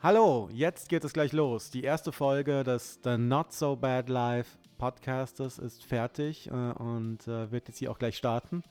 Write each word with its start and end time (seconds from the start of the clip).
Hallo, 0.00 0.48
jetzt 0.52 0.88
geht 0.88 1.02
es 1.02 1.12
gleich 1.12 1.32
los. 1.32 1.70
Die 1.70 1.82
erste 1.82 2.12
Folge 2.12 2.62
des 2.62 3.00
The 3.02 3.18
Not 3.18 3.52
So 3.52 3.74
Bad 3.74 4.08
Life 4.08 4.56
Podcastes 4.78 5.58
ist 5.58 5.84
fertig 5.84 6.46
äh, 6.46 6.52
und 6.52 7.26
äh, 7.26 7.50
wird 7.50 7.66
jetzt 7.66 7.78
hier 7.78 7.90
auch 7.90 7.98
gleich 7.98 8.16
starten. 8.16 8.62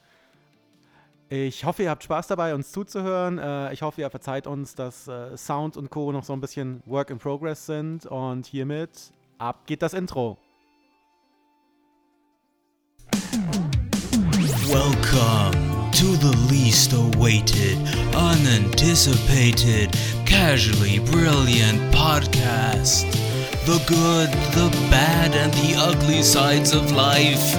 Ich 1.27 1.65
hoffe, 1.65 1.83
ihr 1.83 1.89
habt 1.89 2.03
Spaß 2.03 2.27
dabei, 2.27 2.55
uns 2.55 2.71
zuzuhören. 2.71 3.39
Äh, 3.39 3.73
ich 3.73 3.81
hoffe, 3.81 3.99
ihr 3.99 4.09
verzeiht 4.09 4.47
uns, 4.47 4.73
dass 4.75 5.09
äh, 5.09 5.35
Sound 5.35 5.75
und 5.75 5.89
Co. 5.89 6.13
noch 6.13 6.23
so 6.23 6.31
ein 6.31 6.39
bisschen 6.39 6.81
Work 6.85 7.09
in 7.09 7.17
Progress 7.17 7.65
sind. 7.65 8.05
Und 8.05 8.45
hiermit 8.45 9.11
ab 9.37 9.67
geht 9.67 9.81
das 9.81 9.93
Intro. 9.93 10.37
Welcome 14.69 15.77
to 15.91 16.05
the 16.15 16.31
least 16.49 16.93
awaited, 16.93 17.77
unanticipated, 18.15 19.89
casually 20.27 20.99
brilliant 20.99 21.79
podcast. 21.93 23.09
The 23.65 23.79
good, 23.87 24.29
the 24.51 24.69
bad, 24.91 25.33
and 25.33 25.53
the 25.53 25.75
ugly 25.77 26.21
sides 26.21 26.73
of 26.73 26.91
life. 26.91 27.55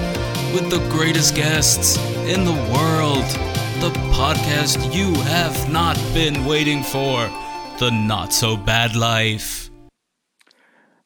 With 0.53 0.69
the 0.69 0.79
greatest 0.89 1.35
guests 1.35 1.97
in 2.27 2.45
the 2.45 2.53
world. 2.71 3.25
The 3.81 3.89
podcast 4.13 4.93
you 4.93 5.15
have 5.23 5.71
not 5.71 5.97
been 6.13 6.45
waiting 6.45 6.83
for. 6.83 7.27
The 7.79 7.89
Not 7.89 8.33
So 8.33 8.55
Bad 8.55 8.95
Life. 8.95 9.71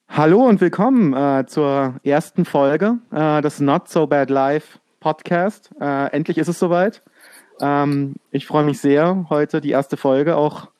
Hallo 0.09 0.45
und 0.45 0.59
willkommen 0.59 1.13
äh, 1.13 1.45
zur 1.47 1.95
ersten 2.03 2.43
Folge 2.43 2.97
äh, 3.11 3.41
des 3.41 3.61
Not 3.61 3.87
So 3.87 4.05
Bad 4.05 4.29
Life 4.29 4.79
Podcast. 4.99 5.69
Äh, 5.79 6.11
endlich 6.11 6.37
ist 6.37 6.49
es 6.49 6.59
soweit. 6.59 7.01
Ähm, 7.61 8.15
ich 8.31 8.47
freue 8.47 8.65
mich 8.65 8.81
sehr, 8.81 9.27
heute 9.29 9.61
die 9.61 9.71
erste 9.71 9.95
Folge 9.95 10.35
auch 10.35 10.72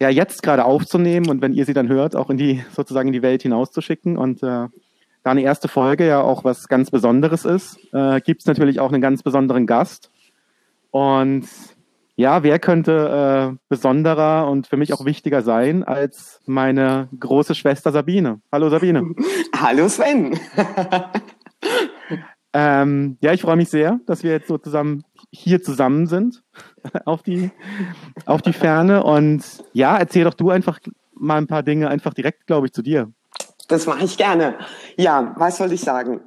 ja, 0.00 0.08
jetzt 0.08 0.42
gerade 0.42 0.64
aufzunehmen 0.64 1.28
und 1.28 1.42
wenn 1.42 1.52
ihr 1.52 1.66
sie 1.66 1.74
dann 1.74 1.88
hört, 1.88 2.16
auch 2.16 2.30
in 2.30 2.38
die 2.38 2.64
sozusagen 2.72 3.08
in 3.08 3.12
die 3.12 3.22
Welt 3.22 3.42
hinauszuschicken. 3.42 4.16
Und 4.16 4.42
äh, 4.42 4.66
da 5.22 5.30
eine 5.30 5.42
erste 5.42 5.68
Folge 5.68 6.06
ja 6.06 6.22
auch 6.22 6.42
was 6.42 6.68
ganz 6.68 6.90
Besonderes 6.90 7.44
ist, 7.44 7.78
äh, 7.92 8.20
gibt 8.22 8.40
es 8.40 8.46
natürlich 8.46 8.80
auch 8.80 8.90
einen 8.90 9.02
ganz 9.02 9.22
besonderen 9.22 9.66
Gast. 9.66 10.10
Und 10.90 11.46
ja, 12.16 12.42
wer 12.42 12.58
könnte 12.58 13.52
äh, 13.52 13.56
besonderer 13.68 14.50
und 14.50 14.66
für 14.66 14.78
mich 14.78 14.94
auch 14.94 15.04
wichtiger 15.04 15.42
sein 15.42 15.84
als 15.84 16.40
meine 16.46 17.08
große 17.18 17.54
Schwester 17.54 17.92
Sabine? 17.92 18.40
Hallo 18.50 18.70
Sabine. 18.70 19.14
Hallo 19.54 19.88
Sven. 19.88 20.38
Ähm, 22.52 23.16
ja, 23.20 23.32
ich 23.32 23.42
freue 23.42 23.56
mich 23.56 23.68
sehr, 23.68 24.00
dass 24.06 24.24
wir 24.24 24.32
jetzt 24.32 24.48
so 24.48 24.58
zusammen 24.58 25.04
hier 25.30 25.62
zusammen 25.62 26.08
sind 26.08 26.42
auf 27.04 27.22
die, 27.22 27.50
auf 28.26 28.42
die 28.42 28.52
Ferne. 28.52 29.04
Und 29.04 29.44
ja, 29.72 29.96
erzähl 29.96 30.24
doch 30.24 30.34
du 30.34 30.50
einfach 30.50 30.78
mal 31.14 31.36
ein 31.36 31.46
paar 31.46 31.62
Dinge 31.62 31.88
einfach 31.88 32.14
direkt, 32.14 32.46
glaube 32.46 32.66
ich, 32.66 32.72
zu 32.72 32.82
dir. 32.82 33.12
Das 33.68 33.86
mache 33.86 34.04
ich 34.04 34.16
gerne. 34.16 34.56
Ja, 34.96 35.34
was 35.36 35.58
soll 35.58 35.72
ich 35.72 35.82
sagen? 35.82 36.20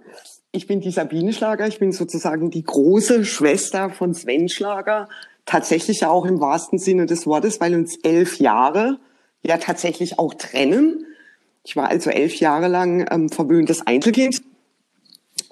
Ich 0.51 0.67
bin 0.67 0.81
die 0.81 0.91
Sabine 0.91 1.33
Schlager. 1.33 1.67
Ich 1.67 1.79
bin 1.79 1.91
sozusagen 1.91 2.51
die 2.51 2.63
große 2.63 3.25
Schwester 3.25 3.89
von 3.89 4.13
Sven 4.13 4.47
Schlager. 4.49 5.09
Tatsächlich 5.45 6.05
auch 6.05 6.25
im 6.25 6.39
wahrsten 6.39 6.79
Sinne 6.79 7.05
des 7.05 7.25
Wortes, 7.25 7.59
weil 7.59 7.75
uns 7.75 7.97
elf 8.03 8.39
Jahre 8.39 8.99
ja 9.41 9.57
tatsächlich 9.57 10.19
auch 10.19 10.33
trennen. 10.35 11.05
Ich 11.65 11.75
war 11.75 11.89
also 11.89 12.09
elf 12.09 12.35
Jahre 12.35 12.67
lang 12.67 13.05
ähm, 13.11 13.29
verwöhntes 13.29 13.85
Einzelkind 13.85 14.41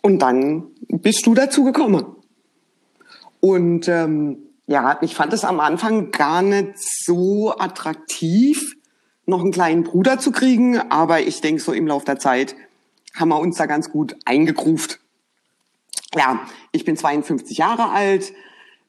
und 0.01 0.19
dann 0.19 0.67
bist 0.87 1.25
du 1.25 1.33
dazu 1.33 1.63
gekommen. 1.63 2.05
Und 3.39 3.87
ähm, 3.87 4.37
ja, 4.67 4.97
ich 5.01 5.15
fand 5.15 5.33
es 5.33 5.43
am 5.43 5.59
Anfang 5.59 6.11
gar 6.11 6.41
nicht 6.41 6.73
so 6.77 7.55
attraktiv, 7.57 8.75
noch 9.25 9.41
einen 9.41 9.51
kleinen 9.51 9.83
Bruder 9.83 10.19
zu 10.19 10.31
kriegen, 10.31 10.79
aber 10.91 11.21
ich 11.21 11.41
denke, 11.41 11.61
so 11.61 11.73
im 11.73 11.87
Laufe 11.87 12.05
der 12.05 12.19
Zeit 12.19 12.55
haben 13.15 13.29
wir 13.29 13.39
uns 13.39 13.57
da 13.57 13.65
ganz 13.65 13.89
gut 13.89 14.15
eingegruft. 14.25 14.99
Ja, 16.15 16.41
ich 16.71 16.85
bin 16.85 16.97
52 16.97 17.57
Jahre 17.57 17.89
alt, 17.89 18.33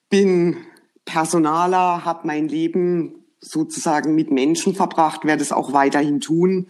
bin 0.08 0.56
Personaler, 1.04 2.04
habe 2.04 2.26
mein 2.26 2.48
Leben 2.48 3.24
sozusagen 3.40 4.14
mit 4.14 4.30
Menschen 4.30 4.74
verbracht, 4.74 5.24
werde 5.24 5.42
es 5.42 5.52
auch 5.52 5.72
weiterhin 5.72 6.20
tun 6.20 6.68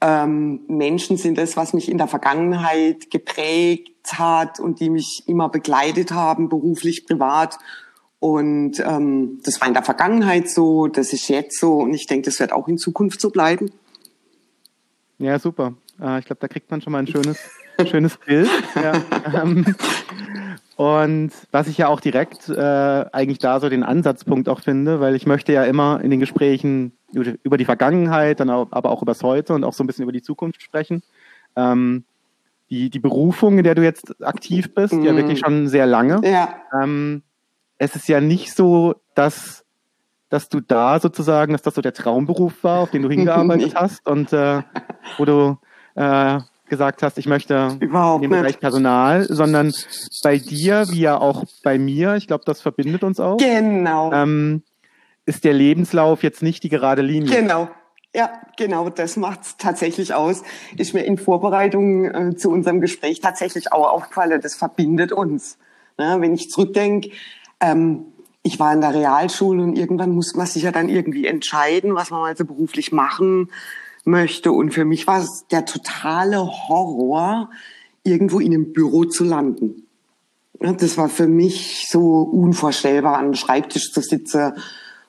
ähm, 0.00 0.60
Menschen 0.68 1.16
sind 1.16 1.38
es, 1.38 1.56
was 1.56 1.72
mich 1.72 1.90
in 1.90 1.98
der 1.98 2.06
Vergangenheit 2.06 3.10
geprägt 3.10 3.90
hat 4.12 4.60
und 4.60 4.80
die 4.80 4.90
mich 4.90 5.24
immer 5.26 5.48
begleitet 5.48 6.12
haben, 6.12 6.48
beruflich, 6.48 7.06
privat. 7.06 7.58
Und 8.20 8.80
ähm, 8.80 9.40
das 9.44 9.60
war 9.60 9.68
in 9.68 9.74
der 9.74 9.84
Vergangenheit 9.84 10.48
so, 10.48 10.88
das 10.88 11.12
ist 11.12 11.28
jetzt 11.28 11.58
so 11.60 11.78
und 11.78 11.94
ich 11.94 12.06
denke, 12.06 12.24
das 12.26 12.40
wird 12.40 12.52
auch 12.52 12.66
in 12.66 12.78
Zukunft 12.78 13.20
so 13.20 13.30
bleiben. 13.30 13.70
Ja, 15.18 15.38
super. 15.38 15.74
Äh, 16.00 16.18
ich 16.18 16.24
glaube, 16.24 16.40
da 16.40 16.48
kriegt 16.48 16.70
man 16.70 16.80
schon 16.80 16.92
mal 16.92 16.98
ein 16.98 17.06
schönes, 17.06 17.38
schönes 17.86 18.16
Bild. 18.16 18.48
Ja. 18.74 18.92
Ähm, 19.42 19.76
und 20.76 21.32
was 21.50 21.68
ich 21.68 21.78
ja 21.78 21.88
auch 21.88 22.00
direkt 22.00 22.48
äh, 22.48 22.60
eigentlich 23.12 23.38
da 23.38 23.60
so 23.60 23.68
den 23.68 23.82
Ansatzpunkt 23.82 24.48
auch 24.48 24.60
finde, 24.60 25.00
weil 25.00 25.14
ich 25.14 25.26
möchte 25.26 25.52
ja 25.52 25.64
immer 25.64 26.00
in 26.02 26.10
den 26.10 26.20
Gesprächen 26.20 26.92
über 27.12 27.56
die 27.56 27.64
Vergangenheit, 27.64 28.40
dann 28.40 28.50
auch, 28.50 28.68
aber 28.70 28.90
auch 28.90 29.02
über 29.02 29.12
das 29.12 29.22
Heute 29.22 29.54
und 29.54 29.64
auch 29.64 29.72
so 29.72 29.82
ein 29.82 29.86
bisschen 29.86 30.02
über 30.02 30.12
die 30.12 30.22
Zukunft 30.22 30.62
sprechen. 30.62 31.02
Ähm, 31.56 32.04
die, 32.70 32.90
die 32.90 32.98
Berufung, 32.98 33.58
in 33.58 33.64
der 33.64 33.74
du 33.74 33.82
jetzt 33.82 34.22
aktiv 34.22 34.74
bist, 34.74 34.92
mhm. 34.92 35.04
ja 35.04 35.16
wirklich 35.16 35.40
schon 35.40 35.68
sehr 35.68 35.86
lange. 35.86 36.20
Ja. 36.22 36.54
Ähm, 36.80 37.22
es 37.78 37.96
ist 37.96 38.08
ja 38.08 38.20
nicht 38.20 38.54
so, 38.54 38.96
dass, 39.14 39.64
dass 40.28 40.48
du 40.48 40.60
da 40.60 41.00
sozusagen, 41.00 41.52
dass 41.52 41.62
das 41.62 41.74
so 41.74 41.80
der 41.80 41.94
Traumberuf 41.94 42.62
war, 42.62 42.80
auf 42.80 42.90
den 42.90 43.02
du 43.02 43.08
hingearbeitet 43.08 43.74
hast 43.76 44.06
und 44.06 44.32
äh, 44.32 44.62
wo 45.16 45.24
du 45.24 45.58
äh, 45.94 46.40
gesagt 46.68 47.02
hast, 47.02 47.18
ich 47.18 47.26
möchte 47.26 47.76
Überhaupt 47.80 48.22
in 48.22 48.30
dem 48.30 48.40
Bereich 48.40 48.60
Personal, 48.60 49.24
sondern 49.24 49.72
bei 50.22 50.38
dir, 50.38 50.86
wie 50.90 51.00
ja 51.00 51.18
auch 51.18 51.44
bei 51.62 51.78
mir, 51.78 52.16
ich 52.16 52.26
glaube, 52.26 52.44
das 52.44 52.60
verbindet 52.60 53.02
uns 53.04 53.20
auch. 53.20 53.38
Genau. 53.38 54.12
Ähm, 54.12 54.62
ist 55.24 55.44
der 55.44 55.54
Lebenslauf 55.54 56.22
jetzt 56.22 56.42
nicht 56.42 56.62
die 56.62 56.68
gerade 56.68 57.02
Linie. 57.02 57.34
Genau. 57.34 57.68
Ja, 58.14 58.32
genau, 58.56 58.88
das 58.88 59.16
macht's 59.16 59.58
tatsächlich 59.58 60.14
aus. 60.14 60.42
Ist 60.76 60.94
mir 60.94 61.04
in 61.04 61.18
Vorbereitung 61.18 62.04
äh, 62.06 62.36
zu 62.36 62.50
unserem 62.50 62.80
Gespräch 62.80 63.20
tatsächlich 63.20 63.72
auch 63.72 63.90
aufgefallen, 63.92 64.40
das 64.40 64.54
verbindet 64.54 65.12
uns. 65.12 65.58
Ne, 65.98 66.16
wenn 66.20 66.32
ich 66.32 66.48
zurückdenke, 66.48 67.10
ähm, 67.60 68.06
ich 68.42 68.58
war 68.58 68.72
in 68.72 68.80
der 68.80 68.94
Realschule 68.94 69.62
und 69.62 69.76
irgendwann 69.76 70.12
muss 70.12 70.34
man 70.34 70.46
sich 70.46 70.62
ja 70.62 70.72
dann 70.72 70.88
irgendwie 70.88 71.26
entscheiden, 71.26 71.94
was 71.94 72.10
man 72.10 72.24
also 72.24 72.44
beruflich 72.44 72.92
machen 72.92 73.50
möchte. 74.04 74.52
Und 74.52 74.72
für 74.72 74.84
mich 74.84 75.06
war 75.06 75.20
es 75.20 75.44
der 75.50 75.64
totale 75.64 76.38
Horror, 76.38 77.50
irgendwo 78.04 78.40
in 78.40 78.54
einem 78.54 78.72
Büro 78.72 79.04
zu 79.04 79.24
landen. 79.24 79.86
Das 80.60 80.96
war 80.96 81.08
für 81.08 81.28
mich 81.28 81.86
so 81.88 82.22
unvorstellbar, 82.22 83.18
an 83.18 83.26
einem 83.26 83.34
Schreibtisch 83.34 83.92
zu 83.92 84.00
sitzen 84.00 84.54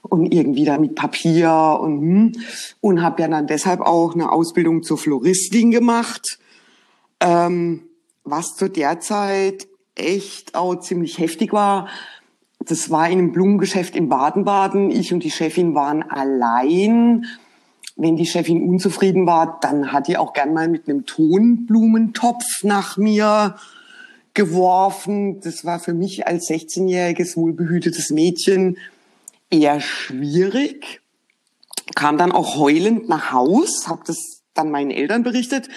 und 0.01 0.33
irgendwie 0.33 0.65
da 0.65 0.77
mit 0.77 0.95
Papier 0.95 1.79
und 1.81 2.01
hm. 2.01 2.31
und 2.81 3.01
habe 3.01 3.21
ja 3.21 3.27
dann 3.27 3.47
deshalb 3.47 3.81
auch 3.81 4.13
eine 4.13 4.31
Ausbildung 4.31 4.83
zur 4.83 4.97
Floristin 4.97 5.71
gemacht, 5.71 6.39
ähm, 7.19 7.83
was 8.23 8.55
zu 8.55 8.69
der 8.69 8.99
Zeit 8.99 9.67
echt 9.95 10.55
auch 10.55 10.75
ziemlich 10.75 11.17
heftig 11.17 11.51
war. 11.51 11.87
Das 12.59 12.89
war 12.89 13.07
in 13.07 13.19
einem 13.19 13.31
Blumengeschäft 13.31 13.95
in 13.95 14.09
Baden-Baden. 14.09 14.91
Ich 14.91 15.13
und 15.13 15.23
die 15.23 15.31
Chefin 15.31 15.75
waren 15.75 16.03
allein 16.03 17.25
wenn 18.01 18.15
die 18.15 18.25
Chefin 18.25 18.67
unzufrieden 18.67 19.27
war, 19.27 19.59
dann 19.61 19.91
hat 19.91 20.07
die 20.07 20.17
auch 20.17 20.31
gern 20.31 20.53
mal 20.53 20.69
mit 20.69 20.87
einem 20.87 21.05
Tonblumentopf 21.05 22.63
nach 22.63 22.95
mir 22.95 23.57
geworfen. 24.33 25.41
Das 25.41 25.65
war 25.65 25.79
für 25.79 25.93
mich 25.93 26.25
als 26.25 26.49
16-jähriges 26.49 27.35
wohlbehütetes 27.35 28.09
Mädchen 28.11 28.77
eher 29.49 29.81
schwierig. 29.81 31.01
Kam 31.93 32.17
dann 32.17 32.31
auch 32.31 32.55
heulend 32.55 33.09
nach 33.09 33.33
Haus, 33.33 33.89
habe 33.89 34.03
das 34.05 34.43
dann 34.53 34.71
meinen 34.71 34.91
Eltern 34.91 35.23
berichtet. 35.23 35.67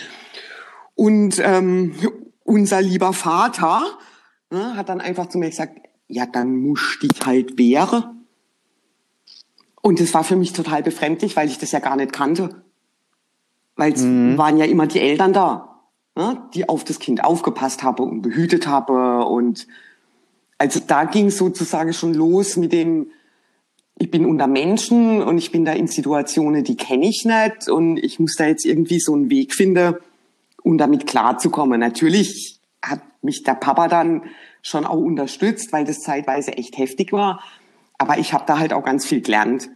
Und 0.95 1.41
ähm, 1.45 1.97
unser 2.45 2.83
lieber 2.83 3.13
Vater 3.13 3.83
ne, 4.51 4.77
hat 4.77 4.89
dann 4.89 5.01
einfach 5.01 5.29
zu 5.29 5.39
mir 5.39 5.51
gesagt, 5.51 5.77
ja, 6.13 6.27
dann 6.27 6.57
muss 6.59 6.99
dich 7.01 7.25
halt 7.25 7.57
wehren. 7.57 8.27
Und 9.81 9.99
es 9.99 10.13
war 10.13 10.25
für 10.25 10.37
mich 10.37 10.53
total 10.53 10.83
befremdlich, 10.83 11.37
weil 11.37 11.49
ich 11.49 11.59
das 11.59 11.73
ja 11.73 11.81
gar 11.81 11.97
nicht 11.97 12.13
kannte. 12.13 12.63
Weil 13.77 13.95
es 13.95 14.03
mhm. 14.03 14.37
waren 14.37 14.59
ja 14.59 14.67
immer 14.67 14.87
die 14.87 15.01
Eltern 15.01 15.33
da, 15.33 15.81
ne, 16.15 16.43
die 16.53 16.69
auf 16.69 16.85
das 16.85 16.99
Kind 16.99 17.25
aufgepasst 17.25 17.83
haben 17.83 18.05
und 18.05 18.21
behütet 18.21 18.67
haben. 18.67 19.23
Und 19.23 19.67
also 20.59 20.81
da 20.87 21.05
ging 21.05 21.29
es 21.29 21.39
sozusagen 21.39 21.95
schon 21.95 22.13
los 22.13 22.59
mit 22.59 22.75
dem, 22.75 23.11
ich 23.99 24.11
bin 24.11 24.27
unter 24.27 24.47
Menschen 24.47 25.23
und 25.23 25.39
ich 25.39 25.51
bin 25.51 25.65
da 25.65 25.73
in 25.73 25.87
Situationen, 25.87 26.63
die 26.63 26.77
kenne 26.77 27.09
ich 27.09 27.25
nicht 27.25 27.71
und 27.71 27.97
ich 27.97 28.21
muss 28.21 28.37
da 28.37 28.47
jetzt 28.47 28.67
irgendwie 28.67 29.01
so 29.01 29.15
einen 29.15 29.31
Weg 29.31 29.55
finden, 29.55 29.95
um 30.63 30.77
damit 30.77 31.07
klarzukommen. 31.07 31.81
Natürlich 31.81 32.61
hat 32.83 33.01
mich 33.23 33.45
der 33.45 33.55
Papa 33.55 33.89
dann 33.89 34.25
schon 34.63 34.87
auch 34.87 34.99
unterstützt, 34.99 35.73
weil 35.73 35.85
das 35.85 36.01
zeitweise 36.01 36.53
echt 36.53 36.79
heftig 36.79 37.13
war. 37.13 37.43
Aber 37.99 38.19
ich 38.19 38.33
habe 38.33 38.45
da 38.47 38.59
halt 38.59 38.73
auch 38.73 38.85
ganz 38.85 39.05
viel 39.05 39.21
gelernt. 39.21 39.69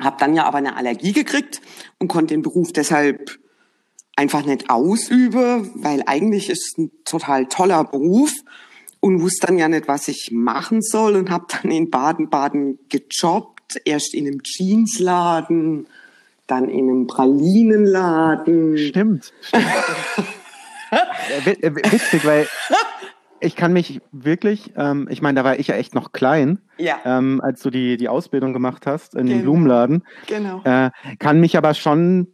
Hab 0.00 0.18
dann 0.18 0.34
ja 0.34 0.44
aber 0.44 0.58
eine 0.58 0.76
Allergie 0.76 1.12
gekriegt 1.12 1.60
und 1.98 2.08
konnte 2.08 2.34
den 2.34 2.42
Beruf 2.42 2.72
deshalb 2.72 3.38
einfach 4.16 4.44
nicht 4.44 4.70
ausüben, 4.70 5.70
weil 5.74 6.02
eigentlich 6.06 6.50
ist 6.50 6.72
es 6.72 6.78
ein 6.78 6.90
total 7.04 7.46
toller 7.46 7.84
Beruf 7.84 8.32
und 9.00 9.22
wusste 9.22 9.46
dann 9.46 9.58
ja 9.58 9.68
nicht, 9.68 9.88
was 9.88 10.08
ich 10.08 10.30
machen 10.32 10.82
soll 10.82 11.16
und 11.16 11.30
habe 11.30 11.46
dann 11.50 11.70
in 11.70 11.90
Baden-Baden 11.90 12.78
gejobbt, 12.88 13.80
erst 13.84 14.14
in 14.14 14.26
einem 14.26 14.42
Jeansladen, 14.42 15.86
dann 16.46 16.68
in 16.68 16.90
einem 16.90 17.06
Pralinenladen. 17.06 18.76
Stimmt. 18.76 19.32
stimmt. 19.40 19.64
Äh, 20.90 21.72
witzig, 21.72 22.24
weil 22.24 22.48
ich 23.40 23.56
kann 23.56 23.72
mich 23.72 24.00
wirklich, 24.12 24.72
ähm, 24.76 25.08
ich 25.10 25.22
meine, 25.22 25.36
da 25.40 25.44
war 25.44 25.58
ich 25.58 25.66
ja 25.68 25.74
echt 25.76 25.94
noch 25.94 26.12
klein, 26.12 26.58
Ja. 26.78 26.96
ähm, 27.04 27.40
als 27.42 27.62
du 27.62 27.70
die, 27.70 27.96
die 27.96 28.08
Ausbildung 28.08 28.52
gemacht 28.52 28.86
hast 28.86 29.14
in 29.14 29.26
den 29.26 29.38
Genau. 29.38 29.42
Blumenladen. 29.52 30.04
Genau. 30.26 30.62
Äh, 30.64 30.90
kann 31.18 31.40
mich 31.40 31.56
aber 31.56 31.74
schon 31.74 32.28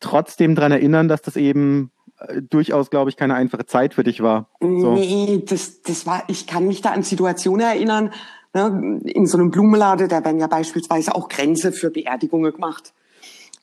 trotzdem 0.00 0.54
dran 0.54 0.72
erinnern, 0.72 1.08
dass 1.08 1.22
das 1.22 1.36
eben 1.36 1.90
äh, 2.18 2.40
durchaus, 2.42 2.90
glaube 2.90 3.10
ich, 3.10 3.16
keine 3.16 3.34
einfache 3.34 3.66
Zeit 3.66 3.94
für 3.94 4.04
dich 4.04 4.22
war. 4.22 4.48
So. 4.60 4.94
Nee, 4.94 5.42
das, 5.46 5.82
das 5.82 6.06
war, 6.06 6.22
ich 6.28 6.46
kann 6.46 6.66
mich 6.66 6.80
da 6.80 6.90
an 6.90 7.02
Situationen 7.02 7.66
erinnern, 7.66 8.12
ne, 8.54 9.00
in 9.04 9.26
so 9.26 9.36
einem 9.38 9.50
Blumenladen, 9.50 10.08
da 10.08 10.24
werden 10.24 10.38
ja 10.40 10.46
beispielsweise 10.46 11.14
auch 11.14 11.28
Grenze 11.28 11.72
für 11.72 11.90
Beerdigungen 11.90 12.52
gemacht. 12.52 12.92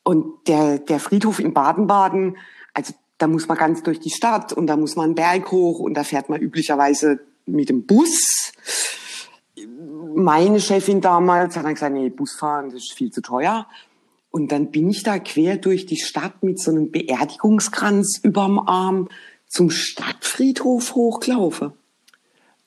Und 0.04 0.26
der, 0.48 0.80
der 0.80 1.00
Friedhof 1.00 1.40
in 1.40 1.54
Baden-Baden, 1.54 2.38
also 2.74 2.94
da 3.18 3.28
muss 3.28 3.48
man 3.48 3.58
ganz 3.58 3.84
durch 3.84 4.00
die 4.00 4.10
Stadt 4.10 4.54
und 4.54 4.68
da 4.68 4.78
muss 4.78 4.96
man 4.96 5.06
einen 5.06 5.16
Berg 5.16 5.52
hoch 5.52 5.80
und 5.80 5.96
da 5.96 6.04
fährt 6.04 6.30
man 6.30 6.42
üblicherweise 6.42 7.20
mit 7.46 7.70
dem 7.70 7.86
Bus. 7.86 8.52
Meine 10.16 10.60
Chefin 10.60 11.02
damals 11.02 11.56
hat 11.56 11.66
dann 11.66 11.74
gesagt, 11.74 11.94
nee, 11.94 12.10
Busfahren, 12.10 12.70
das 12.70 12.84
ist 12.84 12.94
viel 12.94 13.12
zu 13.12 13.22
teuer. 13.22 13.68
Und 14.30 14.52
dann 14.52 14.72
bin 14.72 14.90
ich 14.90 15.04
da 15.04 15.20
quer 15.20 15.58
durch 15.58 15.86
die 15.86 15.98
Stadt 15.98 16.44
mit 16.44 16.60
so 16.60 16.72
einem 16.72 16.92
Beerdigungskranz 16.92 18.20
überm 18.22 18.60
Arm 18.60 19.08
zum 19.48 19.70
Stadtfriedhof 19.70 20.94
hochgelaufen. 20.94 21.72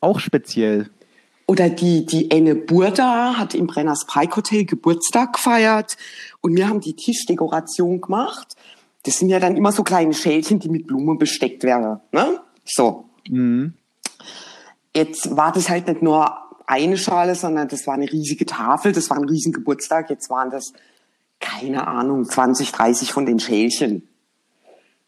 Auch 0.01 0.19
speziell. 0.19 0.91
Oder 1.47 1.69
die, 1.69 2.07
die 2.07 2.31
Enne 2.31 2.55
Burda 2.55 3.37
hat 3.37 3.55
im 3.55 3.67
Brenners 3.67 4.07
Pike 4.07 4.37
Hotel 4.37 4.65
Geburtstag 4.65 5.35
gefeiert 5.35 5.97
und 6.41 6.57
wir 6.57 6.69
haben 6.69 6.81
die 6.81 6.95
Tischdekoration 6.95 8.01
gemacht. 8.01 8.57
Das 9.05 9.19
sind 9.19 9.29
ja 9.29 9.41
dann 9.41 9.57
immer 9.57 9.73
so 9.73 9.83
kleine 9.83 10.13
Schälchen, 10.13 10.59
die 10.59 10.69
mit 10.69 10.87
Blumen 10.87 11.19
besteckt 11.19 11.63
werden. 11.63 12.01
Ne? 12.13 12.41
So. 12.65 13.07
Mhm. 13.29 13.75
Jetzt 14.95 15.37
war 15.37 15.53
das 15.53 15.69
halt 15.71 15.87
nicht 15.87 16.03
nur 16.03 16.37
eine 16.67 16.97
Schale, 16.97 17.35
sondern 17.35 17.69
das 17.69 17.87
war 17.87 17.95
eine 17.95 18.11
riesige 18.11 18.47
Tafel, 18.47 18.93
das 18.93 19.11
war 19.11 19.17
ein 19.17 19.29
riesen 19.29 19.53
Geburtstag. 19.53 20.11
Jetzt 20.11 20.31
waren 20.31 20.51
das, 20.51 20.73
keine 21.41 21.87
Ahnung, 21.89 22.25
20, 22.25 22.73
30 22.73 23.13
von 23.13 23.27
den 23.27 23.41
Schälchen. 23.41 24.07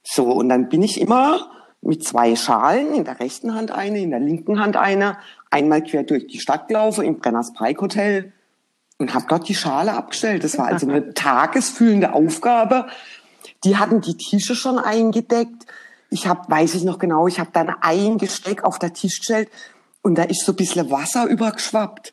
So, 0.02 0.30
und 0.32 0.48
dann 0.48 0.68
bin 0.68 0.82
ich 0.82 1.00
immer 1.00 1.50
mit 1.80 2.04
zwei 2.04 2.36
Schalen, 2.36 2.94
in 2.94 3.04
der 3.04 3.20
rechten 3.20 3.54
Hand 3.54 3.72
eine, 3.72 4.00
in 4.00 4.10
der 4.10 4.20
linken 4.20 4.60
Hand 4.60 4.76
eine, 4.76 5.18
einmal 5.50 5.82
quer 5.82 6.04
durch 6.04 6.26
die 6.26 6.38
Stadt 6.38 6.68
gelaufen, 6.68 7.04
im 7.04 7.18
Brenners 7.18 7.52
Pike 7.52 7.80
Hotel 7.80 8.32
und 8.98 9.14
habe 9.14 9.26
dort 9.28 9.48
die 9.48 9.54
Schale 9.54 9.92
abgestellt. 9.94 10.44
Das 10.44 10.56
war 10.58 10.66
also 10.66 10.88
eine 10.88 11.12
tagesfüllende 11.14 12.12
Aufgabe. 12.12 12.86
Die 13.64 13.76
hatten 13.76 14.00
die 14.00 14.16
Tische 14.16 14.54
schon 14.54 14.78
eingedeckt. 14.78 15.66
Ich 16.10 16.26
habe, 16.26 16.50
weiß 16.50 16.74
ich 16.74 16.84
noch 16.84 16.98
genau, 16.98 17.26
ich 17.26 17.38
habe 17.40 17.50
dann 17.52 17.70
ein 17.80 18.18
Gesteck 18.18 18.64
auf 18.64 18.78
der 18.78 18.92
Tisch 18.92 19.18
gestellt 19.18 19.48
und 20.02 20.16
da 20.16 20.24
ist 20.24 20.44
so 20.44 20.52
ein 20.52 20.56
bisschen 20.56 20.90
Wasser 20.90 21.26
übergeschwappt. 21.26 22.12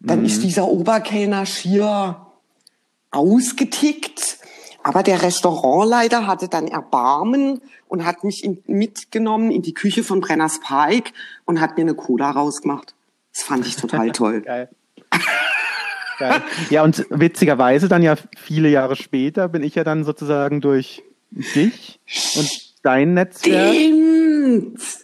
Dann 0.00 0.24
ist 0.24 0.42
dieser 0.42 0.66
Oberkellner 0.66 1.44
schier 1.46 2.26
ausgetickt. 3.10 4.38
Aber 4.82 5.02
der 5.02 5.22
Restaurantleiter 5.22 6.26
hatte 6.26 6.48
dann 6.48 6.66
Erbarmen 6.66 7.60
und 7.86 8.06
hat 8.06 8.24
mich 8.24 8.44
in, 8.44 8.62
mitgenommen 8.66 9.50
in 9.50 9.60
die 9.60 9.74
Küche 9.74 10.02
von 10.02 10.20
Brenners 10.20 10.60
Pike 10.60 11.12
und 11.44 11.60
hat 11.60 11.76
mir 11.76 11.82
eine 11.82 11.94
Cola 11.94 12.30
rausgemacht. 12.30 12.94
Das 13.34 13.42
fand 13.42 13.66
ich 13.66 13.76
total 13.76 14.10
toll. 14.12 14.40
Geil. 14.40 14.70
Geil. 16.20 16.42
Ja, 16.68 16.84
und 16.84 17.06
witzigerweise 17.10 17.88
dann 17.88 18.02
ja 18.02 18.14
viele 18.36 18.68
Jahre 18.68 18.94
später 18.94 19.48
bin 19.48 19.62
ich 19.62 19.74
ja 19.74 19.84
dann 19.84 20.04
sozusagen 20.04 20.60
durch 20.60 21.02
dich 21.30 21.98
und 22.36 22.48
dein 22.82 23.14
Netzwerk 23.14 23.74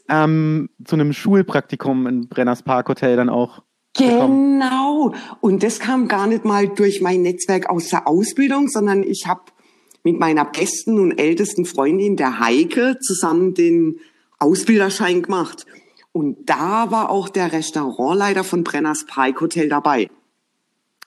ähm, 0.09 0.69
zu 0.85 0.95
einem 0.95 1.13
Schulpraktikum 1.13 2.07
in 2.07 2.29
Brenners 2.29 2.63
Park 2.63 2.89
Hotel 2.89 3.17
dann 3.17 3.31
auch 3.31 3.63
gekommen. 3.97 4.61
Genau. 4.61 5.15
Und 5.41 5.63
das 5.63 5.81
kam 5.81 6.07
gar 6.07 6.27
nicht 6.27 6.45
mal 6.45 6.69
durch 6.69 7.01
mein 7.01 7.23
Netzwerk 7.23 7.71
aus 7.71 7.89
der 7.89 8.07
Ausbildung, 8.07 8.69
sondern 8.69 9.03
ich 9.03 9.25
habe 9.27 9.43
mit 10.05 10.19
meiner 10.19 10.45
besten 10.45 11.01
und 11.01 11.19
ältesten 11.19 11.65
Freundin, 11.65 12.17
der 12.17 12.39
Heike, 12.41 12.99
zusammen 13.01 13.55
den 13.55 14.01
Ausbilderschein 14.39 15.23
gemacht. 15.23 15.67
Und 16.13 16.49
da 16.49 16.91
war 16.91 17.11
auch 17.11 17.29
der 17.29 17.53
Restaurantleiter 17.53 18.45
von 18.45 18.65
Brenners 18.65 19.07
Pike 19.07 19.41
Hotel 19.41 19.69
dabei. 19.69 20.09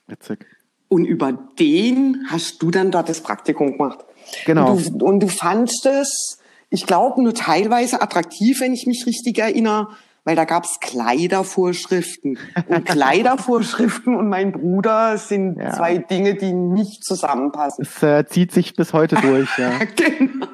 Witzig. 0.10 0.46
Und 0.88 1.06
über 1.06 1.32
den 1.60 2.26
hast 2.30 2.62
du 2.64 2.72
dann 2.72 2.92
dort 2.92 3.10
das 3.10 3.22
Praktikum 3.22 3.74
gemacht. 3.78 4.00
Genau. 4.46 4.72
Und 4.74 5.02
du, 5.02 5.06
und 5.06 5.20
du 5.22 5.28
fandst 5.28 5.86
es, 5.86 6.40
ich 6.70 6.86
glaube, 6.86 7.22
nur 7.22 7.34
teilweise 7.34 8.02
attraktiv, 8.02 8.60
wenn 8.62 8.74
ich 8.74 8.86
mich 8.88 9.06
richtig 9.06 9.38
erinnere, 9.40 9.90
weil 10.24 10.36
da 10.36 10.46
gab's 10.46 10.80
Kleidervorschriften. 10.80 12.38
Und 12.68 12.86
Kleidervorschriften 12.86 14.16
und 14.16 14.30
mein 14.30 14.52
Bruder 14.52 15.18
sind 15.18 15.58
Ja. 15.58 15.72
zwei 15.74 15.98
Dinge, 15.98 16.36
die 16.36 16.54
nicht 16.54 17.04
zusammenpassen. 17.04 17.84
Es 17.86 18.04
äh, 18.04 18.26
zieht 18.26 18.52
sich 18.52 18.76
bis 18.76 18.94
heute 18.94 19.16
durch, 19.16 19.50
ja. 19.58 19.72
Genau. 20.18 20.48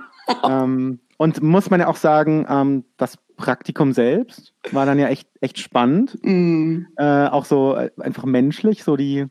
ähm, 0.64 1.00
und 1.18 1.44
muss 1.44 1.70
man 1.70 1.80
ja 1.80 1.88
auch 1.88 1.98
sagen, 1.98 2.46
ähm, 2.50 2.84
das 2.98 3.18
Praktikum 3.38 3.94
selbst 3.94 4.54
war 4.72 4.86
dann 4.86 4.98
ja 4.98 5.08
echt, 5.08 5.28
echt 5.40 5.60
spannend. 5.60 6.18
Mm, 6.24 6.86
Äh, 6.98 7.28
auch 7.28 7.46
so 7.46 7.76
äh, 7.76 7.92
einfach 8.00 8.26
menschlich, 8.26 8.84
so 8.84 8.96
die, 8.96 9.26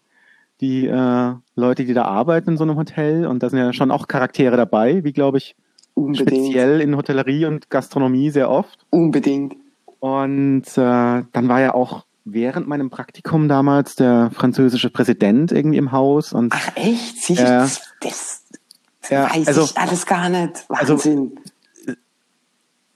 die 0.60 0.86
äh, 0.86 1.32
Leute, 1.56 1.84
die 1.84 1.94
da 1.94 2.04
arbeiten 2.04 2.50
in 2.50 2.56
so 2.56 2.64
einem 2.64 2.76
Hotel. 2.76 3.26
Und 3.26 3.42
da 3.42 3.50
sind 3.50 3.58
ja 3.58 3.72
schon 3.72 3.90
auch 3.90 4.08
Charaktere 4.08 4.56
dabei, 4.56 5.02
wie 5.04 5.12
glaube 5.12 5.38
ich, 5.38 5.56
unbedingt. 5.94 6.28
speziell 6.30 6.80
in 6.80 6.96
Hotellerie 6.96 7.46
und 7.46 7.70
Gastronomie 7.70 8.30
sehr 8.30 8.50
oft. 8.50 8.86
Unbedingt. 8.90 9.54
Und 10.00 10.66
äh, 10.76 11.22
dann 11.32 11.48
war 11.48 11.60
ja 11.60 11.74
auch 11.74 12.04
während 12.24 12.66
meinem 12.68 12.88
Praktikum 12.90 13.48
damals 13.48 13.96
der 13.96 14.30
französische 14.32 14.90
Präsident 14.90 15.52
irgendwie 15.52 15.76
im 15.78 15.92
Haus 15.92 16.32
und 16.32 16.52
Ach 16.56 16.70
echt? 16.76 17.22
Sicher? 17.22 17.44
Ja. 17.44 17.58
Das, 17.60 17.82
das 18.00 19.10
Ja, 19.10 19.24
weiß 19.34 19.48
also- 19.48 19.62
ich 19.64 19.76
alles 19.78 20.06
gar 20.06 20.28
nicht. 20.28 20.64
also- 20.68 20.94
Wahnsinn. 20.94 21.32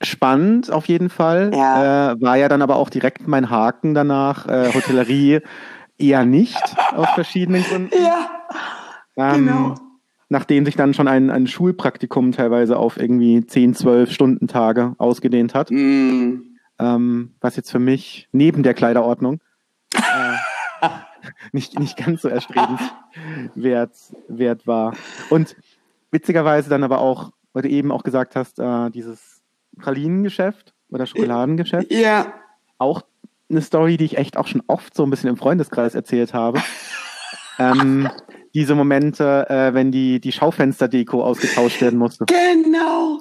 spannend 0.01 0.71
auf 0.71 0.87
jeden 0.87 1.09
Fall. 1.09 1.51
Ja. 1.53 2.11
Äh, 2.13 2.21
war 2.21 2.37
ja 2.37 2.47
dann 2.47 2.61
aber 2.61 2.77
auch 2.77 2.89
direkt 2.89 3.27
mein 3.27 3.49
Haken 3.49 3.93
danach. 3.93 4.47
Äh, 4.47 4.73
Hotellerie 4.73 5.41
eher 5.99 6.25
nicht 6.25 6.57
aus 6.95 7.09
verschiedenen 7.13 7.63
Gründen. 7.63 7.91
ja, 8.01 8.29
Ähm, 9.35 9.45
genau. 9.45 9.75
Nachdem 10.31 10.63
sich 10.65 10.75
dann 10.75 10.93
schon 10.93 11.07
ein, 11.07 11.29
ein 11.31 11.47
Schulpraktikum 11.47 12.31
teilweise 12.31 12.77
auf 12.77 12.97
irgendwie 12.97 13.45
10, 13.45 13.73
12 13.73 14.11
Stunden 14.11 14.47
Tage 14.47 14.93
ausgedehnt 14.99 15.55
hat. 15.55 15.71
Mm. 15.71 16.41
Ähm, 16.77 17.33
was 17.41 17.55
jetzt 17.55 17.71
für 17.71 17.79
mich 17.79 18.29
neben 18.31 18.61
der 18.63 18.73
Kleiderordnung 18.75 19.41
äh, 19.95 20.87
nicht, 21.51 21.77
nicht 21.79 21.97
ganz 21.97 22.21
so 22.21 22.29
erstrebenswert 22.29 23.91
wert 24.27 24.67
war. 24.67 24.93
Und 25.29 25.55
witzigerweise 26.11 26.69
dann 26.69 26.83
aber 26.83 26.99
auch, 26.99 27.31
weil 27.53 27.63
du 27.63 27.69
eben 27.69 27.91
auch 27.91 28.03
gesagt 28.03 28.35
hast, 28.35 28.59
äh, 28.59 28.89
dieses 28.91 29.41
Pralinengeschäft 29.79 30.73
oder 30.89 31.05
Schokoladengeschäft, 31.05 31.91
Ja. 31.91 32.33
auch 32.77 33.01
eine 33.49 33.61
Story, 33.61 33.97
die 33.97 34.05
ich 34.05 34.17
echt 34.17 34.37
auch 34.37 34.47
schon 34.47 34.63
oft 34.67 34.95
so 34.95 35.03
ein 35.03 35.09
bisschen 35.09 35.29
im 35.29 35.37
Freundeskreis 35.37 35.95
erzählt 35.95 36.33
habe. 36.33 36.61
ähm, 37.59 38.09
diese 38.53 38.75
Momente, 38.75 39.49
äh, 39.49 39.73
wenn 39.73 39.91
die, 39.91 40.19
die 40.19 40.31
Schaufensterdeko 40.31 41.23
ausgetauscht 41.23 41.81
werden 41.81 41.99
musste. 41.99 42.25
Genau. 42.25 43.19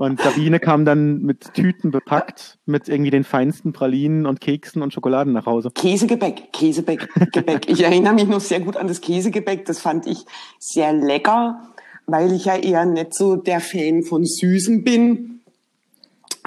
Und 0.00 0.18
Sabine 0.18 0.60
kam 0.60 0.86
dann 0.86 1.20
mit 1.20 1.52
Tüten 1.52 1.90
bepackt, 1.90 2.58
mit 2.64 2.88
irgendwie 2.88 3.10
den 3.10 3.22
feinsten 3.22 3.74
Pralinen 3.74 4.24
und 4.24 4.40
Keksen 4.40 4.80
und 4.80 4.94
Schokoladen 4.94 5.34
nach 5.34 5.44
Hause. 5.44 5.70
Käsegebäck, 5.74 6.54
Käsegebäck, 6.54 7.06
Gebäck. 7.32 7.68
Ich 7.68 7.82
erinnere 7.82 8.14
mich 8.14 8.26
noch 8.26 8.40
sehr 8.40 8.60
gut 8.60 8.78
an 8.78 8.88
das 8.88 9.02
Käsegebäck. 9.02 9.66
Das 9.66 9.78
fand 9.78 10.06
ich 10.06 10.24
sehr 10.58 10.94
lecker, 10.94 11.74
weil 12.06 12.32
ich 12.32 12.46
ja 12.46 12.56
eher 12.56 12.86
nicht 12.86 13.12
so 13.12 13.36
der 13.36 13.60
Fan 13.60 14.02
von 14.02 14.24
Süßen 14.24 14.84
bin. 14.84 15.29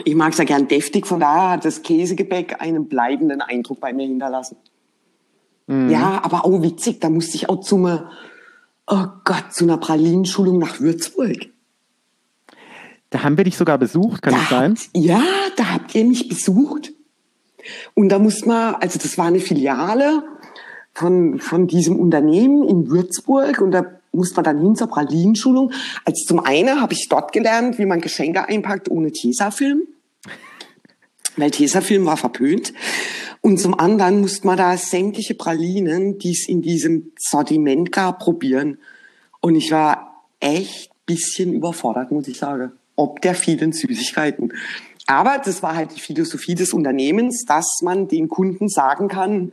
Ich 0.05 0.15
mag 0.15 0.31
es 0.31 0.37
ja 0.39 0.43
gern 0.43 0.67
deftig, 0.67 1.05
von 1.05 1.19
daher 1.19 1.51
hat 1.51 1.65
das 1.65 1.83
Käsegebäck 1.83 2.61
einen 2.61 2.87
bleibenden 2.87 3.41
Eindruck 3.41 3.79
bei 3.79 3.93
mir 3.93 4.07
hinterlassen. 4.07 4.57
Ja, 5.67 6.19
aber 6.23 6.43
auch 6.45 6.61
witzig, 6.61 6.99
da 6.99 7.09
musste 7.09 7.35
ich 7.37 7.47
auch 7.49 7.61
zu 7.61 7.77
einer, 7.77 8.11
oh 8.87 9.05
Gott, 9.23 9.53
zu 9.53 9.63
einer 9.63 9.77
Pralinenschulung 9.77 10.57
nach 10.59 10.79
Würzburg. 10.81 11.37
Da 13.09 13.23
haben 13.23 13.37
wir 13.37 13.43
dich 13.45 13.55
sogar 13.55 13.77
besucht, 13.77 14.23
kann 14.23 14.33
das 14.33 14.49
Da 14.49 14.59
sein? 14.59 14.71
habt- 14.75 14.89
Ja, 14.93 15.23
da 15.55 15.73
habt 15.73 15.95
ihr 15.95 16.03
mich 16.03 16.27
besucht. 16.27 16.91
Und 17.93 18.09
da 18.09 18.19
muss 18.19 18.45
man, 18.45 18.75
also 18.75 18.99
das 18.99 19.17
war 19.17 19.27
eine 19.27 19.39
Filiale 19.39 20.23
von, 20.93 21.39
von 21.39 21.67
diesem 21.67 21.97
Unternehmen 21.97 22.67
in 22.67 22.89
Würzburg 22.89 23.61
und 23.61 23.71
da 23.71 23.85
muss 24.13 24.35
man 24.35 24.45
dann 24.45 24.61
hin 24.61 24.75
zur 24.75 24.87
Pralinenschulung. 24.87 25.71
Also 26.05 26.25
zum 26.25 26.39
einen 26.39 26.79
habe 26.79 26.93
ich 26.93 27.07
dort 27.09 27.33
gelernt, 27.33 27.77
wie 27.77 27.85
man 27.85 28.01
Geschenke 28.01 28.47
einpackt 28.47 28.89
ohne 28.89 29.11
Tesafilm, 29.11 29.81
weil 31.37 31.51
Tesafilm 31.51 32.05
war 32.05 32.17
verpönt. 32.17 32.73
Und 33.41 33.59
zum 33.59 33.77
anderen 33.77 34.21
musste 34.21 34.47
man 34.47 34.57
da 34.57 34.77
sämtliche 34.77 35.35
Pralinen, 35.35 36.17
die 36.17 36.31
es 36.31 36.47
in 36.47 36.61
diesem 36.61 37.11
Sortiment 37.19 37.91
gab, 37.91 38.19
probieren. 38.19 38.77
Und 39.41 39.55
ich 39.55 39.71
war 39.71 40.23
echt 40.39 40.93
bisschen 41.05 41.53
überfordert, 41.53 42.11
muss 42.11 42.27
ich 42.27 42.37
sagen, 42.37 42.71
ob 42.95 43.21
der 43.21 43.35
vielen 43.35 43.73
Süßigkeiten. 43.73 44.53
Aber 45.05 45.41
das 45.43 45.61
war 45.63 45.75
halt 45.75 45.95
die 45.95 45.99
Philosophie 45.99 46.55
des 46.55 46.73
Unternehmens, 46.73 47.43
dass 47.45 47.79
man 47.81 48.07
den 48.07 48.29
Kunden 48.29 48.69
sagen 48.69 49.09
kann, 49.09 49.51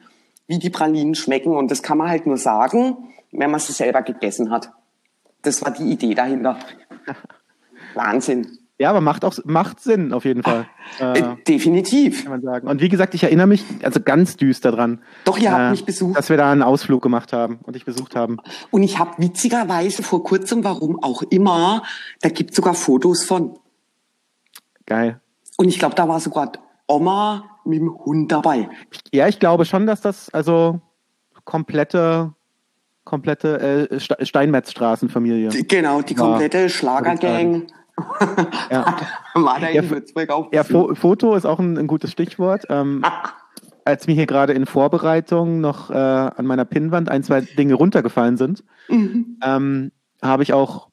wie 0.51 0.59
die 0.59 0.69
Pralinen 0.69 1.15
schmecken. 1.15 1.57
Und 1.57 1.71
das 1.71 1.83
kann 1.83 1.97
man 1.97 2.11
halt 2.11 2.27
nur 2.27 2.37
sagen, 2.37 2.97
wenn 3.31 3.51
man 3.51 3.61
sie 3.61 3.73
selber 3.73 4.03
gegessen 4.03 4.51
hat. 4.51 4.73
Das 5.43 5.63
war 5.65 5.71
die 5.71 5.85
Idee 5.85 6.15
dahinter. 6.15 6.59
Wahnsinn. 7.95 8.59
Ja, 8.77 8.91
aber 8.91 9.01
macht 9.01 9.25
auch 9.25 9.37
macht 9.45 9.81
Sinn 9.81 10.13
auf 10.13 10.25
jeden 10.25 10.43
Fall. 10.43 10.67
Äh, 10.99 11.19
äh, 11.21 11.37
definitiv. 11.47 12.25
Kann 12.25 12.33
man 12.33 12.43
sagen. 12.43 12.67
Und 12.67 12.81
wie 12.81 12.89
gesagt, 12.89 13.15
ich 13.15 13.23
erinnere 13.23 13.47
mich 13.47 13.65
also 13.83 14.01
ganz 14.01 14.37
düster 14.37 14.73
dran. 14.73 15.03
Doch, 15.25 15.39
ihr 15.39 15.53
habt 15.53 15.61
äh, 15.61 15.71
mich 15.71 15.85
besucht. 15.85 16.17
Dass 16.19 16.31
wir 16.31 16.37
da 16.37 16.51
einen 16.51 16.63
Ausflug 16.63 17.03
gemacht 17.03 17.33
haben 17.33 17.61
und 17.63 17.77
dich 17.77 17.85
besucht 17.85 18.17
haben. 18.17 18.39
Und 18.71 18.83
ich 18.83 18.99
habe 18.99 19.13
witzigerweise 19.19 20.03
vor 20.03 20.25
kurzem, 20.25 20.65
warum 20.65 21.01
auch 21.03 21.23
immer, 21.23 21.83
da 22.23 22.29
gibt 22.29 22.55
sogar 22.55 22.75
Fotos 22.75 23.25
von. 23.25 23.59
Geil. 24.87 25.21
Und 25.59 25.69
ich 25.69 25.79
glaube, 25.79 25.95
da 25.95 26.09
war 26.09 26.19
sogar 26.19 26.53
Oma 26.89 27.60
mit 27.71 27.81
dem 27.81 27.97
Hund 28.05 28.31
dabei. 28.31 28.69
Ja, 29.13 29.29
ich 29.29 29.39
glaube 29.39 29.65
schon, 29.65 29.87
dass 29.87 30.01
das 30.01 30.29
also 30.31 30.81
komplette 31.45 32.35
komplette 33.05 33.89
äh, 33.91 34.25
Steinmetzstraßenfamilie. 34.25 35.49
Genau, 35.65 36.03
die 36.03 36.15
komplette 36.15 36.69
Schlagergang. 36.69 37.67
Ja. 38.71 38.97
War 39.35 39.61
da 39.61 39.67
in 39.69 39.75
ja, 39.75 39.91
Würzburg 39.91 40.31
auch. 40.31 40.53
Ja, 40.53 40.65
Fo 40.65 40.95
Foto 40.95 41.35
ist 41.35 41.45
auch 41.45 41.59
ein, 41.59 41.77
ein 41.77 41.87
gutes 41.87 42.13
Stichwort. 42.13 42.67
Ähm, 42.69 43.03
als 43.85 44.07
mir 44.07 44.15
hier 44.15 44.27
gerade 44.27 44.53
in 44.53 44.67
Vorbereitung 44.67 45.61
noch 45.61 45.91
äh, 45.91 45.95
an 45.95 46.47
meiner 46.47 46.65
Pinnwand 46.65 47.09
ein, 47.09 47.23
zwei 47.23 47.41
Dinge 47.41 47.75
runtergefallen 47.75 48.37
sind, 48.37 48.65
mhm. 48.89 49.39
ähm, 49.43 49.93
habe 50.23 50.43
ich 50.43 50.53
auch 50.53 50.89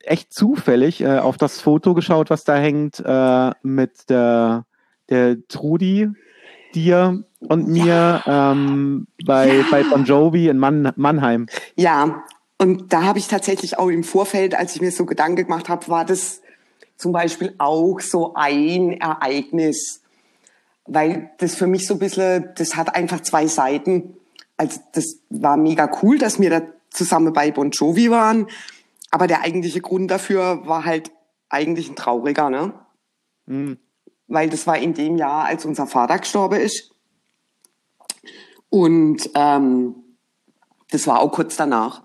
echt 0.00 0.32
zufällig 0.32 1.00
äh, 1.00 1.18
auf 1.18 1.36
das 1.36 1.60
Foto 1.60 1.94
geschaut, 1.94 2.30
was 2.30 2.44
da 2.44 2.56
hängt 2.56 3.02
äh, 3.04 3.50
mit 3.62 4.08
der, 4.10 4.64
der 5.10 5.36
Trudi, 5.48 6.08
dir 6.74 7.24
und 7.40 7.68
mir 7.68 8.22
ja. 8.26 8.52
ähm, 8.52 9.06
bei, 9.24 9.58
ja. 9.58 9.64
bei 9.70 9.82
Bon 9.84 10.04
Jovi 10.04 10.48
in 10.48 10.58
Mann, 10.58 10.92
Mannheim. 10.96 11.46
Ja, 11.76 12.24
und 12.58 12.92
da 12.92 13.02
habe 13.02 13.18
ich 13.18 13.28
tatsächlich 13.28 13.78
auch 13.78 13.88
im 13.88 14.04
Vorfeld, 14.04 14.54
als 14.54 14.74
ich 14.74 14.80
mir 14.80 14.90
so 14.90 15.04
Gedanken 15.06 15.44
gemacht 15.44 15.68
habe, 15.68 15.88
war 15.88 16.04
das 16.04 16.40
zum 16.96 17.12
Beispiel 17.12 17.54
auch 17.58 18.00
so 18.00 18.34
ein 18.34 18.92
Ereignis, 18.92 20.02
weil 20.86 21.30
das 21.38 21.54
für 21.54 21.66
mich 21.66 21.86
so 21.86 21.94
ein 21.94 22.00
bisschen, 22.00 22.50
das 22.56 22.76
hat 22.76 22.94
einfach 22.94 23.20
zwei 23.20 23.46
Seiten. 23.46 24.16
Also 24.56 24.80
das 24.92 25.18
war 25.30 25.56
mega 25.56 25.90
cool, 26.02 26.18
dass 26.18 26.40
wir 26.40 26.50
da 26.50 26.62
zusammen 26.90 27.32
bei 27.32 27.50
Bon 27.50 27.70
Jovi 27.70 28.10
waren, 28.10 28.46
aber 29.10 29.26
der 29.26 29.42
eigentliche 29.42 29.80
Grund 29.80 30.10
dafür 30.10 30.66
war 30.66 30.84
halt 30.84 31.10
eigentlich 31.48 31.90
ein 31.90 31.96
trauriger, 31.96 32.50
ne? 32.50 32.72
Mhm. 33.46 33.78
Weil 34.34 34.50
das 34.50 34.66
war 34.66 34.76
in 34.76 34.94
dem 34.94 35.16
Jahr, 35.16 35.44
als 35.44 35.64
unser 35.64 35.86
Vater 35.86 36.18
gestorben 36.18 36.60
ist. 36.60 36.90
Und 38.68 39.30
ähm, 39.36 39.94
das 40.90 41.06
war 41.06 41.20
auch 41.20 41.30
kurz 41.30 41.56
danach. 41.56 42.02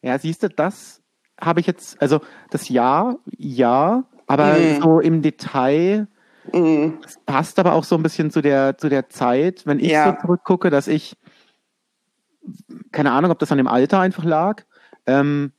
Ja, 0.00 0.16
siehst 0.16 0.44
du, 0.44 0.48
das 0.48 1.02
habe 1.40 1.58
ich 1.58 1.66
jetzt, 1.66 2.00
also 2.00 2.20
das 2.50 2.68
Jahr, 2.68 3.18
ja, 3.36 4.04
aber 4.28 4.54
mhm. 4.54 4.80
so 4.80 5.00
im 5.00 5.22
Detail 5.22 6.06
mhm. 6.52 7.00
passt 7.26 7.58
aber 7.58 7.72
auch 7.72 7.82
so 7.82 7.96
ein 7.96 8.02
bisschen 8.04 8.30
zu 8.30 8.42
der, 8.42 8.78
zu 8.78 8.88
der 8.88 9.08
Zeit, 9.08 9.66
wenn 9.66 9.80
ich 9.80 9.90
ja. 9.90 10.12
so 10.12 10.20
zurückgucke, 10.20 10.70
dass 10.70 10.86
ich, 10.86 11.16
keine 12.92 13.10
Ahnung, 13.10 13.32
ob 13.32 13.40
das 13.40 13.50
an 13.50 13.58
dem 13.58 13.66
Alter 13.66 13.98
einfach 13.98 14.22
lag, 14.22 14.62
ähm, 15.06 15.52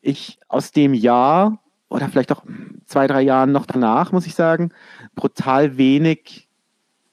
ich 0.00 0.40
aus 0.48 0.72
dem 0.72 0.94
Jahr 0.94 1.62
oder 1.88 2.08
vielleicht 2.08 2.32
auch 2.32 2.42
zwei, 2.86 3.06
drei 3.06 3.22
Jahren 3.22 3.52
noch 3.52 3.66
danach, 3.66 4.12
muss 4.12 4.26
ich 4.26 4.34
sagen, 4.34 4.72
brutal 5.14 5.76
wenig 5.76 6.48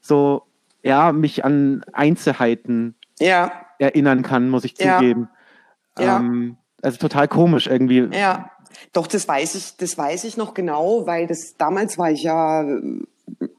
so, 0.02 0.44
ja, 0.84 1.12
mich 1.12 1.46
an 1.46 1.84
Einzelheiten 1.94 2.96
ja. 3.20 3.52
erinnern 3.80 4.22
kann, 4.22 4.50
muss 4.50 4.66
ich 4.66 4.76
zugeben. 4.76 5.30
Ja. 5.98 6.18
Ähm, 6.18 6.58
also 6.82 6.98
total 6.98 7.28
komisch 7.28 7.68
irgendwie. 7.68 8.10
Ja, 8.12 8.52
doch, 8.92 9.08
das 9.08 9.28
weiß 9.28 9.56
ich, 9.56 9.78
das 9.78 9.98
weiß 9.98 10.26
ich 10.26 10.36
noch 10.36 10.54
genau, 10.54 11.06
weil 11.08 11.28
das 11.28 11.56
damals 11.58 11.98
war 11.98 12.12
ich 12.12 12.24
ja 12.24 12.64
äh, 12.64 13.04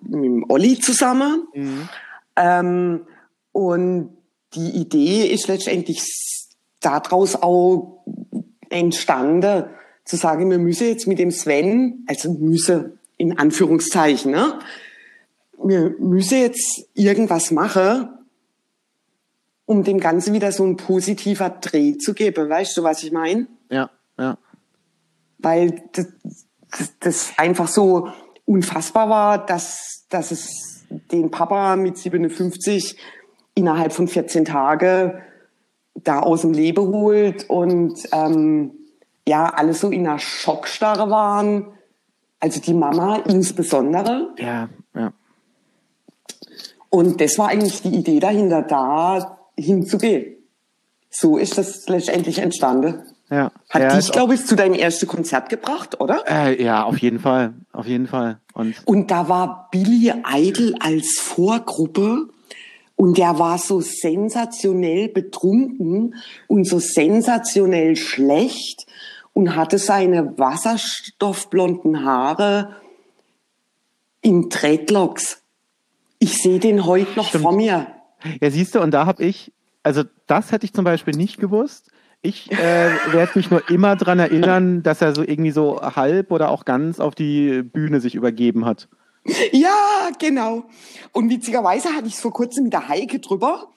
mit 0.02 0.50
Olli 0.50 0.78
zusammen. 0.78 1.46
Mhm. 1.54 1.88
Ähm, 2.36 3.06
und 3.52 4.16
die 4.54 4.70
Idee 4.70 5.26
ist 5.26 5.48
letztendlich 5.48 6.02
daraus 6.80 7.36
auch 7.36 8.04
entstanden, 8.68 9.64
zu 10.04 10.16
sagen, 10.16 10.50
wir 10.50 10.58
müssen 10.58 10.88
jetzt 10.88 11.06
mit 11.06 11.18
dem 11.18 11.30
Sven, 11.30 12.04
also 12.06 12.32
müsse 12.32 12.98
in 13.16 13.38
Anführungszeichen, 13.38 14.32
ne? 14.32 14.58
wir 15.62 15.94
müssen 15.98 16.38
jetzt 16.38 16.86
irgendwas 16.94 17.50
machen, 17.50 18.08
um 19.66 19.82
dem 19.82 19.98
Ganzen 19.98 20.34
wieder 20.34 20.52
so 20.52 20.64
ein 20.64 20.76
positiver 20.76 21.48
Dreh 21.48 21.96
zu 21.96 22.12
geben. 22.12 22.48
Weißt 22.48 22.76
du, 22.76 22.82
was 22.82 23.02
ich 23.02 23.12
meine? 23.12 23.46
Ja, 23.70 23.90
ja. 24.18 24.36
Weil 25.38 25.82
das, 25.92 26.06
das, 26.70 26.92
das 27.00 27.32
einfach 27.38 27.68
so 27.68 28.08
unfassbar 28.44 29.08
war, 29.08 29.46
dass, 29.46 30.06
dass 30.10 30.30
es 30.30 30.84
den 31.12 31.30
Papa 31.30 31.76
mit 31.76 31.96
57 31.96 32.98
innerhalb 33.54 33.92
von 33.92 34.06
14 34.06 34.44
Tagen 34.44 35.14
da 35.94 36.20
aus 36.20 36.42
dem 36.42 36.52
Leben 36.52 36.86
holt 36.88 37.48
und 37.48 37.98
ähm, 38.12 38.72
ja, 39.26 39.46
alle 39.46 39.74
so 39.74 39.90
in 39.90 40.06
einer 40.06 40.18
Schockstarre 40.18 41.10
waren. 41.10 41.66
Also 42.40 42.60
die 42.60 42.74
Mama 42.74 43.16
insbesondere. 43.26 44.34
Ja, 44.38 44.68
ja. 44.94 45.12
Und 46.90 47.20
das 47.20 47.38
war 47.38 47.48
eigentlich 47.48 47.82
die 47.82 47.94
Idee 47.94 48.20
dahinter, 48.20 48.62
da 48.62 49.38
hinzugehen. 49.58 50.36
So 51.10 51.38
ist 51.38 51.58
das 51.58 51.88
letztendlich 51.88 52.38
entstanden. 52.38 53.02
Ja. 53.30 53.50
Hat 53.70 53.82
ja, 53.82 53.96
dich, 53.96 54.12
glaube 54.12 54.34
ich, 54.34 54.44
zu 54.44 54.54
deinem 54.54 54.74
ersten 54.74 55.06
Konzert 55.06 55.48
gebracht, 55.48 56.00
oder? 56.00 56.22
Äh, 56.28 56.62
ja, 56.62 56.84
auf 56.84 56.98
jeden 56.98 57.18
Fall. 57.18 57.54
Auf 57.72 57.86
jeden 57.86 58.06
Fall. 58.06 58.38
Und, 58.52 58.74
und 58.84 59.10
da 59.10 59.28
war 59.28 59.68
Billy 59.72 60.12
Idol 60.32 60.74
als 60.80 61.18
Vorgruppe 61.20 62.28
und 62.96 63.18
der 63.18 63.38
war 63.38 63.58
so 63.58 63.80
sensationell 63.80 65.08
betrunken 65.08 66.14
und 66.46 66.68
so 66.68 66.78
sensationell 66.78 67.96
schlecht 67.96 68.86
und 69.34 69.54
hatte 69.54 69.78
seine 69.78 70.38
wasserstoffblonden 70.38 72.04
Haare 72.04 72.76
in 74.22 74.48
Dreadlocks. 74.48 75.42
Ich 76.18 76.40
sehe 76.40 76.58
den 76.58 76.86
heute 76.86 77.14
noch 77.16 77.28
Stimmt. 77.28 77.42
vor 77.42 77.52
mir. 77.52 77.88
Ja, 78.40 78.50
siehst 78.50 78.74
du, 78.74 78.80
und 78.80 78.92
da 78.92 79.04
habe 79.04 79.22
ich, 79.22 79.52
also 79.82 80.02
das 80.26 80.50
hätte 80.50 80.64
ich 80.64 80.72
zum 80.72 80.84
Beispiel 80.84 81.14
nicht 81.14 81.38
gewusst. 81.38 81.90
Ich 82.22 82.50
äh, 82.50 82.90
werde 83.12 83.32
mich 83.34 83.50
nur 83.50 83.68
immer 83.68 83.96
dran 83.96 84.18
erinnern, 84.18 84.82
dass 84.82 85.02
er 85.02 85.14
so 85.14 85.22
irgendwie 85.22 85.50
so 85.50 85.82
halb 85.82 86.32
oder 86.32 86.48
auch 86.48 86.64
ganz 86.64 86.98
auf 86.98 87.14
die 87.14 87.62
Bühne 87.62 88.00
sich 88.00 88.14
übergeben 88.14 88.64
hat. 88.64 88.88
Ja, 89.52 90.08
genau. 90.18 90.64
Und 91.12 91.28
witzigerweise 91.28 91.90
hatte 91.90 92.06
ich 92.06 92.14
es 92.14 92.20
vor 92.20 92.32
kurzem 92.32 92.64
mit 92.64 92.72
der 92.72 92.88
Heike 92.88 93.18
drüber. 93.18 93.68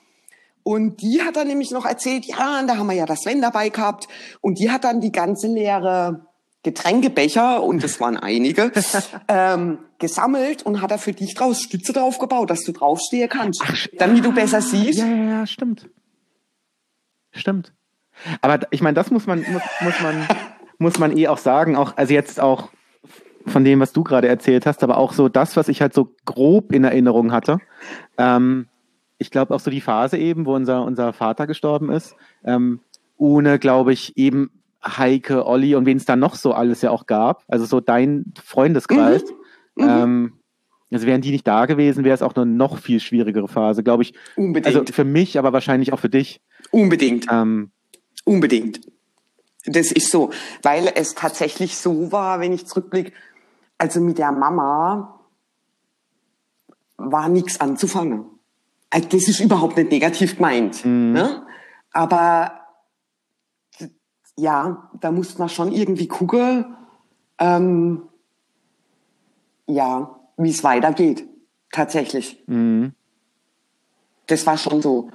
Und 0.68 1.02
die 1.02 1.22
hat 1.22 1.38
dann 1.38 1.48
nämlich 1.48 1.72
noch 1.72 1.86
erzählt, 1.86 2.26
ja, 2.26 2.62
da 2.68 2.76
haben 2.76 2.88
wir 2.88 2.94
ja 2.94 3.06
das 3.06 3.22
Sven 3.22 3.42
dabei 3.42 3.70
gehabt. 3.70 4.10
Und 4.42 4.60
die 4.60 4.70
hat 4.70 4.84
dann 4.84 5.00
die 5.00 5.14
ganze 5.14 5.48
leere 5.48 6.28
Getränkebecher, 6.62 7.64
und 7.64 7.86
es 7.86 8.02
waren 8.02 8.18
einige, 8.18 8.74
ähm, 9.30 9.80
gesammelt 9.98 10.64
und 10.64 10.82
hat 10.82 10.92
er 10.92 10.98
für 10.98 11.14
dich 11.14 11.36
draus 11.36 11.62
Stütze 11.62 11.94
drauf 11.94 12.18
gebaut, 12.18 12.50
dass 12.50 12.66
du 12.66 12.74
draufstehen 12.74 13.30
kannst, 13.30 13.64
Ach, 13.66 13.88
damit 13.98 14.18
ja, 14.18 14.24
du 14.24 14.34
besser 14.34 14.62
siehst. 14.62 15.00
Ja, 15.00 15.08
ja, 15.08 15.24
ja, 15.40 15.48
stimmt. 15.48 15.90
Stimmt. 17.32 17.72
Aber 18.42 18.60
ich 18.72 18.82
meine, 18.82 18.96
das 18.96 19.10
muss 19.10 19.26
man, 19.26 19.46
muss, 19.50 19.62
muss 19.80 20.02
man, 20.02 20.28
muss 20.80 21.00
man 21.00 21.18
eh 21.18 21.30
auch 21.30 21.38
sagen, 21.38 21.78
auch, 21.78 21.96
also 21.96 22.14
jetzt 22.14 22.42
auch 22.42 22.68
von 23.46 23.64
dem, 23.64 23.80
was 23.80 23.94
du 23.94 24.04
gerade 24.04 24.28
erzählt 24.28 24.66
hast, 24.66 24.84
aber 24.84 24.98
auch 24.98 25.14
so 25.14 25.30
das, 25.30 25.56
was 25.56 25.70
ich 25.70 25.82
halt 25.82 25.94
so 25.94 26.14
grob 26.26 26.74
in 26.74 26.84
Erinnerung 26.84 27.32
hatte. 27.32 27.60
Ähm, 28.18 28.68
ich 29.18 29.32
glaube 29.32 29.54
auch 29.54 29.60
so 29.60 29.72
die 29.72 29.82
Phase 29.82 30.18
eben, 30.18 30.46
wo 30.46 30.56
unser, 30.56 30.84
unser 30.84 31.14
Vater 31.14 31.48
gestorben 31.48 31.90
ist, 31.90 32.16
ähm, 32.44 32.80
ohne, 33.18 33.60
glaube 33.60 33.94
ich, 33.94 34.18
eben 34.18 34.52
Heike, 34.86 35.46
Olli 35.46 35.76
und 35.76 35.86
wen 35.86 35.98
es 35.98 36.06
dann 36.06 36.20
noch 36.20 36.36
so 36.36 36.54
alles 36.54 36.82
ja 36.82 36.92
auch 36.92 37.08
gab, 37.08 37.44
also 37.48 37.66
so 37.66 37.80
dein 37.80 38.34
Freundeskreis, 38.44 39.24
mhm. 39.76 39.84
Mhm. 39.84 39.90
Ähm, 39.90 40.34
also 40.92 41.06
wären 41.06 41.22
die 41.22 41.32
nicht 41.32 41.48
da 41.48 41.66
gewesen, 41.66 42.04
wäre 42.06 42.16
es 42.16 42.22
auch 42.22 42.36
eine 42.36 42.46
noch 42.46 42.78
viel 42.78 43.00
schwierigere 43.00 43.48
Phase, 43.48 43.84
glaube 43.84 44.04
ich. 44.04 44.14
Unbedingt. 44.36 44.76
Also 44.76 44.92
für 44.92 45.04
mich, 45.04 45.38
aber 45.38 45.52
wahrscheinlich 45.52 45.92
auch 45.92 46.00
für 46.00 46.10
dich. 46.10 46.42
Unbedingt. 46.72 47.28
Ähm, 47.30 47.72
Unbedingt. 48.24 48.82
Das 49.66 49.92
ist 49.92 50.12
so, 50.12 50.32
weil 50.64 50.90
es 50.96 51.14
tatsächlich 51.14 51.78
so 51.78 52.12
war, 52.12 52.40
wenn 52.40 52.54
ich 52.54 52.66
zurückblicke, 52.66 53.12
also 53.78 54.00
mit 54.00 54.18
der 54.18 54.32
Mama 54.32 55.20
war 56.98 57.30
nichts 57.30 57.60
anzufangen. 57.60 58.26
Also 58.90 59.10
das 59.10 59.28
ist 59.28 59.40
überhaupt 59.40 59.78
nicht 59.78 59.92
negativ 59.92 60.36
gemeint. 60.38 60.86
Ne? 61.14 61.46
Aber 61.92 62.62
ja, 64.38 64.90
da 65.00 65.12
muss 65.12 65.38
man 65.38 65.50
schon 65.50 65.72
irgendwie 65.72 66.08
gucken, 66.08 66.78
ähm, 67.40 68.04
ja, 69.68 70.20
wie 70.38 70.50
es 70.50 70.64
weitergeht. 70.64 71.28
Tatsächlich. 71.72 72.44
Das 74.28 74.46
war 74.46 74.58
schon 74.58 74.82
so. 74.82 75.10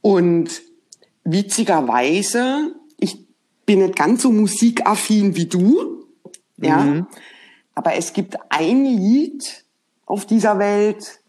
Und 0.00 0.62
witzigerweise, 1.24 2.74
ich 2.98 3.26
bin 3.66 3.80
nicht 3.80 3.96
ganz 3.96 4.22
so 4.22 4.30
musikaffin 4.30 5.34
wie 5.36 5.46
du, 5.46 6.04
ja, 6.56 7.06
aber 7.74 7.94
es 7.94 8.12
gibt 8.12 8.36
ein 8.48 8.84
Lied 8.84 9.64
auf 10.06 10.26
dieser 10.26 10.58
Welt, 10.58 11.20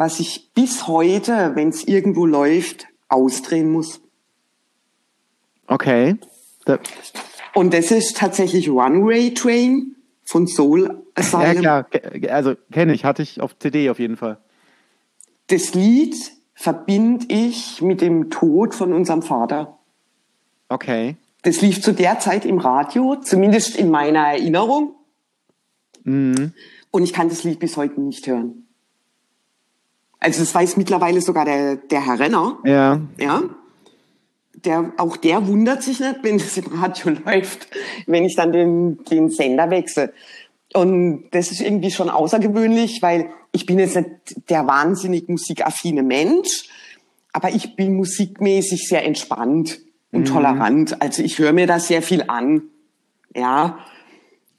was 0.00 0.18
ich 0.18 0.50
bis 0.54 0.86
heute, 0.88 1.52
wenn 1.54 1.68
es 1.68 1.84
irgendwo 1.84 2.24
läuft, 2.24 2.86
ausdrehen 3.08 3.70
muss. 3.70 4.00
okay. 5.66 6.16
Und 7.54 7.74
das 7.74 7.90
ist 7.90 8.16
tatsächlich 8.16 8.68
Runway 8.68 9.34
Train 9.34 9.96
von 10.24 10.46
Soul 10.46 10.82
ja, 10.84 10.94
Asylum. 11.16 11.60
klar. 11.62 11.84
ke- 11.84 12.32
Also 12.32 12.54
kenne 12.72 12.94
ich, 12.94 13.04
hatte 13.04 13.22
ich 13.22 13.40
auf 13.40 13.58
CD 13.58 13.90
auf 13.90 13.98
jeden 13.98 14.16
Fall. 14.16 14.38
Das 15.48 15.74
Lied 15.74 16.14
verbinde 16.54 17.26
ich 17.28 17.82
mit 17.82 18.00
dem 18.00 18.30
Tod 18.30 18.74
von 18.74 18.92
unserem 18.92 19.22
Vater. 19.22 19.78
Okay. 20.68 21.16
Das 21.42 21.60
lief 21.60 21.82
zu 21.82 21.92
der 21.92 22.20
Zeit 22.20 22.44
im 22.44 22.58
Radio, 22.58 23.16
zumindest 23.16 23.74
in 23.76 23.90
meiner 23.90 24.20
Erinnerung. 24.28 24.94
Mhm. 26.04 26.52
Und 26.92 27.02
ich 27.02 27.12
kann 27.12 27.28
das 27.28 27.42
Lied 27.42 27.58
bis 27.58 27.76
heute 27.76 28.00
nicht 28.00 28.26
hören. 28.28 28.59
Also 30.20 30.40
das 30.40 30.54
weiß 30.54 30.76
mittlerweile 30.76 31.20
sogar 31.20 31.44
der, 31.44 31.76
der 31.76 32.06
Herr 32.06 32.18
Renner. 32.18 32.58
Ja. 32.64 33.00
Ja. 33.18 33.42
Der, 34.64 34.92
auch 34.98 35.16
der 35.16 35.46
wundert 35.48 35.82
sich 35.82 36.00
nicht, 36.00 36.18
wenn 36.22 36.36
es 36.36 36.56
im 36.58 36.66
Radio 36.66 37.12
läuft, 37.24 37.68
wenn 38.06 38.24
ich 38.24 38.36
dann 38.36 38.52
den, 38.52 39.02
den 39.04 39.30
Sender 39.30 39.70
wechsle. 39.70 40.12
Und 40.74 41.24
das 41.32 41.50
ist 41.50 41.60
irgendwie 41.60 41.90
schon 41.90 42.10
außergewöhnlich, 42.10 43.00
weil 43.00 43.30
ich 43.52 43.66
bin 43.66 43.78
jetzt 43.78 43.96
nicht 43.96 44.08
der 44.50 44.66
wahnsinnig 44.66 45.28
musikaffine 45.28 46.02
Mensch, 46.02 46.68
aber 47.32 47.50
ich 47.50 47.74
bin 47.74 47.96
musikmäßig 47.96 48.86
sehr 48.88 49.04
entspannt 49.04 49.80
und 50.12 50.26
tolerant. 50.26 51.00
Also 51.00 51.22
ich 51.22 51.38
höre 51.38 51.52
mir 51.52 51.66
da 51.66 51.78
sehr 51.78 52.02
viel 52.02 52.24
an. 52.28 52.62
Ja. 53.34 53.78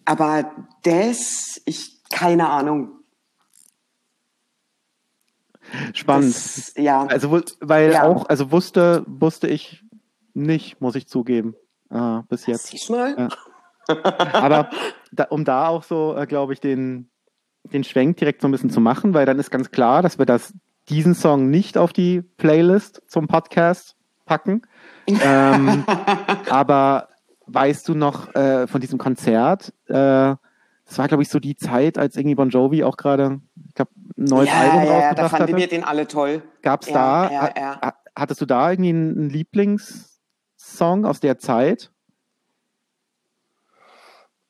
Aber 0.06 0.52
das, 0.84 1.62
ich, 1.66 2.02
keine 2.10 2.50
Ahnung. 2.50 2.90
Spannend. 5.94 6.36
Das, 6.36 6.74
ja. 6.78 7.06
Also, 7.06 7.42
weil 7.60 7.92
Ja. 7.94 8.04
auch, 8.04 8.28
also 8.28 8.52
wusste, 8.52 9.04
wusste 9.08 9.48
ich 9.48 9.84
nicht, 10.34 10.82
muss 10.82 10.96
ich 10.96 11.08
zugeben, 11.08 11.56
äh, 11.90 12.22
bis 12.30 12.46
jetzt. 12.46 12.68
Siehst 12.68 12.90
du 12.90 12.94
mal? 12.94 13.16
Ja. 13.18 13.30
Aber 14.34 14.70
da, 15.12 15.26
um 15.26 15.44
da 15.44 15.68
auch 15.68 15.84
so, 15.84 16.16
äh, 16.16 16.26
glaube 16.26 16.54
ich, 16.54 16.60
den, 16.60 17.10
den 17.64 17.84
Schwenk 17.84 18.18
direkt 18.18 18.42
so 18.42 18.48
ein 18.48 18.52
bisschen 18.52 18.70
zu 18.70 18.80
machen, 18.80 19.14
weil 19.14 19.26
dann 19.26 19.40
ist 19.40 19.52
ganz 19.52 19.72
klar, 19.72 20.02
dass 20.02 20.18
wir 20.18 20.26
das, 20.26 20.54
diesen 20.90 21.14
Song 21.16 21.50
nicht 21.50 21.78
auf 21.78 21.94
die 21.94 22.22
Playlist 22.22 23.02
zum 23.08 23.28
Podcast 23.28 23.96
packen. 24.26 24.62
ähm, 25.08 25.84
aber 26.50 27.10
weißt 27.48 27.88
du 27.90 27.96
noch 27.96 28.34
äh, 28.36 28.68
von 28.68 28.80
diesem 28.82 28.98
Konzert? 28.98 29.74
Äh, 29.88 30.36
das 30.92 30.98
war, 30.98 31.08
glaube 31.08 31.24
ich, 31.24 31.30
so 31.30 31.40
die 31.40 31.56
Zeit, 31.56 31.98
als 31.98 32.18
irgendwie 32.18 32.36
Bon 32.36 32.50
Jovi 32.50 32.84
auch 32.84 32.98
gerade, 32.98 33.40
ich 33.66 33.76
glaube, 33.76 33.92
ein 34.18 34.26
neues 34.26 34.50
ja, 34.50 34.60
Album 34.60 34.84
ja, 34.84 34.84
ja, 34.84 34.90
da 34.90 34.96
rausgebracht 34.98 35.30
fanden 35.32 35.44
hatte. 35.44 35.56
wir 35.56 35.68
den 35.70 35.84
alle 35.86 36.06
toll. 36.06 36.44
Gab 36.62 36.82
es 36.82 36.90
Ja, 36.90 37.30
da, 37.30 37.32
ja, 37.32 37.54
ja. 37.56 37.82
ha- 37.82 37.96
hattest 38.14 38.42
du 38.42 38.46
da 38.46 38.70
irgendwie 38.72 38.90
einen, 38.90 39.18
einen 39.18 39.30
Lieblingssong 39.30 41.06
aus 41.06 41.22
der 41.22 41.40
Zeit? 41.40 41.94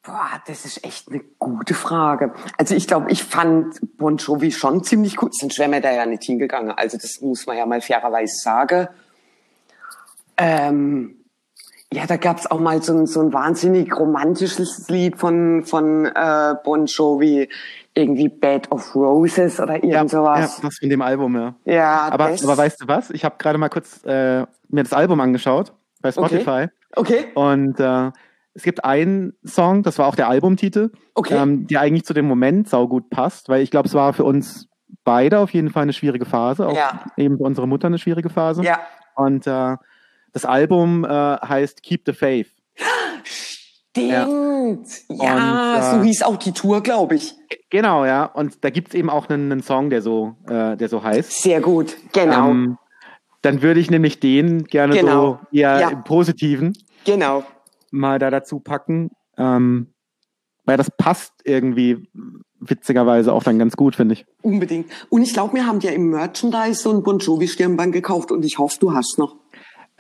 Boah, 0.02 0.42
das 0.48 0.66
ist 0.66 0.84
echt 0.84 1.10
eine 1.10 1.20
gute 1.38 1.76
Frage. 1.76 2.34
Also 2.58 2.74
ich 2.74 2.88
glaube, 2.88 3.12
ich 3.12 3.24
fand 3.24 3.80
Bon 3.98 4.18
Jovi 4.18 4.52
schon 4.52 4.84
ziemlich 4.84 5.18
gut, 5.18 5.36
sonst 5.36 5.60
wäre 5.60 5.70
mir 5.70 5.80
da 5.82 5.92
ja 5.92 6.08
nicht 6.08 6.24
hingegangen. 6.24 6.72
Also 6.72 6.98
das 6.98 7.22
muss 7.22 7.46
man 7.46 7.56
ja 7.56 7.68
mal 7.68 7.82
fairerweise 7.82 8.34
sagen. 8.36 8.88
Ähm, 10.38 11.21
ja, 11.94 12.06
da 12.08 12.18
gab's 12.18 12.48
auch 12.50 12.60
mal 12.60 12.82
so 12.82 12.94
ein, 12.94 13.06
so 13.06 13.22
ein 13.22 13.34
wahnsinnig 13.34 13.96
romantisches 13.98 14.88
Lied 14.90 15.18
von, 15.18 15.64
von 15.66 16.06
äh, 16.06 16.56
Bon 16.64 16.86
Jovi, 16.86 17.50
irgendwie 17.94 18.30
Bed 18.30 18.72
of 18.72 18.96
Roses 18.96 19.60
oder 19.60 19.76
irgend 19.76 19.92
ja, 19.92 20.08
sowas. 20.08 20.62
das 20.62 20.78
von 20.80 20.90
dem 20.90 21.02
Album, 21.02 21.36
ja. 21.36 21.56
Ja, 21.66 22.08
Aber, 22.12 22.30
das, 22.30 22.44
aber 22.44 22.58
weißt 22.58 22.82
du 22.82 22.88
was? 22.88 23.10
Ich 23.10 23.26
habe 23.26 23.36
gerade 23.38 23.58
mal 23.58 23.70
kurz 23.70 24.04
äh, 24.06 24.42
mir 24.70 24.84
das 24.84 24.94
Album 24.94 25.20
angeschaut 25.20 25.74
bei 26.02 26.12
Spotify 26.12 26.68
Okay, 26.96 27.26
und 27.36 27.80
äh, 27.80 28.12
es 28.54 28.64
gibt 28.64 28.84
einen 28.84 29.34
Song, 29.46 29.84
das 29.84 29.98
war 29.98 30.08
auch 30.08 30.16
der 30.16 30.28
Albumtitel, 30.28 30.92
okay. 31.16 31.36
ähm, 31.36 31.68
der 31.68 31.82
eigentlich 31.82 32.04
zu 32.06 32.14
dem 32.14 32.26
Moment 32.26 32.68
saugut 32.70 33.10
passt, 33.10 33.48
weil 33.50 33.62
ich 33.62 33.72
glaube, 33.72 33.88
es 33.88 33.94
war 33.94 34.12
für 34.14 34.26
uns 34.26 34.68
beide 35.06 35.40
auf 35.40 35.52
jeden 35.54 35.70
Fall 35.70 35.84
eine 35.84 35.94
schwierige 35.94 36.26
Phase, 36.26 36.68
auch 36.68 36.76
Ja. 36.76 37.02
eben 37.18 37.38
für 37.38 37.44
unsere 37.44 37.68
Mutter 37.68 37.88
eine 37.88 37.98
schwierige 37.98 38.30
Phase. 38.30 38.64
ja, 38.64 38.80
Und 39.16 39.48
äh, 39.48 39.76
das 40.34 40.46
Album 40.46 41.04
äh, 41.06 41.08
heißt 41.10 41.84
Keep 41.84 42.04
the 42.06 42.13
Faith. 42.13 42.48
stimmt. 43.24 44.08
Ja, 44.12 44.26
Und, 44.26 44.86
äh, 45.10 45.82
so 45.91 46.02
hieß 46.04 46.24
auch 46.24 46.38
die 46.38 46.52
Tour, 46.54 46.82
glaube 46.82 47.15
ich. 47.15 47.34
Genau, 47.70 48.06
ja. 48.06 48.26
Und 48.26 48.63
da 48.63 48.70
gibt's 48.70 48.94
eben 48.94 49.10
auch 49.10 49.30
einen, 49.30 49.52
einen 49.52 49.63
Song, 49.63 49.89
der 49.89 50.02
so, 50.02 50.36
äh, 50.48 50.78
der 50.78 50.88
so 50.89 51.04
heißt. 51.04 51.41
Sehr 51.41 51.62
gut, 51.62 51.98
genau. 52.13 52.50
Ähm, 52.50 52.78
dann 53.41 53.62
würde 53.62 53.80
ich 53.80 53.89
nämlich 53.91 54.20
den 54.20 54.65
gerne 54.65 54.96
Genau. 54.96 55.39
so 55.52 55.58
eher 55.58 55.80
Ja. 55.80 55.89
im 55.89 56.04
Positiven 56.04 56.78
Genau. 57.06 57.44
mal 57.91 58.20
da 58.20 58.30
dazu 58.30 58.60
packen. 58.60 59.10
Ähm, 59.38 59.88
weil 60.63 60.78
das 60.78 60.91
passt 60.96 61.34
irgendwie 61.44 62.08
witzigerweise 62.60 63.34
auch 63.34 63.44
dann 63.44 63.58
ganz 63.58 63.76
gut, 63.76 63.96
finde 63.96 64.13
ich. 64.13 64.26
Unbedingt. 64.44 64.91
Und 65.10 65.24
ich 65.24 65.34
glaube, 65.34 65.56
wir 65.56 65.65
haben 65.65 65.80
ja 65.80 65.89
im 65.91 66.12
Merchandise 66.12 66.76
so 66.84 66.91
ein 66.91 67.02
Bon 67.02 67.17
Jovi 67.17 67.48
Stirnband 67.48 67.91
gekauft 67.94 68.32
und 68.32 68.46
ich 68.46 68.60
hoffe, 68.60 68.78
du 68.80 68.94
hast 68.94 69.17
noch. 69.17 69.36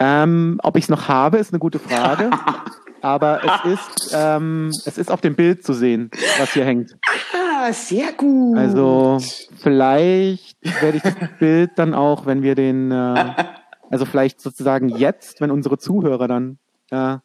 Ähm, 0.03 0.59
ob 0.63 0.77
ich 0.77 0.85
es 0.85 0.89
noch 0.89 1.07
habe, 1.07 1.37
ist 1.37 1.53
eine 1.53 1.59
gute 1.59 1.79
Frage. 1.79 2.31
Aber 3.03 3.41
es 3.65 3.73
ist, 3.73 4.15
ähm, 4.15 4.69
es 4.85 4.97
ist 4.99 5.09
auf 5.11 5.21
dem 5.21 5.35
Bild 5.35 5.63
zu 5.63 5.73
sehen, 5.73 6.11
was 6.39 6.53
hier 6.53 6.65
hängt. 6.65 6.97
Ah, 7.33 7.73
sehr 7.73 8.11
gut. 8.13 8.57
Also 8.57 9.17
vielleicht 9.57 10.57
werde 10.81 10.97
ich 10.97 11.03
das 11.03 11.15
Bild 11.39 11.71
dann 11.77 11.93
auch, 11.95 12.25
wenn 12.27 12.43
wir 12.43 12.53
den, 12.55 12.91
äh, 12.91 13.33
also 13.89 14.05
vielleicht 14.05 14.39
sozusagen 14.39 14.89
jetzt, 14.89 15.41
wenn 15.41 15.49
unsere 15.49 15.77
Zuhörer 15.79 16.27
dann 16.27 16.57
äh, 16.91 17.17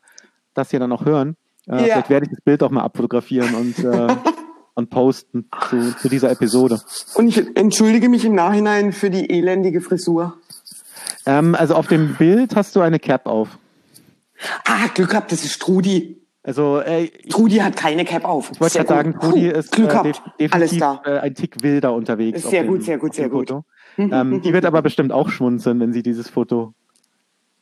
das 0.55 0.71
hier 0.71 0.81
dann 0.81 0.93
auch 0.93 1.05
hören, 1.05 1.37
äh, 1.69 1.73
Ja. 1.77 1.83
vielleicht 1.85 2.11
werde 2.11 2.25
ich 2.27 2.31
das 2.31 2.41
Bild 2.41 2.63
auch 2.63 2.71
mal 2.71 2.83
abfotografieren 2.83 3.55
und, 3.55 3.79
äh, 3.81 4.17
und 4.75 4.89
posten 4.89 5.49
zu, 5.69 5.95
zu 5.99 6.09
dieser 6.09 6.31
Episode. 6.31 6.81
Und 7.15 7.29
ich 7.29 7.55
entschuldige 7.57 8.09
mich 8.09 8.25
im 8.25 8.35
Nachhinein 8.35 8.93
für 8.93 9.11
die 9.11 9.29
elendige 9.29 9.83
Frisur. 9.83 10.39
Ähm, 11.27 11.55
also 11.55 11.75
auf 11.75 11.87
dem 11.87 12.15
Bild 12.17 12.55
hast 12.57 12.77
du 12.77 12.81
eine 12.81 12.99
Cap 12.99 13.27
auf. 13.27 13.59
Ah, 14.67 14.87
Glück 14.95 15.11
gehabt, 15.11 15.33
das 15.33 15.45
ist 15.45 15.61
Trudi. 15.61 16.23
Also 16.43 16.79
äh, 16.81 17.09
Trudi 17.29 17.57
hat 17.57 17.77
keine 17.77 18.05
Cap 18.05 18.25
auf. 18.25 18.53
ich 18.53 18.61
wollte 18.61 18.75
Sehr 18.75 18.85
gerade 18.85 18.99
sagen, 19.11 19.13
gut. 19.15 19.31
Trudi 19.31 19.49
ist 19.49 19.73
Glück 19.73 19.93
äh, 19.95 20.03
def 20.03 20.21
Alles 20.53 20.71
definitiv 20.71 20.79
da. 20.79 21.01
äh, 21.05 21.19
ein 21.21 21.35
Tick 21.35 21.63
wilder 21.63 21.93
unterwegs. 21.93 22.43
Sehr 22.43 22.65
gut, 22.65 22.79
dem, 22.79 22.83
sehr 22.83 22.99
gut, 22.99 23.11
auf 23.11 23.17
dem 23.17 23.21
sehr 23.21 23.29
gut. 23.29 23.65
Ähm, 23.99 24.43
die 24.43 24.53
wird 24.53 24.65
aber 24.65 24.83
bestimmt 24.83 25.11
auch 25.11 25.29
schmunzeln, 25.31 25.81
wenn 25.81 25.93
sie 25.93 26.03
dieses 26.03 26.29
Foto 26.29 26.75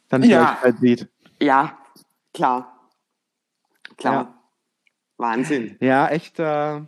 dann 0.09 0.23
Ja. 0.25 0.59
bald 0.63 0.79
sieht. 0.81 1.09
Ja, 1.41 1.79
klar. 2.35 2.91
Klar. 3.97 4.15
Ja. 4.15 4.35
Wahnsinn. 5.17 5.77
Ja, 5.81 6.09
echt. 6.09 6.39
Äh, 6.41 6.81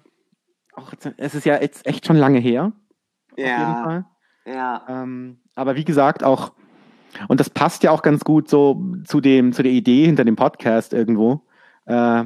auch, 0.75 0.93
es 1.17 1.35
ist 1.35 1.47
ja 1.47 1.61
jetzt 1.63 1.87
echt 1.87 2.05
schon 2.07 2.17
lange 2.17 2.39
her, 2.41 2.73
auf 3.33 3.39
jeden 3.39 3.49
Ja. 3.49 3.83
Fall. 3.85 4.05
Ja. 4.45 4.85
Ähm, 4.89 5.39
aber 5.57 5.75
wie 5.75 5.85
gesagt, 5.85 6.23
auch, 6.23 6.53
und 7.29 7.41
das 7.41 7.51
passt 7.51 7.83
ja 7.83 7.91
auch 7.91 8.03
ganz 8.03 8.23
gut 8.23 8.49
so 8.49 8.81
zu, 9.05 9.21
dem, 9.21 9.53
zu 9.53 9.63
der 9.65 9.73
Idee 9.73 10.07
hinter 10.07 10.25
dem 10.25 10.37
Podcast 10.37 10.93
irgendwo, 10.93 11.43
äh, 11.87 12.25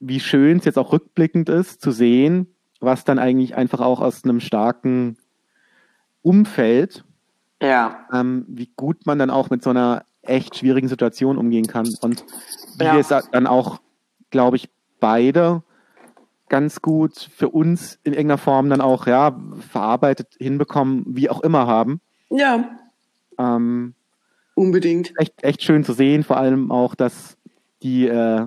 wie 0.00 0.20
schön 0.20 0.58
es 0.58 0.64
jetzt 0.64 0.78
auch 0.78 0.92
rückblickend 0.92 1.48
ist, 1.48 1.80
zu 1.80 1.90
sehen, 1.92 2.48
was 2.80 3.04
dann 3.04 3.18
eigentlich 3.18 3.54
einfach 3.56 3.80
auch 3.80 4.00
aus 4.00 4.24
einem 4.24 4.40
starken 4.40 5.16
Umfeld, 6.22 7.04
Ja. 7.62 8.06
ähm, 8.12 8.44
wie 8.48 8.70
gut 8.76 9.06
man 9.06 9.18
dann 9.18 9.30
auch 9.30 9.50
mit 9.50 9.62
so 9.62 9.70
einer 9.70 10.04
echt 10.22 10.56
schwierigen 10.56 10.88
Situation 10.88 11.38
umgehen 11.38 11.66
kann 11.66 11.88
und 12.00 12.24
wie 12.78 12.84
Ja. 12.84 12.92
wir 12.94 13.00
es 13.00 13.08
dann 13.08 13.46
auch, 13.46 13.80
glaube 14.30 14.56
ich, 14.56 14.68
beide 15.00 15.62
ganz 16.48 16.80
gut 16.82 17.16
für 17.34 17.48
uns 17.50 17.98
in 18.04 18.12
irgendeiner 18.12 18.38
Form 18.38 18.70
dann 18.70 18.80
auch 18.80 19.06
ja 19.06 19.36
verarbeitet 19.70 20.34
hinbekommen, 20.38 21.04
wie 21.08 21.30
auch 21.30 21.40
immer 21.42 21.66
haben. 21.66 22.00
Ja, 22.30 22.70
Ähm, 23.38 23.94
unbedingt. 24.54 25.12
echt, 25.18 25.34
echt 25.42 25.62
schön 25.62 25.84
zu 25.84 25.92
sehen, 25.92 26.22
vor 26.24 26.36
allem 26.38 26.70
auch, 26.70 26.94
dass 26.94 27.36
die, 27.82 28.06
äh, 28.08 28.46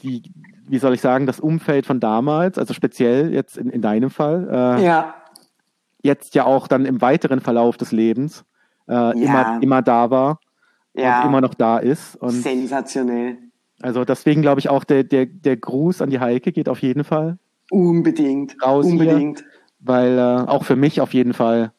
die, 0.00 0.22
wie 0.66 0.78
soll 0.78 0.94
ich 0.94 1.00
sagen, 1.00 1.26
das 1.26 1.40
Umfeld 1.40 1.84
von 1.86 2.00
damals, 2.00 2.58
also 2.58 2.72
speziell 2.74 3.32
jetzt 3.32 3.56
in, 3.58 3.68
in 3.70 3.82
deinem 3.82 4.10
Fall, 4.10 4.48
äh, 4.50 4.84
Ja, 4.84 5.14
jetzt 6.02 6.34
ja 6.34 6.44
auch 6.44 6.68
dann 6.68 6.86
im 6.86 7.00
weiteren 7.00 7.40
Verlauf 7.40 7.76
des 7.76 7.92
Lebens 7.92 8.44
äh, 8.88 9.22
immer, 9.22 9.58
immer 9.60 9.82
da 9.82 10.10
war 10.10 10.40
ja. 10.94 11.20
und 11.22 11.28
immer 11.28 11.40
noch 11.40 11.54
da 11.54 11.78
ist. 11.78 12.16
Und 12.16 12.30
Sensationell. 12.30 13.36
also 13.82 14.04
deswegen 14.04 14.40
glaube 14.42 14.60
ich 14.60 14.68
auch, 14.70 14.84
der, 14.84 15.04
der, 15.04 15.26
der 15.26 15.56
Gruß 15.56 16.00
an 16.00 16.10
die 16.10 16.20
Heike 16.20 16.52
geht 16.52 16.68
auf 16.68 16.80
jeden 16.82 17.04
Fall, 17.04 17.38
Unbedingt. 17.70 18.56
Raus 18.64 18.86
hier. 18.86 18.92
Unbedingt. 18.94 19.44
weil 19.80 20.16
äh, 20.18 20.48
auch 20.48 20.64
für 20.64 20.76
mich 20.76 21.00
auf 21.02 21.12
jeden 21.12 21.34
Fall 21.34 21.72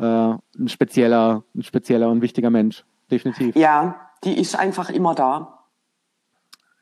äh, 0.00 0.34
ein 0.58 0.68
spezieller, 0.68 1.44
ein 1.54 1.62
spezieller 1.62 2.08
und 2.08 2.22
wichtiger 2.22 2.50
Mensch. 2.50 2.84
Definitiv. 3.10 3.54
Ja, 3.56 4.10
die 4.24 4.38
ist 4.38 4.58
einfach 4.58 4.90
immer 4.90 5.14
da. 5.14 5.64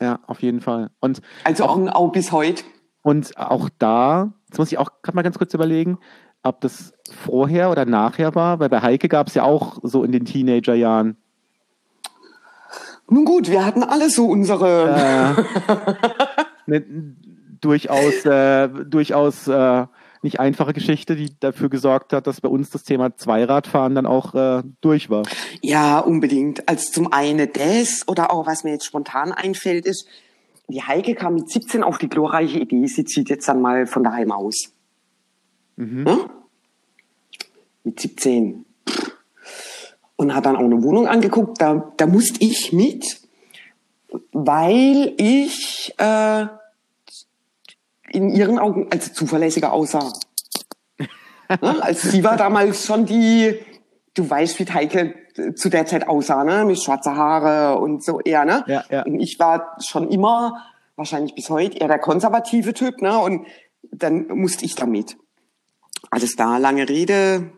Ja, 0.00 0.20
auf 0.26 0.42
jeden 0.42 0.61
Fall. 0.61 0.90
Und 1.00 1.20
Also 1.44 1.64
auch, 1.64 1.78
auch 1.88 2.12
bis 2.12 2.31
heute. 2.33 2.62
Und 3.02 3.37
auch 3.37 3.68
da, 3.78 4.33
jetzt 4.48 4.59
muss 4.59 4.70
ich 4.70 4.78
auch 4.78 4.90
gerade 5.02 5.16
mal 5.16 5.22
ganz 5.22 5.38
kurz 5.38 5.54
überlegen, 5.54 5.98
ob 6.42 6.61
das 6.61 6.92
vorher 7.11 7.70
oder 7.70 7.85
nachher 7.85 8.35
war, 8.35 8.61
weil 8.61 8.68
bei 8.68 8.81
Heike 8.81 9.09
gab 9.09 9.28
es 9.28 9.35
ja 9.35 9.42
auch 9.42 9.78
so 9.83 10.04
in 10.04 10.12
den 10.12 10.24
Teenagerjahren. 10.24 11.16
Nun 13.11 13.24
gut, 13.24 13.50
wir 13.50 13.64
hatten 13.64 13.83
alle 13.83 14.11
so 14.11 14.26
unsere. 14.26 14.90
Äh, 14.90 15.76
eine 16.66 16.81
durchaus, 17.61 18.24
äh, 18.24 18.68
durchaus 18.68 19.48
äh, 19.48 19.87
nicht 20.22 20.40
einfache 20.40 20.72
Geschichte, 20.72 21.16
die 21.16 21.31
dafür 21.40 21.68
gesorgt 21.68 22.12
hat, 22.12 22.26
dass 22.26 22.40
bei 22.40 22.48
uns 22.48 22.70
das 22.70 22.85
Thema 22.85 23.16
Zweiradfahren 23.16 23.94
dann 23.94 24.07
auch 24.07 24.35
äh, 24.35 24.62
durch 24.81 25.11
war. 25.11 25.22
Ja, 25.62 25.98
unbedingt. 25.98 26.68
Also 26.68 26.92
zum 26.92 27.12
einen 27.12 27.48
das 27.52 28.07
oder 28.07 28.33
auch 28.33 28.46
was 28.46 28.64
mir 28.64 28.72
jetzt 28.72 28.85
spontan 28.85 29.33
einfällt 29.33 29.87
ist, 29.87 30.07
die 30.68 30.83
Heike 30.83 31.14
kam 31.14 31.35
mit 31.35 31.50
17 31.50 31.83
auf 31.83 31.98
die 31.98 32.09
glorreiche 32.09 32.59
Idee, 32.59 32.87
sie 32.87 33.04
zieht 33.04 33.31
jetzt 33.31 33.48
dann 33.48 33.62
mal 33.62 33.87
von 33.87 34.04
daheim 34.04 34.33
aus. 34.33 34.72
Ja? 35.78 36.18
Mit 37.85 38.00
17. 38.00 38.64
Und 40.16 40.35
hat 40.35 40.46
dann 40.46 40.57
auch 40.57 40.64
eine 40.64 40.83
Wohnung 40.83 41.07
angeguckt, 41.07 41.61
da, 41.61 41.92
da 41.96 42.07
musste 42.07 42.44
ich 42.44 42.72
mit, 42.72 43.20
weil 44.33 45.14
ich 45.16 45.94
äh, 45.96 46.46
in 48.10 48.30
ihren 48.30 48.58
Augen 48.58 48.88
als 48.90 49.12
zuverlässiger 49.12 49.72
aussah. 49.72 50.12
Ne? 51.48 51.82
Also 51.82 52.10
sie 52.10 52.22
war 52.24 52.36
damals 52.36 52.84
schon 52.84 53.06
die, 53.06 53.58
du 54.14 54.28
weißt, 54.28 54.58
wie 54.58 54.70
Heike 54.70 55.14
zu 55.54 55.68
der 55.68 55.86
Zeit 55.86 56.08
aussah, 56.08 56.44
ne? 56.44 56.64
Mit 56.64 56.82
schwarzer 56.82 57.16
Haare 57.16 57.78
und 57.78 58.04
so 58.04 58.20
eher, 58.20 58.44
ne? 58.44 58.64
Ja, 58.66 58.84
ja. 58.90 59.02
Und 59.04 59.20
ich 59.20 59.38
war 59.38 59.76
schon 59.80 60.10
immer, 60.10 60.64
wahrscheinlich 60.96 61.34
bis 61.34 61.48
heute, 61.48 61.78
eher 61.78 61.88
der 61.88 62.00
konservative 62.00 62.74
Typ, 62.74 63.00
ne? 63.00 63.18
Und 63.18 63.46
dann 63.90 64.26
musste 64.28 64.64
ich 64.64 64.74
damit. 64.74 65.16
Alles 66.10 66.36
da, 66.36 66.58
lange 66.58 66.88
Rede, 66.88 67.52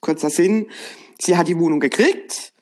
kurzer 0.00 0.30
Sinn. 0.30 0.68
Sie 1.18 1.36
hat 1.36 1.48
die 1.48 1.58
Wohnung 1.58 1.80
gekriegt. 1.80 2.52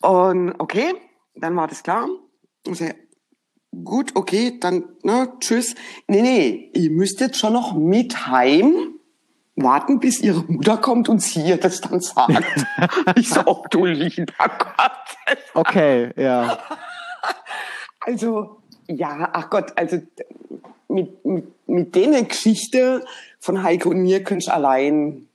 Und 0.00 0.54
okay, 0.58 0.94
dann 1.34 1.56
war 1.56 1.68
das 1.68 1.82
klar. 1.82 2.08
Und 2.66 2.74
sie, 2.74 2.92
gut, 3.84 4.14
okay, 4.14 4.58
dann, 4.60 4.84
ne, 5.02 5.32
tschüss. 5.40 5.74
Nee, 6.06 6.22
nee, 6.22 6.70
ihr 6.74 6.90
müsst 6.90 7.20
jetzt 7.20 7.38
schon 7.38 7.52
noch 7.52 7.74
mit 7.74 8.26
heim 8.26 8.98
warten, 9.56 10.00
bis 10.00 10.20
ihre 10.20 10.42
Mutter 10.44 10.76
kommt 10.78 11.08
und 11.08 11.20
sie 11.20 11.42
ihr 11.42 11.56
das 11.56 11.80
dann 11.80 12.00
sagt. 12.00 12.66
ich 13.16 13.28
so, 13.28 13.42
oh 13.46 13.64
du 13.70 13.84
lieber 13.86 14.32
Gott. 14.38 15.36
Okay, 15.54 16.10
ja. 16.16 16.58
Also, 18.04 18.60
ja, 18.88 19.30
ach 19.32 19.48
Gott, 19.48 19.78
also 19.78 19.98
mit, 20.88 21.24
mit, 21.24 21.68
mit 21.68 21.94
denen 21.94 22.26
Geschichte 22.26 23.04
von 23.38 23.62
Heike 23.62 23.88
und 23.88 24.02
mir 24.02 24.24
könnte 24.24 24.46
ich 24.46 24.52
allein, 24.52 25.28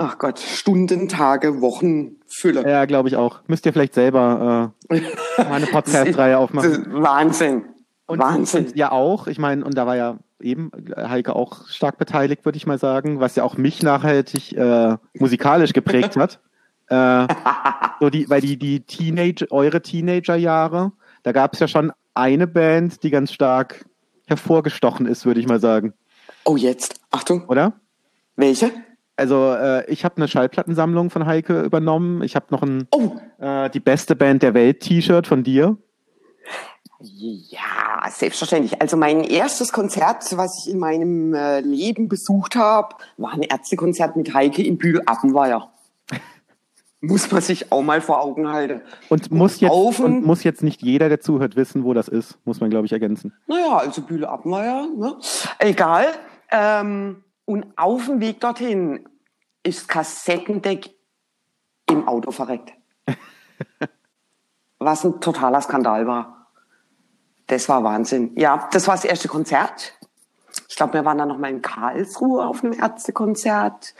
ach 0.00 0.18
Gott, 0.18 0.38
Stunden, 0.38 1.08
Tage, 1.08 1.60
Wochen 1.60 2.16
füllen. 2.26 2.66
Ja, 2.66 2.84
glaube 2.86 3.08
ich 3.08 3.16
auch. 3.16 3.40
Müsst 3.46 3.66
ihr 3.66 3.72
vielleicht 3.72 3.94
selber 3.94 4.72
äh, 4.88 5.00
mal 5.42 5.52
eine 5.52 5.66
Podcast-Reihe 5.72 6.38
aufmachen. 6.38 6.86
Wahnsinn. 6.90 7.64
Und, 8.06 8.18
Wahnsinn. 8.18 8.66
und 8.66 8.76
ja 8.76 8.90
auch, 8.92 9.26
ich 9.26 9.38
meine, 9.38 9.64
und 9.64 9.76
da 9.76 9.86
war 9.86 9.96
ja 9.96 10.16
eben 10.40 10.70
Heike 10.96 11.36
auch 11.36 11.68
stark 11.68 11.98
beteiligt, 11.98 12.44
würde 12.44 12.56
ich 12.56 12.66
mal 12.66 12.78
sagen, 12.78 13.20
was 13.20 13.36
ja 13.36 13.44
auch 13.44 13.56
mich 13.56 13.82
nachhaltig 13.82 14.52
äh, 14.56 14.96
musikalisch 15.18 15.72
geprägt 15.72 16.16
hat. 16.16 16.40
Äh, 16.92 17.28
so 18.00 18.10
die, 18.10 18.28
weil 18.28 18.40
die, 18.40 18.56
die 18.56 18.80
Teenage, 18.80 19.46
eure 19.52 19.80
Teenagerjahre, 19.80 20.90
da 21.22 21.30
gab 21.30 21.54
es 21.54 21.60
ja 21.60 21.68
schon 21.68 21.92
eine 22.14 22.48
Band, 22.48 23.04
die 23.04 23.10
ganz 23.10 23.32
stark 23.32 23.84
hervorgestochen 24.26 25.06
ist, 25.06 25.24
würde 25.24 25.38
ich 25.38 25.46
mal 25.46 25.60
sagen, 25.60 25.92
Oh, 26.44 26.56
jetzt. 26.56 26.96
Achtung. 27.12 27.44
oder? 27.46 27.74
Welche? 28.34 28.72
Also 29.20 29.52
äh, 29.52 29.84
ich 29.90 30.02
habe 30.06 30.16
eine 30.16 30.28
Schallplattensammlung 30.28 31.10
von 31.10 31.26
Heike 31.26 31.60
übernommen. 31.60 32.22
Ich 32.22 32.36
habe 32.36 32.46
noch 32.48 32.62
ein 32.62 32.88
Oh, 32.90 33.16
äh, 33.38 33.68
die 33.68 33.78
beste 33.78 34.16
Band 34.16 34.42
der 34.42 34.54
Welt 34.54 34.80
T-Shirt 34.80 35.26
von 35.26 35.44
dir. 35.44 35.76
ja, 37.00 38.08
selbstverständlich. 38.08 38.80
Also 38.80 38.96
mein 38.96 39.22
erstes 39.22 39.72
Konzert, 39.72 40.24
was 40.38 40.64
ich 40.64 40.72
in 40.72 40.78
meinem 40.78 41.34
äh, 41.34 41.60
Leben 41.60 42.08
besucht 42.08 42.56
habe, 42.56 42.96
war 43.18 43.32
ein 43.34 43.42
Ärztekonzert 43.42 44.16
mit 44.16 44.32
Heike 44.32 44.62
in 44.62 44.78
Bühl-Appenweier. 44.78 45.70
Muss 47.02 47.30
man 47.30 47.42
sich 47.42 47.70
auch 47.72 47.82
mal 47.82 48.00
vor 48.00 48.22
Augen 48.22 48.48
halten. 48.48 48.80
Und 49.10 49.30
muss 49.30 49.60
jetzt 49.60 49.70
Aufen- 49.70 50.04
und 50.04 50.24
muss 50.26 50.44
jetzt 50.44 50.62
nicht 50.62 50.80
jeder, 50.80 51.10
der 51.10 51.20
zuhört, 51.20 51.56
wissen, 51.56 51.84
wo 51.84 51.92
das 51.92 52.08
ist, 52.08 52.38
muss 52.46 52.60
man 52.60 52.70
glaube 52.70 52.86
ich 52.86 52.92
ergänzen. 52.92 53.34
Naja, 53.46 53.76
also 53.78 54.00
Bühle 54.02 54.28
Appenweier, 54.28 54.86
ne? 54.96 55.16
Egal. 55.58 56.06
Ähm, 56.50 57.22
und 57.46 57.66
auf 57.76 58.06
dem 58.06 58.20
Weg 58.20 58.40
dorthin 58.40 59.00
ist 59.62 59.88
Kassettendeck 59.88 60.90
im 61.88 62.06
Auto 62.08 62.30
verreckt. 62.30 62.72
Was 64.78 65.04
ein 65.04 65.20
totaler 65.20 65.60
Skandal 65.60 66.06
war. 66.06 66.48
Das 67.46 67.68
war 67.68 67.82
Wahnsinn. 67.82 68.32
Ja, 68.36 68.68
das 68.72 68.86
war 68.86 68.94
das 68.94 69.04
erste 69.04 69.28
Konzert. 69.28 69.94
Ich 70.68 70.76
glaube, 70.76 70.94
wir 70.94 71.04
waren 71.04 71.18
dann 71.18 71.28
noch 71.28 71.38
mal 71.38 71.50
in 71.50 71.62
Karlsruhe 71.62 72.46
auf 72.46 72.62
einem 72.62 72.72
Ärztekonzert. 72.72 73.94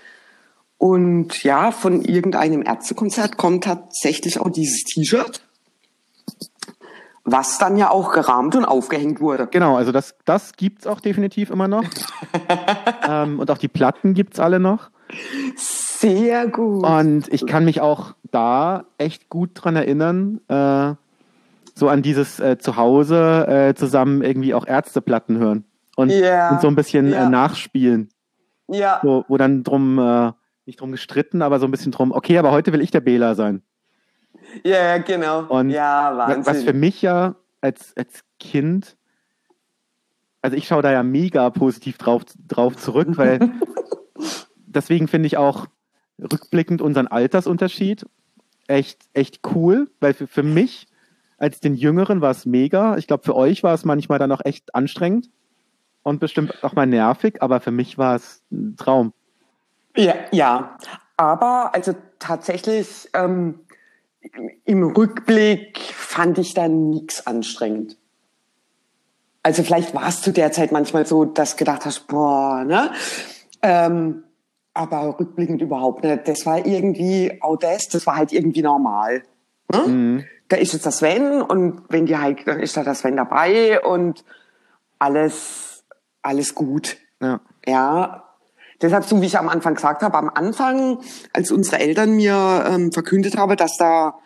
Und 0.78 1.42
ja, 1.42 1.72
von 1.72 2.00
irgendeinem 2.02 2.62
Ärztekonzert 2.62 3.36
kommt 3.36 3.64
tatsächlich 3.64 4.40
auch 4.40 4.48
dieses 4.48 4.84
T-Shirt, 4.84 5.42
was 7.24 7.58
dann 7.58 7.76
ja 7.76 7.90
auch 7.90 8.12
gerahmt 8.12 8.54
und 8.56 8.64
aufgehängt 8.64 9.20
wurde. 9.20 9.48
Genau, 9.48 9.76
also 9.76 9.92
das, 9.92 10.14
das 10.24 10.54
gibt's 10.54 10.86
auch 10.86 11.00
definitiv 11.00 11.50
immer 11.50 11.68
noch. 11.68 11.84
ähm, 13.06 13.40
und 13.40 13.50
auch 13.50 13.58
die 13.58 13.68
Platten 13.68 14.14
gibt's 14.14 14.40
alle 14.40 14.58
noch. 14.58 14.90
Sehr 15.56 16.48
gut. 16.48 16.84
Und 16.84 17.32
ich 17.32 17.46
kann 17.46 17.64
mich 17.64 17.80
auch 17.80 18.14
da 18.30 18.84
echt 18.98 19.28
gut 19.28 19.50
dran 19.54 19.76
erinnern, 19.76 20.40
äh, 20.48 20.94
so 21.74 21.88
an 21.88 22.02
dieses 22.02 22.40
äh, 22.40 22.58
Zuhause 22.58 23.46
äh, 23.46 23.74
zusammen 23.74 24.22
irgendwie 24.22 24.54
auch 24.54 24.66
Ärzteplatten 24.66 25.38
hören. 25.38 25.64
Und, 25.96 26.10
Ja, 26.10 26.50
und 26.50 26.60
so 26.60 26.68
ein 26.68 26.76
bisschen 26.76 27.10
ja. 27.10 27.26
äh, 27.26 27.28
nachspielen. 27.28 28.08
ja, 28.68 29.00
Wo, 29.02 29.24
wo 29.28 29.36
dann 29.36 29.64
drum, 29.64 29.98
äh, 29.98 30.32
nicht 30.66 30.80
drum 30.80 30.92
gestritten, 30.92 31.42
aber 31.42 31.58
so 31.58 31.66
ein 31.66 31.70
bisschen 31.70 31.92
drum, 31.92 32.12
okay, 32.12 32.38
aber 32.38 32.52
heute 32.52 32.72
will 32.72 32.80
ich 32.80 32.90
der 32.90 33.00
Bela 33.00 33.34
sein. 33.34 33.62
ja, 34.64 34.98
genau. 34.98 35.42
Und 35.46 35.70
ja, 35.70 36.16
Wahnsinn. 36.16 36.46
Was 36.46 36.62
für 36.62 36.72
mich 36.72 37.02
ja 37.02 37.34
als, 37.60 37.94
als 37.96 38.22
Kind, 38.38 38.96
also 40.42 40.56
ich 40.56 40.66
schaue 40.66 40.82
da 40.82 40.92
ja 40.92 41.02
mega 41.02 41.50
positiv 41.50 41.98
drauf, 41.98 42.22
drauf 42.48 42.76
zurück, 42.76 43.08
weil 43.16 43.38
deswegen 44.74 45.08
finde 45.08 45.26
ich 45.26 45.36
auch 45.36 45.66
rückblickend 46.18 46.82
unseren 46.82 47.06
Altersunterschied 47.06 48.06
echt, 48.66 48.98
echt 49.14 49.40
cool, 49.54 49.90
weil 50.00 50.14
für, 50.14 50.26
für 50.26 50.42
mich 50.42 50.86
als 51.38 51.60
den 51.60 51.74
Jüngeren 51.74 52.20
war 52.20 52.30
es 52.30 52.46
mega. 52.46 52.96
Ich 52.98 53.06
glaube, 53.06 53.24
für 53.24 53.34
euch 53.34 53.62
war 53.62 53.74
es 53.74 53.84
manchmal 53.84 54.18
dann 54.18 54.30
auch 54.30 54.44
echt 54.44 54.74
anstrengend 54.74 55.30
und 56.02 56.20
bestimmt 56.20 56.62
auch 56.62 56.74
mal 56.74 56.86
nervig, 56.86 57.42
aber 57.42 57.60
für 57.60 57.70
mich 57.70 57.98
war 57.98 58.16
es 58.16 58.42
ein 58.52 58.76
Traum. 58.76 59.12
Ja, 59.96 60.14
ja. 60.30 60.78
Aber 61.16 61.74
also 61.74 61.94
tatsächlich 62.18 63.08
ähm, 63.14 63.60
im 64.64 64.82
Rückblick 64.84 65.78
fand 65.78 66.38
ich 66.38 66.54
da 66.54 66.68
nichts 66.68 67.26
anstrengend. 67.26 67.96
Also 69.42 69.62
vielleicht 69.62 69.94
war 69.94 70.08
es 70.08 70.20
zu 70.20 70.32
der 70.32 70.52
Zeit 70.52 70.70
manchmal 70.70 71.06
so, 71.06 71.24
dass 71.24 71.56
gedacht 71.56 71.86
hast, 71.86 72.06
boah, 72.06 72.62
ne? 72.64 72.92
Ähm, 73.62 74.24
aber 74.74 75.18
rückblickend 75.18 75.60
überhaupt 75.62 76.04
nicht. 76.04 76.28
Das 76.28 76.46
war 76.46 76.64
irgendwie, 76.64 77.38
auch 77.40 77.56
das, 77.56 77.88
das 77.88 78.06
war 78.06 78.16
halt 78.16 78.32
irgendwie 78.32 78.62
normal. 78.62 79.22
Ne? 79.72 80.24
Da 80.48 80.56
ist 80.56 80.72
jetzt 80.72 80.86
das 80.86 80.98
Sven 80.98 81.42
und 81.42 81.82
wenn 81.88 82.06
die 82.06 82.16
halt, 82.16 82.46
dann 82.46 82.60
ist 82.60 82.76
da 82.76 82.82
das 82.82 83.00
Sven 83.00 83.16
dabei 83.16 83.80
und 83.82 84.24
alles, 84.98 85.84
alles 86.22 86.54
gut. 86.54 86.96
Ja. 87.20 87.40
Ja, 87.66 88.24
deshalb, 88.80 89.04
so 89.04 89.20
wie 89.20 89.26
ich 89.26 89.38
am 89.38 89.48
Anfang 89.48 89.74
gesagt 89.74 90.02
habe, 90.02 90.16
am 90.16 90.30
Anfang, 90.30 90.98
als 91.32 91.50
unsere 91.50 91.78
Eltern 91.78 92.12
mir 92.12 92.64
ähm, 92.68 92.92
verkündet 92.92 93.36
haben, 93.36 93.56
dass 93.56 93.76
da 93.76 94.18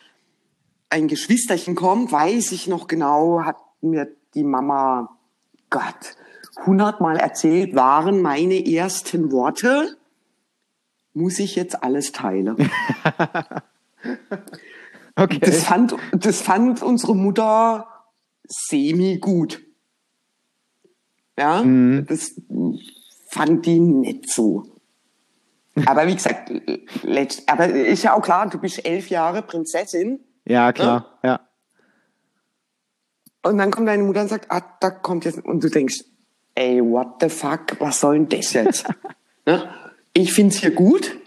ein 0.91 1.09
Geschwisterchen 1.09 1.75
kommt, 1.75 2.13
weiß 2.13 2.53
ich 2.53 2.69
noch 2.69 2.87
genau, 2.87 3.43
hat 3.45 3.57
mir 3.81 4.09
die 4.35 4.45
Mama, 4.45 5.11
Gott, 5.71 6.17
hundertmal 6.65 7.17
erzählt, 7.17 7.75
waren 7.75 8.23
meine 8.23 8.65
ersten 8.67 9.33
Worte, 9.33 9.97
muss 11.15 11.39
ich 11.39 11.57
jetzt 11.57 11.83
alles 11.83 12.13
teilen. 12.13 12.57
Okay. 15.17 15.39
Das 15.39 15.63
fand, 15.63 15.95
das 16.13 16.41
fand 16.41 16.83
unsere 16.83 17.15
Mutter 17.15 17.87
semi 18.49 19.19
gut. 19.19 19.63
Ja, 21.39 21.63
Mhm. 21.63 22.07
das 22.09 22.33
fand 23.29 23.65
die 23.65 23.79
nicht 23.79 24.29
so. 24.29 24.65
Aber 25.87 26.09
wie 26.09 26.15
gesagt, 26.17 26.53
letzt, 27.05 27.49
aber 27.49 27.69
ist 27.69 28.03
ja 28.03 28.15
auch 28.15 28.23
klar, 28.23 28.49
du 28.49 28.59
bist 28.59 28.85
elf 28.85 29.09
Jahre 29.09 29.43
Prinzessin 29.43 30.19
Ja, 30.47 30.73
klar. 30.73 31.19
Ja. 31.23 31.41
und 33.45 33.59
dann 33.59 33.71
kommt 33.71 33.87
deine 33.87 34.03
Mutter 34.03 34.23
und 34.23 34.29
sagt, 34.29 34.51
ah, 34.51 34.63
da 34.81 34.91
kommt 34.91 35.25
jetzt, 35.27 35.45
und 35.45 35.63
du 35.63 35.69
denkst, 35.71 36.05
ey, 36.57 36.81
what 36.83 37.21
the 37.21 37.29
fuck, 37.29 37.79
was 37.81 38.01
soll 38.01 38.19
denn 38.19 38.29
das 38.41 38.53
jetzt? 38.53 38.87
ne? 39.47 39.69
Ich 40.15 40.33
find's 40.33 40.59
hier 40.59 40.71
gut. 40.71 41.21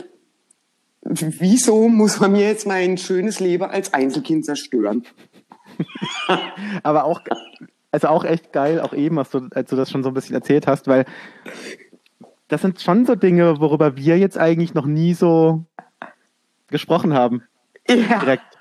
Wieso 1.02 1.88
muss 1.88 2.20
man 2.20 2.32
mir 2.34 2.48
jetzt 2.48 2.68
mein 2.68 2.98
schönes 2.98 3.40
Leben 3.40 3.64
als 3.64 3.94
Einzelkind 3.94 4.46
zerstören? 4.46 5.06
Aber 6.84 7.06
auch, 7.06 7.22
also 7.92 8.08
auch 8.08 8.26
echt 8.26 8.52
geil, 8.52 8.82
auch 8.82 8.94
eben, 8.94 9.16
was 9.16 9.30
du, 9.30 9.48
als 9.52 9.70
du 9.70 9.76
das 9.76 9.92
schon 9.92 10.04
so 10.04 10.10
ein 10.10 10.14
bisschen 10.14 10.36
erzählt 10.36 10.68
hast, 10.68 10.88
weil 10.88 11.06
das 12.48 12.62
sind 12.62 12.82
schon 12.82 13.06
so 13.06 13.16
Dinge, 13.16 13.60
worüber 13.60 13.96
wir 13.96 14.18
jetzt 14.18 14.38
eigentlich 14.38 14.74
noch 14.74 14.86
nie 14.86 15.14
so 15.14 15.66
gesprochen 16.68 17.14
haben. 17.14 17.44
Ja, 17.88 18.20
Direkt. 18.20 18.58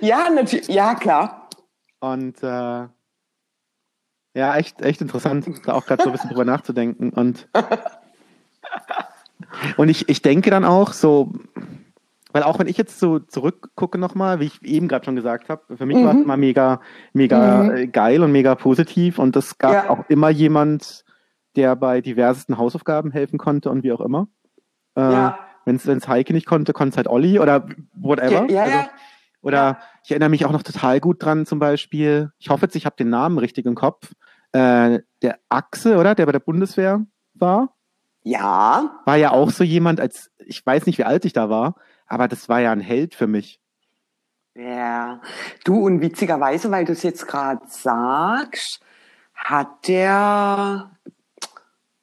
ja, 0.00 0.28
natürlich, 0.30 0.68
ja, 0.68 0.94
klar. 0.94 1.48
Und 2.00 2.42
äh, 2.42 2.86
ja, 4.34 4.56
echt, 4.56 4.82
echt 4.82 5.00
interessant, 5.00 5.46
da 5.66 5.74
auch 5.74 5.86
gerade 5.86 6.02
so 6.02 6.10
ein 6.10 6.12
bisschen 6.12 6.30
drüber 6.30 6.44
nachzudenken. 6.44 7.10
Und, 7.10 7.48
und 9.76 9.88
ich, 9.88 10.08
ich 10.08 10.22
denke 10.22 10.50
dann 10.50 10.64
auch 10.64 10.92
so, 10.92 11.32
weil 12.32 12.42
auch 12.42 12.58
wenn 12.58 12.66
ich 12.66 12.76
jetzt 12.76 12.98
so 13.00 13.18
zurückgucke 13.18 13.98
nochmal, 13.98 14.40
wie 14.40 14.44
ich 14.44 14.62
eben 14.62 14.88
gerade 14.88 15.04
schon 15.04 15.16
gesagt 15.16 15.48
habe, 15.48 15.76
für 15.76 15.86
mich 15.86 15.96
war 15.96 16.10
es 16.10 16.16
Mhm. 16.16 16.22
immer 16.22 16.36
mega, 16.36 16.80
mega 17.12 17.64
Mhm. 17.64 17.70
äh, 17.70 17.86
geil 17.86 18.22
und 18.22 18.32
mega 18.32 18.54
positiv. 18.54 19.18
Und 19.18 19.34
es 19.36 19.58
gab 19.58 19.72
Ja. 19.72 19.90
auch 19.90 20.04
immer 20.08 20.28
jemand, 20.28 21.04
der 21.56 21.74
bei 21.76 22.00
diversesten 22.00 22.58
Hausaufgaben 22.58 23.10
helfen 23.10 23.38
konnte 23.38 23.70
und 23.70 23.82
wie 23.82 23.92
auch 23.92 24.00
immer. 24.00 24.28
Äh, 24.96 25.00
Ja. 25.00 25.38
Wenn 25.64 25.76
es 25.76 26.08
Heike 26.08 26.32
nicht 26.32 26.46
konnte, 26.46 26.72
konnte 26.72 26.92
es 26.92 26.96
halt 26.96 27.08
Olli 27.08 27.38
oder 27.38 27.66
whatever. 27.94 28.46
Ja, 28.50 28.54
ja, 28.54 28.62
Also, 28.62 28.78
oder 29.42 29.78
ich 30.02 30.10
erinnere 30.10 30.30
mich 30.30 30.46
auch 30.46 30.52
noch 30.52 30.62
total 30.62 30.98
gut 30.98 31.22
dran, 31.22 31.44
zum 31.44 31.58
Beispiel, 31.58 32.30
ich 32.38 32.48
hoffe 32.48 32.64
jetzt, 32.66 32.74
ich 32.76 32.86
habe 32.86 32.96
den 32.96 33.10
Namen 33.10 33.36
richtig 33.38 33.66
im 33.66 33.74
Kopf, 33.74 34.12
äh, 34.52 35.00
der 35.22 35.38
Axel, 35.50 35.96
oder? 35.98 36.14
Der 36.14 36.24
bei 36.26 36.32
der 36.32 36.38
Bundeswehr 36.40 37.04
war, 37.34 37.74
Ja, 38.28 39.00
war 39.06 39.16
ja 39.16 39.30
auch 39.30 39.50
so 39.50 39.64
jemand, 39.64 40.00
als 40.00 40.30
ich 40.36 40.64
weiß 40.64 40.84
nicht, 40.84 40.98
wie 40.98 41.04
alt 41.04 41.24
ich 41.24 41.32
da 41.32 41.48
war, 41.48 41.76
aber 42.06 42.28
das 42.28 42.46
war 42.46 42.60
ja 42.60 42.72
ein 42.72 42.80
Held 42.80 43.14
für 43.14 43.26
mich. 43.26 43.58
ja. 44.54 45.22
Du, 45.64 45.86
und 45.86 46.02
witzigerweise, 46.02 46.70
weil 46.70 46.84
du 46.84 46.92
es 46.92 47.02
jetzt 47.02 47.26
gerade 47.26 47.62
sagst, 47.68 48.80
hat 49.34 49.88
der 49.88 50.90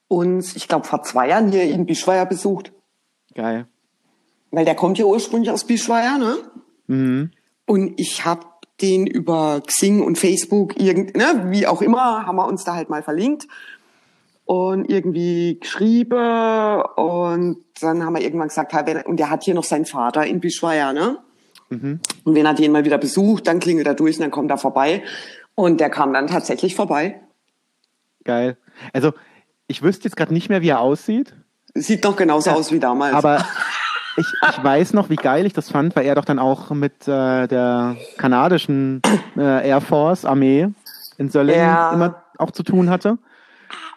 uns, 0.08 0.56
ich 0.56 0.68
glaube, 0.68 0.88
vor 0.88 1.04
zwei 1.04 1.30
Jahren 1.30 1.52
hier 1.52 1.64
in 1.64 1.86
Bischweier 1.86 2.26
besucht. 2.26 2.72
Geil. 3.36 3.68
Weil 4.50 4.66
der 4.66 4.76
kommt 4.76 4.98
ja 4.98 5.06
ursprünglich 5.06 5.52
aus 5.52 5.66
Bischweier, 5.66 6.18
ne? 6.18 6.38
Mhm. 6.88 7.32
Und 7.68 8.00
ich 8.00 8.26
habe 8.26 8.48
den 8.82 9.06
über 9.06 9.62
Xing 9.62 10.02
und 10.02 10.18
Facebook, 10.18 10.80
irgend, 10.80 11.16
ne, 11.16 11.46
wie 11.50 11.68
auch 11.68 11.84
immer, 11.84 12.26
haben 12.26 12.38
wir 12.38 12.48
uns 12.48 12.64
da 12.64 12.74
halt 12.74 12.90
mal 12.90 13.04
verlinkt 13.04 13.48
und 14.46 14.90
irgendwie 14.90 15.60
geschrieben 15.60 16.82
und 16.96 17.58
dann 17.82 18.06
haben 18.06 18.16
wir 18.16 18.22
irgendwann 18.22 18.48
gesagt, 18.50 18.74
ja, 18.74 18.84
und 19.06 19.18
der 19.18 19.30
hat 19.30 19.44
hier 19.44 19.54
noch 19.56 19.64
seinen 19.64 19.86
Vater 19.86 20.26
in 20.26 20.40
Bischweier, 20.40 20.94
ne? 20.94 21.18
Mhm. 21.70 22.00
Und 22.24 22.36
wenn 22.36 22.46
er 22.46 22.54
den 22.54 22.72
mal 22.72 22.86
wieder 22.86 22.98
besucht, 23.00 23.48
dann 23.48 23.60
klingelt 23.60 23.88
er 23.88 23.96
durch 23.96 24.18
und 24.18 24.22
dann 24.22 24.32
kommt 24.32 24.52
er 24.52 24.58
vorbei. 24.58 25.04
Und 25.56 25.80
der 25.80 25.90
kam 25.90 26.14
dann 26.14 26.28
tatsächlich 26.28 26.76
vorbei. 26.76 27.20
Geil. 28.24 28.58
Also, 28.94 29.14
ich 29.68 29.82
wüsste 29.82 30.04
jetzt 30.06 30.16
gerade 30.16 30.34
nicht 30.34 30.50
mehr, 30.50 30.62
wie 30.62 30.70
er 30.70 30.80
aussieht, 30.80 31.34
Sieht 31.78 32.04
noch 32.06 32.16
genauso 32.16 32.52
aus 32.52 32.72
wie 32.72 32.80
damals. 32.80 33.14
aber 33.14 33.44
ich, 34.18 34.26
ich 34.50 34.64
weiß 34.64 34.94
noch, 34.94 35.10
wie 35.10 35.18
geil 35.18 35.46
ich 35.46 35.52
das 35.54 35.70
fand, 35.70 35.94
weil 35.96 36.06
er 36.06 36.16
doch 36.16 36.24
dann 36.24 36.40
auch 36.40 36.70
mit 36.70 37.06
äh, 37.08 37.48
der 37.48 37.98
kanadischen 38.18 39.02
äh, 39.36 39.68
Air 39.68 39.82
Force 39.82 40.24
Armee 40.24 40.70
in 41.18 41.30
Söllingen 41.30 41.62
Ja. 41.62 41.92
immer 41.94 42.24
auch 42.38 42.52
zu 42.52 42.64
tun 42.64 42.90
hatte. 42.90 43.18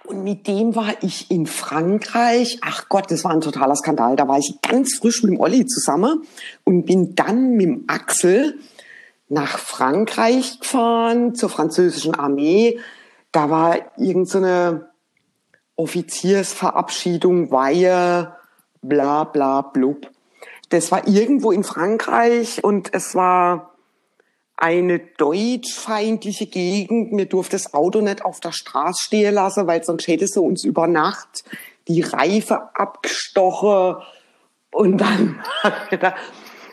Und 0.09 0.25
mit 0.25 0.47
dem 0.47 0.75
war 0.75 0.95
ich 1.03 1.31
in 1.31 1.47
Frankreich. 1.47 2.61
Ach 2.63 2.89
Gott, 2.89 3.11
das 3.11 3.25
war 3.25 3.33
ein 3.33 3.43
totaler 3.43 3.77
Skandal. 3.77 4.17
Da 4.17 4.27
war 4.27 4.39
ich 4.39 4.55
ganz 4.63 4.97
frisch 4.99 5.23
mit 5.23 5.35
dem 5.35 5.41
Olli 5.41 5.67
zusammen 5.67 6.23
und 6.65 6.87
bin 6.87 7.15
dann 7.15 7.51
mit 7.51 7.67
dem 7.67 7.85
Axel 7.89 8.59
nach 9.29 9.59
Frankreich 9.59 10.61
gefahren 10.61 11.35
zur 11.35 11.51
französischen 11.51 12.15
Armee. 12.15 12.81
Da 13.33 13.51
war 13.51 13.77
irgend 13.99 14.31
so 14.31 14.81
Offiziersverabschiedung, 15.77 17.51
Weihe, 17.51 18.35
bla 18.81 19.25
bla 19.25 19.61
blub. 19.61 20.11
Das 20.71 20.91
war 20.91 21.07
irgendwo 21.07 21.53
in 21.53 21.65
Frankreich 21.65 22.65
und 22.65 22.95
es 22.95 23.15
war 23.15 23.75
eine 24.59 24.99
deutschfeindliche 24.99 26.47
Gegend. 26.47 27.13
Mir 27.13 27.27
durfte 27.27 27.53
das 27.53 27.73
Auto 27.73 28.01
nicht 28.01 28.25
auf 28.25 28.41
der 28.41 28.53
Straße 28.53 29.05
stehen 29.05 29.35
lassen, 29.35 29.67
weil 29.67 29.85
sonst 29.85 30.09
hätte 30.09 30.27
sie 30.27 30.41
uns 30.41 30.65
über 30.65 30.87
Nacht 30.87 31.45
die 31.87 32.03
Reife 32.03 32.75
abgestochen. 32.75 34.03
Und 34.73 34.99
dann 35.01 35.41
da, 36.01 36.15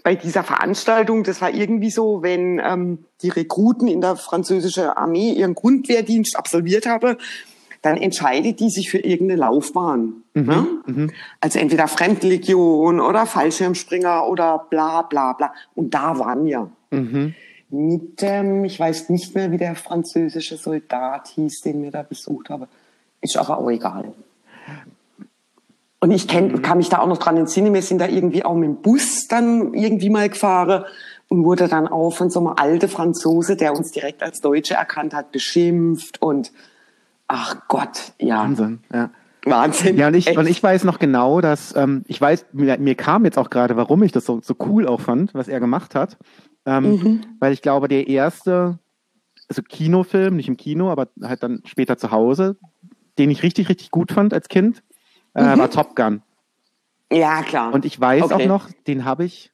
bei 0.04 0.16
dieser 0.16 0.44
Veranstaltung, 0.44 1.24
das 1.24 1.42
war 1.42 1.54
irgendwie 1.54 1.92
so, 1.92 2.24
wenn 2.24 2.60
ähm, 2.60 3.06
die 3.22 3.30
Rekruten 3.30 3.88
in 3.88 4.02
der 4.02 4.16
französischen 4.16 4.86
Armee 4.86 5.32
ihren 5.32 5.54
Grundwehrdienst 5.54 6.36
absolviert 6.36 6.88
haben, 6.88 7.18
dann 7.84 7.98
entscheidet 7.98 8.60
die 8.60 8.72
sich 8.72 8.90
für 8.90 8.98
irgendeine 8.98 9.42
Laufbahn. 9.42 10.24
ne? 10.34 10.68
Also 11.40 11.60
entweder 11.60 11.88
Fremdenlegion 11.88 13.00
oder 13.00 13.28
Fallschirmspringer 13.28 14.28
oder 14.28 14.66
bla 14.72 15.04
bla 15.04 15.34
bla. 15.34 15.54
Und 15.76 15.94
da 15.94 16.18
waren 16.18 16.46
wir 16.46 16.72
Mhm. 16.96 17.34
Mit 17.70 18.22
dem, 18.22 18.66
ich 18.66 18.80
weiß 18.80 19.10
nicht 19.10 19.36
mehr, 19.36 19.52
wie 19.52 19.58
der 19.58 19.76
französische 19.76 20.58
Soldat 20.58 21.28
hieß, 21.30 21.62
den 21.62 21.84
wir 21.84 21.92
da 21.92 22.04
besucht 22.04 22.50
haben. 22.50 22.68
Ist 23.22 23.38
aber 23.38 23.58
auch 23.58 23.70
egal. 23.70 24.14
Und 26.00 26.12
ich 26.12 26.28
kenn, 26.28 26.62
kann 26.62 26.78
mich 26.78 26.90
da 26.90 27.00
auch 27.00 27.08
noch 27.08 27.18
dran 27.18 27.38
entsinnen, 27.38 27.74
wir 27.74 27.82
sind 27.82 28.00
da 28.00 28.08
irgendwie 28.08 28.46
auch 28.46 28.54
mit 28.54 28.68
dem 28.70 28.82
Bus 28.82 29.28
dann 29.28 29.74
irgendwie 29.74 30.10
mal 30.10 30.30
gefahren 30.30 30.86
und 31.30 31.44
wurde 31.44 31.68
dann 31.68 31.88
auch 31.88 32.12
von 32.12 32.30
so 32.30 32.40
einem 32.40 32.54
alten 32.56 32.90
Franzose, 32.90 33.56
der 33.56 33.74
uns 33.74 33.92
direkt 33.92 34.22
als 34.22 34.42
Deutsche 34.42 34.76
erkannt 34.76 35.14
hat, 35.14 35.32
beschimpft 35.32 36.22
und 36.22 36.52
ach 37.28 37.68
Gott, 37.68 38.14
ja. 38.20 38.38
Wahnsinn, 38.44 38.80
ja. 38.94 39.10
Wahnsinn. 39.46 39.98
Ja, 39.98 40.08
und 40.08 40.16
ich, 40.16 40.28
Echt. 40.28 40.38
und 40.38 40.48
ich 40.48 40.62
weiß 40.62 40.84
noch 40.84 41.00
genau, 41.00 41.40
dass, 41.42 41.76
ähm, 41.76 42.04
ich 42.08 42.20
weiß, 42.20 42.48
mir, 42.54 42.78
mir 42.78 42.96
kam 42.96 43.26
jetzt 43.26 43.38
auch 43.38 43.50
gerade, 43.50 43.76
warum 43.76 44.04
ich 44.04 44.12
das 44.12 44.26
so, 44.26 44.42
so 44.42 44.56
cool 44.68 44.88
auch 44.88 45.02
fand, 45.02 45.34
was 45.34 45.48
er 45.48 45.60
gemacht 45.60 45.96
hat. 45.96 46.18
Ähm, 46.66 46.84
Mhm. 46.84 47.22
Weil 47.40 47.54
ich 47.54 47.62
glaube, 47.62 47.88
der 47.88 48.08
erste, 48.08 48.80
also 49.50 49.62
Kinofilm, 49.62 50.36
nicht 50.36 50.48
im 50.48 50.58
Kino, 50.58 50.90
aber 50.92 51.08
halt 51.22 51.44
dann 51.44 51.62
später 51.66 51.98
zu 51.98 52.12
Hause, 52.12 52.58
den 53.18 53.30
ich 53.30 53.44
richtig, 53.44 53.70
richtig 53.70 53.92
gut 53.92 54.12
fand 54.12 54.34
als 54.34 54.48
Kind, 54.50 54.84
äh, 55.36 55.58
war 55.58 55.70
Top 55.70 55.96
Gun. 55.96 56.22
ja, 57.12 57.44
klar. 57.44 57.74
Und 57.74 57.86
ich 57.86 58.00
weiß 58.00 58.24
Okay. 58.32 58.34
auch 58.34 58.48
noch, 58.48 58.70
den 58.88 59.06
habe 59.06 59.26
ich, 59.26 59.52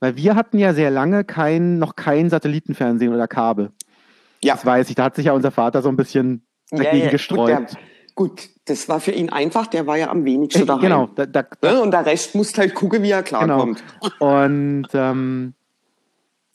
weil 0.00 0.16
wir 0.16 0.34
hatten 0.34 0.58
ja 0.58 0.72
sehr 0.74 0.90
lange 0.90 1.24
kein, 1.24 1.78
noch 1.78 1.96
kein 1.96 2.30
Satellitenfernsehen 2.30 3.12
oder 3.12 3.28
Kabel. 3.28 3.72
ja. 4.42 4.54
Das 4.54 4.64
weiß 4.64 4.88
ich, 4.88 4.94
da 4.96 5.04
hat 5.04 5.16
sich 5.16 5.26
ja 5.26 5.32
unser 5.32 5.50
Vater 5.50 5.82
so 5.82 5.88
ein 5.88 5.96
bisschen 5.96 6.46
dagegen 6.70 7.02
Gut, 7.04 7.10
gesträubt. 7.12 7.48
der, 7.48 7.66
gut, 8.14 8.48
das 8.64 8.88
war 8.88 9.00
für 9.00 9.12
ihn 9.12 9.28
einfach, 9.28 9.66
der 9.66 9.86
war 9.86 9.96
ja 9.98 10.08
am 10.10 10.24
wenigsten 10.24 10.66
daheim. 10.66 10.80
Genau, 10.80 11.06
da, 11.14 11.26
da, 11.26 11.44
Ne? 11.62 11.80
Und 11.82 11.90
der 11.92 12.06
Rest 12.06 12.34
muss 12.34 12.56
halt 12.56 12.74
gucken, 12.74 13.02
wie 13.02 13.10
er 13.10 13.22
Genau. 13.22 13.44
klarkommt. 13.44 13.84
Und 14.18 14.88
ähm, 14.94 15.54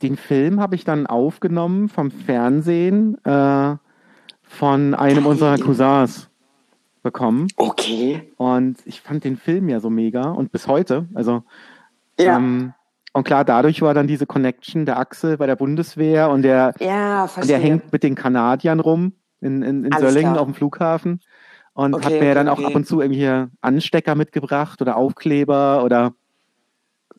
den 0.02 0.18
Film 0.18 0.60
habe 0.60 0.76
ich 0.76 0.84
dann 0.84 1.08
aufgenommen 1.08 1.90
vom 1.90 2.12
Fernsehen 2.12 3.18
äh, 3.26 3.76
von 4.44 4.94
einem 4.96 5.26
unserer 5.26 5.58
Cousins 5.58 6.30
bekommen. 7.04 7.48
Okay. 7.58 8.34
Und 8.38 8.78
ich 8.86 9.02
fand 9.02 9.24
den 9.24 9.38
Film 9.38 9.70
ja 9.70 9.80
so 9.80 9.90
mega 9.90 10.30
und 10.32 10.52
bis 10.52 10.68
heute. 10.68 11.08
Also 11.14 11.44
Ja. 12.20 12.38
ähm, 12.38 12.74
und 13.14 13.24
klar, 13.24 13.44
dadurch 13.44 13.82
war 13.82 13.94
dann 13.96 14.06
diese 14.08 14.28
Connection 14.28 14.86
der 14.86 15.00
Axel 15.00 15.38
bei 15.38 15.48
der 15.48 15.56
Bundeswehr 15.56 16.30
und 16.30 16.44
der, 16.44 16.74
ja, 16.80 17.24
und 17.36 17.50
der 17.50 17.58
hängt 17.58 17.92
mit 17.92 18.04
den 18.04 18.14
Kanadiern 18.14 18.80
rum. 18.80 19.14
in, 19.42 19.64
in, 19.64 19.86
in 19.86 19.94
Alles 19.94 20.14
Söllingen 20.14 20.34
klar. 20.34 20.42
auf 20.42 20.48
dem 20.48 20.54
Flughafen 20.54 21.22
und 21.74 21.94
Okay, 21.96 22.06
hat 22.06 22.12
mir 22.14 22.18
okay, 22.20 22.34
dann 22.36 22.50
auch 22.50 22.58
okay. 22.60 22.66
ab 22.66 22.76
und 22.76 22.86
zu 22.88 23.02
irgendwie 23.02 23.20
hier 23.20 23.50
Anstecker 23.62 24.16
mitgebracht 24.16 24.82
oder 24.82 24.98
Aufkleber 24.98 25.84
oder 25.84 26.14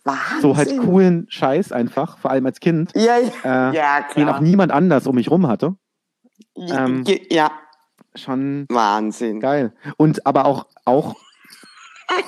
Wahnsinn. 0.04 0.40
so 0.40 0.56
halt 0.56 0.78
coolen 0.80 1.26
Scheiß 1.28 1.72
einfach, 1.72 2.18
vor 2.18 2.30
allem 2.30 2.46
als 2.46 2.60
Kind, 2.60 2.92
Ja, 2.94 3.18
äh, 3.18 3.74
ja 3.76 4.00
den 4.16 4.24
auch 4.28 4.32
klar. 4.36 4.40
niemand 4.40 4.72
anders 4.72 5.06
um 5.06 5.14
mich 5.14 5.30
rum 5.30 5.46
hatte. 5.48 5.74
ähm, 6.56 7.04
ja, 7.30 7.50
Schon 8.14 8.66
Wahnsinn. 8.68 9.40
geil. 9.40 9.72
Und 9.96 10.26
aber 10.26 10.46
auch, 10.46 10.66
auch 10.84 11.14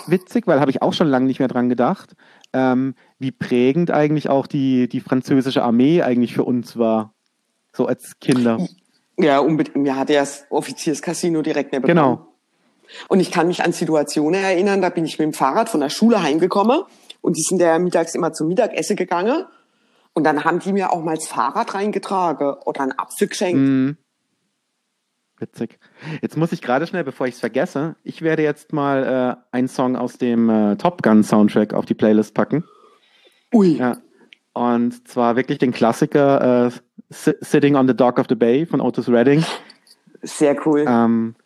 witzig, 0.07 0.47
weil 0.47 0.61
habe 0.61 0.71
ich 0.71 0.83
auch 0.83 0.93
schon 0.93 1.09
lange 1.09 1.27
nicht 1.27 1.39
mehr 1.39 1.49
dran 1.49 1.69
gedacht, 1.69 2.15
ähm, 2.53 2.95
wie 3.19 3.31
prägend 3.33 3.91
eigentlich 3.91 4.29
auch 4.29 4.47
die, 4.47 4.89
die 4.89 5.01
französische 5.01 5.63
Armee 5.63 6.03
eigentlich 6.03 6.35
für 6.35 6.45
uns 6.45 6.77
war. 6.77 7.13
So 7.73 7.87
als 7.87 8.19
Kinder. 8.21 8.67
Ja, 9.19 9.39
unbedingt. 9.39 9.77
Mir 9.77 9.97
hatte 9.97 10.15
ja 10.15 10.21
das 10.21 10.45
Offizierscasino 10.51 11.43
direkt 11.43 11.73
neben 11.73 11.87
Genau. 11.87 12.27
Und 13.09 13.21
ich 13.21 13.31
kann 13.31 13.47
mich 13.47 13.63
an 13.63 13.73
Situationen 13.73 14.43
erinnern, 14.43 14.83
da 14.83 14.89
bin 14.89 15.05
ich 15.05 15.19
mit 15.19 15.27
dem 15.27 15.33
Fahrrad 15.33 15.69
von 15.69 15.81
der 15.81 15.91
Schule 15.91 16.23
heimgekommen 16.23 16.83
und 17.21 17.37
die 17.37 17.43
sind 17.43 17.61
ja 17.61 17.79
mittags 17.79 18.15
immer 18.15 18.33
zum 18.33 18.49
Mittagessen 18.49 18.97
gegangen. 18.97 19.45
Und 20.13 20.25
dann 20.25 20.45
haben 20.45 20.59
die 20.59 20.73
mir 20.73 20.93
auch 20.93 21.03
mal 21.03 21.15
das 21.15 21.29
Fahrrad 21.29 21.75
reingetragen 21.75 22.55
oder 22.65 22.81
einen 22.83 22.99
Apfel 22.99 23.29
geschenkt. 23.29 23.59
Mhm. 23.61 23.97
Witzig. 25.39 25.79
Jetzt 26.21 26.37
muss 26.37 26.53
ich 26.53 26.61
gerade 26.61 26.87
schnell, 26.87 27.05
bevor 27.05 27.27
ich 27.27 27.35
es 27.35 27.41
vergesse, 27.41 27.97
ich 28.03 28.21
werde 28.21 28.43
jetzt 28.43 28.73
mal 28.73 29.39
äh, 29.53 29.57
einen 29.57 29.69
Song 29.69 29.97
aus 29.97 30.19
dem 30.19 30.51
äh, 30.51 30.77
Top 30.77 31.03
Gun 31.03 31.23
Soundtrack 31.23 31.73
auf 31.73 31.87
die 31.87 31.95
Playlist 31.95 32.35
packen. 32.35 32.65
Ui, 33.55 33.77
Ja. 33.79 33.97
Und 34.53 35.07
zwar 35.09 35.37
wirklich 35.37 35.59
den 35.59 35.71
Klassiker 35.73 36.67
äh, 36.67 36.71
Si- 37.09 37.37
Sitting 37.41 37.77
on 37.77 37.87
the 37.87 37.95
Dock 37.95 38.19
of 38.19 38.27
the 38.29 38.35
Bay 38.35 38.67
von 38.67 38.81
Otis 38.81 39.09
Redding. 39.09 39.45
sehr 40.23 40.57
cool. 40.67 40.85
Ähm, 40.87 41.37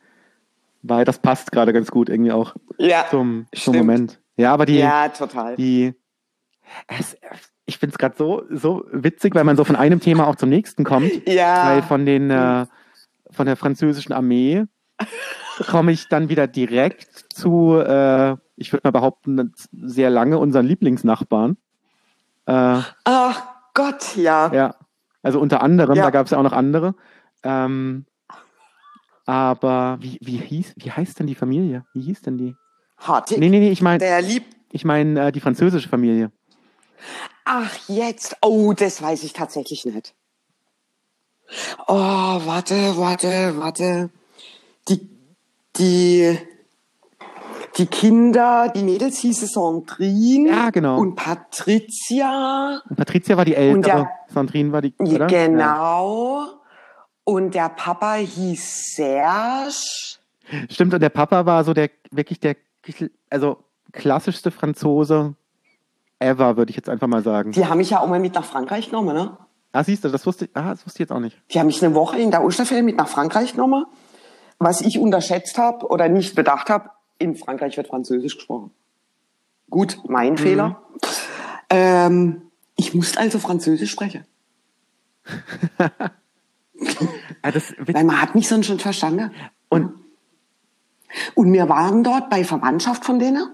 weil 0.82 1.04
das 1.04 1.18
passt 1.18 1.52
gerade 1.52 1.72
ganz 1.74 1.90
gut 1.90 2.08
irgendwie 2.08 2.32
auch 2.32 2.54
ja, 2.78 3.04
zum, 3.10 3.46
zum. 3.54 3.76
Moment. 3.76 4.18
Ja, 4.36 4.52
aber 4.52 4.66
die, 4.66 4.78
ja, 4.78 5.08
total. 5.08 5.56
die 5.56 5.94
es, 6.88 7.16
ich 7.66 7.78
finde 7.78 7.94
es 7.94 7.98
gerade 7.98 8.16
so, 8.16 8.42
so 8.50 8.84
witzig, 8.90 9.34
weil 9.34 9.44
man 9.44 9.56
so 9.56 9.64
von 9.64 9.76
einem 9.76 10.00
Thema 10.00 10.26
auch 10.26 10.36
zum 10.36 10.48
nächsten 10.48 10.84
kommt. 10.84 11.10
Ja. 11.26 11.68
Weil 11.68 11.82
von 11.82 12.04
den 12.06 12.30
äh, 12.30 12.66
von 13.30 13.46
der 13.46 13.56
französischen 13.56 14.12
Armee 14.12 14.64
komme 15.66 15.92
ich 15.92 16.08
dann 16.08 16.28
wieder 16.28 16.46
direkt 16.46 17.26
zu, 17.32 17.76
äh, 17.78 18.36
ich 18.56 18.72
würde 18.72 18.82
mal 18.84 18.92
behaupten, 18.92 19.52
sehr 19.72 20.10
lange 20.10 20.38
unseren 20.38 20.66
Lieblingsnachbarn. 20.66 21.56
Äh, 22.46 22.80
Ach 23.04 23.42
Gott, 23.74 24.16
ja. 24.16 24.52
ja, 24.52 24.74
also 25.22 25.40
unter 25.40 25.62
anderem, 25.62 25.96
Ja. 25.96 26.04
da 26.04 26.10
gab 26.10 26.26
es 26.26 26.30
ja 26.30 26.38
auch 26.38 26.42
noch 26.44 26.52
andere. 26.52 26.94
Ähm, 27.42 28.06
aber 29.26 29.98
wie, 30.00 30.18
wie 30.20 30.36
hieß, 30.36 30.74
wie 30.76 30.92
heißt 30.92 31.18
denn 31.18 31.26
die 31.26 31.34
Familie? 31.34 31.84
Wie 31.92 32.02
hieß 32.02 32.22
denn 32.22 32.38
die? 32.38 32.54
Hartig. 32.98 33.38
Nee, 33.38 33.48
nee, 33.48 33.58
nee, 33.60 33.70
ich 33.70 33.82
meine, 33.82 33.98
Der 33.98 34.22
liebt. 34.22 34.54
ich 34.72 34.84
meine 34.84 35.26
äh, 35.28 35.32
die 35.32 35.40
französische 35.40 35.88
Familie. 35.88 36.30
Ach, 37.44 37.70
jetzt. 37.88 38.36
Oh, 38.40 38.72
das 38.72 39.02
weiß 39.02 39.22
ich 39.24 39.32
tatsächlich 39.32 39.84
nicht. 39.84 40.14
Oh, 41.86 41.94
warte, 41.94 42.96
warte, 42.96 43.54
warte. 43.58 44.10
Die, 44.88 45.08
die, 45.76 46.38
die 47.76 47.86
Kinder, 47.86 48.72
die 48.74 48.82
Mädels 48.82 49.18
hieße 49.18 49.46
Sandrine. 49.46 50.48
Ja, 50.48 50.70
genau. 50.70 50.98
Und 50.98 51.16
Patricia. 51.16 52.80
Und 52.88 52.96
Patricia 52.96 53.36
war 53.36 53.44
die 53.44 53.54
ältere, 53.54 53.82
der- 53.82 54.10
Sandrine 54.32 54.72
war 54.72 54.80
die, 54.80 54.94
oder? 54.98 55.28
Ja. 55.28 55.46
Genau. 55.46 56.46
Und 57.24 57.54
der 57.54 57.68
Papa 57.70 58.14
hieß 58.14 58.94
Serge. 58.96 59.74
Stimmt, 60.70 60.94
und 60.94 61.00
der 61.00 61.08
Papa 61.10 61.44
war 61.46 61.64
so 61.64 61.72
der 61.74 61.90
wirklich 62.10 62.40
der 62.40 62.56
also 63.30 63.58
klassischste 63.92 64.50
Franzose 64.50 65.34
ever, 66.18 66.56
würde 66.56 66.70
ich 66.70 66.76
jetzt 66.76 66.88
einfach 66.88 67.06
mal 67.06 67.22
sagen. 67.22 67.52
Die 67.52 67.66
haben 67.66 67.78
mich 67.78 67.90
ja 67.90 68.00
auch 68.00 68.08
mal 68.08 68.20
mit 68.20 68.34
nach 68.34 68.44
Frankreich 68.44 68.86
genommen, 68.90 69.14
ne? 69.14 69.36
Ah, 69.72 69.82
siehst 69.82 70.04
du, 70.04 70.08
das 70.08 70.24
wusste, 70.24 70.48
ah, 70.54 70.70
das 70.70 70.86
wusste 70.86 70.98
ich 70.98 71.00
jetzt 71.08 71.12
auch 71.12 71.20
nicht. 71.20 71.40
Die 71.50 71.58
haben 71.58 71.66
mich 71.66 71.84
eine 71.84 71.94
Woche 71.94 72.18
in 72.18 72.30
der 72.30 72.44
Osterferien 72.44 72.84
mit 72.86 72.96
nach 72.96 73.08
Frankreich 73.08 73.52
genommen. 73.52 73.86
Was 74.58 74.80
ich 74.80 74.98
unterschätzt 75.00 75.58
habe 75.58 75.86
oder 75.88 76.08
nicht 76.08 76.36
bedacht 76.36 76.70
habe, 76.70 76.90
in 77.18 77.34
Frankreich 77.34 77.76
wird 77.76 77.88
Französisch 77.88 78.36
gesprochen. 78.36 78.70
Gut, 79.68 79.98
mein 80.06 80.36
Fehler. 80.38 80.80
Ähm, 81.70 82.42
ich 82.76 82.94
musste 82.94 83.18
also 83.18 83.38
Französisch 83.38 83.90
sprechen, 83.90 84.24
Ah, 87.42 87.50
das, 87.50 87.74
weil 87.78 88.04
man 88.04 88.20
hat 88.20 88.34
mich 88.34 88.48
sonst 88.48 88.66
schon 88.66 88.78
verstanden. 88.78 89.32
und 89.68 89.92
Und 91.34 91.52
wir 91.52 91.68
waren 91.68 92.04
dort 92.04 92.30
bei 92.30 92.44
Verwandtschaft 92.44 93.04
von 93.04 93.18
denen 93.18 93.46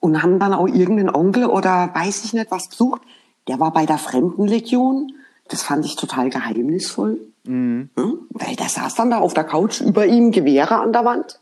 und 0.00 0.22
haben 0.22 0.38
dann 0.38 0.52
auch 0.52 0.66
irgendeinen 0.66 1.14
Onkel 1.14 1.46
oder 1.46 1.90
weiß 1.94 2.24
ich 2.24 2.32
nicht 2.32 2.50
was 2.50 2.68
besucht. 2.68 3.02
Der 3.48 3.60
war 3.60 3.72
bei 3.72 3.86
der 3.86 3.98
Fremdenlegion. 3.98 5.12
Das 5.48 5.62
fand 5.62 5.84
ich 5.84 5.96
total 5.96 6.30
geheimnisvoll. 6.30 7.20
Hm? 7.44 7.90
Weil 8.30 8.56
der 8.56 8.68
saß 8.68 8.94
dann 8.94 9.10
da 9.10 9.18
auf 9.18 9.34
der 9.34 9.44
Couch, 9.44 9.80
über 9.80 10.06
ihm 10.06 10.30
Gewehre 10.30 10.76
an 10.76 10.92
der 10.92 11.04
Wand. 11.04 11.38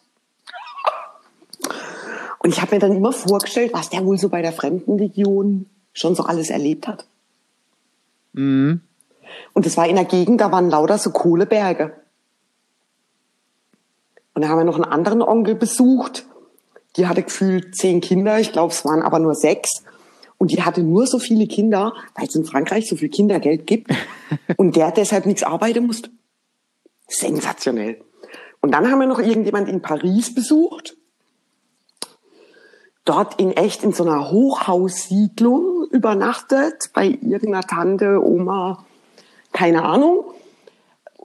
Und 2.38 2.50
ich 2.50 2.61
habe 2.61 2.74
mir 2.74 2.80
dann 2.80 2.92
immer 2.92 3.12
vorgestellt, 3.12 3.72
was 3.74 3.90
der 3.90 4.04
wohl 4.04 4.18
so 4.18 4.30
bei 4.30 4.40
der 4.40 4.52
Fremdenlegion 4.52 5.66
schon 5.92 6.14
so 6.14 6.24
alles 6.24 6.48
erlebt 6.48 6.88
hat. 6.88 7.04
Und 9.52 9.66
es 9.66 9.76
war 9.76 9.87
in 9.87 9.96
der 9.96 10.06
Gegend, 10.06 10.40
da 10.40 10.50
waren 10.50 10.70
lauter 10.70 10.98
so 10.98 11.11
Kohleberge. 11.11 11.92
Und 14.40 14.44
da 14.44 14.53
haben 14.53 14.61
wir 14.61 14.64
noch 14.64 14.76
einen 14.76 14.90
anderen 14.90 15.20
Onkel 15.20 15.55
besucht. 15.55 16.24
Die 16.96 17.07
hatte 17.07 17.22
gefühlt 17.22 17.76
zehn 17.76 18.00
Kinder, 18.00 18.40
ich 18.40 18.53
glaube, 18.53 18.72
es 18.72 18.87
waren 18.87 19.03
aber 19.03 19.18
nur 19.18 19.35
sechs. 19.35 19.85
Und 20.38 20.50
die 20.50 20.62
hatte 20.62 20.83
nur 20.83 21.07
so 21.07 21.18
viele 21.18 21.46
Kinder, 21.46 21.92
weil 22.14 22.26
es 22.26 22.35
in 22.35 22.46
Frankreich 22.46 22.88
so 22.88 22.96
viel 22.96 23.11
Kindergeld 23.11 23.66
gibt. 23.66 23.90
Und 24.57 24.76
der 24.76 24.92
deshalb 24.92 25.26
nichts 25.26 25.42
arbeiten 25.42 25.87
musste. 25.87 26.09
Sensationell. 27.07 28.00
Und 28.62 28.72
dann 28.72 28.90
haben 28.90 28.98
wir 28.98 29.07
noch 29.07 29.18
irgendjemand 29.18 29.68
in 29.68 29.83
Paris 29.83 30.35
besucht. 30.35 30.96
Dort 33.05 33.38
in 33.38 33.53
echt 33.53 33.85
in 33.85 33.92
so 33.92 34.05
einer 34.05 34.31
Hochhaussiedlung 34.31 35.87
übernachtet, 35.90 36.92
bei 36.94 37.09
irgendeiner 37.09 37.61
Tante, 37.61 38.24
Oma, 38.24 38.87
keine 39.53 39.83
Ahnung. 39.83 40.33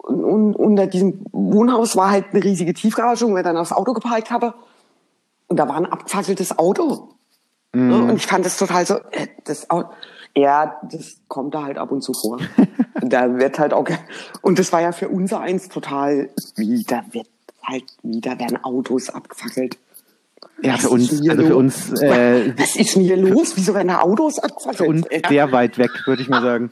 Und, 0.06 0.24
und 0.24 0.56
unter 0.56 0.86
diesem 0.86 1.26
Wohnhaus 1.32 1.96
war 1.96 2.12
halt 2.12 2.26
eine 2.32 2.44
riesige 2.44 2.74
Tiefgarage, 2.74 3.28
wo 3.28 3.36
wir 3.36 3.44
dann 3.44 3.58
aufs 3.58 3.72
Auto 3.72 3.94
geparkt 3.94 4.30
haben. 4.30 4.54
Und 5.48 5.58
da 5.58 5.68
war 5.68 5.78
ein 5.78 5.86
abgefackeltes 5.86 6.58
Auto. 6.60 7.10
Ne? 7.74 8.04
Und 8.04 8.16
ich 8.16 8.28
fand 8.28 8.46
das 8.46 8.58
total 8.58 8.86
so, 8.86 8.96
äh, 9.12 9.28
das 9.44 9.70
Auto, 9.70 9.90
ja, 10.36 10.80
das 10.84 11.18
kommt 11.28 11.56
da 11.56 11.64
halt 11.64 11.78
ab 11.78 11.92
und 11.92 12.02
zu 12.02 12.14
vor. 12.14 12.38
da 13.02 13.38
wird 13.38 13.58
halt 13.58 13.74
auch, 13.74 13.88
und 14.42 14.60
das 14.60 14.72
war 14.72 14.82
ja 14.82 14.92
für 14.92 15.10
unser 15.10 15.40
eins 15.40 15.70
total, 15.70 16.30
wieder 16.56 17.04
wird 17.12 17.28
halt, 17.64 17.86
wieder 18.04 18.40
werden 18.40 18.64
Autos 18.64 19.10
abgefackelt. 19.10 19.78
Ja, 20.62 20.78
für 20.78 20.90
uns, 20.90 21.12
also 21.12 21.44
für 21.44 21.50
los? 21.50 21.58
uns, 21.58 22.02
äh, 22.02 22.54
Was 22.58 22.76
ist 22.76 22.96
denn 22.96 23.04
hier 23.04 23.18
los? 23.18 23.56
Wieso 23.56 23.74
werden 23.74 23.90
da 23.90 24.02
Autos 24.02 24.40
abgefackelt? 24.40 24.78
für 24.78 24.86
uns 24.86 25.06
Ja. 25.12 25.30
sehr 25.30 25.52
weit 25.52 25.78
weg, 25.78 25.92
würde 26.06 26.22
ich 26.22 26.30
mal 26.30 26.42
sagen. 26.42 26.72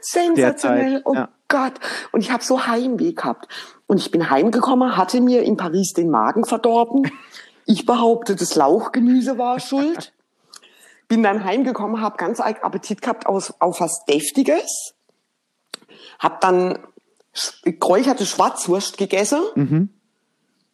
Sensationell. 0.00 1.02
Oh 1.04 1.14
ja. 1.14 1.28
Gott. 1.48 1.74
Und 2.12 2.20
ich 2.20 2.30
habe 2.30 2.44
so 2.44 2.66
Heimweh 2.66 3.12
gehabt. 3.12 3.48
Und 3.86 3.98
ich 3.98 4.10
bin 4.10 4.28
heimgekommen, 4.30 4.96
hatte 4.96 5.20
mir 5.20 5.42
in 5.42 5.56
Paris 5.56 5.94
den 5.94 6.10
Magen 6.10 6.44
verdorben. 6.44 7.10
Ich 7.64 7.86
behaupte, 7.86 8.36
das 8.36 8.54
Lauchgemüse 8.54 9.38
war 9.38 9.58
schuld. 9.60 10.12
Bin 11.08 11.22
dann 11.22 11.44
heimgekommen, 11.44 12.00
habe 12.02 12.18
ganz 12.18 12.38
Appetit 12.38 13.00
gehabt 13.00 13.26
auf, 13.26 13.54
auf 13.60 13.80
was 13.80 14.04
Deftiges. 14.04 14.94
Hab 16.18 16.40
dann 16.42 16.78
geräucherte 17.64 18.26
Schwarzwurst 18.26 18.98
gegessen. 18.98 19.90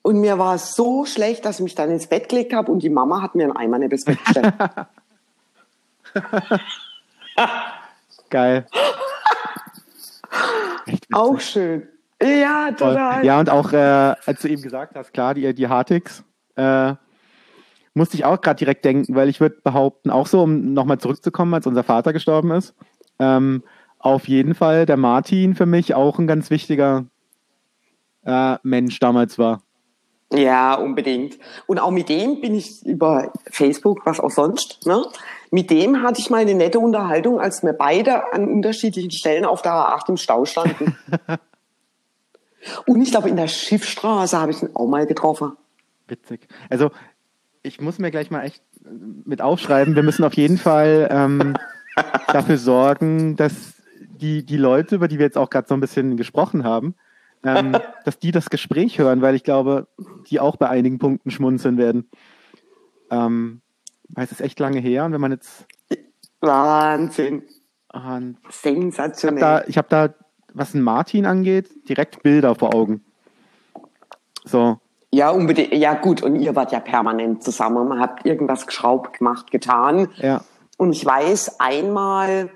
Und 0.07 0.21
mir 0.21 0.39
war 0.39 0.57
es 0.57 0.75
so 0.75 1.07
schlecht, 1.07 1.47
dass 1.47 1.61
ich 1.61 1.65
mich 1.65 1.75
dann 1.75 1.91
ins 1.91 2.07
Bett 2.07 2.29
gelegt 2.29 2.53
habe 2.53 2.71
und 2.71 2.83
die 2.83 2.91
Mama 2.91 3.23
hat 3.23 3.35
mir 3.35 3.45
einen 3.45 3.57
Eimer 3.57 3.79
neben 3.79 3.91
das 3.91 4.05
Bett 4.05 4.23
gestellt. 4.23 4.53
Geil. 8.29 8.67
Auch 11.11 11.41
schön. 11.41 11.89
Ja, 12.23 12.67
Voll. 12.77 12.93
total. 12.93 13.25
Ja, 13.25 13.41
und 13.41 13.49
auch, 13.49 13.73
äh, 13.73 13.77
als 14.27 14.43
du 14.43 14.49
eben 14.49 14.61
gesagt 14.61 14.95
hast, 14.95 15.15
klar, 15.15 15.33
die, 15.33 15.55
die 15.55 15.69
Hartigs, 15.69 16.23
äh, 16.57 16.93
musste 17.95 18.19
ich 18.19 18.27
auch 18.27 18.43
gerade 18.43 18.59
direkt 18.59 18.85
denken, 18.85 19.15
weil 19.15 19.31
ich 19.31 19.41
würde 19.41 19.57
behaupten, 19.65 20.11
auch 20.11 20.27
so, 20.27 20.43
um 20.43 20.75
nochmal 20.75 20.99
zurückzukommen, 20.99 21.55
als 21.55 21.67
unser 21.67 21.83
Vater 21.83 22.13
gestorben 22.13 22.51
ist, 22.51 22.75
ähm, 23.19 23.63
auf 23.99 24.29
jeden 24.29 24.55
Fall 24.55 24.85
der 24.85 24.99
Martin 24.99 25.55
für 25.55 25.65
mich 25.65 25.95
auch 25.95 26.19
ein 26.19 26.27
ganz 26.27 26.51
wichtiger 26.51 27.07
äh, 28.27 28.57
Mensch 28.63 28.99
damals 29.01 29.39
war. 29.39 29.63
Ja, 30.35 30.75
unbedingt. 30.75 31.39
Und 31.67 31.79
auch 31.79 31.91
mit 31.91 32.09
dem 32.09 32.41
bin 32.41 32.55
ich 32.55 32.85
über 32.85 33.33
Facebook, 33.51 34.05
was 34.05 34.21
auch 34.21 34.31
sonst, 34.31 34.87
ne? 34.87 35.05
Mit 35.51 35.71
dem 35.71 36.03
hatte 36.03 36.21
ich 36.21 36.31
mal 36.31 36.41
eine 36.41 36.55
nette 36.55 36.81
Unterhaltung, 36.81 37.39
als 37.39 37.63
wir 37.63 37.75
beide 37.75 38.33
an 38.33 38.49
unterschiedlichen 38.49 39.13
Stellen 39.13 39.45
auf 39.45 39.63
der 39.63 39.73
A8 39.73 40.09
im 40.09 40.17
Stau 40.17 40.45
standen. 40.45 40.97
Und 42.87 43.03
ich 43.03 43.11
glaube, 43.11 43.29
in 43.29 43.37
der 43.37 43.47
Schiffstraße 43.47 44.41
habe 44.41 44.51
ich 44.51 44.63
ihn 44.63 44.71
auch 44.75 44.89
mal 44.89 45.07
getroffen. 45.07 45.53
Witzig. 46.09 46.49
Also, 46.71 46.91
ich 47.63 47.81
muss 47.81 47.99
mir 47.99 48.11
gleich 48.11 48.31
mal 48.31 48.43
echt 48.43 48.63
mit 49.25 49.43
aufschreiben. 49.43 49.95
Wir 49.95 50.03
müssen 50.03 50.25
auf 50.25 50.35
jeden 50.35 50.59
Fall 50.59 51.09
ähm, 51.11 51.55
dafür 52.27 52.59
sorgen, 52.59 53.37
dass 53.37 53.75
die, 54.01 54.45
die 54.45 54.57
Leute, 54.57 54.97
über 54.97 55.09
die 55.09 55.19
wir 55.19 55.27
jetzt 55.27 55.39
auch 55.39 55.51
gerade 55.51 55.69
so 55.69 55.75
ein 55.75 55.81
bisschen 55.81 56.17
gesprochen 56.17 56.65
haben, 56.65 56.95
ähm, 57.45 57.77
dass 58.05 58.19
die 58.19 58.31
das 58.31 58.51
Gespräch 58.51 58.99
hören, 58.99 59.23
weil 59.23 59.35
ich 59.35 59.45
glaube, 59.45 59.87
die 60.29 60.41
auch 60.41 60.57
bei 60.57 60.69
einigen 60.69 60.99
Punkten 60.99 61.31
schmunzeln 61.31 61.77
werden. 61.77 62.11
Ähm, 63.11 63.61
weil 64.09 64.25
es 64.25 64.33
ist 64.33 64.41
echt 64.41 64.61
lange 64.61 64.81
her 64.81 65.05
und 65.05 65.13
wenn 65.13 65.21
man 65.21 65.33
jetzt. 65.33 65.67
Wahnsinn. 66.41 67.43
Und 67.93 68.39
ich 68.41 68.45
habe 68.45 68.53
Sensationell. 68.53 69.41
da, 69.41 69.65
ich 69.67 69.79
hab 69.79 69.89
da, 69.89 70.15
was 70.53 70.75
ein 70.75 70.83
Martin 70.83 71.27
angeht, 71.27 71.71
direkt 71.89 72.23
Bilder 72.23 72.55
vor 72.55 72.75
Augen. 72.75 73.05
So, 74.45 74.79
Ja, 75.11 75.31
unbedingt. 75.31 75.73
Ja, 75.75 75.95
gut. 75.95 76.23
Und 76.23 76.37
ihr 76.37 76.55
wart 76.55 76.73
ja 76.73 76.81
permanent 76.81 77.43
zusammen. 77.43 77.89
Man 77.89 78.01
habt 78.01 78.27
irgendwas 78.27 78.67
geschraubt, 78.67 79.19
gemacht, 79.19 79.51
getan. 79.51 80.09
ja. 80.17 80.43
Und 80.77 80.93
ich 80.93 81.07
weiß, 81.07 81.61
einmal 81.61 82.51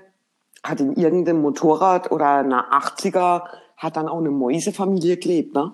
hat 0.63 0.81
in 0.81 0.93
irgendeinem 0.95 1.41
Motorrad 1.41 2.11
oder 2.11 2.39
einer 2.39 2.71
80er 2.71 3.43
hat 3.79 3.95
dann 3.95 4.07
auch 4.09 4.19
eine 4.19 4.29
Mäusefamilie 4.29 5.17
gelebt, 5.17 5.55
ne? 5.55 5.71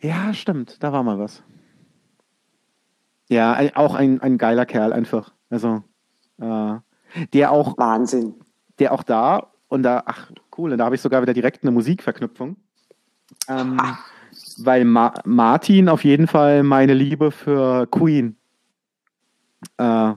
Ja, 0.00 0.32
stimmt, 0.32 0.82
da 0.82 0.92
war 0.92 1.02
mal 1.02 1.18
was. 1.18 1.42
Ja, 3.28 3.56
auch 3.74 3.94
ein, 3.94 4.20
ein 4.20 4.38
geiler 4.38 4.66
Kerl 4.66 4.92
einfach. 4.92 5.32
Also, 5.50 5.84
äh, 6.40 6.74
der 7.34 7.52
auch, 7.52 7.76
Wahnsinn. 7.76 8.34
der 8.78 8.92
auch 8.92 9.02
da 9.02 9.50
und 9.68 9.82
da, 9.82 10.02
ach 10.06 10.32
cool, 10.56 10.72
und 10.72 10.78
da 10.78 10.86
habe 10.86 10.94
ich 10.94 11.02
sogar 11.02 11.20
wieder 11.20 11.34
direkt 11.34 11.62
eine 11.62 11.70
Musikverknüpfung. 11.70 12.56
Ähm, 13.48 13.80
weil 14.58 14.84
Ma 14.84 15.14
Martin 15.24 15.88
auf 15.88 16.04
jeden 16.04 16.26
Fall 16.26 16.62
meine 16.62 16.94
Liebe 16.94 17.30
für 17.30 17.86
Queen 17.86 18.36
äh, 19.76 20.14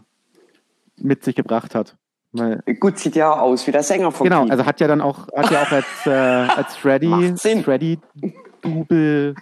mit 0.98 1.24
sich 1.24 1.36
gebracht 1.36 1.76
hat. 1.76 1.98
Weil, 2.34 2.62
Gut, 2.80 2.98
sieht 2.98 3.16
ja 3.16 3.32
aus 3.32 3.66
wie 3.68 3.72
der 3.72 3.84
Sänger 3.84 4.12
von 4.12 4.24
genau, 4.26 4.42
Queen. 4.42 4.52
also 4.52 4.66
hat 4.66 4.80
ja 4.80 4.88
dann 4.88 5.02
auch, 5.02 5.28
hat 5.36 5.52
ja 5.52 5.62
auch 5.62 5.72
als, 5.72 5.86
äh, 6.06 6.10
als 6.10 6.76
Freddy. 6.78 7.36
Freddy 7.64 8.00
Double 8.62 9.36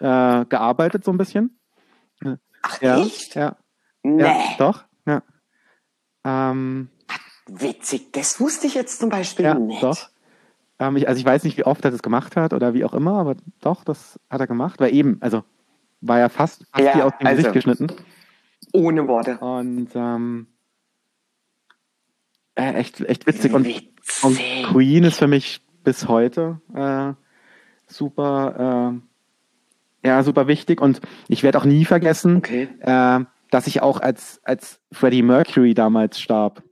äh, 0.00 0.44
gearbeitet 0.46 1.04
so 1.04 1.12
ein 1.12 1.18
bisschen. 1.18 1.58
Ach, 2.62 2.82
Ja, 2.82 2.98
echt? 3.00 3.34
ja, 3.36 3.56
Nee. 4.02 4.22
ja, 4.24 4.36
doch, 4.58 4.84
ja. 5.06 5.22
Ähm, 6.24 6.88
Witzig. 7.46 8.12
Das 8.12 8.40
wusste 8.40 8.66
ich 8.66 8.74
jetzt 8.74 8.98
zum 9.00 9.08
Beispiel 9.10 9.44
ja, 9.44 9.54
nicht. 9.54 9.82
doch. 9.82 10.08
Ähm, 10.80 10.96
ich, 10.96 11.08
also 11.08 11.18
ich 11.20 11.24
weiß 11.24 11.44
nicht, 11.44 11.56
wie 11.56 11.64
oft 11.64 11.84
er 11.84 11.90
das 11.92 12.02
gemacht 12.02 12.36
hat 12.36 12.52
oder 12.52 12.74
wie 12.74 12.84
auch 12.84 12.94
immer, 12.94 13.14
aber 13.18 13.36
doch, 13.60 13.84
das 13.84 14.18
hat 14.28 14.40
er 14.40 14.46
gemacht. 14.46 14.80
Weil 14.80 14.92
eben, 14.92 15.18
also 15.20 15.44
war 16.00 16.18
ja 16.18 16.28
fast, 16.28 16.66
fast 16.72 16.84
Ja, 16.84 17.04
aus 17.04 17.12
dem 17.20 17.26
also- 17.26 17.36
Gesicht 17.38 17.52
geschnitten. 17.54 17.86
Ohne 18.72 19.06
Worte. 19.08 19.38
Und 19.38 19.88
ähm, 19.94 20.48
äh, 22.58 22.74
echt, 22.74 23.00
echt 23.00 23.26
witzig. 23.26 23.52
Und, 23.54 23.64
Witzig. 23.66 23.88
und 24.22 24.38
Queen 24.72 25.04
ist 25.04 25.18
für 25.18 25.28
mich 25.28 25.62
bis 25.84 26.08
heute 26.08 26.60
äh, 26.74 27.12
super, 27.86 28.92
äh, 30.04 30.06
ja, 30.08 30.22
super 30.22 30.46
wichtig. 30.46 30.80
Und 30.80 31.00
ich 31.28 31.42
werde 31.42 31.58
auch 31.58 31.64
nie 31.64 31.84
vergessen, 31.84 32.36
Okay. 32.38 32.68
äh, 32.80 33.20
dass 33.50 33.66
ich 33.66 33.80
auch 33.82 34.00
als, 34.00 34.40
als 34.44 34.80
Freddie 34.92 35.22
Mercury 35.22 35.72
damals 35.74 36.20
starb, 36.20 36.62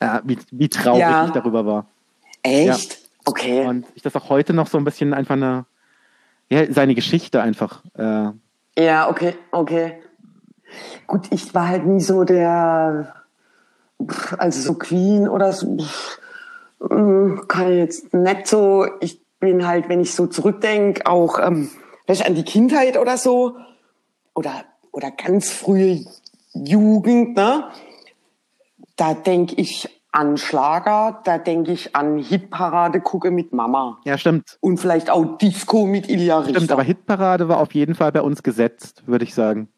äh, 0.00 0.20
wie, 0.24 0.38
wie 0.50 0.68
traurig 0.68 1.00
Ja. 1.00 1.26
ich 1.26 1.32
darüber 1.32 1.66
war. 1.66 1.86
Echt? 2.42 2.98
Okay. 3.24 3.66
Und 3.66 3.86
ich 3.94 4.02
das 4.02 4.14
auch 4.16 4.28
heute 4.30 4.54
noch 4.54 4.68
so 4.68 4.78
ein 4.78 4.84
bisschen 4.84 5.12
einfach 5.12 5.34
eine, 5.34 5.66
ja, 6.48 6.72
seine 6.72 6.94
Geschichte 6.94 7.42
einfach. 7.42 7.82
Äh, 7.94 8.30
Ja, 8.78 9.08
okay, 9.10 9.34
okay. 9.50 10.00
Gut, 11.06 11.26
ich 11.30 11.54
war 11.54 11.68
halt 11.68 11.86
nie 11.86 12.00
so 12.00 12.24
der, 12.24 13.14
also 14.38 14.60
so 14.60 14.74
Queen 14.74 15.28
oder 15.28 15.52
so, 15.52 15.78
mm, 16.80 17.46
kann 17.48 17.72
ich 17.72 17.78
jetzt 17.78 18.14
nicht 18.14 18.46
so, 18.46 18.86
ich 19.00 19.20
bin 19.40 19.66
halt, 19.66 19.88
wenn 19.88 20.00
ich 20.00 20.14
so 20.14 20.26
zurückdenke, 20.26 21.06
auch 21.06 21.38
ähm, 21.38 21.70
vielleicht 22.04 22.26
an 22.26 22.34
die 22.34 22.44
Kindheit 22.44 22.96
oder 22.98 23.16
so, 23.16 23.56
oder, 24.34 24.64
oder 24.92 25.10
ganz 25.10 25.50
frühe 25.50 26.04
Jugend, 26.52 27.36
ne? 27.36 27.64
Da 28.96 29.14
denke 29.14 29.54
ich 29.56 29.88
an 30.12 30.38
Schlager, 30.38 31.20
da 31.24 31.36
denke 31.36 31.72
ich 31.72 31.94
an 31.94 32.16
Hitparade 32.16 33.00
gucke 33.00 33.30
mit 33.30 33.52
Mama. 33.52 33.98
ja, 34.04 34.16
stimmt. 34.16 34.56
Und 34.60 34.78
vielleicht 34.78 35.10
auch 35.10 35.36
Disco 35.36 35.84
mit 35.84 36.08
Ilja 36.08 36.38
Richter. 36.38 36.54
Stimmt, 36.54 36.72
aber 36.72 36.82
Hitparade 36.82 37.48
war 37.48 37.58
auf 37.58 37.74
jeden 37.74 37.94
Fall 37.94 38.12
bei 38.12 38.22
uns 38.22 38.42
gesetzt, 38.42 39.02
würde 39.06 39.24
ich 39.24 39.34
sagen. 39.34 39.68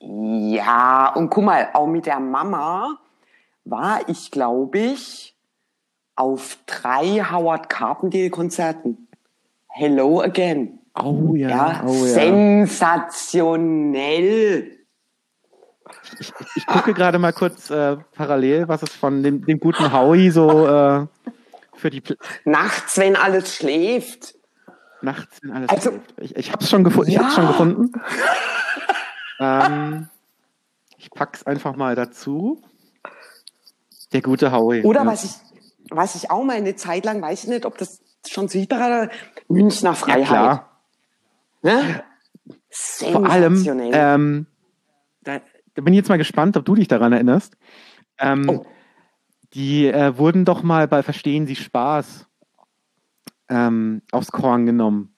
Ja, 0.00 1.14
und 1.14 1.30
guck 1.30 1.44
mal, 1.44 1.68
auch 1.72 1.86
mit 1.86 2.04
der 2.04 2.20
Mama 2.20 2.98
war 3.66 4.08
ich, 4.08 4.30
glaube 4.30 4.78
ich, 4.78 5.36
auf 6.14 6.58
drei 6.66 7.22
Howard 7.30 7.68
Carpendale 7.68 8.30
Konzerten. 8.30 9.08
Hello 9.68 10.22
again. 10.22 10.78
Oh 10.98 11.34
ja, 11.34 11.48
Ja, 11.50 11.82
oh 11.86 11.92
ja. 11.92 12.04
sensationell. 12.14 14.72
Ich 16.54 16.66
gucke 16.66 16.94
gerade 16.94 17.18
mal 17.18 17.32
kurz 17.32 17.68
äh, 17.70 17.96
parallel, 18.14 18.68
was 18.68 18.82
es 18.82 18.94
von 18.94 19.22
dem, 19.22 19.44
dem 19.44 19.60
guten 19.60 19.92
Howie 19.92 20.30
so 20.30 20.66
äh, 20.66 21.06
für 21.74 21.90
die 21.90 22.00
Pl 22.00 22.16
Nachts, 22.44 22.96
wenn 22.96 23.16
alles 23.16 23.54
schläft. 23.54 24.34
nachts 25.02 25.40
wenn 25.42 25.52
alles 25.52 25.68
Also- 25.68 25.90
schläft. 25.90 26.14
Ich, 26.20 26.36
ich 26.36 26.52
habe 26.52 26.64
es 26.64 26.70
schon, 26.70 26.84
gefu 26.84 27.02
ich 27.02 27.12
Ja. 27.14 27.24
hab's 27.24 27.34
schon 27.34 27.46
gefunden. 27.48 27.92
ähm, 29.40 30.08
ich 30.96 31.10
pack's 31.10 31.42
einfach 31.44 31.76
mal 31.76 31.94
dazu. 31.94 32.62
Der 34.16 34.22
gute 34.22 34.50
Howie. 34.50 34.82
Oder 34.82 35.00
ja. 35.02 35.06
was 35.06 35.24
ich, 35.24 35.30
was 35.90 36.14
ich 36.14 36.30
auch 36.30 36.42
mal 36.42 36.56
eine 36.56 36.74
Zeit 36.74 37.04
lang, 37.04 37.20
weiß 37.20 37.44
ich 37.44 37.50
nicht, 37.50 37.66
ob 37.66 37.76
das 37.76 38.00
schon 38.26 38.48
Hitparade, 38.48 39.10
Münchner 39.48 39.90
Ja, 39.90 39.94
Freiheit. 39.94 40.26
klar. 40.26 40.80
Ne? 41.62 42.02
Vor 42.70 43.26
allem, 43.28 43.62
ähm, 43.92 44.46
da, 45.22 45.40
da 45.74 45.82
bin 45.82 45.92
ich 45.92 45.98
jetzt 45.98 46.08
mal 46.08 46.16
gespannt, 46.18 46.56
ob 46.56 46.64
du 46.64 46.74
dich 46.74 46.88
daran 46.88 47.12
erinnerst. 47.12 47.56
Ähm, 48.18 48.48
Oh. 48.48 48.66
Die 49.54 49.86
äh, 49.86 50.16
wurden 50.18 50.44
doch 50.44 50.62
mal 50.62 50.88
bei 50.88 51.02
Verstehen 51.02 51.46
Sie 51.46 51.56
Spaß 51.56 52.26
ähm, 53.48 54.02
aufs 54.12 54.32
Korn 54.32 54.66
genommen. 54.66 55.14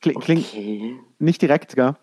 Kling, 0.00 0.18
Klingt 0.20 0.46
okay. 0.46 0.96
nicht 1.18 1.40
direkt, 1.42 1.76
gell? 1.76 1.96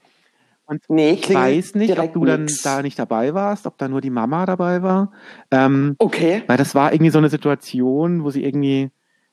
Nee, 0.89 1.11
Ich 1.13 1.33
weiß 1.33 1.75
nicht, 1.75 1.97
ob 1.97 2.13
du 2.13 2.25
dann 2.25 2.41
nix. 2.45 2.61
da 2.61 2.81
nicht 2.81 2.99
dabei 2.99 3.33
warst, 3.33 3.65
ob 3.65 3.77
da 3.77 3.87
nur 3.87 4.01
die 4.01 4.09
Mama 4.09 4.45
dabei 4.45 4.81
war. 4.83 5.11
Ähm, 5.51 5.95
Okay. 5.97 6.43
weil 6.47 6.57
das 6.57 6.75
war 6.75 6.91
irgendwie 6.93 7.11
so 7.11 7.17
eine 7.19 7.29
Situation, 7.29 8.23
wo 8.23 8.29
sie 8.31 8.43
irgendwie, 8.43 8.89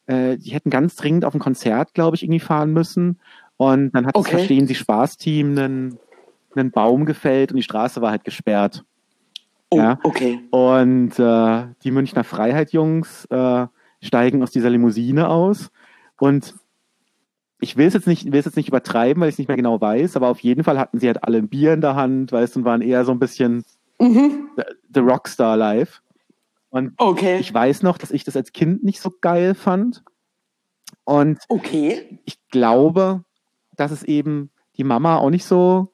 äh, 0.07 0.37
die 0.37 0.51
hätten 0.51 0.71
ganz 0.71 0.95
dringend 0.97 1.25
auf 1.25 1.35
ein 1.35 1.41
Konzert, 1.41 1.93
glaube 1.95 2.17
ich, 2.17 2.23
irgendwie 2.23 2.41
fahren 2.41 2.73
müssen. 2.73 3.19
Und 3.57 3.93
dann 3.93 4.07
hat 4.07 4.15
das 4.17 4.21
Okay. 4.21 4.37
Verstehen 4.37 4.67
Sie 4.67 4.75
Spaß-Team 4.75 5.51
einen, 5.59 5.99
einen 6.55 6.71
Baum 6.71 7.05
gefällt 7.05 7.51
und 7.51 7.57
die 7.57 7.63
Straße 7.63 8.01
war 8.01 8.11
halt 8.11 8.25
gesperrt. 8.25 8.85
Oh, 9.71 9.79
Ja. 9.79 9.99
okay. 10.05 10.41
Und 10.51 11.19
äh, 11.19 11.65
die 11.83 11.91
Münchner 11.91 12.23
Freiheit-Jungs 12.25 13.25
äh, 13.31 13.67
steigen 14.03 14.43
aus 14.43 14.51
dieser 14.53 14.71
Limousine 14.71 15.29
aus. 15.29 15.71
Und 16.21 16.55
ich 17.65 17.77
will 17.77 17.87
es 17.89 17.95
jetzt 17.95 18.07
nicht, 18.07 18.31
will 18.31 18.39
es 18.39 18.45
jetzt 18.45 18.57
nicht 18.57 18.69
übertreiben, 18.69 19.21
weil 19.21 19.29
ich 19.29 19.35
es 19.35 19.39
nicht 19.39 19.49
mehr 19.49 19.57
genau 19.57 19.81
weiß, 19.81 20.17
aber 20.17 20.29
auf 20.29 20.41
jeden 20.41 20.63
Fall 20.65 20.79
hatten 20.79 21.01
sie 21.01 21.07
halt 21.09 21.25
alle 21.25 21.39
ein 21.39 21.49
Bier 21.49 21.73
in 21.73 21.81
der 21.81 21.97
Hand, 21.97 22.31
weißt 22.31 22.55
du, 22.55 22.61
und 22.61 22.65
waren 22.65 22.81
eher 22.83 23.05
so 23.05 23.11
ein 23.13 23.19
bisschen 23.19 23.65
Mhm. 23.99 24.51
the, 24.57 24.63
the 24.95 25.01
Rockstar 25.01 25.57
live. 25.57 26.01
Und 26.71 26.93
Okay. 26.97 27.39
ich 27.39 27.53
weiß 27.53 27.83
noch, 27.83 27.99
dass 27.99 28.11
ich 28.11 28.25
das 28.25 28.37
als 28.37 28.53
Kind 28.53 28.83
nicht 28.85 29.01
so 29.01 29.13
geil 29.21 29.55
fand. 29.55 30.03
Und 31.05 31.39
okay. 31.49 32.19
ich 32.25 32.39
glaube, 32.49 33.25
dass 33.77 33.91
es 33.91 34.03
eben 34.03 34.51
die 34.77 34.85
Mama 34.85 35.19
auch 35.19 35.31
nicht 35.31 35.45
so, 35.45 35.93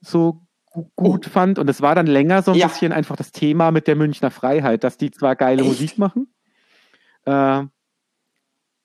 so 0.00 0.40
gu- 0.72 0.86
gut 0.96 1.26
fand. 1.26 1.58
Und 1.58 1.68
es 1.68 1.82
war 1.82 1.94
dann 1.94 2.06
länger 2.06 2.42
so 2.42 2.52
ein 2.52 2.56
Oh. 2.56 2.60
Ja. 2.60 2.68
bisschen 2.68 2.92
einfach 2.92 3.16
das 3.16 3.32
Thema 3.32 3.70
mit 3.70 3.86
der 3.86 3.96
Münchner 3.96 4.30
Freiheit, 4.30 4.84
dass 4.84 4.96
die 4.96 5.10
zwar 5.10 5.36
geile 5.36 5.60
Echt? 5.62 5.68
Musik 5.68 5.98
machen, 5.98 6.28
äh, 7.26 7.62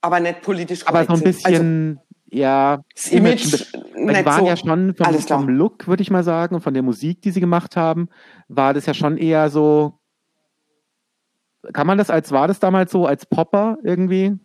Aber 0.03 0.19
nicht 0.19 0.41
politisch 0.41 0.85
aber 0.87 1.05
so 1.05 1.13
ein 1.13 1.19
korrekt. 1.19 1.45
Also, 1.45 1.57
bisschen, 1.59 1.99
ja, 2.31 2.81
das 2.95 3.07
Image 3.07 3.43
die 3.43 4.25
waren 4.25 4.39
so. 4.39 4.47
ja 4.47 4.55
schon 4.55 4.95
vom, 4.95 5.19
vom 5.19 5.49
Look, 5.49 5.87
würde 5.87 6.01
ich 6.01 6.09
mal 6.09 6.23
sagen, 6.23 6.55
und 6.55 6.61
von 6.61 6.73
der 6.73 6.83
Musik, 6.83 7.21
die 7.21 7.31
sie 7.31 7.41
gemacht 7.41 7.75
haben, 7.75 8.09
war 8.47 8.73
das 8.73 8.85
ja 8.85 8.93
schon 8.93 9.17
eher 9.17 9.49
so, 9.49 9.99
kann 11.73 11.85
man 11.85 11.97
das 11.97 12.09
als, 12.09 12.31
war 12.31 12.47
das 12.47 12.59
damals 12.59 12.91
so 12.91 13.05
als 13.05 13.25
Popper 13.25 13.77
irgendwie 13.83 14.39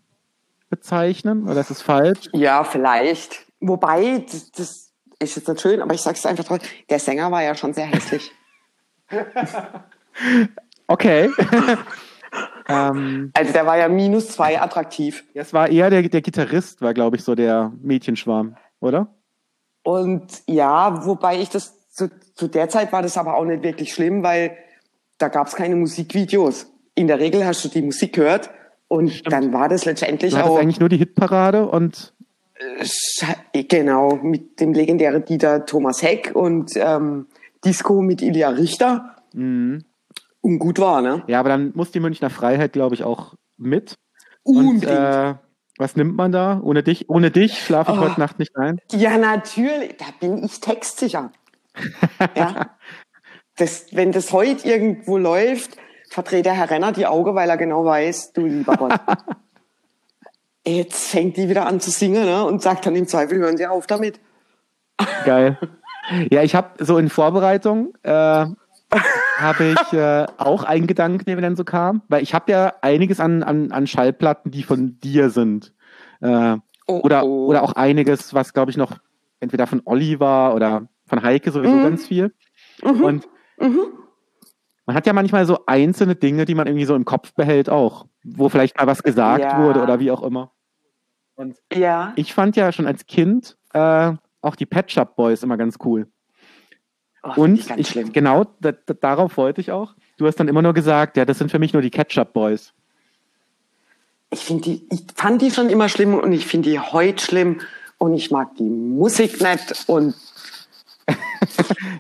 bezeichnen? 0.69 1.49
Oder 1.49 1.61
ist 1.61 1.71
es 1.71 1.81
falsch? 1.81 2.29
Ja, 2.33 2.65
vielleicht. 2.65 3.47
Wobei, 3.61 4.25
das, 4.31 4.51
das 4.51 4.93
ist 5.21 5.37
jetzt 5.37 5.49
nicht 5.49 5.61
schön, 5.61 5.81
aber 5.81 5.95
ich 5.95 6.03
sag's 6.03 6.27
einfach 6.27 6.45
trotzdem, 6.45 6.69
der 6.91 6.99
Sänger 6.99 7.31
war 7.31 7.43
ja 7.43 7.55
schon 7.55 7.73
sehr 7.73 7.87
hässlich. 7.87 8.33
Okay. 10.89 11.29
Ähm, 12.69 13.31
also 13.35 13.53
der 13.53 13.67
war 13.67 13.79
ja 13.79 13.89
minus 13.89 14.29
zwei 14.29 14.61
attraktiv. 14.61 15.25
Es 15.35 15.53
war 15.53 15.69
eher 15.69 15.91
der, 15.91 16.03
der 16.03 16.23
Gitarrist, 16.23 16.83
war 16.83 16.95
glaube 16.95 17.17
ich 17.17 17.25
so 17.25 17.35
der 17.35 17.73
Mädchenschwarm, 17.81 18.57
oder? 18.81 19.09
Und 19.83 20.43
ja, 20.49 21.07
wobei 21.07 21.41
ich 21.41 21.49
das 21.49 21.89
zu, 21.91 22.11
zu 22.35 22.49
der 22.49 22.69
Zeit 22.69 22.93
war 22.93 23.03
das 23.03 23.17
aber 23.17 23.37
auch 23.37 23.45
nicht 23.45 23.63
wirklich 23.63 23.95
schlimm, 23.95 24.23
weil 24.23 24.57
da 25.19 25.29
gab 25.29 25.47
es 25.47 25.55
keine 25.55 25.77
Musikvideos. 25.77 26.67
In 26.95 27.07
der 27.07 27.21
Regel 27.21 27.47
hast 27.47 27.65
du 27.65 27.69
die 27.69 27.83
Musik 27.83 28.15
gehört 28.15 28.51
und 28.89 29.11
Stimmt. 29.11 29.33
dann 29.33 29.53
war 29.53 29.69
das 29.69 29.85
letztendlich 29.85 30.35
du 30.35 30.45
auch 30.45 30.59
eigentlich 30.59 30.81
nur 30.81 30.89
die 30.89 30.99
Hitparade 30.99 31.67
und 31.67 32.15
äh, 33.53 33.65
genau 33.65 34.17
mit 34.17 34.61
dem 34.61 34.73
legendären 34.73 35.25
Dieter 35.25 35.67
Thomas 35.67 36.03
Heck 36.03 36.33
und 36.35 36.73
ähm, 36.77 37.27
Disco 37.65 38.03
mit 38.03 38.23
Ilja 38.23 38.51
Richter. 38.51 39.17
Mhm. 39.33 39.85
Und 40.47 40.61
gut 40.61 40.79
war, 40.79 41.03
ne? 41.03 41.25
Ja, 41.27 41.41
aber 41.41 41.49
dann 41.49 41.73
muss 41.75 41.91
die 41.91 41.99
Münchner 41.99 42.31
Freiheit, 42.31 42.73
glaube 42.73 42.95
ich, 42.95 43.03
auch 43.03 43.35
mit. 43.57 43.97
Unbedingt. 44.45 44.85
Und, 44.85 44.89
äh, 44.89 45.35
was 45.77 45.97
nimmt 45.97 46.15
man 46.15 46.31
da? 46.31 46.61
Ohne 46.63 46.85
dich, 46.85 47.11
ohne 47.11 47.33
dich 47.33 47.59
schlafe 47.59 47.91
ich 47.91 47.99
oh. 47.99 48.03
heute 48.03 48.21
Nacht 48.21 48.39
nicht 48.39 48.57
ein? 48.57 48.79
Ja, 48.93 49.19
natürlich. 49.19 49.97
Da 49.97 50.05
bin 50.21 50.45
ich 50.45 50.61
textsicher. 50.61 51.33
ja. 52.37 52.71
Das, 53.59 53.87
wenn 53.93 54.13
das 54.13 54.35
heute 54.35 54.69
irgendwo 54.69 55.17
läuft, 55.17 55.79
verdreht 56.11 56.45
der 56.45 56.53
Herr 56.53 56.69
Renner 56.69 56.93
die 56.93 57.07
Augen, 57.07 57.35
weil 57.35 57.49
er 57.49 57.57
genau 57.57 57.87
weiß, 57.87 58.35
du 58.35 58.45
lieber 58.45 58.77
Gott. 58.77 58.93
Jetzt 60.67 61.09
fängt 61.09 61.39
die 61.39 61.49
wieder 61.49 61.67
an 61.67 61.81
zu 61.81 61.91
singen 61.91 62.27
ne? 62.27 62.45
und 62.45 62.61
sagt 62.61 62.85
dann 62.85 62.95
im 62.95 63.09
Zweifel, 63.09 63.39
hören 63.39 63.57
Sie 63.57 63.67
auf 63.67 63.87
damit. 63.87 64.21
Geil. 65.25 65.59
Ja, 66.31 66.43
ich 66.43 66.55
habe 66.55 66.85
so 66.85 66.99
in 66.99 67.09
Vorbereitung 67.09 67.95
äh, 68.03 68.45
habe 69.39 69.65
ich 69.65 69.93
äh, 69.93 70.27
auch 70.39 70.65
einen 70.65 70.87
Gedanken, 70.87 71.25
der 71.25 71.37
mir 71.37 71.43
dann 71.43 71.57
so 71.57 71.65
kam, 71.65 72.03
weil 72.09 72.23
ich 72.23 72.35
habe 72.35 72.51
ja 72.51 72.75
einiges 72.83 73.21
an, 73.21 73.43
an, 73.43 73.73
an 73.73 73.87
Schallplatten, 73.87 74.51
die 74.51 74.63
von 74.63 74.99
dir 75.01 75.31
sind. 75.31 75.75
Äh, 76.21 76.57
oh, 76.87 77.01
oder, 77.01 77.25
oh. 77.25 77.47
oder 77.47 77.63
auch 77.63 77.73
einiges, 77.73 78.35
was 78.35 78.53
glaube 78.53 78.71
ich 78.71 78.77
noch 78.77 78.99
entweder 79.41 79.67
von 79.67 79.83
Olli 79.85 80.21
war 80.21 80.55
oder 80.55 80.89
von 81.07 81.23
Heike 81.23 81.51
sowieso 81.51 81.77
mhm. 81.77 81.83
ganz 81.83 82.07
viel. 82.07 82.35
Mhm. 82.83 83.05
Und 83.05 83.29
mhm. 83.59 83.81
man 84.87 84.97
hat 84.97 85.07
ja 85.07 85.13
manchmal 85.13 85.47
so 85.47 85.61
einzelne 85.67 86.15
Dinge, 86.15 86.45
die 86.45 86.55
man 86.55 86.67
irgendwie 86.67 86.87
so 86.87 86.95
im 86.95 87.05
Kopf 87.05 87.35
behält 87.35 87.69
auch, 87.71 88.07
wo 88.25 88.49
vielleicht 88.49 88.79
mal 88.79 88.87
was 88.87 89.03
gesagt 89.03 89.45
ja. 89.45 89.63
wurde 89.63 89.83
oder 89.83 90.01
wie 90.01 90.11
auch 90.11 90.23
immer. 90.23 90.53
Und 91.35 91.59
ja. 91.73 92.13
ich 92.17 92.33
fand 92.33 92.57
ja 92.57 92.73
schon 92.73 92.87
als 92.87 93.07
Kind 93.07 93.59
äh, 93.73 94.13
auch 94.41 94.57
die 94.57 94.67
Pet 94.67 94.91
Shop 94.91 95.17
Boys 95.17 95.43
immer 95.43 95.57
ganz 95.57 95.77
cool. 95.85 96.09
Oh, 97.37 97.43
und 97.43 97.59
ich, 97.59 97.95
ich 97.97 98.13
genau, 98.13 98.47
da, 98.61 98.73
da, 98.73 98.95
darauf 98.95 99.37
wollte 99.37 99.61
ich 99.61 99.73
auch. 99.73 99.95
Du 100.17 100.27
hast 100.27 100.37
dann 100.37 100.49
immer 100.49 100.63
nur 100.63 100.75
gesagt, 100.75 101.17
ja, 101.17 101.25
das 101.25 101.39
sind 101.39 101.51
für 101.51 101.59
mich 101.59 101.73
nur 101.73 101.83
die 101.83 101.91
Ketchup 101.91 102.33
Boys. 102.33 102.73
Ich 104.31 104.41
finde 104.41 104.63
die, 104.63 104.87
ich 104.91 105.05
fand 105.15 105.43
die 105.43 105.51
schon 105.51 105.69
immer 105.69 105.89
schlimm 105.89 106.15
und 106.15 106.33
ich 106.33 106.47
finde 106.47 106.71
die 106.71 106.79
heute 106.79 107.23
schlimm 107.23 107.61
und 107.99 108.15
ich 108.15 108.31
mag 108.31 108.55
die 108.57 108.65
Musik 108.65 109.41
nicht 109.41 109.85
und 109.89 110.15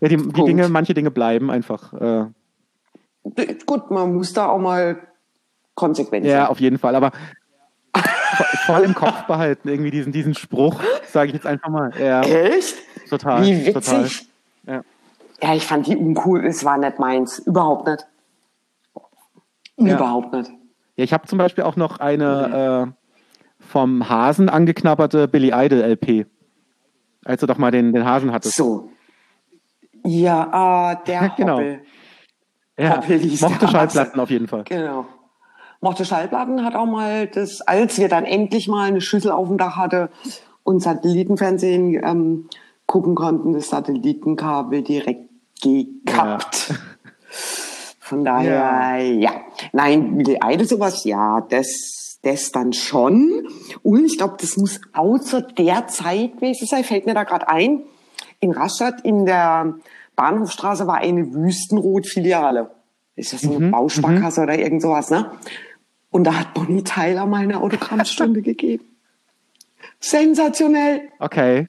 ja, 0.00 0.08
die, 0.08 0.16
die 0.16 0.44
Dinge, 0.44 0.68
manche 0.68 0.94
Dinge 0.94 1.10
bleiben 1.10 1.50
einfach. 1.50 1.92
Äh, 1.92 2.26
Gut, 3.66 3.90
man 3.90 4.14
muss 4.14 4.32
da 4.32 4.48
auch 4.48 4.58
mal 4.58 5.00
konsequent 5.74 6.26
sein. 6.26 6.32
Ja, 6.32 6.48
auf 6.48 6.60
jeden 6.60 6.78
Fall. 6.78 6.94
Aber 6.94 7.12
voll 8.66 8.82
im 8.82 8.94
Kopf 8.94 9.24
behalten, 9.26 9.68
irgendwie 9.68 9.90
diesen, 9.90 10.12
diesen 10.12 10.34
Spruch, 10.34 10.80
sage 11.10 11.28
ich 11.28 11.34
jetzt 11.34 11.46
einfach 11.46 11.68
mal. 11.68 11.92
Ja, 11.98 12.22
Echt? 12.22 12.76
Total. 13.08 13.42
Wie 13.44 13.66
witzig. 13.66 13.72
Total. 13.72 14.08
Ja. 14.66 14.82
Ja, 15.42 15.54
ich 15.54 15.66
fand 15.66 15.86
die 15.86 15.96
uncool. 15.96 16.44
Es 16.46 16.64
war 16.64 16.78
nicht 16.78 16.98
meins. 16.98 17.38
Überhaupt 17.38 17.86
nicht. 17.86 18.06
Ja. 19.78 19.96
Überhaupt 19.96 20.32
nicht. 20.32 20.50
Ja, 20.96 21.04
ich 21.04 21.12
habe 21.12 21.26
zum 21.26 21.38
Beispiel 21.38 21.64
auch 21.64 21.76
noch 21.76 21.98
eine 21.98 22.94
äh, 22.96 23.64
vom 23.66 24.08
Hasen 24.08 24.48
angeknabberte 24.48 25.28
Billy 25.28 25.52
Idol 25.54 25.80
LP. 25.80 26.26
Als 27.24 27.40
du 27.40 27.46
doch 27.46 27.58
mal 27.58 27.70
den, 27.70 27.92
den 27.92 28.04
Hasen 28.04 28.32
hattest. 28.32 28.56
So. 28.56 28.90
Ja, 30.04 30.48
ah, 30.52 30.94
der 30.94 31.28
genau. 31.36 31.54
Hoppel. 31.54 31.80
Ja, 32.78 32.96
Hoppel 32.96 33.20
mochte 33.40 33.68
Schallplatten 33.68 34.20
auf 34.20 34.30
jeden 34.30 34.48
Fall. 34.48 34.64
Genau. 34.64 35.06
Mochte 35.80 36.04
Schallplatten 36.04 36.64
hat 36.64 36.74
auch 36.74 36.86
mal 36.86 37.26
das, 37.26 37.60
als 37.60 37.98
wir 37.98 38.08
dann 38.08 38.24
endlich 38.24 38.68
mal 38.68 38.88
eine 38.88 39.00
Schüssel 39.00 39.30
auf 39.30 39.48
dem 39.48 39.58
Dach 39.58 39.76
hatte 39.76 40.10
und 40.62 40.80
Satellitenfernsehen 40.80 41.94
ähm, 42.02 42.48
gucken 42.86 43.14
konnten, 43.14 43.52
das 43.52 43.68
Satellitenkabel 43.68 44.82
direkt 44.82 45.25
gekappt. 45.62 46.68
Ja. 46.70 46.76
Von 48.00 48.24
daher, 48.24 48.98
ja. 48.98 49.32
ja. 49.32 49.40
Nein, 49.72 50.20
Idol 50.20 50.66
sowas, 50.66 51.04
ja, 51.04 51.40
das, 51.40 52.18
das 52.22 52.52
dann 52.52 52.72
schon. 52.72 53.48
Und 53.82 54.04
ich 54.04 54.16
glaube, 54.16 54.36
das 54.40 54.56
muss 54.56 54.80
außer 54.92 55.42
der 55.42 55.88
Zeit 55.88 56.34
gewesen 56.34 56.66
sein, 56.66 56.84
fällt 56.84 57.06
mir 57.06 57.14
da 57.14 57.24
gerade 57.24 57.48
ein. 57.48 57.82
In 58.38 58.52
Rastatt 58.52 59.00
in 59.00 59.26
der 59.26 59.74
Bahnhofstraße 60.14 60.86
war 60.86 60.98
eine 60.98 61.32
Wüstenrot-Filiale. 61.34 62.70
Ist 63.16 63.32
das 63.32 63.40
so 63.40 63.56
eine 63.56 63.66
mhm, 63.66 63.70
Bausparkasse 63.70 64.40
mhm. 64.40 64.44
oder 64.44 64.58
irgend 64.58 64.82
sowas, 64.82 65.10
ne? 65.10 65.30
Und 66.10 66.24
da 66.24 66.38
hat 66.38 66.54
Bonnie 66.54 66.84
Tyler 66.84 67.26
mal 67.26 67.42
eine 67.42 67.60
Autogrammstunde 67.60 68.42
gegeben. 68.42 68.84
Sensationell. 70.00 71.08
Okay. 71.18 71.66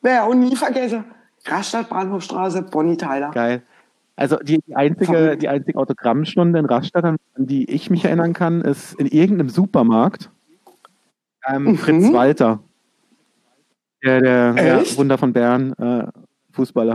Wer 0.00 0.24
auch 0.24 0.34
nie 0.34 0.56
vergessen. 0.56 1.04
Rastatt, 1.46 1.88
Bahnhofstraße, 1.88 2.62
Bonnie 2.62 2.96
Tyler. 2.96 3.30
Geil. 3.30 3.62
Also 4.16 4.36
die, 4.36 4.60
die, 4.66 4.74
einzige, 4.74 5.36
die 5.36 5.48
einzige 5.48 5.78
Autogrammstunde 5.78 6.58
in 6.58 6.66
Rastatt, 6.66 7.04
an 7.04 7.18
die 7.36 7.70
ich 7.70 7.90
mich 7.90 8.04
erinnern 8.04 8.32
kann, 8.32 8.62
ist 8.62 8.94
in 8.94 9.06
irgendeinem 9.06 9.50
Supermarkt. 9.50 10.30
Ähm, 11.46 11.64
mhm. 11.64 11.76
Fritz 11.76 12.12
Walter. 12.12 12.60
Der, 14.02 14.20
der 14.20 14.54
ja, 14.64 14.96
Wunder 14.96 15.18
von 15.18 15.32
Bern, 15.32 15.72
äh, 15.74 16.06
Fußballer. 16.52 16.94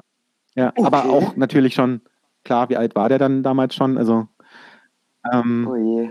Ja, 0.55 0.69
okay. 0.69 0.83
aber 0.83 1.05
auch 1.05 1.35
natürlich 1.35 1.73
schon, 1.73 2.01
klar, 2.43 2.69
wie 2.69 2.77
alt 2.77 2.95
war 2.95 3.09
der 3.09 3.19
dann 3.19 3.43
damals 3.43 3.75
schon? 3.75 3.97
Also, 3.97 4.27
ähm, 5.31 5.67
oh 5.69 5.75
je. 5.75 6.09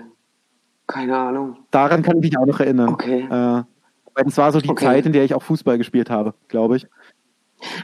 Keine 0.86 1.16
Ahnung. 1.16 1.56
Daran 1.70 2.02
kann 2.02 2.16
ich 2.16 2.22
mich 2.22 2.38
auch 2.38 2.46
noch 2.46 2.60
erinnern. 2.60 2.88
Okay. 2.88 3.20
Äh, 3.30 3.62
das 4.24 4.36
war 4.36 4.52
so 4.52 4.60
die 4.60 4.68
okay. 4.68 4.84
Zeit, 4.84 5.06
in 5.06 5.12
der 5.12 5.24
ich 5.24 5.34
auch 5.34 5.42
Fußball 5.42 5.78
gespielt 5.78 6.10
habe, 6.10 6.34
glaube 6.48 6.76
ich. 6.76 6.86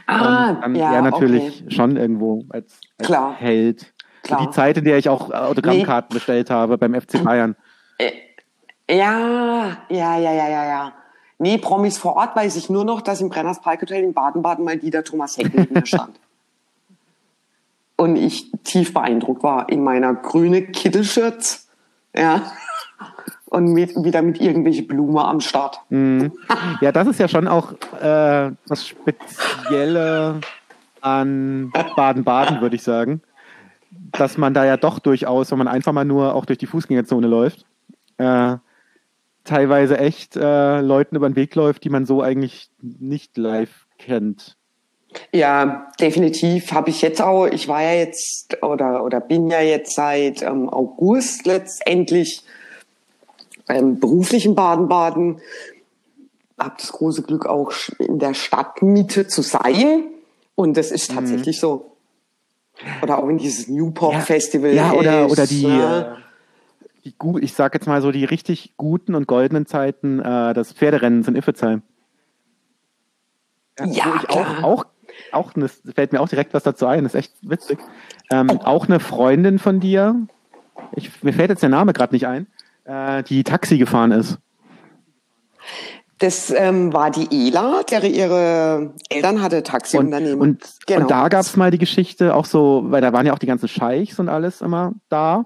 Ah, 0.05 0.53
dann, 0.53 0.75
ja, 0.75 1.01
natürlich 1.01 1.61
okay. 1.61 1.75
schon 1.75 1.97
irgendwo 1.97 2.45
als, 2.49 2.79
als 2.97 3.07
Klar. 3.07 3.35
Held. 3.35 3.93
Klar. 4.23 4.41
Die 4.41 4.49
Zeit, 4.51 4.77
in 4.77 4.85
der 4.85 4.97
ich 4.97 5.09
auch 5.09 5.31
Autogrammkarten 5.31 6.09
nee. 6.11 6.15
bestellt 6.15 6.49
habe 6.49 6.77
beim 6.77 6.99
FC 6.99 7.23
Bayern. 7.23 7.55
Äh, 7.97 8.11
ja, 8.89 9.77
ja, 9.89 10.17
ja, 10.17 10.31
ja, 10.33 10.49
ja, 10.49 10.65
ja. 10.65 10.93
Nee, 11.39 11.57
Promis 11.57 11.97
vor 11.97 12.15
Ort 12.15 12.35
weiß 12.35 12.55
ich 12.55 12.69
nur 12.69 12.83
noch, 12.83 13.01
dass 13.01 13.21
im 13.21 13.29
Brenners 13.29 13.61
Park 13.61 13.81
Hotel 13.81 14.03
in 14.03 14.13
Baden-Baden 14.13 14.65
mal 14.65 14.77
Dieter 14.77 15.03
Thomas 15.03 15.37
Heck 15.37 15.53
mit 15.53 15.71
mir 15.71 15.85
stand. 15.85 16.19
Und 17.95 18.15
ich 18.15 18.51
tief 18.63 18.93
beeindruckt 18.93 19.43
war 19.43 19.69
in 19.69 19.83
meiner 19.83 20.13
grüne 20.13 20.63
Kittelschürz. 20.63 21.67
Ja 22.15 22.51
und 23.57 23.73
mit, 23.73 23.95
wieder 23.95 24.21
mit 24.21 24.39
irgendwelche 24.39 24.83
Blume 24.83 25.25
am 25.25 25.39
Start. 25.39 25.79
Mhm. 25.89 26.31
Ja, 26.79 26.91
das 26.91 27.07
ist 27.07 27.19
ja 27.19 27.27
schon 27.27 27.47
auch 27.47 27.73
äh, 27.99 28.51
das 28.67 28.87
Spezielle 28.87 30.39
an 31.01 31.71
Baden-Baden, 31.95 32.61
würde 32.61 32.75
ich 32.75 32.83
sagen. 32.83 33.21
Dass 34.11 34.37
man 34.37 34.53
da 34.53 34.63
ja 34.63 34.77
doch 34.77 34.99
durchaus, 34.99 35.51
wenn 35.51 35.57
man 35.57 35.67
einfach 35.67 35.91
mal 35.91 36.05
nur 36.05 36.35
auch 36.35 36.45
durch 36.45 36.59
die 36.59 36.67
Fußgängerzone 36.67 37.27
läuft, 37.27 37.65
äh, 38.17 38.57
teilweise 39.43 39.97
echt 39.97 40.35
äh, 40.35 40.81
Leuten 40.81 41.15
über 41.15 41.27
den 41.27 41.35
Weg 41.35 41.55
läuft, 41.55 41.83
die 41.83 41.89
man 41.89 42.05
so 42.05 42.21
eigentlich 42.21 42.69
nicht 42.81 43.37
live 43.37 43.87
kennt. 43.97 44.55
Ja, 45.33 45.87
definitiv 45.99 46.73
habe 46.73 46.89
ich 46.89 47.01
jetzt 47.01 47.21
auch, 47.21 47.47
ich 47.47 47.67
war 47.67 47.81
ja 47.81 47.93
jetzt 47.93 48.61
oder, 48.61 49.03
oder 49.03 49.19
bin 49.19 49.49
ja 49.49 49.61
jetzt 49.61 49.95
seit 49.95 50.41
ähm, 50.41 50.69
August 50.69 51.47
letztendlich 51.47 52.43
beim 53.67 53.99
beruflichen 53.99 54.55
Baden-Baden. 54.55 55.41
Habe 56.57 56.75
das 56.79 56.91
große 56.91 57.21
Glück 57.21 57.45
auch 57.45 57.71
in 57.99 58.17
der 58.17 58.33
Stadtmiete 58.33 59.27
zu 59.27 59.41
sein. 59.41 60.05
Und 60.55 60.75
das 60.75 60.91
ist 60.91 61.11
tatsächlich 61.11 61.57
mhm. 61.57 61.61
so. 61.61 61.91
Oder 63.01 63.19
auch 63.19 63.27
in 63.27 63.37
dieses 63.37 63.67
Newport 63.67 64.13
ja, 64.13 64.19
Festival. 64.21 64.73
Ja, 64.73 64.93
oder, 64.93 65.29
oder 65.29 65.45
die, 65.45 65.67
ne? 65.67 66.17
die, 67.03 67.13
ich 67.41 67.53
sag 67.53 67.73
jetzt 67.73 67.87
mal 67.87 68.01
so, 68.01 68.11
die 68.11 68.25
richtig 68.25 68.73
guten 68.77 69.15
und 69.15 69.27
goldenen 69.27 69.65
Zeiten 69.65 70.19
äh, 70.19 70.53
des 70.53 70.73
Pferderennens 70.73 71.27
in 71.27 71.35
Iffezheim. 71.35 71.81
Ja, 73.79 73.85
ja 73.85 74.23
auch, 74.29 74.63
auch, 74.63 74.85
auch 75.31 75.55
eine, 75.55 75.67
fällt 75.67 76.11
mir 76.11 76.21
auch 76.21 76.29
direkt 76.29 76.53
was 76.53 76.63
dazu 76.63 76.85
ein, 76.87 77.03
das 77.03 77.13
ist 77.13 77.19
echt 77.19 77.33
witzig. 77.41 77.79
Ähm, 78.31 78.49
oh. 78.51 78.59
Auch 78.63 78.87
eine 78.87 78.99
Freundin 78.99 79.59
von 79.59 79.79
dir, 79.79 80.27
ich, 80.95 81.23
mir 81.23 81.33
fällt 81.33 81.49
jetzt 81.49 81.63
der 81.63 81.69
Name 81.69 81.93
gerade 81.93 82.13
nicht 82.13 82.27
ein, 82.27 82.47
äh, 82.87 83.23
die 83.23 83.43
Taxi 83.43 83.77
gefahren 83.77 84.11
ist. 84.11 84.39
Das 86.19 86.49
ähm, 86.49 86.93
war 86.93 87.11
die 87.11 87.27
Ela, 87.31 87.83
der 87.83 88.03
ihre 88.03 88.93
Eltern 89.09 89.41
hatte 89.41 89.61
Taxiunternehmen. 89.61 90.39
Und, 90.39 90.49
und, 90.63 90.77
genau. 90.87 91.01
und 91.01 91.11
da 91.11 91.27
gab 91.27 91.41
es 91.41 91.55
mal 91.55 91.69
die 91.69 91.77
Geschichte 91.77 92.33
auch 92.33 92.45
so, 92.45 92.83
weil 92.87 93.01
da 93.01 93.13
waren 93.13 93.27
ja 93.27 93.33
auch 93.33 93.39
die 93.39 93.45
ganzen 93.45 93.67
Scheichs 93.67 94.17
und 94.19 94.27
alles 94.29 94.61
immer 94.61 94.93
da. 95.09 95.45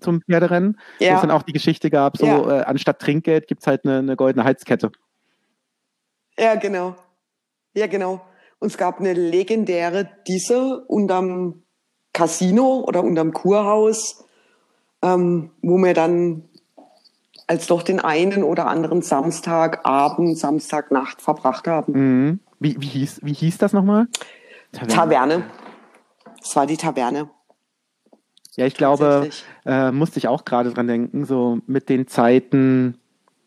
zum 0.00 0.20
Pferderennen, 0.22 0.78
wo 0.98 1.04
Ja. 1.04 1.14
es 1.14 1.20
dann 1.20 1.30
auch 1.30 1.44
die 1.44 1.52
Geschichte 1.52 1.88
gab, 1.88 2.16
so 2.16 2.26
Ja. 2.26 2.60
äh, 2.60 2.64
anstatt 2.64 2.98
Trinkgeld 2.98 3.46
gibt 3.46 3.60
es 3.60 3.68
halt 3.68 3.84
eine, 3.84 3.98
eine 3.98 4.16
goldene 4.16 4.44
Halskette. 4.44 4.90
Ja, 6.36 6.56
genau. 6.56 6.96
Ja, 7.74 7.86
genau. 7.86 8.20
Und 8.58 8.66
es 8.72 8.76
gab 8.76 8.98
eine 8.98 9.12
legendäre 9.12 10.08
Disse 10.26 10.84
unterm 10.88 11.62
Casino 12.12 12.80
oder 12.84 13.04
unterm 13.04 13.32
Kurhaus, 13.32 14.24
ähm, 15.02 15.52
wo 15.62 15.78
wir 15.78 15.94
dann 15.94 16.48
als 17.52 17.66
doch 17.66 17.82
den 17.82 18.00
einen 18.00 18.44
oder 18.44 18.66
anderen 18.66 19.02
Samstagabend, 19.02 20.38
Samstagnacht 20.38 21.20
verbracht 21.20 21.68
haben. 21.68 21.92
Mhm. 21.92 22.40
Wie, 22.60 22.80
wie, 22.80 22.86
hieß, 22.86 23.20
wie 23.22 23.34
hieß 23.34 23.58
das 23.58 23.74
nochmal? 23.74 24.06
Taverne. 24.88 25.44
Es 26.42 26.56
war 26.56 26.64
die 26.66 26.78
Taverne. 26.78 27.28
Ja, 28.56 28.64
ich 28.64 28.74
glaube, 28.74 29.28
äh, 29.66 29.92
musste 29.92 30.18
ich 30.18 30.28
auch 30.28 30.46
gerade 30.46 30.72
dran 30.72 30.86
denken, 30.86 31.26
so 31.26 31.58
mit 31.66 31.90
den 31.90 32.06
Zeiten, 32.06 32.96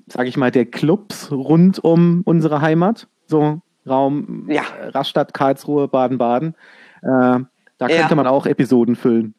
sage 0.06 0.30
ich 0.30 0.38
mal, 0.38 0.52
der 0.52 0.66
Clubs 0.68 1.32
rund 1.32 1.84
um 1.84 2.22
unsere 2.26 2.62
Heimat, 2.62 3.08
so 3.26 3.60
Raum 3.88 4.46
Ja. 4.52 4.62
Rastatt, 4.90 5.34
Karlsruhe, 5.34 5.88
Baden-Baden. 5.88 6.54
Äh, 7.02 7.08
da 7.08 7.48
Ja. 7.80 7.88
könnte 7.88 8.16
man 8.16 8.28
auch 8.28 8.46
Episoden 8.46 8.96
füllen 8.96 9.34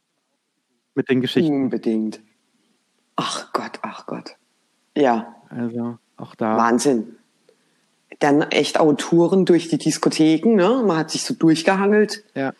mit 0.96 1.08
den 1.08 1.20
Geschichten. 1.20 1.54
Unbedingt. 1.54 2.20
Ach 3.14 3.52
Gott, 3.52 3.78
ach 3.82 4.06
Gott. 4.06 4.34
Ja, 4.96 5.34
Also 5.50 5.98
auch 6.16 6.34
da. 6.34 6.56
Wahnsinn. 6.56 7.16
Dann 8.18 8.42
echt 8.42 8.80
auch 8.80 8.92
Touren 8.94 9.44
durch 9.44 9.68
die 9.68 9.78
Diskotheken, 9.78 10.54
ne? 10.54 10.82
Man 10.86 10.96
hat 10.96 11.10
sich 11.10 11.22
so 11.22 11.34
durchgehangelt. 11.34 12.24
Ja. 12.34 12.52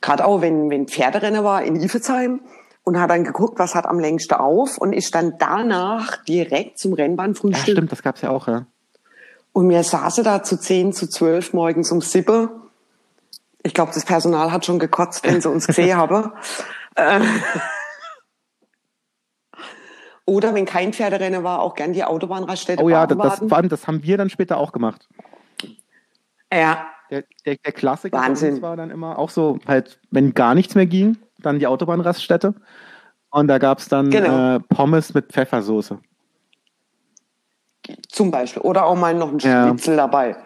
Gerade 0.00 0.24
auch, 0.24 0.40
wenn, 0.42 0.70
wenn 0.70 0.88
Pferderenner 0.88 1.42
war 1.42 1.62
in 1.62 1.76
Ifelsheim 1.76 2.40
und 2.84 3.00
hat 3.00 3.10
dann 3.10 3.24
geguckt, 3.24 3.58
was 3.58 3.74
hat 3.74 3.86
am 3.86 3.98
längsten 3.98 4.34
auf 4.34 4.78
und 4.78 4.92
ist 4.92 5.14
dann 5.14 5.34
danach 5.38 6.22
direkt 6.24 6.78
zum 6.78 6.92
ja, 6.92 7.04
Rennbahnfrühstück. 7.04 7.72
stimmt, 7.72 7.92
das 7.92 8.02
gab's 8.02 8.22
ja 8.22 8.30
auch, 8.30 8.48
ja. 8.48 8.66
und 9.52 9.68
wir 9.68 9.82
saßen 9.82 10.24
da 10.24 10.42
zu 10.42 10.58
10, 10.58 10.92
zu 10.92 11.08
12 11.08 11.52
morgens 11.52 11.92
um 11.92 12.00
Sippe. 12.00 12.50
Ich 13.62 13.74
glaube, 13.74 13.92
das 13.94 14.04
Personal 14.04 14.52
hat 14.52 14.64
schon 14.64 14.78
gekotzt, 14.78 15.24
wenn 15.24 15.40
sie 15.40 15.50
uns 15.50 15.66
gesehen 15.66 15.96
haben. 15.96 16.32
Oder 20.26 20.54
wenn 20.54 20.64
kein 20.66 20.92
Pferderennen 20.92 21.42
war, 21.44 21.60
auch 21.60 21.74
gern 21.74 21.92
die 21.92 22.04
Autobahnraststätte 22.04 22.82
Oh 22.84 22.88
ja, 22.88 23.06
das, 23.06 23.18
das, 23.18 23.38
vor 23.48 23.56
allem, 23.56 23.68
das 23.68 23.86
haben 23.86 24.02
wir 24.02 24.16
dann 24.16 24.30
später 24.30 24.58
auch 24.58 24.72
gemacht. 24.72 25.08
Ja, 26.52 26.86
Der, 27.10 27.24
der, 27.44 27.56
der 27.56 27.72
Klassiker 27.72 28.18
Wahnsinn. 28.18 28.60
war 28.62 28.76
dann 28.76 28.90
immer 28.90 29.18
auch 29.18 29.30
so, 29.30 29.58
halt, 29.66 29.98
wenn 30.10 30.34
gar 30.34 30.54
nichts 30.54 30.74
mehr 30.74 30.86
ging, 30.86 31.16
dann 31.38 31.58
die 31.58 31.66
Autobahnraststätte. 31.66 32.54
Und 33.30 33.48
da 33.48 33.58
gab's 33.58 33.88
dann 33.88 34.10
Genau. 34.10 34.56
äh, 34.56 34.60
Pommes 34.60 35.14
mit 35.14 35.32
Pfeffersoße. 35.32 35.98
Zum 38.08 38.30
Beispiel. 38.30 38.62
Oder 38.62 38.84
auch 38.86 38.96
mal 38.96 39.14
noch 39.14 39.32
ein 39.32 39.38
Ja. 39.38 39.68
Schnitzel 39.68 39.96
dabei. 39.96 40.36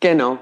Genau. 0.00 0.38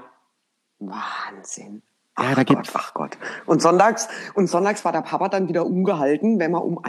Wahnsinn. 0.79 1.81
Ja, 2.17 2.23
Ach 2.29 2.35
da 2.35 2.43
Gott, 2.43 2.47
gibt's- 2.47 2.71
ach 2.75 2.93
Gott. 2.93 3.17
Und 3.45 3.61
sonntags, 3.61 4.07
und 4.35 4.47
sonntags 4.47 4.85
war 4.85 4.91
der 4.91 5.01
Papa 5.01 5.27
dann 5.29 5.47
wieder 5.49 5.65
ungehalten, 5.65 6.39
wenn 6.39 6.51
man 6.51 6.61
um 6.61 6.79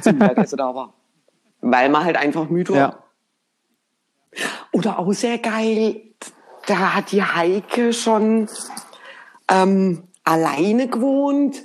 zum 0.00 0.18
Mittagessen 0.18 0.58
da 0.58 0.74
war. 0.74 0.92
Weil 1.60 1.88
man 1.88 2.04
halt 2.04 2.16
einfach 2.16 2.48
müde 2.48 2.72
war. 2.74 2.78
Ja. 2.78 2.98
Oder 4.72 4.98
auch 4.98 5.12
sehr 5.12 5.38
geil, 5.38 6.02
da 6.66 6.94
hat 6.94 7.12
die 7.12 7.22
Heike 7.22 7.92
schon 7.92 8.48
ähm, 9.48 10.02
alleine 10.24 10.88
gewohnt 10.88 11.62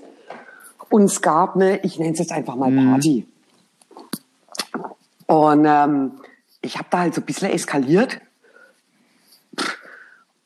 und 0.89 1.03
es 1.03 1.21
gab 1.21 1.55
eine, 1.55 1.79
ich 1.79 1.99
nenne 1.99 2.13
es 2.13 2.19
jetzt 2.19 2.31
einfach 2.31 2.55
mal 2.55 2.69
Mhm. 2.69 2.91
Party. 2.91 3.27
Und 5.27 5.65
ähm, 5.65 6.11
ich 6.61 6.77
habe 6.77 6.87
da 6.89 6.99
halt 6.99 7.15
so 7.15 7.21
ein 7.21 7.25
bisschen 7.25 7.49
eskaliert 7.49 8.19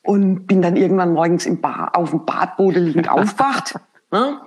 und 0.03 0.45
bin 0.45 0.61
dann 0.61 0.75
irgendwann 0.75 1.13
morgens 1.13 1.45
im 1.45 1.59
ba 1.61 1.89
auf 1.93 2.11
dem 2.11 2.25
Badboden 2.25 2.85
liegend 2.85 3.09
aufgewacht 3.09 3.75
ne? 4.11 4.39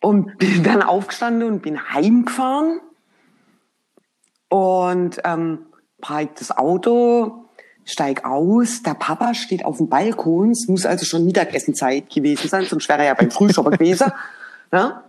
und 0.00 0.36
bin 0.38 0.62
dann 0.62 0.82
aufgestanden 0.82 1.48
und 1.48 1.62
bin 1.62 1.90
heimgefahren 1.90 2.80
und 4.54 5.20
ähm, 5.24 5.66
parkt 6.00 6.40
das 6.40 6.56
Auto, 6.56 7.46
steig 7.84 8.24
aus, 8.24 8.84
der 8.84 8.94
Papa 8.94 9.34
steht 9.34 9.64
auf 9.64 9.78
dem 9.78 9.88
Balkon, 9.88 10.52
es 10.52 10.68
muss 10.68 10.86
also 10.86 11.04
schon 11.04 11.24
Mittagessenzeit 11.24 12.08
gewesen 12.08 12.48
sein, 12.48 12.64
sonst 12.64 12.88
wäre 12.88 13.00
er 13.00 13.06
ja 13.06 13.14
beim 13.14 13.32
Frühstück 13.32 13.68
gewesen. 13.72 14.12
Ne? 14.70 15.02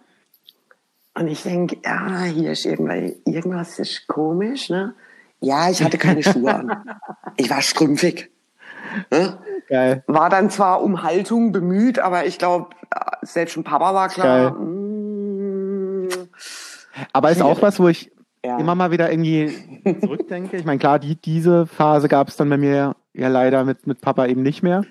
Und 1.14 1.28
ich 1.28 1.44
denke, 1.44 1.78
ja, 1.86 2.24
hier 2.24 2.54
ist 2.54 2.66
irgendwas, 2.66 3.12
irgendwas 3.26 3.78
ist 3.78 4.08
komisch. 4.08 4.72
Ne? 4.72 4.96
Ja, 5.42 5.70
ich 5.70 5.84
hatte 5.84 6.00
keine 6.00 6.24
Schuhe 6.24 6.56
an. 6.56 6.84
Ich 7.38 7.48
war 7.52 7.62
strümpfig. 7.62 8.32
Ne? 9.12 9.38
Geil. 9.70 10.04
War 10.08 10.32
dann 10.32 10.50
zwar 10.50 10.82
um 10.82 11.04
Haltung 11.04 11.52
bemüht, 11.52 12.00
aber 12.00 12.26
ich 12.26 12.40
glaube, 12.40 12.72
selbst 13.22 13.54
schon 13.54 13.64
Papa 13.64 13.94
war 13.94 14.10
klar. 14.10 14.54
Geil. 14.54 14.60
mm, 14.60 16.10
Aber 17.14 17.30
ist 17.30 17.44
auch 17.44 17.62
was, 17.62 17.80
wo 17.80 17.88
ich 17.88 18.15
Ja. 18.46 18.58
immer 18.60 18.76
mal 18.76 18.92
wieder 18.92 19.12
irgendwie 19.12 19.52
zurückdenke. 20.02 20.58
Ich 20.58 20.66
meine, 20.66 20.80
klar, 20.80 21.00
die, 21.00 21.16
diese 21.16 21.66
Phase 21.66 22.08
gab 22.08 22.28
es 22.28 22.38
dann 22.38 22.50
bei 22.50 22.58
mir 22.58 22.96
ja 23.14 23.28
leider 23.28 23.64
mit, 23.64 23.88
mit 23.88 24.02
Papa 24.02 24.26
eben 24.28 24.44
nicht 24.44 24.62
mehr. 24.64 24.86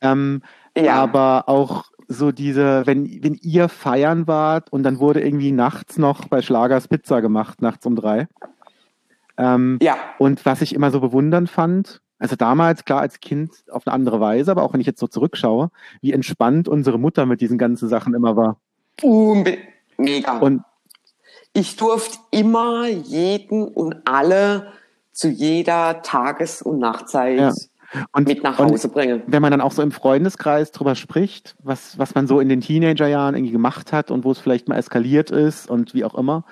Ähm, 0.00 0.42
Ja. 0.76 0.94
Aber 0.94 1.48
auch 1.48 1.84
so 2.08 2.30
diese, 2.32 2.86
wenn, 2.86 3.22
wenn 3.24 3.34
ihr 3.42 3.68
feiern 3.68 4.26
wart 4.26 4.72
und 4.72 4.82
dann 4.84 5.00
wurde 5.00 5.20
irgendwie 5.20 5.50
nachts 5.52 5.98
noch 5.98 6.28
bei 6.28 6.42
Schlagers 6.42 6.86
Pizza 6.88 7.20
gemacht, 7.20 7.62
nachts 7.62 7.84
um 7.86 7.96
drei. 7.96 8.28
Ähm, 9.38 9.78
Ja, 9.82 9.96
Und 10.18 10.46
was 10.46 10.62
ich 10.62 10.74
immer 10.74 10.90
so 10.90 11.00
bewundernd 11.00 11.50
fand, 11.50 12.00
also 12.18 12.36
damals, 12.36 12.84
klar, 12.84 13.00
als 13.00 13.20
Kind 13.20 13.50
auf 13.70 13.86
eine 13.86 13.94
andere 13.94 14.20
Weise, 14.20 14.50
aber 14.50 14.62
auch 14.62 14.72
wenn 14.72 14.80
ich 14.80 14.86
jetzt 14.86 15.00
so 15.00 15.06
zurückschaue, 15.06 15.70
wie 16.00 16.12
entspannt 16.12 16.68
unsere 16.68 16.98
Mutter 16.98 17.26
mit 17.26 17.40
diesen 17.40 17.58
ganzen 17.58 17.88
Sachen 17.88 18.14
immer 18.14 18.36
war. 18.36 18.56
unbe 19.02 19.58
mega. 19.98 20.38
Und 20.38 20.62
ich 21.56 21.76
durfte 21.76 22.18
immer 22.30 22.86
jeden 22.86 23.66
und 23.66 23.96
alle 24.04 24.72
zu 25.12 25.28
jeder 25.28 26.02
Tages- 26.02 26.60
und 26.60 26.78
Nachtzeit 26.78 27.38
Ja. 27.38 27.52
Und, 28.12 28.28
mit 28.28 28.42
nach 28.42 28.58
Hause 28.58 28.88
bringen. 28.88 29.22
wenn 29.26 29.40
man 29.40 29.52
dann 29.52 29.60
auch 29.62 29.72
so 29.72 29.80
im 29.80 29.92
Freundeskreis 29.92 30.72
drüber 30.72 30.96
spricht, 30.96 31.54
was, 31.62 31.98
was 31.98 32.14
man 32.14 32.26
so 32.26 32.40
in 32.40 32.48
den 32.50 32.60
Teenagerjahren 32.60 33.34
irgendwie 33.34 33.52
gemacht 33.52 33.92
hat 33.92 34.10
und 34.10 34.24
wo 34.24 34.32
es 34.32 34.38
vielleicht 34.38 34.68
mal 34.68 34.76
eskaliert 34.76 35.30
ist 35.30 35.70
und 35.70 35.94
wie 35.94 36.04
auch 36.04 36.14
immer, 36.14 36.44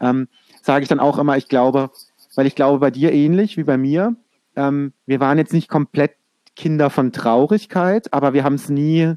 ähm, 0.00 0.28
sage 0.60 0.82
ich 0.82 0.88
dann 0.88 1.00
auch 1.00 1.18
immer, 1.18 1.36
ich 1.36 1.48
glaube, 1.48 1.90
weil 2.36 2.46
ich 2.46 2.54
glaube, 2.54 2.78
bei 2.78 2.90
dir 2.92 3.10
ähnlich 3.12 3.56
wie 3.56 3.64
bei 3.64 3.78
mir, 3.78 4.14
ähm, 4.54 4.92
wir 5.06 5.18
waren 5.18 5.38
jetzt 5.38 5.54
nicht 5.54 5.68
komplett 5.68 6.12
Kinder 6.54 6.88
von 6.90 7.10
Traurigkeit, 7.10 8.12
aber 8.12 8.32
wir 8.32 8.44
haben 8.44 8.54
es 8.54 8.68
nie, 8.68 9.14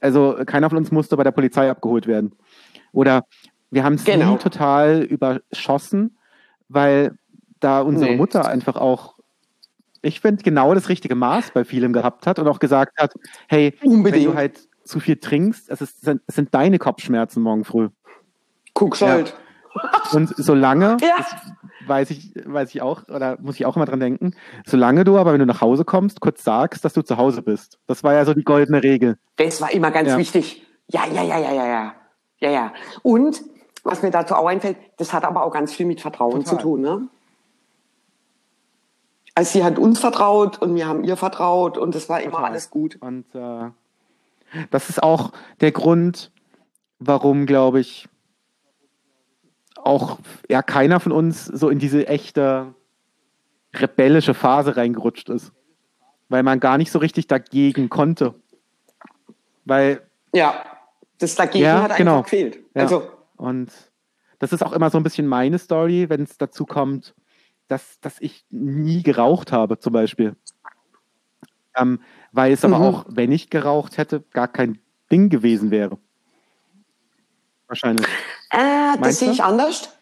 also 0.00 0.36
keiner 0.46 0.68
von 0.68 0.78
uns 0.78 0.90
musste 0.90 1.16
bei 1.16 1.22
der 1.22 1.32
Polizei 1.32 1.70
abgeholt 1.70 2.08
werden. 2.08 2.32
Oder 2.92 3.24
wir 3.72 3.82
haben 3.82 3.94
es 3.94 4.04
Genau. 4.04 4.32
nie 4.34 4.38
total 4.38 5.02
überschossen, 5.02 6.16
weil 6.68 7.18
da 7.58 7.80
unsere 7.80 8.10
Nee. 8.12 8.16
Mutter 8.16 8.46
einfach 8.46 8.76
auch 8.76 9.14
ich 10.04 10.18
finde, 10.20 10.42
genau 10.42 10.74
das 10.74 10.88
richtige 10.88 11.14
Maß 11.14 11.52
bei 11.52 11.64
vielem 11.64 11.92
gehabt 11.92 12.26
hat 12.26 12.40
und 12.40 12.48
auch 12.48 12.58
gesagt 12.58 12.98
hat, 12.98 13.14
hey, 13.48 13.72
wenn 13.80 13.90
Unbedingt. 13.92 14.26
du 14.26 14.34
halt 14.34 14.68
zu 14.82 14.98
viel 14.98 15.14
trinkst, 15.16 15.70
es, 15.70 15.80
ist, 15.80 16.04
es 16.08 16.34
sind 16.34 16.52
deine 16.52 16.80
Kopfschmerzen 16.80 17.40
morgen 17.40 17.64
früh. 17.64 17.88
Guck's 18.74 18.98
Ja. 18.98 19.08
halt. 19.10 19.36
Und 20.12 20.34
solange, 20.36 20.96
Ja. 21.02 21.24
weiß 21.86 22.10
ich, 22.10 22.32
weiß 22.44 22.70
ich 22.74 22.82
auch, 22.82 23.06
oder 23.08 23.38
muss 23.40 23.54
ich 23.54 23.64
auch 23.64 23.76
immer 23.76 23.84
dran 23.86 24.00
denken, 24.00 24.34
solange 24.66 25.04
du 25.04 25.18
aber, 25.18 25.34
wenn 25.34 25.38
du 25.38 25.46
nach 25.46 25.60
Hause 25.60 25.84
kommst, 25.84 26.20
kurz 26.20 26.42
sagst, 26.42 26.84
dass 26.84 26.94
du 26.94 27.02
zu 27.02 27.16
Hause 27.16 27.42
bist. 27.42 27.78
Das 27.86 28.02
war 28.02 28.12
ja 28.12 28.24
so 28.24 28.34
die 28.34 28.42
goldene 28.42 28.82
Regel. 28.82 29.18
Das 29.36 29.60
war 29.60 29.70
immer 29.72 29.92
ganz 29.92 30.08
Ja. 30.08 30.18
wichtig. 30.18 30.66
Ja, 30.88 31.02
ja, 31.14 31.22
ja, 31.22 31.38
ja, 31.38 31.52
ja, 31.52 31.66
ja. 31.68 31.94
Ja, 32.38 32.50
ja. 32.50 32.72
Und 33.02 33.40
was 33.84 34.02
mir 34.02 34.10
dazu 34.10 34.34
auch 34.34 34.46
einfällt, 34.46 34.76
das 34.96 35.12
hat 35.12 35.24
aber 35.24 35.44
auch 35.44 35.52
ganz 35.52 35.72
viel 35.72 35.86
mit 35.86 36.00
Vertrauen 36.00 36.44
Total. 36.44 36.46
zu 36.46 36.56
tun, 36.56 36.80
ne? 36.80 37.08
Also 39.34 39.52
sie 39.58 39.64
hat 39.64 39.78
uns 39.78 39.98
vertraut 39.98 40.60
und 40.60 40.74
wir 40.74 40.86
haben 40.86 41.04
ihr 41.04 41.16
vertraut 41.16 41.78
und 41.78 41.94
das 41.94 42.08
war 42.08 42.20
immer 42.20 42.32
Total. 42.32 42.50
alles 42.50 42.70
gut. 42.70 42.98
Und 43.00 43.24
äh, 43.34 43.70
das 44.70 44.90
ist 44.90 45.02
auch 45.02 45.32
der 45.60 45.72
Grund, 45.72 46.30
warum, 46.98 47.46
glaube 47.46 47.80
ich, 47.80 48.08
auch 49.76 50.18
ja 50.48 50.62
keiner 50.62 51.00
von 51.00 51.12
uns 51.12 51.46
so 51.46 51.70
in 51.70 51.78
diese 51.78 52.06
echte 52.06 52.74
rebellische 53.74 54.34
Phase 54.34 54.76
reingerutscht 54.76 55.30
ist. 55.30 55.50
Weil 56.28 56.42
man 56.42 56.60
gar 56.60 56.76
nicht 56.78 56.92
so 56.92 56.98
richtig 56.98 57.26
dagegen 57.26 57.88
konnte. 57.88 58.34
Weil, 59.64 60.02
Ja, 60.34 60.62
das 61.18 61.34
dagegen 61.34 61.64
Ja, 61.64 61.76
hat 61.76 61.82
einfach 61.84 61.96
genau. 61.96 62.22
gefehlt. 62.22 62.56
ja, 62.74 62.82
Also, 62.82 63.08
und 63.36 63.70
das 64.38 64.52
ist 64.52 64.62
auch 64.62 64.72
immer 64.72 64.90
so 64.90 64.98
ein 64.98 65.04
bisschen 65.04 65.26
meine 65.26 65.58
Story, 65.58 66.08
wenn 66.08 66.22
es 66.22 66.36
dazu 66.38 66.66
kommt, 66.66 67.14
dass, 67.68 68.00
dass 68.00 68.20
ich 68.20 68.44
nie 68.50 69.02
geraucht 69.02 69.52
habe, 69.52 69.78
zum 69.78 69.92
Beispiel. 69.92 70.36
Ähm, 71.76 72.00
weil 72.32 72.52
es 72.52 72.64
aber 72.64 72.78
Mhm. 72.78 72.84
auch, 72.84 73.04
wenn 73.08 73.32
ich 73.32 73.50
geraucht 73.50 73.96
hätte, 73.98 74.20
gar 74.32 74.48
kein 74.48 74.78
Ding 75.10 75.28
gewesen 75.30 75.70
wäre. 75.70 75.98
Wahrscheinlich. 77.68 78.06
Äh, 78.50 78.98
das 79.00 79.18
sehe 79.20 79.30
ich 79.30 79.42
anders. 79.42 79.96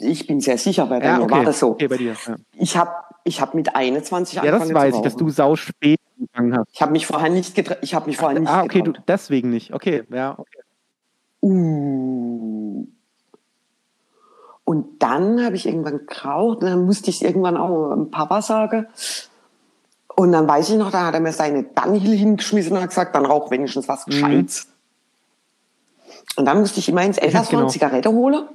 Ich 0.00 0.26
bin 0.26 0.40
sehr 0.40 0.56
sicher, 0.58 0.86
bei 0.86 1.00
Ja, 1.00 1.20
okay. 1.20 1.30
war 1.30 1.44
das 1.44 1.58
so. 1.58 1.70
Okay, 1.72 1.88
bei 1.88 1.96
dir. 1.98 2.14
Ja, 2.26 2.36
Ich 2.52 2.76
habe 2.76 2.92
ich 3.24 3.40
hab 3.40 3.54
mit 3.54 3.74
21 3.74 4.36
ja 4.36 4.42
angefangen 4.42 4.70
das 4.72 4.82
weiß 4.82 4.94
ich, 4.96 5.02
dass 5.02 5.16
du 5.16 5.28
sau 5.28 5.56
spät 5.56 5.97
angefangen 6.18 6.56
hast. 6.58 6.68
Ich 6.72 6.82
habe 6.82 6.92
mich 6.92 7.06
vorher 7.06 7.30
nicht 7.30 7.54
getraut. 7.54 7.78
Ich 7.82 7.94
habe 7.94 8.06
mich 8.06 8.16
vorher 8.16 8.38
nicht 8.38 8.48
Ah, 8.50 8.62
okay, 8.62 8.78
du 8.82 8.92
getraut. 8.92 9.04
deswegen 9.08 9.50
nicht. 9.50 9.72
Okay, 9.72 10.04
ja. 10.10 10.38
Okay. 10.38 10.58
Uh. 11.42 12.86
Und 14.64 15.02
dann 15.02 15.44
habe 15.44 15.56
ich 15.56 15.66
irgendwann 15.66 16.06
geraucht, 16.06 16.58
und 16.58 16.66
dann 16.66 16.84
musste 16.84 17.08
ich 17.10 17.24
irgendwann 17.24 17.56
auch 17.56 17.94
dem 17.94 18.10
Papa 18.10 18.42
sagen. 18.42 18.86
Und 20.14 20.32
dann 20.32 20.46
weiß 20.48 20.70
ich 20.70 20.76
noch, 20.76 20.90
da 20.90 21.06
hat 21.06 21.14
er 21.14 21.20
mir 21.20 21.32
seine 21.32 21.62
Dunhill 21.62 22.14
hingeschmissen 22.16 22.72
und 22.76 22.82
hat 22.82 22.90
gesagt, 22.90 23.14
dann 23.14 23.24
rauch 23.24 23.50
wenigstens 23.50 23.88
was 23.88 24.06
Mhm. 24.06 24.10
Gescheites. 24.10 24.66
Und 26.36 26.44
dann 26.44 26.58
musste 26.60 26.80
ich 26.80 26.88
immer 26.88 27.02
ins 27.02 27.18
Elsass 27.18 27.48
Genau. 27.50 27.62
eine 27.62 27.70
Zigarette 27.70 28.10
holen. 28.10 28.46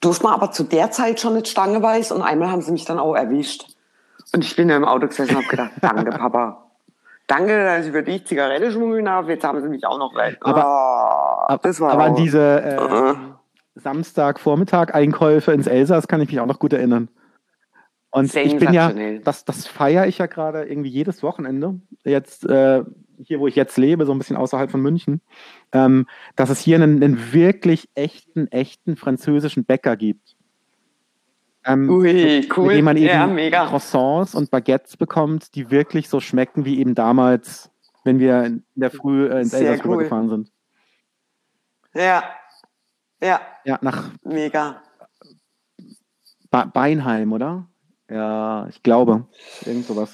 Durfte 0.00 0.24
man 0.24 0.32
aber 0.32 0.50
zu 0.52 0.64
der 0.64 0.90
Zeit 0.90 1.20
schon 1.20 1.34
nicht 1.34 1.48
stangeweise 1.48 2.14
und 2.14 2.22
einmal 2.22 2.50
haben 2.50 2.62
sie 2.62 2.72
mich 2.72 2.86
dann 2.86 2.98
auch 2.98 3.14
erwischt. 3.14 3.66
Und 4.34 4.44
ich 4.44 4.54
bin 4.56 4.68
da 4.68 4.76
im 4.76 4.84
Auto 4.84 5.06
gesessen 5.08 5.36
und 5.36 5.42
habe 5.42 5.48
gedacht, 5.50 5.72
danke 5.80 6.10
Papa. 6.10 6.66
Danke, 7.26 7.64
dass 7.64 7.86
ich 7.86 7.92
für 7.92 8.02
dich 8.02 8.26
Zigarette 8.26 8.72
schmuggeln 8.72 9.04
darf. 9.04 9.28
Jetzt 9.28 9.44
haben 9.44 9.60
sie 9.62 9.68
mich 9.68 9.84
auch 9.86 9.98
noch 9.98 10.14
weg. 10.16 10.38
Aber- 10.40 10.64
Ah, 10.64 11.44
Aber, 11.54 11.58
das 11.62 11.80
war 11.80 11.92
aber 11.92 12.04
an 12.04 12.14
diese 12.16 12.62
äh, 12.62 13.14
Samstagvormittag-Einkäufe 13.80 15.52
ins 15.52 15.66
Elsass 15.66 16.08
kann 16.08 16.20
ich 16.20 16.28
mich 16.30 16.40
auch 16.40 16.46
noch 16.46 16.58
gut 16.58 16.72
erinnern. 16.72 17.08
Und 18.12 18.34
ich 18.34 18.56
bin 18.58 18.72
ja, 18.72 18.92
das, 19.22 19.44
das 19.44 19.66
feiere 19.68 20.06
ich 20.06 20.18
ja 20.18 20.26
gerade 20.26 20.64
irgendwie 20.64 20.88
jedes 20.90 21.22
Wochenende. 21.22 21.80
Jetzt, 22.04 22.44
äh, 22.44 22.82
hier, 23.22 23.38
wo 23.38 23.46
ich 23.46 23.54
jetzt 23.54 23.78
lebe, 23.78 24.04
so 24.06 24.12
ein 24.12 24.18
bisschen 24.18 24.36
außerhalb 24.36 24.70
von 24.70 24.80
München, 24.80 25.20
ähm, 25.72 26.06
dass 26.34 26.50
es 26.50 26.58
hier 26.60 26.76
einen, 26.76 27.02
einen 27.02 27.32
wirklich 27.32 27.88
echten, 27.94 28.48
echten 28.48 28.96
französischen 28.96 29.64
Bäcker 29.64 29.96
gibt. 29.96 30.36
Ähm, 31.72 31.88
Ui, 31.90 32.48
cool. 32.56 32.66
Mit 32.68 32.76
dem 32.78 32.84
man 32.84 32.96
eben 32.96 33.06
Ja, 33.06 33.26
mega. 33.26 33.66
Croissants 33.66 34.34
und 34.34 34.50
Baguettes 34.50 34.96
bekommt, 34.96 35.54
die 35.54 35.70
wirklich 35.70 36.08
so 36.08 36.20
schmecken 36.20 36.64
wie 36.64 36.78
eben 36.80 36.94
damals, 36.94 37.70
wenn 38.04 38.18
wir 38.18 38.44
in 38.44 38.64
der 38.74 38.90
Früh 38.90 39.26
äh, 39.28 39.40
ins 39.40 39.52
Elsass 39.52 39.84
cool. 39.84 39.92
rübergefahren 39.92 40.28
sind. 40.28 40.52
Ja. 41.94 42.22
Ja, 43.22 43.40
Ja, 43.64 43.78
nach 43.82 44.10
mega. 44.24 44.82
Ba 46.50 46.64
Beinheim, 46.64 47.32
oder? 47.32 47.66
Ja, 48.08 48.66
ich 48.68 48.82
glaube. 48.82 49.26
Irgend 49.64 49.86
sowas. 49.86 50.12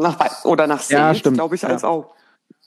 Nach, 0.00 0.16
Be- 0.16 0.48
oder 0.48 0.66
nach 0.66 0.80
Ja, 0.88 1.08
Sels, 1.08 1.18
stimmt. 1.18 1.36
glaube 1.36 1.54
ich, 1.54 1.62
Ja. 1.62 1.68
als 1.68 1.84
auch. 1.84 2.14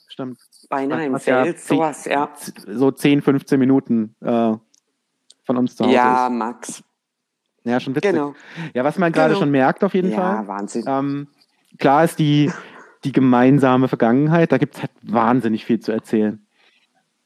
Stimmt. 0.06 0.38
Beinheim, 0.68 1.12
Was 1.12 1.26
ja 1.26 1.44
sowas, 1.56 2.04
ja. 2.04 2.30
So 2.66 2.90
10, 2.90 3.22
15 3.22 3.58
Minuten 3.58 4.14
äh, 4.20 4.54
von 5.44 5.56
uns 5.56 5.74
zu 5.76 5.84
Hause 5.84 5.94
Ja, 5.94 6.26
ist. 6.28 6.32
Max. 6.32 6.82
Ja, 7.64 7.78
schon 7.80 7.94
witzig. 7.94 8.12
Genau. 8.12 8.34
Ja, 8.74 8.84
was 8.84 8.98
man 8.98 9.12
gerade 9.12 9.30
Genau. 9.30 9.40
schon 9.40 9.50
merkt 9.50 9.84
auf 9.84 9.94
jeden 9.94 10.10
Ja, 10.10 10.16
Fall. 10.16 10.48
Wahnsinn. 10.48 10.84
Ähm, 10.86 11.28
klar 11.78 12.04
ist 12.04 12.18
die, 12.18 12.50
die 13.04 13.12
gemeinsame 13.12 13.88
Vergangenheit, 13.88 14.52
da 14.52 14.58
gibt 14.58 14.76
es 14.76 14.80
halt 14.82 14.92
wahnsinnig 15.02 15.64
viel 15.64 15.80
zu 15.80 15.92
erzählen. 15.92 16.44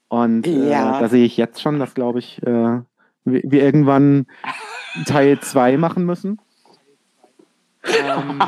Und 0.09 0.47
äh, 0.47 0.71
Ja. 0.71 0.99
da 0.99 1.09
sehe 1.09 1.25
ich 1.25 1.37
jetzt 1.37 1.63
schon, 1.63 1.79
dass, 1.79 1.95
glaube 1.95 2.19
ich, 2.19 2.43
äh, 2.47 2.81
wir, 3.25 3.45
irgendwann 3.63 4.27
Teil 5.07 5.39
2 5.41 5.77
machen 5.77 6.05
müssen. 6.05 6.41
Ähm, 7.85 8.41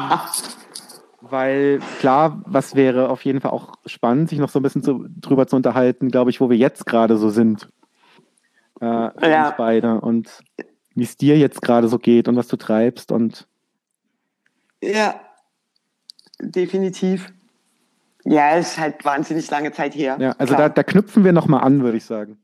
weil 1.21 1.81
klar, 1.99 2.43
was 2.47 2.75
wäre 2.75 3.09
auf 3.11 3.25
jeden 3.25 3.41
Fall 3.41 3.51
auch 3.53 3.75
spannend, 3.87 4.29
sich 4.29 4.39
noch 4.39 4.49
so 4.49 4.59
ein 4.61 4.63
bisschen 4.63 4.83
zu, 4.83 5.07
drüber 5.09 5.47
zu 5.47 5.57
unterhalten, 5.57 6.11
glaube 6.11 6.31
ich, 6.31 6.41
wo 6.41 6.51
wir 6.51 6.57
jetzt 6.57 6.87
gerade 6.87 7.17
so 7.17 7.31
sind. 7.31 7.69
Äh, 8.81 8.87
Ja. 8.87 9.49
uns 9.49 9.57
beide 9.57 10.01
und 10.01 10.41
wie 10.97 11.05
es 11.05 11.17
dir 11.17 11.39
jetzt 11.39 11.63
gerade 11.63 11.89
so 11.89 11.99
geht 11.99 12.27
und 12.27 12.35
was 12.37 12.49
du 12.49 12.57
treibst 12.57 13.13
und 13.13 13.47
Ja, 14.83 15.21
definitiv. 16.41 17.33
Ja, 18.25 18.57
es 18.57 18.73
ist 18.73 18.79
halt 18.79 19.05
wahnsinnig 19.05 19.49
lange 19.51 19.71
Zeit 19.71 19.95
her. 19.95 20.17
ja, 20.19 20.33
also 20.39 20.57
da, 20.57 20.69
da 20.69 20.83
knüpfen 20.83 21.25
wir 21.25 21.33
nochmal 21.33 21.63
an, 21.63 21.83
würde 21.83 21.99
ich 21.99 22.05
sagen. 22.05 22.39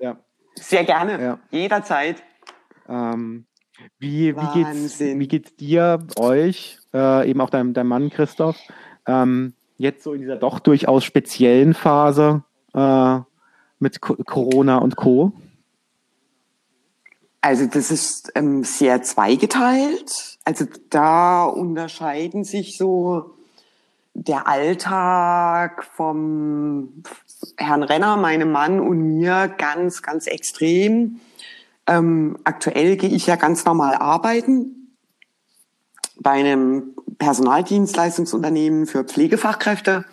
Ja. 0.00 0.16
Sehr 0.54 0.84
gerne. 0.84 1.22
Ja. 1.22 1.38
Jederzeit. 1.50 2.22
Ähm, 2.88 3.44
wie, 3.98 4.34
wie, 4.34 4.52
geht's, 4.54 5.00
wie 5.00 5.28
geht's 5.28 5.54
dir, 5.56 5.98
euch, 6.16 6.78
äh, 6.94 7.28
eben 7.28 7.40
auch 7.40 7.50
deinem, 7.50 7.74
deinem 7.74 7.88
Mann 7.88 8.10
Christoph, 8.10 8.56
ähm, 9.06 9.52
jetzt 9.76 10.02
so 10.04 10.14
in 10.14 10.20
dieser 10.20 10.36
doch 10.36 10.58
durchaus 10.58 11.04
speziellen 11.04 11.74
Phase 11.74 12.42
äh, 12.74 13.18
mit 13.78 14.00
Co 14.00 14.16
Corona 14.24 14.78
und 14.78 14.96
Co. 14.96 15.32
Also 17.40 17.66
das 17.66 17.90
ist 17.90 18.32
ähm, 18.34 18.64
sehr 18.64 19.02
zweigeteilt. 19.02 20.38
Also 20.44 20.66
da 20.90 21.44
unterscheiden 21.44 22.44
sich 22.44 22.76
so 22.76 23.34
der 24.14 24.48
Alltag 24.48 25.84
vom 25.84 27.04
Herrn 27.56 27.84
Renner, 27.84 28.16
meinem 28.16 28.50
Mann 28.50 28.80
und 28.80 28.98
mir 28.98 29.48
ganz, 29.56 30.02
ganz 30.02 30.26
extrem. 30.26 31.20
Ähm, 31.86 32.38
aktuell 32.44 32.96
gehe 32.96 33.10
ich 33.10 33.26
ja 33.26 33.36
ganz 33.36 33.64
normal 33.64 33.94
arbeiten 33.94 34.96
bei 36.20 36.32
einem 36.32 36.94
Personaldienstleistungsunternehmen 37.18 38.86
für 38.86 39.04
Pflegefachkräfte 39.04 40.04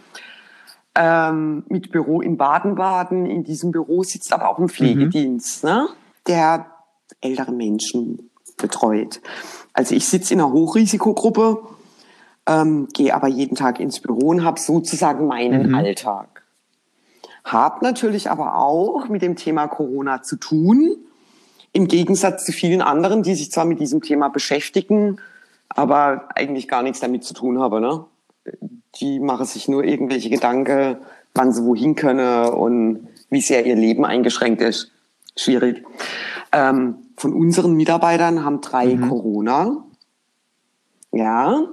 ähm, 0.94 1.64
mit 1.68 1.92
Büro 1.92 2.22
in 2.22 2.38
Baden-Baden. 2.38 3.26
In 3.26 3.44
diesem 3.44 3.72
Büro 3.72 4.04
sitzt 4.04 4.32
aber 4.32 4.50
auch 4.50 4.60
ein 4.60 4.70
Pflegedienst, 4.70 5.64
ne? 5.64 5.88
der 6.28 6.75
ältere 7.22 7.52
Menschen 7.52 8.30
betreut. 8.58 9.22
Also 9.74 9.96
ich 9.96 10.08
sitze 10.08 10.34
in 10.34 10.40
einer 10.40 10.52
Hochrisikogruppe, 10.52 11.60
ähm, 12.48 12.88
gehe 12.94 13.14
aber 13.14 13.28
jeden 13.28 13.56
Tag 13.56 13.80
ins 13.80 14.00
Büro 14.00 14.30
und 14.30 14.44
habe 14.44 14.60
sozusagen 14.60 15.28
meinen 15.28 15.74
Alltag. 15.76 16.44
Hab 17.44 17.82
natürlich 17.82 18.30
aber 18.30 18.56
auch 18.58 19.08
mit 19.08 19.22
dem 19.22 19.36
Thema 19.36 19.68
Corona 19.68 20.24
zu 20.24 20.38
tun, 20.38 20.98
im 21.74 21.88
Gegensatz 21.88 22.46
zu 22.46 22.54
vielen 22.54 22.82
anderen, 22.82 23.22
die 23.22 23.36
sich 23.36 23.52
zwar 23.52 23.66
mit 23.66 23.80
diesem 23.80 24.02
Thema 24.02 24.30
beschäftigen, 24.30 25.20
aber 25.70 26.30
eigentlich 26.36 26.68
gar 26.68 26.82
nichts 26.82 27.02
damit 27.02 27.24
zu 27.24 27.34
tun 27.34 27.60
haben. 27.60 27.82
Ne? 27.82 28.06
Die 28.96 29.20
machen 29.20 29.46
sich 29.46 29.68
nur 29.68 29.84
irgendwelche 29.84 30.30
Gedanken, 30.30 30.98
wann 31.34 31.52
sie 31.52 31.66
wohin 31.66 31.96
können 31.96 32.50
und 32.50 33.10
wie 33.30 33.42
sehr 33.42 33.66
ihr 33.66 33.76
Leben 33.76 34.06
eingeschränkt 34.06 34.62
ist. 34.62 34.92
Schwierig. 35.38 35.86
Ähm, 36.52 36.96
von 37.18 37.34
unseren 37.34 37.74
Mitarbeitern 37.74 38.44
haben 38.44 38.62
drei 38.62 38.96
Corona. 38.96 39.84
Ja, 41.12 41.64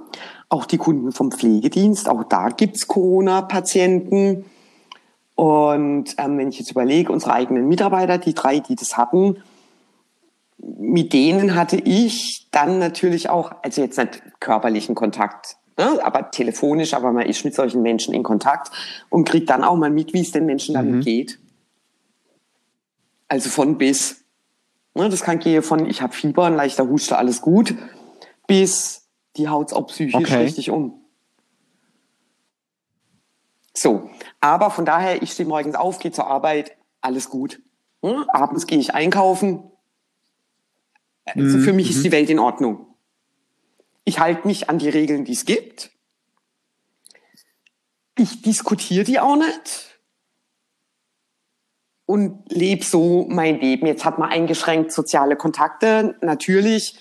auch 0.49 0.67
die 0.67 0.79
Kunden 0.79 1.13
vom 1.13 1.33
Pflegedienst, 1.33 2.09
auch 2.09 2.25
da 2.25 2.49
gibt's 2.49 2.87
Corona-Patienten. 2.87 4.45
Und 5.35 6.15
ähm, 6.19 6.39
wenn 6.39 6.49
ich 6.49 6.59
jetzt 6.59 6.71
überlege, 6.71 7.11
unsere 7.11 7.33
eigenen 7.33 7.67
Mitarbeiter, 7.67 8.19
die 8.19 8.35
drei, 8.35 8.61
die 8.61 8.77
das 8.77 8.97
hatten, 8.97 9.39
mit 10.59 11.13
denen 11.13 11.55
hatte 11.57 11.77
ich 11.77 12.49
dann 12.53 12.79
natürlich 12.79 13.31
auch, 13.31 13.53
also 13.63 13.83
jetzt 13.83 13.99
nicht 13.99 14.23
körperlichen 14.39 14.95
Kontakt, 14.95 15.57
ne, 15.77 15.99
aber 16.05 16.31
telefonisch, 16.31 16.95
aber 16.95 17.13
man 17.13 17.27
ist 17.27 17.45
mit 17.45 17.55
solchen 17.55 17.83
Menschen 17.83 18.15
in 18.15 18.23
Kontakt 18.23 18.71
und 19.09 19.29
kriegt 19.29 19.51
dann 19.51 19.65
auch 19.65 19.77
mal 19.77 19.91
mit, 19.91 20.13
wie 20.13 20.21
es 20.21 20.31
den 20.31 20.47
Menschen 20.47 20.75
damit 20.75 21.05
geht. 21.05 21.39
Also 23.33 23.49
von 23.49 23.79
bis. 23.79 24.27
Ne, 24.93 25.09
das 25.09 25.23
kann 25.23 25.39
gehen 25.39 25.63
von, 25.63 25.89
ich 25.89 26.03
habe 26.03 26.13
Fieber, 26.13 26.45
ein 26.45 26.55
leichter 26.55 26.87
Huster, 26.87 27.17
alles 27.17 27.41
gut, 27.41 27.75
bis 28.47 29.09
die 29.39 29.49
haut's 29.49 29.73
auch 29.73 29.87
psychisch 29.87 30.17
Okay. 30.17 30.43
richtig 30.43 30.69
um. 30.69 31.03
So, 33.73 34.11
aber 34.43 34.71
von 34.71 34.85
daher, 34.85 35.23
ich 35.23 35.33
stehe 35.33 35.49
morgens 35.49 35.77
auf, 35.77 35.99
gehe 35.99 36.13
zur 36.13 36.27
Arbeit, 36.27 36.77
alles 37.01 37.31
gut. 37.31 37.63
Hm? 38.03 38.29
Abends 38.29 38.67
gehe 38.67 38.79
ich 38.79 38.93
einkaufen. 38.93 39.63
Also 41.25 41.59
für 41.59 41.73
mich 41.73 41.89
ist 41.89 42.05
die 42.05 42.13
Welt 42.13 42.29
in 42.29 42.39
Ordnung. 42.39 42.87
Ich 44.05 44.19
halte 44.19 44.47
mich 44.47 44.69
an 44.69 44.79
die 44.79 44.91
Regeln, 44.91 45.25
die 45.25 45.33
es 45.33 45.47
gibt. 45.47 45.91
Ich 48.19 48.43
diskutiere 48.43 49.05
die 49.05 49.21
auch 49.21 49.37
nicht. 49.37 49.92
Und 52.13 52.45
lebe 52.51 52.85
so 52.85 53.25
mein 53.31 53.59
Leben. 53.59 53.87
Jetzt 53.87 54.05
hat 54.05 54.19
man 54.19 54.29
eingeschränkt 54.29 54.93
soziale 54.93 55.35
Kontakte, 55.35 56.15
natürlich. 56.21 56.99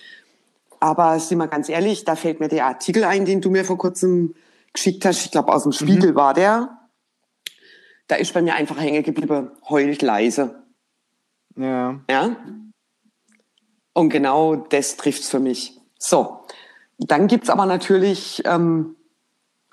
Aber 0.79 1.19
sind 1.19 1.37
wir 1.37 1.47
ganz 1.47 1.67
ehrlich, 1.67 2.05
da 2.05 2.15
fällt 2.15 2.39
mir 2.39 2.47
der 2.47 2.65
Artikel 2.65 3.03
ein, 3.03 3.25
den 3.25 3.41
du 3.41 3.49
mir 3.49 3.65
vor 3.65 3.77
kurzem 3.77 4.35
geschickt 4.71 5.03
hast. 5.03 5.25
Ich 5.25 5.31
glaube, 5.31 5.51
aus 5.51 5.63
dem 5.63 5.73
Spiegel 5.73 6.15
war 6.15 6.33
der. 6.33 6.77
Da 8.07 8.15
ist 8.15 8.33
bei 8.33 8.41
mir 8.41 8.55
einfach 8.55 8.79
hängen 8.79 9.03
geblieben, 9.03 9.51
heult 9.67 10.01
leise. 10.01 10.63
Ja. 11.57 11.99
Ja? 12.09 12.37
Und 13.91 14.09
genau 14.11 14.55
das 14.55 14.95
trifft's 14.95 15.27
für 15.27 15.41
mich. 15.41 15.77
So, 15.99 16.45
dann 16.99 17.27
gibt's 17.27 17.49
aber 17.49 17.65
natürlich 17.65 18.43
ähm, 18.45 18.95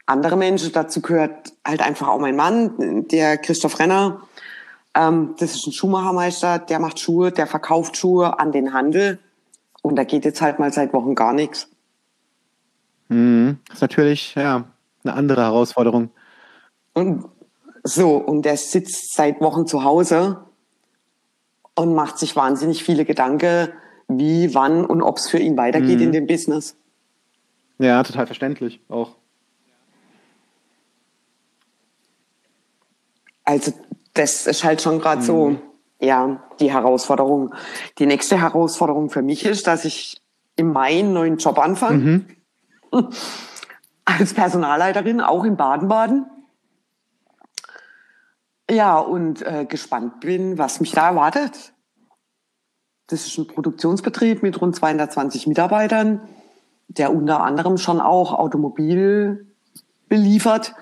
andere 0.05 0.37
Menschen. 0.37 0.73
Dazu 0.73 1.01
gehört 1.01 1.53
halt 1.65 1.81
einfach 1.81 2.09
auch 2.09 2.19
mein 2.19 2.35
Mann, 2.35 3.07
der 3.07 3.39
Christoph 3.39 3.79
Renner. 3.79 4.28
Ähm, 4.99 5.37
das 5.39 5.55
ist 5.55 5.67
ein 5.67 5.73
Schuhmachermeister, 5.73 6.59
der 6.59 6.81
macht 6.81 6.99
Schuhe, 6.99 7.31
der 7.31 7.47
verkauft 7.47 7.97
Schuhe 7.97 8.41
an 8.41 8.51
den 8.51 8.73
Handel. 8.73 9.21
Und 9.81 9.95
da 9.95 10.03
geht 10.03 10.25
jetzt 10.25 10.43
halt 10.43 10.59
mal 10.59 10.73
seit 10.73 10.93
Wochen 10.93 11.15
gar 11.15 11.33
nichts. 11.33 11.69
Mhm. 13.09 13.59
Das 13.69 13.77
ist 13.77 13.81
natürlich 13.83 14.35
ja, 14.35 14.65
eine 15.05 15.15
andere 15.15 15.43
Herausforderung. 15.43 16.11
Und 16.95 17.27
so, 17.85 18.17
und 18.17 18.43
der 18.43 18.57
sitzt 18.57 19.15
seit 19.15 19.41
Wochen 19.41 19.69
zu 19.69 19.85
Hause 19.85 20.45
und 21.77 21.95
macht 21.95 22.19
sich 22.19 22.35
wahnsinnig 22.35 22.83
viele 22.83 23.05
Gedanken, 23.05 23.69
wie, 24.09 24.53
wann 24.55 24.85
und 24.85 25.01
ob 25.03 25.19
es 25.19 25.29
für 25.29 25.39
ihn 25.39 25.57
weitergeht 25.57 25.99
Mhm. 25.99 26.07
in 26.07 26.13
dem 26.13 26.27
Business. 26.27 26.77
Ja, 27.79 28.03
total 28.03 28.27
verständlich 28.27 28.81
auch. 28.89 29.15
Also 33.45 33.73
das 34.19 34.47
ist 34.47 34.65
halt 34.65 34.83
schon 34.83 34.99
gerade 35.01 35.23
so, 35.23 35.57
ja, 36.01 36.43
die 36.59 36.73
Herausforderung. 36.73 37.55
Die 37.99 38.07
nächste 38.07 38.41
Herausforderung 38.41 39.11
für 39.11 39.23
mich 39.23 39.45
ist, 39.45 39.67
dass 39.67 39.85
ich 39.85 40.21
im 40.57 40.73
Mai 40.73 40.99
einen 40.99 41.13
neuen 41.13 41.37
Job 41.39 41.59
anfange. 41.59 42.25
Als 44.05 44.35
Personalleiterin, 44.35 45.21
auch 45.21 45.45
in 45.45 45.57
Baden-Baden. 45.57 46.27
Ja, 48.71 48.99
und 48.99 49.43
äh, 49.43 49.67
gespannt 49.67 50.21
bin, 50.21 50.59
was 50.59 50.81
mich 50.81 50.93
da 50.93 51.09
erwartet. 51.09 51.73
Das 53.07 53.27
ist 53.27 53.39
ein 53.39 53.47
Produktionsbetrieb 53.47 54.43
mit 54.43 54.61
rund 54.61 54.75
220 54.77 55.47
Mitarbeitern, 55.47 56.29
der 56.89 57.15
unter 57.15 57.43
anderem 57.43 57.79
schon 57.79 58.01
auch 58.01 58.35
Automobil 58.35 59.47
beliefert. 60.09 60.75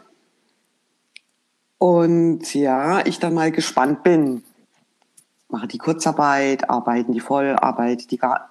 Und 1.78 2.54
ja, 2.54 3.04
ich 3.06 3.18
dann 3.18 3.34
mal 3.34 3.50
gespannt 3.52 4.02
bin. 4.02 4.42
Machen 5.48 5.68
die 5.68 5.78
Kurzarbeit, 5.78 6.68
arbeiten 6.70 7.12
die 7.12 7.20
Vollarbeit, 7.20 8.10
die 8.10 8.16
gar, 8.16 8.50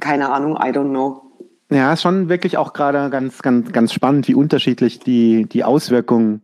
keine 0.00 0.30
Ahnung, 0.30 0.54
I 0.56 0.70
don't 0.70 0.90
know. 0.90 1.22
Ja, 1.68 1.92
ist 1.92 2.02
schon 2.02 2.28
wirklich 2.28 2.56
auch 2.56 2.72
gerade 2.72 3.10
ganz, 3.10 3.42
ganz, 3.42 3.72
ganz 3.72 3.92
spannend, 3.92 4.28
wie 4.28 4.34
unterschiedlich 4.34 5.00
die, 5.00 5.46
die 5.46 5.64
Auswirkungen 5.64 6.42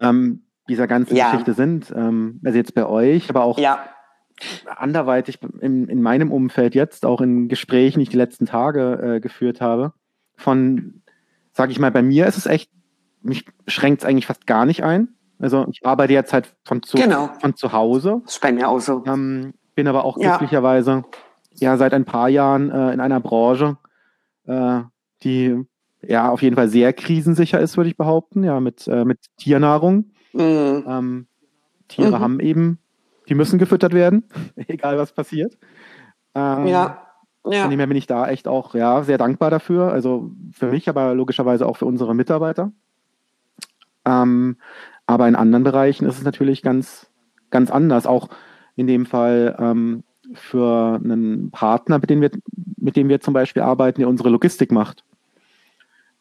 ähm, 0.00 0.42
dieser 0.68 0.86
ganzen 0.86 1.14
Ja. 1.16 1.30
Geschichte 1.30 1.52
sind. 1.54 1.92
Ähm, 1.94 2.40
also 2.44 2.56
jetzt 2.56 2.74
bei 2.74 2.86
euch, 2.86 3.28
aber 3.28 3.44
auch 3.44 3.58
Ja, 3.58 3.80
anderweitig 4.66 5.38
in, 5.60 5.88
in 5.88 6.00
meinem 6.00 6.32
Umfeld 6.32 6.74
jetzt, 6.74 7.04
auch 7.04 7.20
in 7.20 7.48
Gesprächen, 7.48 7.98
die 7.98 8.04
ich 8.04 8.08
die 8.08 8.16
letzten 8.16 8.46
Tage 8.46 9.16
äh, 9.16 9.20
geführt 9.20 9.60
habe. 9.60 9.92
Von, 10.36 11.02
sage 11.52 11.72
ich 11.72 11.78
mal, 11.78 11.90
bei 11.90 12.02
mir 12.02 12.26
ist 12.26 12.38
es 12.38 12.46
echt, 12.46 12.70
mich 13.22 13.44
schränkt 13.66 14.02
es 14.02 14.08
eigentlich 14.08 14.26
fast 14.26 14.46
gar 14.46 14.64
nicht 14.66 14.82
ein. 14.84 15.08
Also 15.38 15.66
ich 15.70 15.84
arbeite 15.86 16.12
jetzt 16.12 16.32
halt 16.32 16.54
von 16.64 16.82
zu, 16.82 16.96
Genau. 16.96 17.30
von 17.40 17.54
zu 17.56 17.72
Hause, 17.72 18.20
das 18.24 18.34
ist 18.34 18.40
bei 18.42 18.52
mir 18.52 18.68
auch 18.68 18.80
so. 18.80 19.04
ähm, 19.06 19.54
bin 19.74 19.86
aber 19.86 20.04
auch 20.04 20.18
Ja. 20.18 20.30
glücklicherweise 20.30 21.04
ja 21.54 21.76
seit 21.76 21.94
ein 21.94 22.04
paar 22.04 22.28
Jahren 22.28 22.70
äh, 22.70 22.92
in 22.92 23.00
einer 23.00 23.20
Branche, 23.20 23.76
äh, 24.46 24.80
die 25.22 25.64
ja 26.02 26.28
auf 26.30 26.42
jeden 26.42 26.56
Fall 26.56 26.68
sehr 26.68 26.92
krisensicher 26.92 27.60
ist, 27.60 27.76
würde 27.76 27.90
ich 27.90 27.96
behaupten, 27.96 28.42
ja, 28.44 28.60
mit, 28.60 28.86
äh, 28.88 29.04
mit 29.04 29.18
Tiernahrung. 29.36 30.10
Mhm. 30.32 30.84
Ähm, 30.86 31.26
Tiere 31.88 32.18
Mhm. 32.18 32.22
haben 32.22 32.40
eben, 32.40 32.78
die 33.28 33.34
müssen 33.34 33.58
gefüttert 33.58 33.92
werden, 33.94 34.24
egal 34.56 34.98
was 34.98 35.12
passiert. 35.12 35.56
Ähm, 36.34 36.66
Ja, 36.66 37.04
Von 37.42 37.52
ja, 37.52 37.68
dem 37.68 37.78
her 37.78 37.86
bin 37.86 37.96
ich 37.96 38.06
da 38.06 38.28
echt 38.28 38.46
auch 38.48 38.74
ja, 38.74 39.02
sehr 39.04 39.18
dankbar 39.18 39.50
dafür. 39.50 39.90
Also 39.92 40.30
für 40.52 40.66
mich, 40.66 40.88
aber 40.88 41.14
logischerweise 41.14 41.66
auch 41.66 41.76
für 41.76 41.86
unsere 41.86 42.14
Mitarbeiter. 42.14 42.72
Ähm, 44.08 44.56
aber 45.06 45.28
in 45.28 45.36
anderen 45.36 45.64
Bereichen 45.64 46.06
ist 46.06 46.16
es 46.18 46.24
natürlich 46.24 46.62
ganz, 46.62 47.10
ganz 47.50 47.70
anders. 47.70 48.06
Auch 48.06 48.28
in 48.74 48.86
dem 48.86 49.04
Fall 49.06 49.54
ähm, 49.58 50.02
für 50.32 51.00
einen 51.02 51.50
Partner, 51.50 51.98
mit 51.98 52.10
dem, 52.10 52.20
wir, 52.22 52.30
mit 52.76 52.96
dem 52.96 53.08
wir 53.08 53.20
zum 53.20 53.34
Beispiel 53.34 53.62
arbeiten, 53.62 54.00
der 54.00 54.08
unsere 54.08 54.30
Logistik 54.30 54.72
macht. 54.72 55.04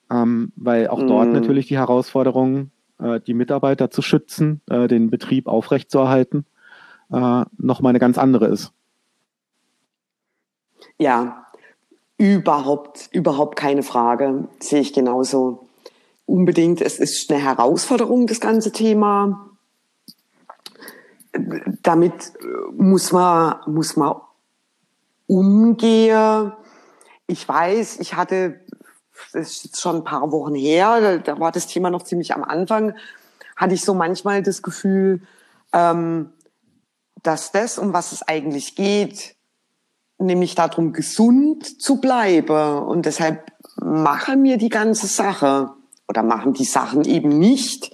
Ähm, 0.10 0.52
weil 0.56 0.88
auch 0.88 1.04
dort 1.04 1.28
Mhm. 1.30 1.34
natürlich 1.34 1.68
die 1.68 1.78
Herausforderung, 1.78 2.72
äh, 3.00 3.20
die 3.20 3.34
Mitarbeiter 3.34 3.90
zu 3.90 4.02
schützen, 4.02 4.62
äh, 4.70 4.88
den 4.88 5.10
Betrieb 5.10 5.48
aufrechtzuerhalten, 5.48 6.46
äh, 7.12 7.46
nochmal 7.58 7.92
eine 7.92 8.00
ganz 8.00 8.18
andere 8.18 8.48
ist. 8.48 8.74
ja. 11.00 11.44
Überhaupt, 12.20 13.10
überhaupt 13.12 13.58
keine 13.58 13.84
Frage. 13.84 14.48
Sehe 14.60 14.82
ich 14.82 14.92
genauso. 14.92 15.67
Unbedingt. 16.28 16.82
Es 16.82 17.00
ist 17.00 17.32
eine 17.32 17.42
Herausforderung, 17.42 18.28
das 18.28 18.42
ganze 18.42 18.74
Thema. 18.74 19.50
Damit 21.82 22.34
äh, 22.42 22.72
muss 22.76 23.14
man, 23.14 23.60
muss 23.66 23.96
man 23.96 24.16
umgehen. 25.26 26.52
Ich 27.28 27.48
weiß, 27.48 28.02
ich 28.02 28.16
hatte, 28.16 28.60
das 29.32 29.54
ist 29.54 29.64
jetzt 29.64 29.82
schon 29.82 29.98
ein 29.98 30.04
paar 30.04 30.32
Wochen 30.34 30.54
her, 30.54 31.20
da, 31.20 31.40
war 31.40 31.54
das 31.54 31.68
Thema 31.68 31.90
noch 31.90 32.04
ziemlich 32.04 32.34
am 32.34 32.44
Anfang, 32.44 32.94
hatte 33.56 33.74
ich 33.74 33.84
so 33.84 33.94
manchmal 33.94 34.44
das 34.44 34.62
Gefühl, 34.62 35.22
ähm, 35.72 36.34
dass 37.24 37.54
das, 37.54 37.78
um 37.78 37.94
was 37.94 38.12
es 38.12 38.22
eigentlich 38.22 38.76
geht, 38.76 39.36
nämlich 40.18 40.56
darum, 40.56 40.92
gesund 40.92 41.82
zu 41.82 42.02
bleiben. 42.02 42.80
Und 42.84 43.06
deshalb 43.06 43.50
machen 43.82 44.44
wir 44.44 44.58
die 44.58 44.70
ganze 44.70 45.08
Sache 45.08 45.77
oder 46.08 46.24
machen 46.24 46.54
die 46.54 46.64
Sachen 46.66 47.04
eben 47.06 47.30
nicht, 47.40 47.92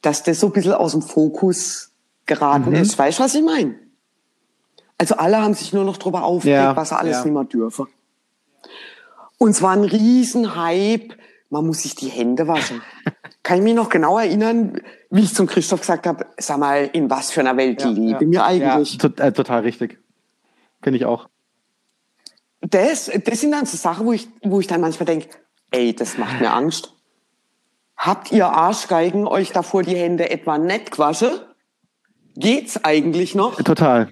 dass 0.00 0.22
das 0.22 0.40
so 0.40 0.46
ein 0.48 0.52
bisschen 0.52 0.72
aus 0.74 0.92
dem 0.92 1.02
Fokus 1.02 1.90
geraten 2.26 2.70
Mhm. 2.70 2.76
ist. 2.76 2.98
Weißt 2.98 3.18
du, 3.18 3.22
was 3.24 3.34
ich 3.34 3.42
meine? 3.42 3.74
Also 4.98 5.16
alle 5.16 5.40
haben 5.42 5.54
sich 5.54 5.72
nur 5.72 5.84
noch 5.84 5.96
darüber 5.96 6.22
aufgeregt, 6.24 6.54
Ja, 6.56 6.76
was 6.76 6.90
sie 6.90 6.96
alles 6.98 7.18
ja. 7.18 7.24
nicht 7.24 7.32
mehr 7.34 7.44
dürfen. 7.44 7.86
Und 9.38 9.50
es 9.50 9.62
war 9.62 9.72
ein 9.72 9.84
Riesenhype. 9.84 11.16
Man 11.50 11.66
muss 11.66 11.82
sich 11.82 11.94
die 11.96 12.08
Hände 12.08 12.46
waschen. 12.46 12.80
Kann 13.42 13.58
ich 13.58 13.64
mich 13.64 13.74
noch 13.74 13.88
genau 13.88 14.18
erinnern, 14.18 14.80
wie 15.10 15.22
ich 15.22 15.34
zum 15.34 15.48
Christoph 15.48 15.80
gesagt 15.80 16.06
habe, 16.06 16.26
sag 16.38 16.58
mal, 16.58 16.88
in 16.92 17.10
was 17.10 17.32
für 17.32 17.40
einer 17.40 17.56
Welt 17.56 17.82
leben 17.84 18.30
wir 18.30 18.44
eigentlich? 18.44 18.92
Ja, 18.92 18.98
tot, 18.98 19.18
äh, 19.18 19.32
total 19.32 19.62
richtig. 19.62 19.98
Finde 20.80 20.98
ich 20.98 21.04
auch. 21.04 21.28
das, 22.60 23.10
das 23.24 23.40
sind 23.40 23.50
dann 23.50 23.66
so 23.66 23.76
Sachen, 23.76 24.06
wo 24.06 24.12
ich, 24.12 24.28
wo 24.42 24.60
ich 24.60 24.68
dann 24.68 24.80
manchmal 24.80 25.06
denke, 25.06 25.28
ey, 25.72 25.92
das 25.94 26.16
macht 26.18 26.40
mir 26.40 26.52
Angst. 26.52 26.94
Habt 28.04 28.32
ihr 28.32 28.48
Arschgeigen 28.48 29.28
euch 29.28 29.52
davor 29.52 29.84
die 29.84 29.94
Hände 29.94 30.28
etwa 30.28 30.58
nicht 30.58 30.90
gewaschen? 30.90 31.30
Geht's 32.34 32.84
eigentlich 32.84 33.36
noch? 33.36 33.62
Total. 33.62 34.08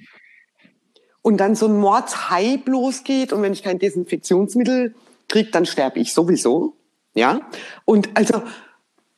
Und 1.22 1.38
dann 1.38 1.56
so 1.56 1.66
ein 1.66 1.76
Mordshype 1.76 2.70
losgeht 2.70 3.32
und 3.32 3.42
wenn 3.42 3.52
ich 3.52 3.64
kein 3.64 3.80
Desinfektionsmittel 3.80 4.94
krieg, 5.28 5.50
dann 5.50 5.66
sterbe 5.66 5.98
ich 5.98 6.14
sowieso. 6.14 6.76
Ja? 7.14 7.40
Und 7.84 8.10
also, 8.14 8.42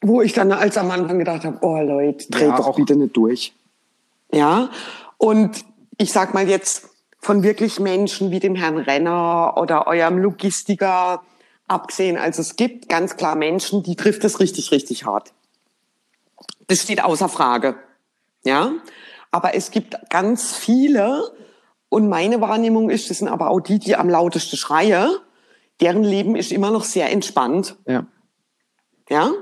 wo 0.01 0.23
ich 0.23 0.33
dann 0.33 0.51
als 0.53 0.79
am 0.79 0.91
Anfang 0.91 1.19
gedacht 1.19 1.45
habe, 1.45 1.59
oh 1.61 1.79
Leute, 1.83 2.31
dreht 2.31 2.49
Ja, 2.49 2.57
doch 2.57 2.69
auch- 2.69 2.77
bitte 2.77 2.97
nicht 2.97 3.15
durch. 3.15 3.53
Ja? 4.33 4.71
Und 5.19 5.67
ich 5.99 6.13
sag 6.13 6.33
mal 6.33 6.49
jetzt 6.49 6.89
von 7.19 7.43
wirklich 7.43 7.79
Menschen 7.79 8.31
wie 8.31 8.41
dem 8.41 8.55
Herrn 8.55 8.79
Renner 8.79 9.55
oder 9.59 9.87
eurem 9.87 10.17
Logistiker 10.17 11.23
abgesehen. 11.73 12.17
Also 12.17 12.41
es 12.41 12.57
gibt 12.57 12.89
ganz 12.89 13.17
klar 13.17 13.35
Menschen, 13.35 13.83
die 13.83 13.97
trifft 13.97 14.25
es 14.25 14.41
richtig, 14.41 14.71
richtig 14.71 15.07
hart. 15.07 15.33
Das 16.69 16.83
steht 16.83 17.03
außer 17.03 17.29
Frage. 17.29 17.77
Ja? 18.45 18.73
Aber 19.31 19.55
es 19.55 19.71
gibt 19.71 19.97
ganz 20.11 20.55
viele, 20.55 21.33
und 21.89 22.09
meine 22.09 22.41
Wahrnehmung 22.41 22.91
ist, 22.91 23.11
das 23.11 23.19
sind 23.19 23.29
aber 23.29 23.51
auch 23.51 23.61
die, 23.61 23.79
die 23.79 23.97
am 23.97 24.09
lautesten 24.09 24.57
schreien, 24.57 25.11
deren 25.81 26.05
Leben 26.05 26.37
ist 26.37 26.53
immer 26.53 26.71
noch 26.71 26.85
sehr 26.85 27.11
entspannt. 27.11 27.77
Ja. 27.87 28.07
Ja? 29.09 29.33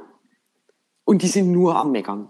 Und 1.04 1.22
die 1.22 1.28
sind 1.28 1.52
nur 1.52 1.76
am 1.76 1.92
Meckern. 1.92 2.28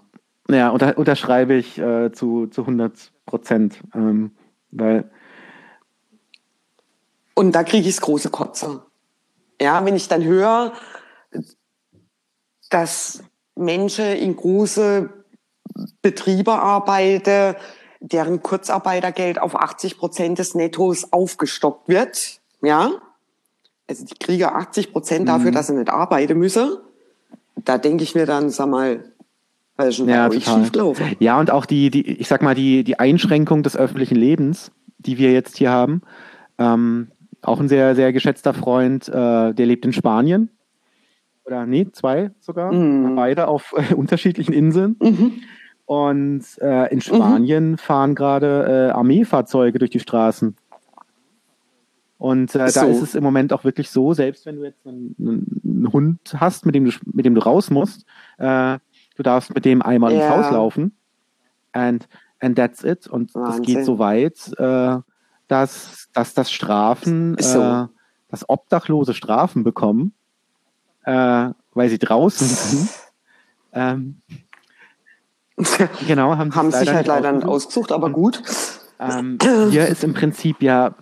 Ja, 0.50 0.70
unter, 0.70 0.98
unterschreibe 0.98 1.54
ich 1.54 1.78
äh, 1.78 2.12
zu, 2.12 2.48
zu 2.48 2.62
100 2.62 3.12
Prozent. 3.24 3.80
Ähm, 3.94 4.32
weil, 4.70 5.10
Und 7.34 7.52
da 7.52 7.62
kriege 7.62 7.88
ich 7.88 7.94
das 7.94 8.00
große 8.00 8.30
Kotze. 8.30 8.82
Ja, 9.60 9.84
wenn 9.84 9.96
ich 9.96 10.08
dann 10.08 10.24
höre, 10.24 10.72
dass 12.70 13.22
Menschen 13.54 14.06
in 14.06 14.36
große 14.36 15.10
Betriebe 16.02 16.52
arbeiten, 16.52 17.56
deren 18.00 18.42
Kurzarbeitergeld 18.42 19.40
auf 19.40 19.54
80 19.54 19.98
Prozent 19.98 20.38
des 20.38 20.54
Nettos 20.54 21.12
aufgestockt 21.12 21.88
wird, 21.88 22.40
ja, 22.62 22.92
also 23.88 24.04
die 24.04 24.14
kriegen 24.14 24.44
80 24.44 24.92
Prozent 24.92 25.28
dafür, 25.28 25.50
dass 25.50 25.66
sie 25.66 25.74
nicht 25.74 25.90
arbeiten 25.90 26.38
müssen, 26.38 26.78
da 27.56 27.76
denke 27.76 28.04
ich 28.04 28.14
mir 28.14 28.24
dann, 28.26 28.50
sag 28.50 28.68
mal, 28.68 29.04
ja, 30.10 30.28
total. 30.28 30.62
Ja, 31.20 31.40
und 31.40 31.50
auch 31.50 31.66
die, 31.66 31.90
die, 31.90 32.06
ich 32.06 32.28
sag 32.28 32.42
mal, 32.42 32.54
die, 32.54 32.84
die 32.84 32.98
Einschränkung 32.98 33.62
des 33.62 33.76
öffentlichen 33.76 34.16
Lebens, 34.16 34.70
die 34.98 35.18
wir 35.18 35.32
jetzt 35.32 35.56
hier 35.56 35.70
haben. 35.70 36.02
Ähm, 36.58 37.10
auch 37.42 37.60
ein 37.60 37.68
sehr, 37.68 37.94
sehr 37.94 38.12
geschätzter 38.12 38.54
Freund, 38.54 39.08
äh, 39.08 39.52
der 39.54 39.66
lebt 39.66 39.84
in 39.84 39.92
Spanien. 39.92 40.50
oder 41.44 41.66
nee, 41.66 41.90
zwei 41.92 42.30
sogar, 42.40 42.72
mhm. 42.72 43.16
beide 43.16 43.48
auf 43.48 43.74
äh, 43.76 43.94
unterschiedlichen 43.94 44.52
Inseln. 44.52 44.96
Mhm. 45.00 45.32
Und 45.86 46.44
äh, 46.60 46.92
in 46.92 47.00
Spanien 47.00 47.72
mhm. 47.72 47.78
fahren 47.78 48.14
gerade 48.14 48.90
äh, 48.90 48.90
Armeefahrzeuge 48.92 49.78
durch 49.80 49.90
die 49.90 49.98
Straßen. 49.98 50.54
Und 52.20 52.54
äh, 52.54 52.68
so. 52.68 52.80
da 52.80 52.86
ist 52.86 53.00
es 53.00 53.14
im 53.14 53.24
Moment 53.24 53.52
auch 53.52 53.64
wirklich 53.64 53.90
so, 53.90 54.12
selbst 54.12 54.44
wenn 54.44 54.56
du 54.56 54.64
jetzt 54.64 54.86
einen, 54.86 55.16
einen 55.18 55.92
Hund 55.92 56.36
hast, 56.36 56.66
mit 56.66 56.74
dem 56.74 56.84
du, 56.84 56.92
mit 57.06 57.24
dem 57.24 57.34
du 57.34 57.40
raus 57.40 57.70
musst, 57.70 58.04
äh, 58.36 58.78
du 59.16 59.22
darfst 59.22 59.54
mit 59.54 59.64
dem 59.64 59.80
einmal 59.80 60.12
ja. 60.12 60.20
ins 60.20 60.30
Haus 60.30 60.52
laufen. 60.52 60.92
And, 61.72 62.06
and 62.38 62.56
that's 62.56 62.84
it. 62.84 63.06
Und 63.06 63.34
Wahnsinn. 63.34 63.62
das 63.62 63.66
geht 63.66 63.84
so 63.86 63.98
weit, 63.98 64.52
äh, 64.58 64.98
dass, 65.50 66.08
dass 66.12 66.32
das 66.32 66.50
Strafen, 66.50 67.36
so. 67.38 67.60
äh, 67.60 67.86
dass 68.28 68.48
Obdachlose 68.48 69.14
Strafen 69.14 69.64
bekommen, 69.64 70.12
äh, 71.04 71.50
weil 71.74 71.88
sie 71.88 71.98
draußen 71.98 72.46
sind. 72.46 72.88
Ähm, 73.72 74.20
genau, 76.06 76.36
haben, 76.36 76.54
haben 76.54 76.70
sich 76.70 76.92
halt 76.92 77.06
leider 77.06 77.32
nicht 77.32 77.46
ausgesucht, 77.46 77.90
aber 77.92 78.10
gut. 78.10 78.42
Ähm, 79.00 79.38
hier 79.70 79.86
ist 79.86 80.04
im 80.04 80.14
Prinzip 80.14 80.62
ja, 80.62 80.94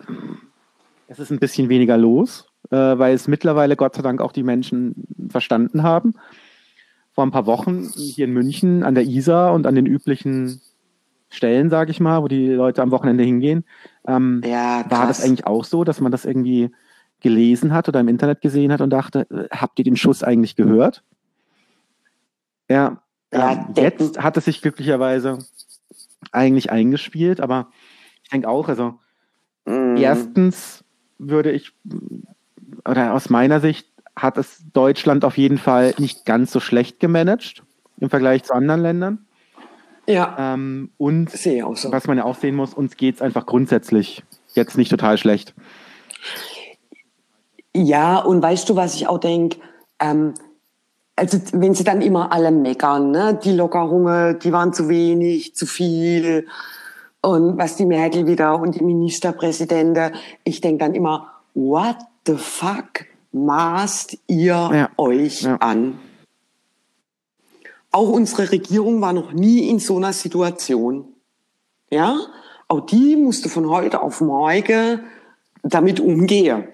es 1.09 1.19
ist 1.19 1.31
ein 1.31 1.39
bisschen 1.39 1.69
weniger 1.69 1.99
los, 1.99 2.47
äh, 2.71 2.77
weil 2.77 3.15
es 3.15 3.29
mittlerweile 3.29 3.77
Gott 3.77 3.97
sei 3.97 4.03
Dank 4.03 4.21
auch 4.21 4.33
die 4.33 4.43
Menschen 4.43 4.95
verstanden 5.29 5.83
haben. 5.83 6.15
Vor 7.13 7.27
ein 7.27 7.33
paar 7.33 7.47
Wochen 7.47 7.89
hier 7.95 8.27
in 8.27 8.33
München 8.33 8.83
an 8.85 8.95
der 8.95 9.05
Isar 9.05 9.53
und 9.53 9.67
an 9.67 9.75
den 9.75 9.87
üblichen 9.87 10.61
Stellen, 11.31 11.71
sage 11.71 11.91
ich 11.91 12.01
mal, 12.01 12.23
wo 12.23 12.29
die 12.29 12.49
Leute 12.49 12.83
am 12.83 12.91
Wochenende 12.91 13.25
hingehen, 13.25 13.65
ähm, 14.07 14.41
ja, 14.45 14.85
war 14.89 15.07
das 15.07 15.23
eigentlich 15.23 15.47
auch 15.47 15.65
so, 15.65 15.85
dass 15.85 16.01
man 16.01 16.13
das 16.13 16.25
irgendwie 16.25 16.71
gelesen 17.21 17.73
hat 17.73 17.89
oder 17.89 18.01
im 18.01 18.09
Internet 18.09 18.41
gesehen 18.41 18.73
hat 18.73 18.81
und 18.81 18.91
dachte, 18.91 19.27
äh, 19.31 19.49
habt 19.51 19.79
ihr 19.79 19.85
den 19.85 19.97
Schuss 19.97 20.23
eigentlich 20.23 20.57
gehört? 20.57 21.03
Ja, 22.71 23.03
ja 23.33 23.53
ähm, 23.53 23.75
jetzt 23.77 24.23
hat 24.23 24.37
es 24.37 24.47
sich 24.47 24.63
glücklicherweise 24.63 25.39
eigentlich 26.33 26.71
eingespielt, 26.71 27.41
aber 27.41 27.69
ich 28.23 28.31
denke 28.31 28.49
auch, 28.49 28.69
also 28.69 28.99
mm. 29.65 29.97
erstens 29.97 30.85
würde 31.19 31.51
ich, 31.51 31.73
oder 32.87 33.15
aus 33.15 33.31
meiner 33.31 33.61
Sicht 33.61 33.89
hat 34.17 34.39
es 34.39 34.65
Deutschland 34.73 35.25
auf 35.25 35.39
jeden 35.39 35.59
Fall 35.59 35.95
nicht 35.99 36.25
ganz 36.25 36.53
so 36.53 36.61
schlecht 36.61 37.01
gemanagt 37.01 37.63
im 37.99 38.11
Vergleich 38.11 38.45
zu 38.45 38.55
anderen 38.55 38.83
Ländern. 38.83 39.28
Ja. 40.09 40.55
Ähm, 40.55 40.91
und 40.97 41.31
so. 41.31 41.93
was 41.93 42.07
man 42.07 42.17
ja 42.17 42.25
auch 42.25 42.35
sehen 42.35 42.57
muss, 42.57 42.73
uns 42.73 42.97
geht 42.97 43.17
es 43.17 43.23
einfach 43.23 43.45
grundsätzlich 43.45 44.25
jetzt 44.55 44.79
nicht 44.79 44.89
total 44.89 45.19
schlecht. 45.19 45.55
Ja, 47.77 48.19
und 48.19 48.43
weißt 48.43 48.69
du, 48.71 48.75
was 48.75 48.95
ich 48.95 49.07
auch 49.07 49.19
denke? 49.19 49.59
Ähm, 50.01 50.33
also 51.15 51.39
wenn 51.53 51.75
sie 51.75 51.85
dann 51.85 52.01
immer 52.01 52.33
alle 52.33 52.51
meckern, 52.51 53.11
ne? 53.11 53.39
die 53.43 53.53
Lockerungen, 53.53 54.39
die 54.39 54.51
waren 54.51 54.73
zu 54.73 54.89
wenig, 54.89 55.55
zu 55.55 55.67
viel 55.67 56.47
und 57.21 57.59
was 57.59 57.77
die 57.77 57.85
Merkel 57.85 58.27
wieder 58.27 58.59
und 58.59 58.77
die 58.77 58.85
Ministerpräsidenten, 58.85 60.13
ich 60.45 60.63
denke 60.63 60.85
dann 60.85 60.95
immer, 60.95 61.33
what 61.55 61.97
the 62.27 62.37
fuck 62.37 63.05
maßt 63.33 64.17
ihr 64.27 64.71
ja. 64.73 64.89
euch 64.97 65.43
ja. 65.43 65.57
an? 65.57 65.99
Auch 67.91 68.09
unsere 68.09 68.51
Regierung 68.51 69.01
war 69.01 69.13
noch 69.13 69.33
nie 69.33 69.69
in 69.69 69.79
so 69.79 69.97
einer 69.97 70.13
Situation. 70.13 71.15
Ja, 71.91 72.19
auch 72.69 72.81
die 72.81 73.17
musste 73.17 73.49
von 73.49 73.69
heute 73.71 74.03
auf 74.03 74.21
morgen 74.21 75.01
damit 75.63 76.01
umgehen. 76.01 76.69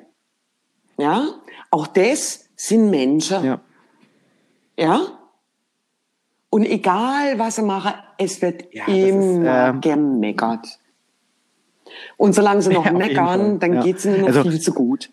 Ja, 0.97 1.29
auch 1.71 1.87
das 1.87 2.49
sind 2.57 2.91
Menschen. 2.91 3.45
Ja. 3.45 3.61
ja? 4.77 5.01
Und 6.51 6.67
egal, 6.67 7.39
was 7.39 7.57
sie 7.57 7.63
machen, 7.63 7.95
es 8.19 8.41
wird 8.43 8.73
ja, 8.73 8.87
immer 8.87 9.71
ist, 9.71 9.77
äh, 9.77 9.81
gemeckert. 9.81 10.79
Und 12.17 12.35
solange 12.35 12.63
sie 12.63 12.71
noch 12.73 12.87
ja, 12.87 12.93
meckern, 12.93 13.59
dann 13.59 13.75
ja. 13.75 13.83
geht 13.83 13.97
es 13.97 14.05
ihnen 14.05 14.21
noch 14.21 14.29
also, 14.29 14.43
viel 14.43 14.61
zu 14.61 14.73
gut. 14.73 15.11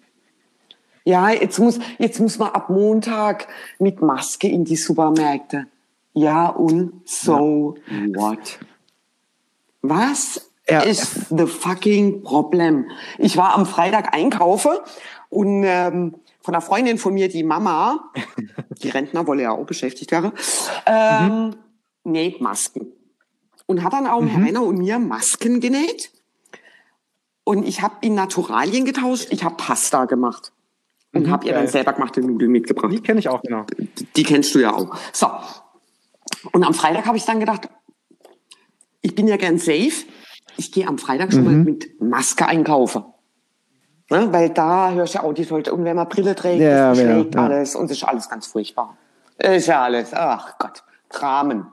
Ja, 1.03 1.31
jetzt 1.31 1.57
muss, 1.57 1.79
jetzt 1.97 2.19
muss 2.19 2.37
man 2.37 2.51
ab 2.51 2.69
Montag 2.69 3.47
mit 3.79 4.01
Maske 4.01 4.47
in 4.47 4.65
die 4.65 4.75
Supermärkte. 4.75 5.65
Ja, 6.13 6.47
und 6.47 7.01
so 7.05 7.75
ja. 7.87 8.15
what? 8.15 8.59
Was 9.81 10.51
ja. 10.69 10.81
ist 10.81 11.29
the 11.29 11.47
fucking 11.47 12.23
problem? 12.23 12.89
Ich 13.17 13.37
war 13.37 13.55
am 13.55 13.65
Freitag 13.65 14.13
einkaufen 14.13 14.71
und 15.29 15.63
ähm, 15.63 16.15
von 16.41 16.53
einer 16.53 16.61
Freundin 16.61 16.97
von 16.97 17.13
mir, 17.13 17.29
die 17.29 17.43
Mama, 17.43 18.11
die 18.83 18.89
Rentner 18.89 19.27
wolle 19.27 19.43
ja 19.43 19.51
auch 19.51 19.65
beschäftigt 19.65 20.11
werden, 20.11 20.31
ähm, 20.85 21.45
mhm. 21.45 21.55
näht 22.03 22.41
Masken. 22.41 22.87
Und 23.65 23.83
hat 23.83 23.93
dann 23.93 24.07
auch 24.07 24.21
mhm. 24.21 24.35
Heiner 24.35 24.63
und 24.63 24.79
mir 24.79 24.99
Masken 24.99 25.61
genäht. 25.61 26.11
Und 27.43 27.65
ich 27.65 27.81
habe 27.81 27.95
in 28.01 28.15
Naturalien 28.15 28.85
getauscht, 28.85 29.27
ich 29.31 29.43
habe 29.43 29.55
Pasta 29.55 30.05
gemacht. 30.05 30.51
Und 31.13 31.27
mhm, 31.27 31.31
habe 31.31 31.47
ihr 31.47 31.53
dann 31.53 31.67
selber 31.67 31.93
gemachte 31.93 32.21
Nudeln 32.21 32.51
mitgebracht. 32.51 32.91
Die 32.91 33.01
kenne 33.01 33.19
ich 33.19 33.29
auch, 33.29 33.41
genau. 33.41 33.65
Die 34.15 34.23
kennst 34.23 34.53
du 34.55 34.59
ja 34.59 34.73
auch. 34.73 34.95
So. 35.11 35.27
Und 36.51 36.63
am 36.63 36.73
Freitag 36.73 37.05
habe 37.05 37.17
ich 37.17 37.25
dann 37.25 37.39
gedacht, 37.39 37.69
ich 39.01 39.15
bin 39.15 39.27
ja 39.27 39.37
gern 39.37 39.57
safe. 39.57 40.05
Ich 40.57 40.71
gehe 40.71 40.87
am 40.87 40.97
Freitag 40.97 41.31
schon 41.31 41.43
mhm. 41.43 41.45
mal 41.45 41.63
mit 41.63 42.01
Maske 42.01 42.45
einkaufen. 42.45 43.03
Ne? 44.09 44.27
Weil 44.31 44.49
da 44.49 44.91
hörst 44.91 45.15
du 45.15 45.19
ja 45.19 45.23
auch 45.23 45.33
die 45.33 45.45
Leute, 45.45 45.73
und 45.73 45.85
wenn 45.85 45.95
man 45.95 46.09
Brille 46.09 46.35
trägt, 46.35 46.61
ja, 46.61 46.89
das 46.89 46.99
schlägt 46.99 47.35
ja, 47.35 47.45
alles 47.45 47.75
und 47.75 47.85
es 47.85 47.97
ist 47.97 48.03
alles 48.03 48.27
ganz 48.27 48.47
furchtbar. 48.47 48.97
Ist 49.37 49.67
ja 49.67 49.83
alles, 49.83 50.13
ach 50.13 50.57
Gott, 50.59 50.83
Dramen. 51.09 51.67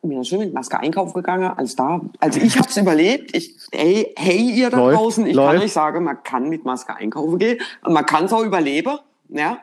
Und 0.00 0.08
bin 0.08 0.16
dann 0.16 0.24
schön 0.24 0.38
mit 0.38 0.54
Maske 0.54 0.80
einkaufen 0.80 1.12
gegangen, 1.12 1.52
alles 1.54 1.76
da. 1.76 2.00
Also 2.18 2.40
ich 2.40 2.56
habe 2.58 2.68
es 2.68 2.76
überlebt. 2.78 3.36
Ich, 3.36 3.54
hey, 3.70 4.14
hey 4.16 4.38
ihr 4.38 4.70
da 4.70 4.78
läuft, 4.78 4.98
draußen, 4.98 5.26
ich 5.26 5.34
läuft. 5.34 5.52
kann 5.52 5.62
euch 5.62 5.72
sagen, 5.72 6.04
man 6.04 6.22
kann 6.22 6.48
mit 6.48 6.64
Maske 6.64 6.96
einkaufen 6.96 7.38
gehen 7.38 7.60
und 7.84 7.92
man 7.92 8.06
kann 8.06 8.24
es 8.24 8.32
auch 8.32 8.42
überleben. 8.42 8.98
Ja. 9.28 9.58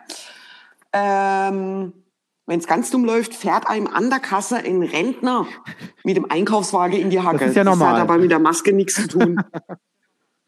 Ähm, 0.93 1.93
wenn 2.47 2.59
es 2.59 2.65
ganz 2.65 2.89
dumm 2.89 3.05
läuft, 3.05 3.35
fährt 3.35 3.67
einem 3.67 3.87
an 3.87 4.09
der 4.09 4.19
Kasse 4.19 4.57
ein 4.57 4.81
Rentner 4.81 5.45
mit 6.03 6.15
dem 6.15 6.31
Einkaufswagen 6.31 6.97
in 6.97 7.09
die 7.09 7.19
Hacke. 7.19 7.39
Das 7.39 7.49
ist 7.49 7.55
ja 7.55 7.65
normal. 7.65 7.91
Das 7.91 8.01
hat 8.01 8.09
aber 8.09 8.17
mit 8.17 8.31
der 8.31 8.39
Maske 8.39 8.73
nichts 8.73 8.95
zu 8.95 9.07
tun. 9.07 9.41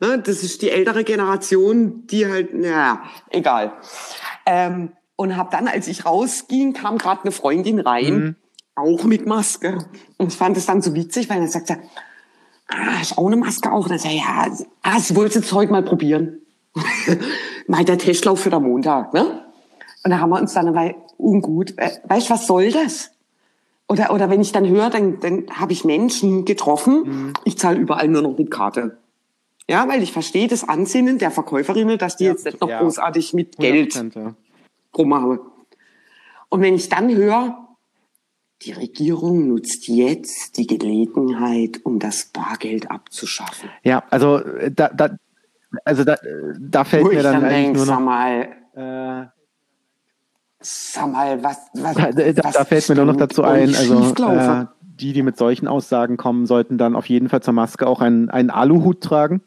Ne, 0.01 0.17
das 0.17 0.43
ist 0.43 0.61
die 0.61 0.69
ältere 0.69 1.03
Generation, 1.03 2.07
die 2.07 2.25
halt, 2.25 2.53
naja, 2.53 3.03
egal. 3.31 3.73
Ähm, 4.45 4.93
und 5.17 5.35
hab 5.35 5.51
dann, 5.51 5.67
als 5.67 5.89
ich 5.89 6.05
rausging, 6.05 6.71
kam 6.71 6.97
gerade 6.97 7.23
eine 7.23 7.33
Freundin 7.33 7.81
rein, 7.81 8.13
mhm. 8.13 8.35
auch 8.75 9.03
mit 9.03 9.25
Maske. 9.25 9.77
Und 10.17 10.31
ich 10.31 10.37
fand 10.37 10.55
es 10.55 10.65
dann 10.65 10.81
so 10.81 10.95
witzig, 10.95 11.29
weil 11.29 11.41
er 11.41 11.49
sagte, 11.49 11.79
ah, 12.69 13.01
ist 13.01 13.17
auch 13.17 13.27
eine 13.27 13.35
Maske 13.35 13.73
auch? 13.73 13.87
Und 13.87 13.91
er 13.91 13.99
sagte, 13.99 14.15
ja, 14.15 14.47
ah, 14.83 14.99
sie 15.01 15.17
wollte 15.17 15.39
es 15.39 15.51
heute 15.51 15.73
mal 15.73 15.83
probieren. 15.83 16.43
mal 17.67 17.83
der 17.83 17.97
Testlauf 17.97 18.39
für 18.39 18.51
den 18.51 18.63
Montag, 18.63 19.13
ne? 19.13 19.48
Und 20.03 20.11
da 20.11 20.19
haben 20.19 20.29
wir 20.29 20.39
uns 20.39 20.53
dann 20.53 20.73
weil 20.75 20.95
ungut, 21.17 21.77
äh, 21.77 21.91
weißt 22.05 22.29
du, 22.29 22.33
was 22.33 22.47
soll 22.47 22.71
das? 22.71 23.11
Oder, 23.87 24.13
oder 24.13 24.29
wenn 24.29 24.41
ich 24.41 24.51
dann 24.51 24.67
höre, 24.67 24.89
dann, 24.89 25.19
dann 25.19 25.47
habe 25.51 25.73
ich 25.73 25.83
Menschen 25.83 26.45
getroffen, 26.45 27.03
mhm. 27.05 27.33
ich 27.43 27.57
zahle 27.57 27.79
überall 27.79 28.07
nur 28.07 28.21
noch 28.21 28.37
mit 28.37 28.51
Karte. 28.51 28.97
Ja, 29.67 29.87
weil 29.87 30.01
ich 30.01 30.11
verstehe 30.11 30.47
das 30.47 30.67
Ansinnen 30.67 31.17
der 31.17 31.31
Verkäuferinnen, 31.31 31.97
dass 31.97 32.17
die 32.17 32.25
ja, 32.25 32.31
jetzt 32.31 32.45
nicht 32.45 32.61
noch 32.61 32.69
ja. 32.69 32.81
großartig 32.81 33.33
mit 33.33 33.57
Geld 33.57 33.95
ja. 34.15 34.33
rummachen. 34.97 35.39
Und 36.49 36.61
wenn 36.61 36.75
ich 36.75 36.89
dann 36.89 37.15
höre, 37.15 37.67
die 38.63 38.71
Regierung 38.73 39.47
nutzt 39.47 39.87
jetzt 39.87 40.57
die 40.57 40.67
Gelegenheit, 40.67 41.81
um 41.83 41.99
das 41.99 42.25
Bargeld 42.25 42.91
abzuschaffen. 42.91 43.69
Ja, 43.83 44.03
also 44.09 44.41
da, 44.71 44.89
da, 44.89 45.17
also 45.85 46.03
da, 46.03 46.17
da 46.59 46.83
fällt 46.83 47.05
Wo 47.05 47.09
mir 47.09 47.23
dann, 47.23 47.41
dann 47.41 47.49
denk, 47.49 47.75
nur 47.75 47.85
noch, 47.85 47.99
mal, 47.99 48.49
äh, 48.75 49.38
sag 50.59 51.11
mal, 51.11 51.43
was, 51.43 51.57
was, 51.73 51.95
da, 51.95 52.11
da, 52.11 52.43
was 52.43 52.53
da 52.53 52.65
fällt 52.65 52.89
mir 52.89 52.95
nur 52.95 53.05
noch 53.05 53.15
dazu 53.15 53.43
ein, 53.43 53.75
also 53.75 54.13
äh, 54.25 54.65
die, 54.79 55.13
die 55.13 55.23
mit 55.23 55.37
solchen 55.37 55.67
Aussagen 55.67 56.17
kommen, 56.17 56.45
sollten 56.45 56.77
dann 56.77 56.95
auf 56.95 57.05
jeden 57.07 57.29
Fall 57.29 57.41
zur 57.41 57.53
Maske 57.53 57.87
auch 57.87 58.01
einen, 58.01 58.29
einen 58.29 58.49
Aluhut 58.49 59.01
tragen. 59.01 59.41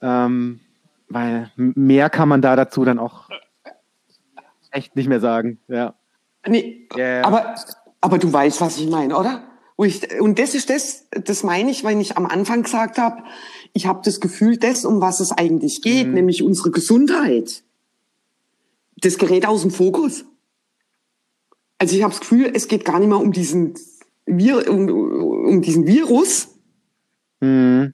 Ähm, 0.00 0.60
weil 1.08 1.50
mehr 1.56 2.10
kann 2.10 2.28
man 2.28 2.42
da 2.42 2.54
dazu 2.54 2.84
dann 2.84 2.98
auch 2.98 3.28
echt 4.70 4.94
nicht 4.94 5.08
mehr 5.08 5.20
sagen. 5.20 5.58
Ja. 5.68 5.94
Nee, 6.46 6.86
yeah. 6.94 7.24
aber, 7.24 7.54
aber 8.00 8.18
du 8.18 8.32
weißt, 8.32 8.60
was 8.60 8.78
ich 8.78 8.88
meine, 8.88 9.16
oder? 9.16 9.42
und 10.20 10.40
das 10.40 10.56
ist 10.56 10.70
das, 10.70 11.06
das 11.12 11.44
meine 11.44 11.70
ich, 11.70 11.84
weil 11.84 12.00
ich 12.00 12.16
am 12.16 12.26
Anfang 12.26 12.64
gesagt 12.64 12.98
habe, 12.98 13.22
ich 13.74 13.86
habe 13.86 14.00
das 14.04 14.18
Gefühl, 14.18 14.56
das, 14.56 14.84
um 14.84 15.00
was 15.00 15.20
es 15.20 15.30
eigentlich 15.30 15.82
geht, 15.82 16.08
mhm. 16.08 16.14
nämlich 16.14 16.42
unsere 16.42 16.72
Gesundheit, 16.72 17.62
das 19.00 19.18
gerät 19.18 19.46
aus 19.46 19.62
dem 19.62 19.70
Fokus. 19.70 20.24
Also 21.78 21.96
ich 21.96 22.02
habe 22.02 22.12
das 22.12 22.20
Gefühl, 22.20 22.50
es 22.52 22.68
geht 22.68 22.84
gar 22.84 22.98
nicht 22.98 23.08
mehr 23.08 23.18
um 23.18 23.32
diesen, 23.32 23.74
Vir 24.26 24.68
um, 24.70 24.88
um 24.88 25.62
diesen 25.62 25.86
Virus, 25.86 26.48
mhm 27.40 27.92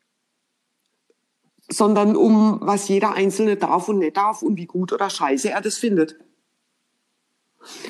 sondern 1.71 2.17
um 2.17 2.59
was 2.61 2.89
jeder 2.89 3.15
Einzelne 3.15 3.57
darf 3.57 3.89
und 3.89 3.99
nicht 3.99 4.17
darf 4.17 4.43
und 4.43 4.57
wie 4.57 4.67
gut 4.67 4.93
oder 4.93 5.11
scheiße 5.11 5.51
er 5.51 5.61
das 5.61 5.77
findet. 5.77 6.17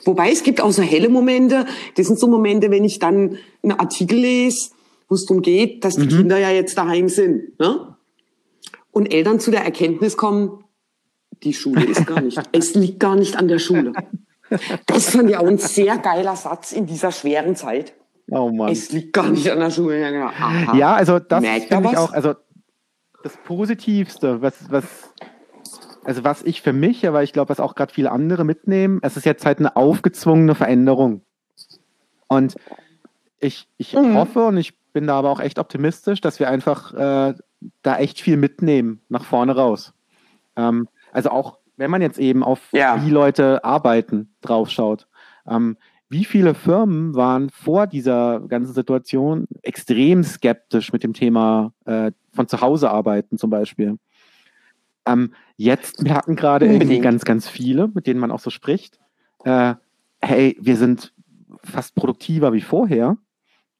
Wobei 0.04 0.30
es 0.30 0.42
gibt 0.42 0.60
auch 0.60 0.70
so 0.70 0.82
helle 0.82 1.08
Momente. 1.08 1.66
Das 1.96 2.06
sind 2.06 2.18
so 2.18 2.28
Momente, 2.28 2.70
wenn 2.70 2.84
ich 2.84 3.00
dann 3.00 3.38
einen 3.62 3.72
Artikel 3.72 4.18
lese, 4.18 4.70
wo 5.08 5.16
es 5.16 5.26
darum 5.26 5.42
geht, 5.42 5.84
dass 5.84 5.96
die 5.96 6.04
Mhm. 6.04 6.08
Kinder 6.08 6.38
ja 6.38 6.50
jetzt 6.50 6.78
daheim 6.78 7.08
sind. 7.08 7.58
Ne? 7.58 7.96
Und 8.92 9.12
Eltern 9.12 9.40
zu 9.40 9.50
der 9.50 9.64
Erkenntnis 9.64 10.16
kommen, 10.16 10.63
die 11.44 11.54
Schule 11.54 11.84
ist 11.84 12.06
gar 12.06 12.20
nicht. 12.20 12.40
es 12.52 12.74
liegt 12.74 13.00
gar 13.00 13.16
nicht 13.16 13.36
an 13.36 13.48
der 13.48 13.58
Schule. 13.58 13.92
Das 14.86 15.10
fand 15.10 15.30
ich 15.30 15.36
auch 15.36 15.46
ein 15.46 15.58
sehr 15.58 15.98
geiler 15.98 16.36
Satz 16.36 16.72
in 16.72 16.86
dieser 16.86 17.12
schweren 17.12 17.56
Zeit. 17.56 17.94
Oh 18.30 18.50
Mann. 18.50 18.70
Es 18.72 18.90
liegt 18.92 19.12
gar 19.12 19.28
nicht 19.28 19.50
an 19.50 19.60
der 19.60 19.70
Schule. 19.70 20.00
Ja, 20.00 20.10
genau. 20.10 20.26
Aha. 20.26 20.76
Ja, 20.76 20.94
also 20.94 21.18
das 21.18 21.44
finde 21.44 21.90
ich 21.90 21.96
auch, 21.96 22.12
also 22.12 22.34
das 23.22 23.36
Positivste, 23.44 24.42
was, 24.42 24.70
was, 24.70 24.84
also 26.04 26.24
was 26.24 26.42
ich 26.42 26.60
für 26.62 26.72
mich, 26.72 27.06
aber 27.06 27.22
ich 27.22 27.32
glaube, 27.32 27.48
was 27.48 27.60
auch 27.60 27.74
gerade 27.74 27.92
viele 27.92 28.10
andere 28.12 28.44
mitnehmen, 28.44 28.98
es 29.02 29.16
ist 29.16 29.24
jetzt 29.24 29.46
halt 29.46 29.58
eine 29.58 29.76
aufgezwungene 29.76 30.54
Veränderung. 30.54 31.22
Und 32.28 32.56
ich, 33.40 33.68
ich 33.76 33.94
Mhm. 33.94 34.14
hoffe 34.14 34.46
und 34.46 34.56
ich 34.56 34.74
bin 34.92 35.06
da 35.06 35.18
aber 35.18 35.30
auch 35.30 35.40
echt 35.40 35.58
optimistisch, 35.58 36.20
dass 36.20 36.38
wir 36.38 36.48
einfach 36.48 36.92
äh, 36.94 37.34
da 37.82 37.96
echt 37.96 38.20
viel 38.20 38.36
mitnehmen, 38.36 39.00
nach 39.08 39.24
vorne 39.24 39.54
raus. 39.56 39.92
Ähm, 40.56 40.88
also 41.14 41.30
auch, 41.30 41.58
wenn 41.76 41.90
man 41.90 42.02
jetzt 42.02 42.18
eben 42.18 42.42
auf 42.42 42.60
Ja. 42.72 43.02
wie 43.04 43.10
Leute 43.10 43.64
arbeiten 43.64 44.34
draufschaut. 44.42 45.06
Ähm, 45.48 45.76
wie 46.10 46.24
viele 46.24 46.54
Firmen 46.54 47.14
waren 47.14 47.50
vor 47.50 47.86
dieser 47.86 48.40
ganzen 48.40 48.74
Situation 48.74 49.46
extrem 49.62 50.22
skeptisch 50.22 50.92
mit 50.92 51.02
dem 51.02 51.14
Thema 51.14 51.72
äh, 51.86 52.12
von 52.32 52.46
zu 52.46 52.60
Hause 52.60 52.90
arbeiten 52.90 53.38
zum 53.38 53.50
Beispiel? 53.50 53.98
Ähm, 55.06 55.34
jetzt 55.56 56.02
merken 56.02 56.36
gerade 56.36 56.66
irgendwie 56.66 57.00
ganz, 57.00 57.24
ganz 57.24 57.48
viele, 57.48 57.88
mit 57.88 58.06
denen 58.06 58.20
man 58.20 58.30
auch 58.30 58.40
so 58.40 58.50
spricht, 58.50 58.98
äh, 59.44 59.74
hey, 60.20 60.56
wir 60.60 60.76
sind 60.76 61.12
fast 61.62 61.94
produktiver 61.94 62.52
wie 62.52 62.60
vorher. 62.60 63.16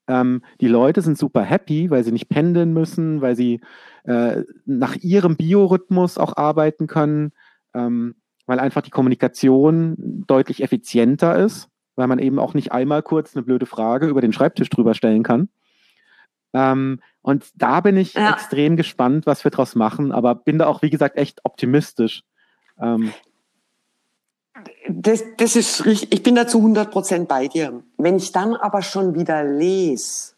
Ähm, 0.07 0.43
die 0.61 0.67
Leute 0.67 1.01
sind 1.01 1.17
super 1.17 1.41
happy, 1.41 1.89
weil 1.89 2.03
sie 2.03 2.11
nicht 2.11 2.29
pendeln 2.29 2.73
müssen, 2.73 3.21
weil 3.21 3.35
sie 3.35 3.61
äh, 4.05 4.43
nach 4.65 4.95
ihrem 4.95 5.35
Biorhythmus 5.35 6.17
auch 6.17 6.37
arbeiten 6.37 6.87
können, 6.87 7.31
ähm, 7.73 8.15
weil 8.45 8.59
einfach 8.59 8.81
die 8.81 8.91
Kommunikation 8.91 10.23
deutlich 10.27 10.61
effizienter 10.61 11.35
ist, 11.37 11.69
weil 11.95 12.07
man 12.07 12.19
eben 12.19 12.39
auch 12.39 12.53
nicht 12.53 12.71
einmal 12.71 13.01
kurz 13.01 13.35
eine 13.35 13.43
blöde 13.43 13.65
Frage 13.65 14.07
über 14.07 14.21
den 14.21 14.33
Schreibtisch 14.33 14.69
drüber 14.69 14.93
stellen 14.93 15.23
kann. 15.23 15.49
Ähm, 16.53 17.01
und 17.21 17.49
da 17.55 17.81
bin 17.81 17.97
ich 17.97 18.13
Ja. 18.13 18.33
extrem 18.33 18.77
gespannt, 18.77 19.25
was 19.25 19.43
wir 19.43 19.51
draus 19.51 19.75
machen, 19.75 20.11
aber 20.11 20.35
bin 20.35 20.59
da 20.59 20.67
auch, 20.67 20.81
wie 20.83 20.89
gesagt, 20.91 21.17
echt 21.17 21.41
optimistisch. 21.43 22.23
Ähm, 22.79 23.11
Das, 24.87 25.23
das 25.37 25.55
ist 25.57 25.85
richtig. 25.85 26.13
Ich 26.13 26.23
bin 26.23 26.35
da 26.35 26.47
zu 26.47 26.59
100 26.59 26.89
Prozent 26.89 27.27
bei 27.27 27.47
dir. 27.49 27.83
Wenn 27.97 28.15
ich 28.15 28.31
dann 28.31 28.55
aber 28.55 28.81
schon 28.81 29.13
wieder 29.13 29.43
lese, 29.43 30.34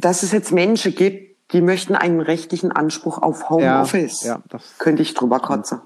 dass 0.00 0.22
es 0.22 0.32
jetzt 0.32 0.52
Menschen 0.52 0.94
gibt, 0.94 1.36
die 1.52 1.60
möchten 1.60 1.94
einen 1.94 2.20
rechtlichen 2.20 2.72
Anspruch 2.72 3.18
auf 3.22 3.48
Homeoffice, 3.50 4.22
Ja, 4.22 4.34
ja, 4.36 4.42
das- 4.48 4.78
könnte 4.78 5.02
ich 5.02 5.14
drüber 5.14 5.40
kotzen. 5.40 5.80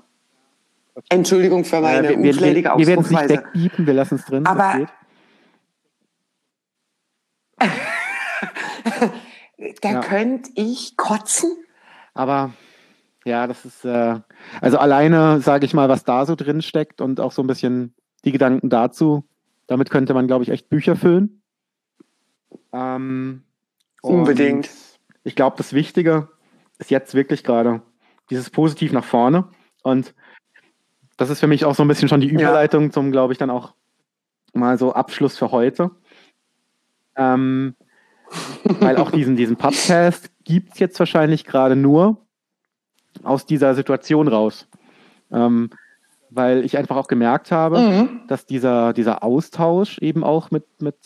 Entschuldigung 1.09 1.65
für 1.65 1.81
meine 1.81 2.07
äh, 2.07 2.11
wir, 2.11 2.19
wir, 2.23 2.31
unschlägige 2.31 2.71
wir 2.77 2.87
werden 2.87 3.01
es 3.05 3.11
nicht 3.11 3.21
Ausdrucksweise. 3.21 3.45
wegbiepen, 3.55 3.87
wir 3.87 3.95
lassen 3.95 4.15
es 4.17 4.25
drin. 4.25 4.47
Aber-. 4.47 4.87
Da 9.83 9.91
Ja. 9.93 10.01
könnte 10.01 10.51
ich 10.55 10.97
kotzen. 10.97 11.51
Aber 12.15 12.53
ja, 13.27 13.47
das 13.47 13.65
ist, 13.67 13.85
äh, 13.85 14.19
also 14.63 14.79
alleine, 14.79 15.41
sage 15.43 15.67
ich 15.67 15.75
mal, 15.75 15.91
was 15.91 16.05
da 16.05 16.25
so 16.25 16.35
drin 16.35 16.63
steckt 16.63 17.03
und 17.03 17.21
auch 17.21 17.33
so 17.33 17.43
ein 17.43 17.47
bisschen 17.47 17.95
die 18.25 18.33
Gedanken 18.33 18.71
dazu, 18.71 19.25
damit 19.67 19.91
könnte 19.91 20.15
man, 20.15 20.27
glaube 20.27 20.45
ich, 20.45 20.51
echt 20.51 20.71
Bücher 20.71 20.97
füllen. 20.97 21.43
Ähm, 22.73 23.43
und 24.03 24.15
Unbedingt. 24.21 24.71
Ich 25.25 25.35
glaube, 25.37 25.57
das 25.57 25.73
Wichtige 25.73 26.29
ist 26.79 26.91
jetzt 26.91 27.15
wirklich 27.15 27.45
gerade 27.45 27.83
dieses 28.31 28.51
Positiv 28.51 28.93
nach 28.93 29.05
vorne. 29.05 29.49
Und 29.83 30.15
das 31.17 31.31
ist 31.31 31.41
für 31.41 31.47
mich 31.47 31.65
auch 31.65 31.75
so 31.75 31.83
ein 31.85 31.89
bisschen 31.89 32.09
schon 32.09 32.21
die 32.21 32.29
Ja. 32.29 32.35
Überleitung 32.35 32.93
zum, 32.93 33.13
glaube 33.13 33.33
ich, 33.33 33.39
dann 33.39 33.51
auch 33.51 33.75
mal 34.55 34.79
so 34.79 34.93
Abschluss 34.95 35.37
für 35.37 35.51
heute. 35.53 35.91
Ähm, 37.17 37.75
weil 38.65 38.97
auch 38.97 39.11
diesen, 39.11 39.37
diesen 39.37 39.57
Podcast 39.57 40.31
gibt 40.45 40.75
es 40.75 40.79
jetzt 40.79 40.99
wahrscheinlich 40.99 41.45
gerade 41.45 41.77
nur 41.77 42.17
aus 43.23 43.45
dieser 43.45 43.75
Situation 43.75 44.29
raus. 44.29 44.69
Ähm, 45.31 45.71
weil 46.31 46.65
ich 46.65 46.79
einfach 46.79 46.97
auch 46.97 47.09
gemerkt 47.09 47.51
habe, 47.51 47.81
Mhm. 47.81 48.21
dass 48.29 48.47
dieser, 48.47 48.93
dieser 48.93 49.25
Austausch 49.25 49.99
eben 49.99 50.23
auch 50.23 50.51
mit, 50.51 50.65
mit, 50.81 50.97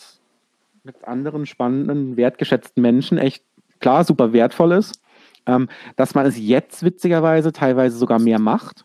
mit 0.85 1.03
anderen 1.05 1.45
spannenden, 1.45 2.15
wertgeschätzten 2.15 2.81
Menschen 2.81 3.17
echt 3.17 3.43
klar 3.79 4.03
super 4.03 4.31
wertvoll 4.33 4.71
ist. 4.73 5.01
Ähm, 5.47 5.67
dass 5.95 6.15
man 6.15 6.25
es 6.25 6.39
jetzt 6.39 6.83
witzigerweise 6.83 7.51
teilweise 7.51 7.97
sogar 7.97 8.17
mehr 8.19 8.39
macht. 8.39 8.83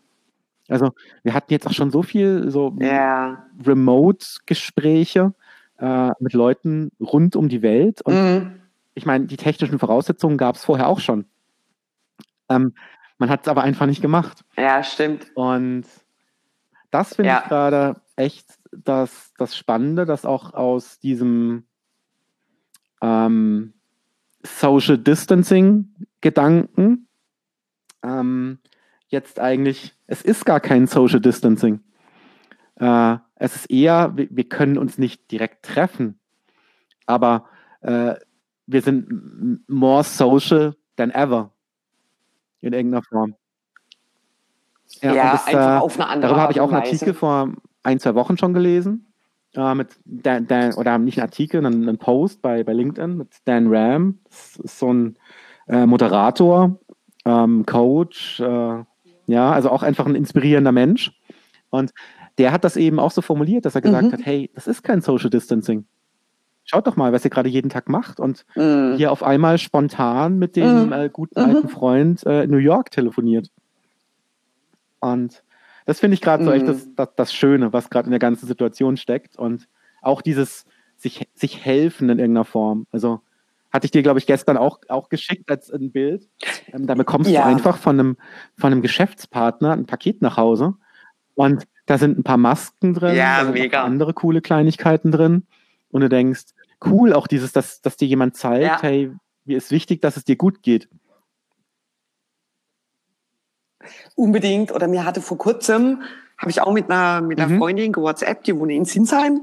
Also 0.69 0.91
wir 1.23 1.33
hatten 1.33 1.51
jetzt 1.51 1.65
auch 1.65 1.73
schon 1.73 1.89
so 1.89 2.03
viel 2.03 2.51
so 2.51 2.75
Ja. 2.79 3.47
Remote-Gespräche 3.65 5.33
äh, 5.79 6.11
mit 6.19 6.33
Leuten 6.33 6.91
rund 6.99 7.35
um 7.35 7.49
die 7.49 7.61
Welt. 7.63 8.01
Und 8.03 8.13
Mhm. 8.13 8.61
ich 8.93 9.05
meine, 9.07 9.25
die 9.25 9.37
technischen 9.37 9.79
Voraussetzungen 9.79 10.37
gab 10.37 10.55
es 10.55 10.63
vorher 10.65 10.87
auch 10.87 10.99
schon. 10.99 11.25
Ähm, 12.49 12.73
man 13.17 13.29
hat 13.29 13.41
es 13.41 13.47
aber 13.47 13.63
einfach 13.63 13.87
nicht 13.87 14.01
gemacht. 14.01 14.43
Ja, 14.57 14.83
stimmt. 14.83 15.31
Und 15.35 15.85
das 16.91 17.15
finde 17.15 17.29
Ja. 17.29 17.39
ich 17.43 17.49
gerade 17.49 17.95
echt 18.15 18.45
das, 18.71 19.33
das 19.37 19.57
Spannende, 19.57 20.05
dass 20.05 20.25
auch 20.25 20.53
aus 20.53 20.99
diesem 20.99 21.63
ähm, 23.01 23.73
Social 24.43 24.97
Distancing-Gedanken 24.97 27.07
ähm, 28.03 28.59
jetzt 29.07 29.39
eigentlich, 29.39 29.93
es 30.07 30.21
ist 30.21 30.45
gar 30.45 30.59
kein 30.59 30.87
Social 30.87 31.19
Distancing. 31.19 31.81
Äh, 32.75 33.17
es 33.35 33.55
ist 33.55 33.69
eher, 33.69 34.15
wir, 34.15 34.27
wir 34.31 34.47
können 34.47 34.77
uns 34.77 34.97
nicht 34.97 35.31
direkt 35.31 35.65
treffen, 35.65 36.19
aber 37.05 37.45
äh, 37.81 38.15
wir 38.65 38.81
sind 38.81 39.67
more 39.67 40.03
social 40.03 40.75
than 40.95 41.11
ever 41.11 41.51
in 42.61 42.73
irgendeiner 42.73 43.03
Form. 43.03 43.35
Ja, 45.01 45.11
und 45.11 45.47
einfach 45.47 45.81
auf 45.81 45.99
eine 45.99 46.07
andere 46.07 46.29
Darüber 46.29 46.41
habe 46.41 46.53
ich 46.53 46.59
auch 46.59 46.71
einen. 46.71 46.83
Artikel 46.83 47.13
vor 47.13 47.53
ein, 47.83 47.99
zwei 47.99 48.15
Wochen 48.15 48.37
schon 48.37 48.53
gelesen. 48.53 49.10
Äh, 49.55 49.75
mit 49.75 49.89
Dan, 50.05 50.47
Dan, 50.47 50.73
oder 50.75 50.97
nicht 50.97 51.17
einen 51.17 51.27
Artikel, 51.27 51.65
einen, 51.65 51.87
einen 51.87 51.97
Post 51.97 52.41
bei, 52.41 52.63
bei 52.63 52.73
LinkedIn 52.73 53.17
mit 53.17 53.27
Dan 53.45 53.67
Ram. 53.67 54.19
Das 54.29 54.55
ist 54.63 54.79
so 54.79 54.93
ein 54.93 55.17
äh, 55.67 55.85
Moderator, 55.85 56.79
ähm, 57.25 57.65
Coach, 57.65 58.39
äh, 58.39 58.83
ja, 59.27 59.51
also 59.51 59.69
auch 59.69 59.83
einfach 59.83 60.05
ein 60.05 60.15
inspirierender 60.15 60.71
Mensch. 60.71 61.11
Und 61.69 61.91
der 62.37 62.51
hat 62.53 62.63
das 62.63 62.77
eben 62.77 62.99
auch 62.99 63.11
so 63.11 63.21
formuliert, 63.21 63.65
dass 63.65 63.75
er 63.75 63.81
gesagt 63.81 64.07
Mhm. 64.07 64.11
hat, 64.13 64.25
hey, 64.25 64.49
das 64.55 64.67
ist 64.67 64.83
kein 64.83 65.01
Social 65.01 65.29
Distancing. 65.29 65.85
Schaut 66.63 66.87
doch 66.87 66.95
mal, 66.95 67.11
was 67.11 67.25
ihr 67.25 67.31
gerade 67.31 67.49
jeden 67.49 67.69
Tag 67.69 67.89
macht 67.89 68.19
und 68.19 68.45
Mhm. 68.55 68.95
hier 68.95 69.11
auf 69.11 69.21
einmal 69.23 69.57
spontan 69.57 70.37
mit 70.39 70.55
dem 70.55 70.87
Mhm. 70.87 70.93
äh, 70.93 71.09
guten 71.11 71.39
Mhm. 71.41 71.45
alten 71.45 71.67
Freund 71.69 72.25
äh, 72.25 72.43
in 72.43 72.51
New 72.51 72.57
York 72.57 72.91
telefoniert. 72.91 73.49
Und 74.99 75.43
das 75.91 75.99
finde 75.99 76.15
ich 76.15 76.21
gerade 76.21 76.43
so 76.45 76.51
echt 76.51 76.63
Mhm. 76.65 76.67
das, 76.67 76.87
das, 76.95 77.09
das 77.15 77.33
Schöne, 77.33 77.73
was 77.73 77.89
gerade 77.89 78.05
in 78.05 78.11
der 78.11 78.19
ganzen 78.19 78.47
Situation 78.47 78.95
steckt. 78.97 79.37
Und 79.37 79.67
auch 80.01 80.21
dieses 80.21 80.65
sich, 80.97 81.27
sich 81.33 81.65
helfen 81.65 82.09
in 82.09 82.19
irgendeiner 82.19 82.45
Form. 82.45 82.87
Also 82.91 83.19
hatte 83.71 83.85
ich 83.85 83.91
dir, 83.91 84.01
glaube 84.03 84.19
ich, 84.19 84.25
gestern 84.25 84.57
auch, 84.57 84.79
auch 84.89 85.09
geschickt 85.09 85.49
als 85.51 85.69
ein 85.71 85.91
Bild. 85.91 86.27
Ähm, 86.73 86.87
da 86.87 86.95
bekommst 86.95 87.29
Ja. 87.29 87.41
du 87.41 87.47
einfach 87.47 87.77
von 87.77 87.99
einem, 87.99 88.17
von 88.57 88.71
einem 88.71 88.81
Geschäftspartner 88.81 89.71
ein 89.73 89.85
Paket 89.85 90.21
nach 90.21 90.37
Hause. 90.37 90.75
Und 91.35 91.67
da 91.85 91.97
sind 91.97 92.17
ein 92.17 92.23
paar 92.23 92.37
Masken 92.37 92.93
drin, 92.93 93.15
Ja, 93.15 93.39
da 93.39 93.45
sind 93.45 93.53
mega. 93.53 93.83
andere 93.83 94.13
coole 94.13 94.41
Kleinigkeiten 94.41 95.11
drin. 95.11 95.43
Und 95.89 96.01
du 96.01 96.09
denkst, 96.09 96.45
cool, 96.85 97.13
auch 97.13 97.27
dieses, 97.27 97.51
dass, 97.51 97.81
dass 97.81 97.97
dir 97.97 98.07
jemand 98.07 98.35
zeigt, 98.37 98.63
Ja. 98.65 98.81
hey, 98.81 99.11
mir 99.45 99.57
ist 99.57 99.71
wichtig, 99.71 100.01
dass 100.01 100.17
es 100.17 100.23
dir 100.23 100.35
gut 100.35 100.61
geht. 100.63 100.87
Unbedingt. 104.15 104.71
Oder 104.73 104.87
mir 104.87 105.05
hatte 105.05 105.21
vor 105.21 105.37
kurzem, 105.37 106.01
habe 106.37 106.51
ich 106.51 106.61
auch 106.61 106.73
mit 106.73 106.89
einer, 106.89 107.21
mit 107.21 107.39
einer 107.39 107.49
Mhm. 107.53 107.57
Freundin 107.59 107.95
WhatsApp, 107.95 108.43
die 108.43 108.57
wohnt 108.57 108.71
in 108.71 108.85
Sinsheim. 108.85 109.41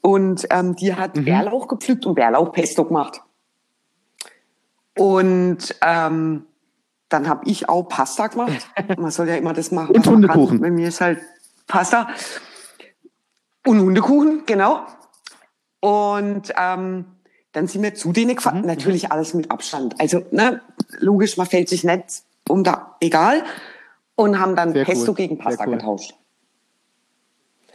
Und 0.00 0.46
ähm, 0.50 0.74
die 0.76 0.94
hat 0.94 1.16
Mhm. 1.16 1.24
Bärlauch 1.24 1.68
gepflückt 1.68 2.06
und 2.06 2.14
Bärlauchpesto 2.14 2.84
gemacht. 2.84 3.20
Und 4.96 5.74
ähm, 5.82 6.46
dann 7.08 7.28
habe 7.28 7.42
ich 7.48 7.68
auch 7.68 7.84
Pasta 7.84 8.26
gemacht. 8.26 8.68
Man 8.98 9.10
soll 9.10 9.28
ja 9.28 9.36
immer 9.36 9.52
das 9.52 9.70
machen. 9.70 9.94
Und 9.94 10.02
kann. 10.02 10.14
Hundekuchen. 10.14 10.60
Bei 10.60 10.70
mir 10.70 10.88
ist 10.88 11.00
halt 11.00 11.20
Pasta. 11.66 12.08
Und 13.66 13.80
Hundekuchen, 13.80 14.42
genau. 14.46 14.82
Und 15.80 16.52
ähm, 16.58 17.04
dann 17.52 17.66
sind 17.66 17.82
wir 17.82 17.94
zu 17.94 18.12
denen 18.12 18.34
gefahren. 18.36 18.62
Mhm. 18.62 18.66
Natürlich 18.66 19.12
alles 19.12 19.34
mit 19.34 19.50
Abstand. 19.50 20.00
Also, 20.00 20.22
ne, 20.30 20.60
logisch, 20.98 21.36
man 21.36 21.46
fällt 21.46 21.68
sich 21.68 21.84
nicht 21.84 22.22
um 22.52 22.62
da, 22.64 22.96
egal. 23.00 23.42
Und 24.14 24.38
haben 24.38 24.54
dann 24.56 24.72
Sehr 24.72 24.84
Pesto 24.84 25.10
cool. 25.12 25.16
gegen 25.16 25.38
Pasta 25.38 25.64
cool. 25.66 25.72
getauscht. 25.76 26.14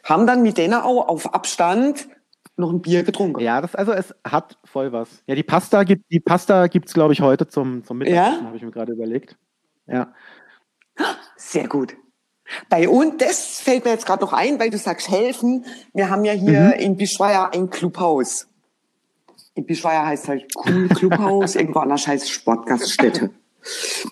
haben 0.04 0.26
dann 0.28 0.42
mit 0.44 0.58
denen 0.58 0.76
auch 0.76 1.08
auf 1.10 1.34
Abstand 1.34 2.08
noch 2.56 2.72
ein 2.72 2.82
Bier 2.82 3.04
getrunken. 3.04 3.40
Ja, 3.42 3.60
das, 3.62 3.76
also 3.76 3.92
es 3.92 4.16
hat 4.24 4.58
voll 4.64 4.92
was. 4.92 5.22
Ja, 5.28 5.36
die 5.36 5.44
Pasta 5.44 5.84
gibt 5.84 6.12
die 6.12 6.20
Pasta 6.20 6.68
gibt's 6.68 6.94
glaube 6.94 7.14
ich 7.14 7.22
heute 7.22 7.48
zum 7.48 7.84
zum 7.84 7.98
Mittagessen, 7.98 8.40
Ja? 8.42 8.46
habe 8.46 8.56
ich 8.58 8.64
mir 8.64 8.72
gerade 8.72 8.94
überlegt. 8.94 9.36
Ja. 9.88 10.14
Sehr 11.36 11.68
gut. 11.68 11.96
Bei 12.70 12.88
uns, 12.88 13.18
das 13.18 13.60
fällt 13.60 13.84
mir 13.84 13.92
jetzt 13.92 14.06
gerade 14.06 14.24
noch 14.24 14.32
ein, 14.34 14.60
weil 14.60 14.70
du 14.70 14.78
sagst 14.78 15.10
helfen. 15.10 15.66
Wir 15.94 16.10
haben 16.10 16.24
ja 16.24 16.34
hier 16.34 16.62
Mhm. 16.76 16.80
in 16.80 16.98
Bischweier 16.98 17.54
ein 17.54 17.70
Clubhaus. 17.70 18.48
In 19.54 19.66
Bischweier 19.66 20.06
heißt 20.06 20.28
halt 20.30 20.46
cool 20.66 20.88
Clubhaus, 20.90 21.56
irgendwo 21.56 21.80
anders 21.80 22.08
heißt 22.08 22.30
Sportgaststätte. 22.30 23.32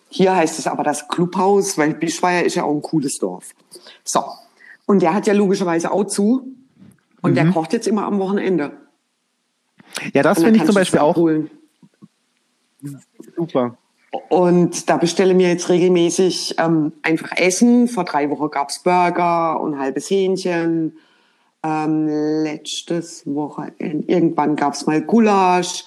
Hier 0.10 0.36
heißt 0.36 0.60
es 0.60 0.68
aber 0.68 0.84
das 0.84 1.07
Clubhaus, 1.07 1.77
weil 1.77 1.94
Bischweier 1.94 2.44
ist 2.44 2.56
ja 2.56 2.64
auch 2.64 2.73
ein 2.73 2.82
cooles 2.82 3.18
Dorf. 3.18 3.52
So. 4.03 4.23
Und 4.86 5.02
der 5.02 5.14
hat 5.14 5.27
ja 5.27 5.34
logischerweise 5.34 5.91
auch 5.91 6.06
zu. 6.06 6.48
Und 7.22 7.32
Mhm. 7.32 7.36
der 7.36 7.49
kocht 7.52 7.73
jetzt 7.73 7.88
immer 7.88 8.06
am 8.06 8.19
Wochenende. 8.19 8.73
Ja, 10.14 10.22
das 10.23 10.44
finde 10.44 10.60
ich 10.60 10.65
zum 10.65 10.76
Beispiel 10.76 10.98
es 10.99 11.03
auch 11.03 11.11
abholen. 11.11 11.49
super. 13.36 13.77
Und 14.30 14.90
da 14.90 14.98
bestelle 14.98 15.34
mir 15.34 15.49
jetzt 15.49 15.69
regelmäßig 15.69 16.56
ähm, 16.57 16.94
einfach 17.02 17.32
Essen. 17.36 17.88
Vor 17.88 18.06
drei 18.06 18.30
Wochen 18.30 18.49
gab's 18.49 18.80
Burger 18.84 19.60
und 19.60 19.77
halbes 19.80 20.10
Hähnchen. 20.10 20.98
Ähm, 21.64 22.07
letztes 22.44 23.26
Wochenende, 23.26 24.07
irgendwann 24.07 24.56
gab's 24.56 24.86
mal 24.86 25.02
Gulasch. 25.02 25.84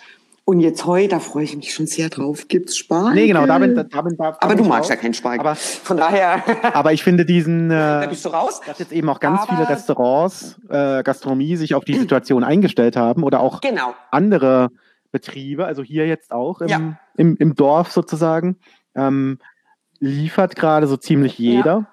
Und 0.49 0.61
jetzt 0.61 0.87
heute, 0.87 1.09
da 1.09 1.21
freue 1.21 1.45
ich 1.45 1.55
mich 1.55 1.75
schon 1.75 1.87
sehr 1.87 2.09
drauf, 2.09 2.49
gibt's 2.49 2.79
Spargel. 2.79 3.13
Nee, 3.13 3.27
genau, 3.27 3.45
da 3.45 3.59
bin, 3.59 3.75
da 3.75 3.83
bin, 4.01 4.17
da, 4.17 4.31
da 4.31 4.39
Aber 4.41 4.55
du 4.55 4.65
magst 4.65 4.87
auch. 4.91 4.95
ja 4.95 4.97
keinen 4.99 5.13
Spargel. 5.13 5.41
Aber, 5.41 5.55
Von 5.57 5.99
daher, 5.99 6.43
aber 6.75 6.95
ich 6.95 7.03
finde 7.05 7.27
diesen, 7.27 7.69
da 7.69 8.05
äh, 8.05 8.09
bist 8.09 8.25
du 8.25 8.31
raus. 8.31 8.63
dass 8.67 8.79
jetzt 8.79 8.93
eben 8.93 9.11
auch 9.11 9.21
ganz 9.21 9.43
Aber- 9.43 9.55
viele 9.55 9.69
Restaurants, 9.69 10.59
äh, 10.71 11.03
Gastronomie 11.03 11.57
sich 11.57 11.75
auf 11.75 11.85
die 11.85 11.99
Situation 11.99 12.45
eingestellt 12.45 12.97
haben 12.97 13.25
oder 13.25 13.41
auch 13.41 13.61
Genau. 13.61 13.93
andere 14.11 14.71
Betriebe, 15.13 15.67
also 15.67 15.83
hier 15.83 16.07
jetzt 16.07 16.33
auch 16.33 16.63
im, 16.63 16.69
Ja. 16.69 16.99
im, 17.19 17.37
im 17.37 17.55
Dorf 17.55 17.93
sozusagen, 17.93 18.57
ähm, 18.95 19.41
liefert 19.99 20.57
gerade 20.57 20.87
so 20.87 20.97
ziemlich 20.97 21.37
jeder. 21.39 21.89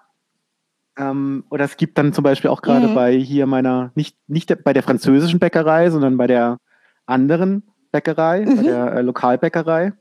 Ähm, 0.97 1.43
oder 1.49 1.65
es 1.65 1.75
gibt 1.75 1.97
dann 1.97 2.13
zum 2.13 2.23
Beispiel 2.23 2.49
auch 2.49 2.61
gerade 2.61 2.87
Mhm. 2.87 2.95
bei 2.95 3.17
hier 3.17 3.47
meiner, 3.47 3.91
nicht, 3.95 4.15
nicht 4.29 4.63
bei 4.63 4.71
der 4.71 4.81
französischen 4.83 5.39
Bäckerei, 5.39 5.89
sondern 5.89 6.15
bei 6.15 6.27
der 6.27 6.57
anderen 7.05 7.63
Bäckerei, 7.99 8.41
bei 8.45 8.51
Mhm. 8.51 8.63
der 8.63 8.91
äh, 8.93 9.01
Lokalbäckerei, 9.01 9.93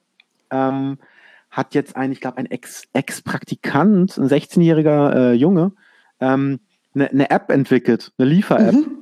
ähm, 0.50 0.98
hat 1.50 1.74
jetzt 1.74 1.94
ein, 1.94 2.10
ich 2.10 2.20
glaube, 2.20 2.38
ein 2.38 2.46
Ex- 2.46 2.88
Ex-Praktikant, 2.92 4.18
ein 4.18 4.28
16-jähriger 4.28 5.14
äh, 5.14 5.32
Junge, 5.34 5.70
ähm, 6.20 6.58
eine, 6.94 7.08
eine 7.10 7.30
App 7.30 7.50
entwickelt, 7.50 8.12
eine 8.18 8.28
Liefer-App, 8.28 8.74
Mhm. 8.74 8.96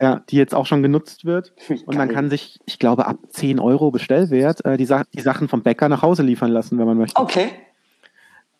ja, 0.00 0.20
die 0.28 0.36
jetzt 0.36 0.54
auch 0.54 0.66
schon 0.66 0.82
genutzt 0.82 1.24
wird. 1.24 1.54
Und 1.86 1.96
man 1.96 2.10
kann 2.10 2.28
sich, 2.28 2.58
ich 2.66 2.78
glaube, 2.78 3.06
ab 3.06 3.16
10 3.30 3.58
Euro 3.60 3.90
Bestellwert 3.90 4.62
äh, 4.66 4.76
die, 4.76 4.84
Sa 4.84 5.04
die 5.14 5.22
Sachen 5.22 5.48
vom 5.48 5.62
Bäcker 5.62 5.88
nach 5.88 6.02
Hause 6.02 6.22
liefern 6.22 6.50
lassen, 6.50 6.78
wenn 6.78 6.86
man 6.86 6.98
möchte. 6.98 7.18
Okay. 7.20 7.48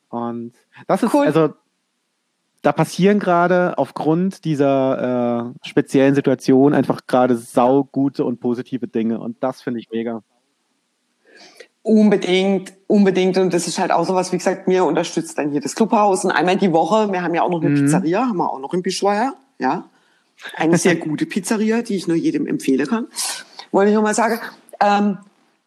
Und 0.08 0.52
das 0.86 1.02
ist, 1.02 1.12
Cool. 1.12 1.26
also, 1.26 1.52
da 2.62 2.72
passieren 2.72 3.18
gerade 3.18 3.78
aufgrund 3.78 4.44
dieser 4.44 5.52
äh, 5.62 5.68
speziellen 5.68 6.14
Situation 6.14 6.74
einfach 6.74 7.06
gerade 7.06 7.36
saugute 7.36 8.24
und 8.24 8.40
positive 8.40 8.88
Dinge. 8.88 9.20
Und 9.20 9.36
das 9.42 9.62
finde 9.62 9.80
ich 9.80 9.90
mega. 9.90 10.22
Unbedingt, 11.82 12.72
unbedingt. 12.88 13.38
Und 13.38 13.54
das 13.54 13.68
ist 13.68 13.78
halt 13.78 13.92
auch 13.92 14.04
sowas, 14.04 14.32
wie 14.32 14.38
gesagt, 14.38 14.66
mir 14.66 14.84
unterstützt 14.84 15.38
dann 15.38 15.52
hier 15.52 15.60
das 15.60 15.76
Clubhaus. 15.76 16.24
Und 16.24 16.32
einmal 16.32 16.56
die 16.56 16.72
Woche, 16.72 17.12
wir 17.12 17.22
haben 17.22 17.34
ja 17.34 17.42
auch 17.42 17.50
noch 17.50 17.60
eine 17.60 17.70
Mhm. 17.70 17.84
Pizzeria, 17.84 18.22
haben 18.26 18.38
wir 18.38 18.52
auch 18.52 18.58
noch 18.58 18.74
in 18.74 18.82
Bischweier, 18.82 19.34
ja. 19.58 19.84
Eine 20.56 20.78
sehr 20.78 20.96
gute 20.96 21.26
Pizzeria, 21.26 21.82
die 21.82 21.94
ich 21.94 22.08
nur 22.08 22.16
jedem 22.16 22.46
empfehlen 22.48 22.86
kann. 22.88 23.06
Wollte 23.70 23.90
ich 23.90 23.94
noch 23.94 24.02
mal 24.02 24.14
sagen. 24.14 24.40
Ähm, 24.80 25.18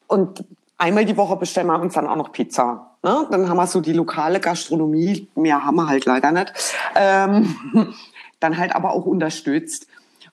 und 0.08 0.44
einmal 0.78 1.06
die 1.06 1.16
Woche 1.16 1.38
bestellen 1.38 1.68
wir 1.68 1.80
uns 1.80 1.94
dann 1.94 2.08
auch 2.08 2.18
noch 2.18 2.34
Pizza. 2.34 2.89
Ne? 3.02 3.28
Dann 3.32 3.48
haben 3.48 3.58
wir 3.58 3.68
so 3.68 3.82
die 3.82 3.94
lokale 3.94 4.40
Gastronomie, 4.40 5.30
mehr 5.36 5.64
haben 5.64 5.76
wir 5.78 5.88
halt 5.88 6.06
leider 6.06 6.32
nicht. 6.32 6.54
Ähm, 6.96 7.56
dann 8.40 8.58
halt 8.58 8.76
aber 8.76 8.94
auch 8.94 9.06
unterstützt. 9.06 9.88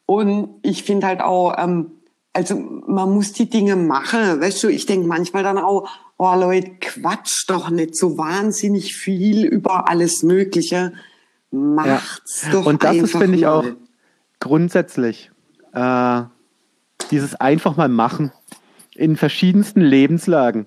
Und 0.04 0.50
ich 0.62 0.82
finde 0.84 1.06
halt 1.06 1.20
auch, 1.20 1.54
ähm, 1.58 1.92
also 2.32 2.56
man 2.86 3.12
muss 3.12 3.32
die 3.32 3.48
Dinge 3.48 3.76
machen. 3.76 4.40
Weißt 4.40 4.62
du, 4.62 4.68
ich 4.68 4.86
denke 4.86 5.06
manchmal 5.06 5.42
dann 5.42 5.58
auch, 5.58 5.88
oh 6.18 6.34
Leute, 6.34 6.72
quatsch 6.80 7.44
doch 7.48 7.70
nicht 7.70 7.96
so 7.96 8.18
wahnsinnig 8.18 8.94
viel 8.94 9.44
über 9.44 9.88
alles 9.88 10.22
Mögliche. 10.22 10.92
Macht's 11.50 12.46
doch 12.50 12.66
Und 12.66 12.84
das 12.84 12.96
ist, 12.96 13.16
finde 13.16 13.38
ich, 13.38 13.46
auch 13.46 13.64
grundsätzlich 14.40 15.30
äh, 15.72 16.22
dieses 17.10 17.34
einfach 17.36 17.76
mal 17.76 17.88
machen 17.88 18.32
in 18.94 19.16
verschiedensten 19.16 19.80
Lebenslagen. 19.80 20.66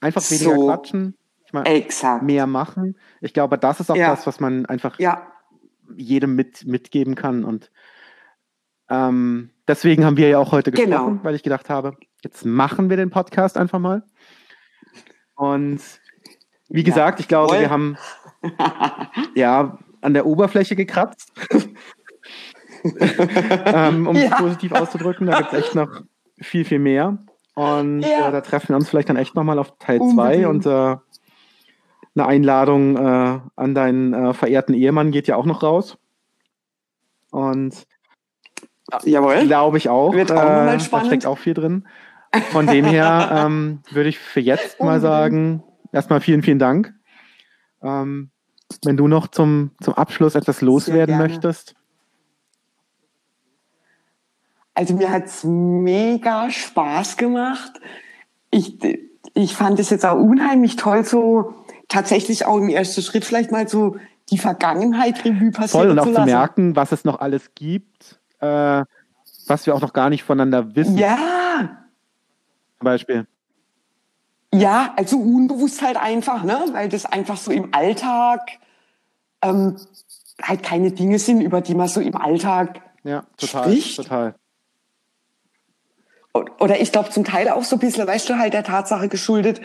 Einfach 0.00 0.22
weniger 0.30 0.54
So. 0.54 0.66
quatschen, 0.66 1.16
ich 1.44 1.52
meine, 1.52 1.86
mehr 2.22 2.46
machen. 2.46 2.96
Ich 3.20 3.32
glaube, 3.32 3.58
das 3.58 3.80
ist 3.80 3.90
auch 3.90 3.96
Ja. 3.96 4.10
das, 4.10 4.26
was 4.26 4.40
man 4.40 4.66
einfach 4.66 4.98
Ja, 4.98 5.26
jedem 5.96 6.34
mit, 6.34 6.66
mitgeben 6.66 7.14
kann. 7.14 7.44
Und 7.44 7.70
ähm, 8.88 9.50
deswegen 9.68 10.04
haben 10.04 10.16
wir 10.16 10.28
ja 10.28 10.38
auch 10.38 10.52
heute 10.52 10.70
gesprochen, 10.70 10.90
Genau. 10.90 11.24
weil 11.24 11.34
ich 11.34 11.42
gedacht 11.42 11.70
habe, 11.70 11.96
jetzt 12.22 12.44
machen 12.44 12.90
wir 12.90 12.96
den 12.96 13.10
Podcast 13.10 13.56
einfach 13.56 13.78
mal. 13.78 14.02
Und 15.34 15.80
wie 16.68 16.80
Ja, 16.80 16.84
gesagt, 16.84 17.20
ich 17.20 17.28
glaube, 17.28 17.50
voll. 17.50 17.60
wir 17.60 17.70
haben 17.70 17.96
ja 19.34 19.78
an 20.00 20.14
der 20.14 20.26
Oberfläche 20.26 20.76
gekratzt. 20.76 21.32
ähm, 23.64 24.06
um 24.06 24.16
es 24.16 24.30
positiv 24.30 24.72
auszudrücken, 24.72 25.26
da 25.26 25.38
gibt 25.38 25.52
es 25.52 25.58
echt 25.64 25.74
noch 25.74 26.02
viel, 26.40 26.64
viel 26.64 26.78
mehr. 26.78 27.18
Und 27.56 28.00
Ja. 28.02 28.28
äh, 28.28 28.32
da 28.32 28.42
treffen 28.42 28.68
wir 28.68 28.76
uns 28.76 28.88
vielleicht 28.88 29.08
dann 29.08 29.16
echt 29.16 29.34
nochmal 29.34 29.58
auf 29.58 29.78
Teil 29.78 29.98
Unbedingt. 29.98 30.44
2 30.44 30.48
und 30.48 30.66
äh, 30.66 30.96
eine 32.14 32.26
Einladung 32.26 32.96
äh, 32.96 33.40
an 33.56 33.74
deinen 33.74 34.12
äh, 34.12 34.34
verehrten 34.34 34.74
Ehemann 34.74 35.10
geht 35.10 35.26
ja 35.26 35.36
auch 35.36 35.46
noch 35.46 35.62
raus. 35.62 35.96
Und 37.30 37.86
jawohl. 39.04 39.46
glaube 39.46 39.78
ich 39.78 39.88
auch. 39.88 40.12
Wird 40.12 40.32
auch 40.32 40.36
noch 40.36 40.42
mal 40.42 40.78
da 40.78 41.04
steckt 41.04 41.24
auch 41.24 41.38
viel 41.38 41.54
drin. 41.54 41.88
Von 42.50 42.66
dem 42.66 42.84
her 42.84 43.30
ähm, 43.46 43.80
würde 43.90 44.10
ich 44.10 44.18
für 44.18 44.40
jetzt 44.40 44.80
mal 44.80 45.00
sagen, 45.00 45.62
erstmal 45.92 46.20
vielen, 46.20 46.42
vielen 46.42 46.58
Dank. 46.58 46.92
Ähm, 47.82 48.30
wenn 48.84 48.98
du 48.98 49.08
noch 49.08 49.28
zum, 49.28 49.70
zum 49.80 49.94
Abschluss 49.94 50.34
etwas 50.34 50.60
loswerden 50.60 51.16
möchtest. 51.16 51.74
Also 54.76 54.92
mir 54.94 55.10
hat's 55.10 55.42
mega 55.42 56.50
Spaß 56.50 57.16
gemacht. 57.16 57.72
Ich, 58.50 58.78
ich 59.32 59.56
fand 59.56 59.80
es 59.80 59.88
jetzt 59.88 60.04
auch 60.04 60.18
unheimlich 60.18 60.76
toll, 60.76 61.02
so 61.02 61.54
tatsächlich 61.88 62.44
auch 62.44 62.58
im 62.58 62.68
ersten 62.68 63.00
Schritt 63.00 63.24
vielleicht 63.24 63.50
mal 63.50 63.66
so 63.66 63.96
die 64.30 64.36
Vergangenheit 64.36 65.24
Revue 65.24 65.50
passieren 65.50 65.84
Voll 65.84 65.90
und 65.92 65.98
auch 65.98 66.04
zu 66.04 66.10
zu 66.10 66.14
lassen. 66.14 66.26
merken, 66.30 66.76
was 66.76 66.92
es 66.92 67.06
noch 67.06 67.20
alles 67.20 67.54
gibt, 67.54 68.20
äh, 68.40 68.84
was 69.46 69.64
wir 69.64 69.74
auch 69.74 69.80
noch 69.80 69.94
gar 69.94 70.10
nicht 70.10 70.24
voneinander 70.24 70.76
wissen. 70.76 70.98
Ja, 70.98 71.86
Zum 72.78 72.84
Beispiel. 72.84 73.26
ja, 74.52 74.92
also 74.96 75.16
unbewusst 75.16 75.80
halt 75.80 75.96
einfach, 75.96 76.42
ne? 76.44 76.58
weil 76.72 76.90
das 76.90 77.06
einfach 77.06 77.38
so 77.38 77.50
im 77.50 77.72
Alltag 77.72 78.40
ähm, 79.40 79.76
halt 80.42 80.62
keine 80.62 80.90
Dinge 80.90 81.18
sind, 81.18 81.40
über 81.40 81.62
die 81.62 81.74
man 81.74 81.88
so 81.88 82.02
im 82.02 82.14
Alltag 82.14 82.82
Ja, 83.04 83.24
total. 83.38 83.64
Spricht? 83.64 83.96
Total. 83.96 84.34
Oder 86.58 86.80
ich 86.80 86.92
glaube 86.92 87.10
zum 87.10 87.24
Teil 87.24 87.48
auch 87.48 87.64
so 87.64 87.76
ein 87.76 87.80
bisschen, 87.80 88.06
weißt 88.06 88.28
du, 88.28 88.38
halt 88.38 88.52
der 88.54 88.64
Tatsache 88.64 89.08
geschuldet, 89.08 89.60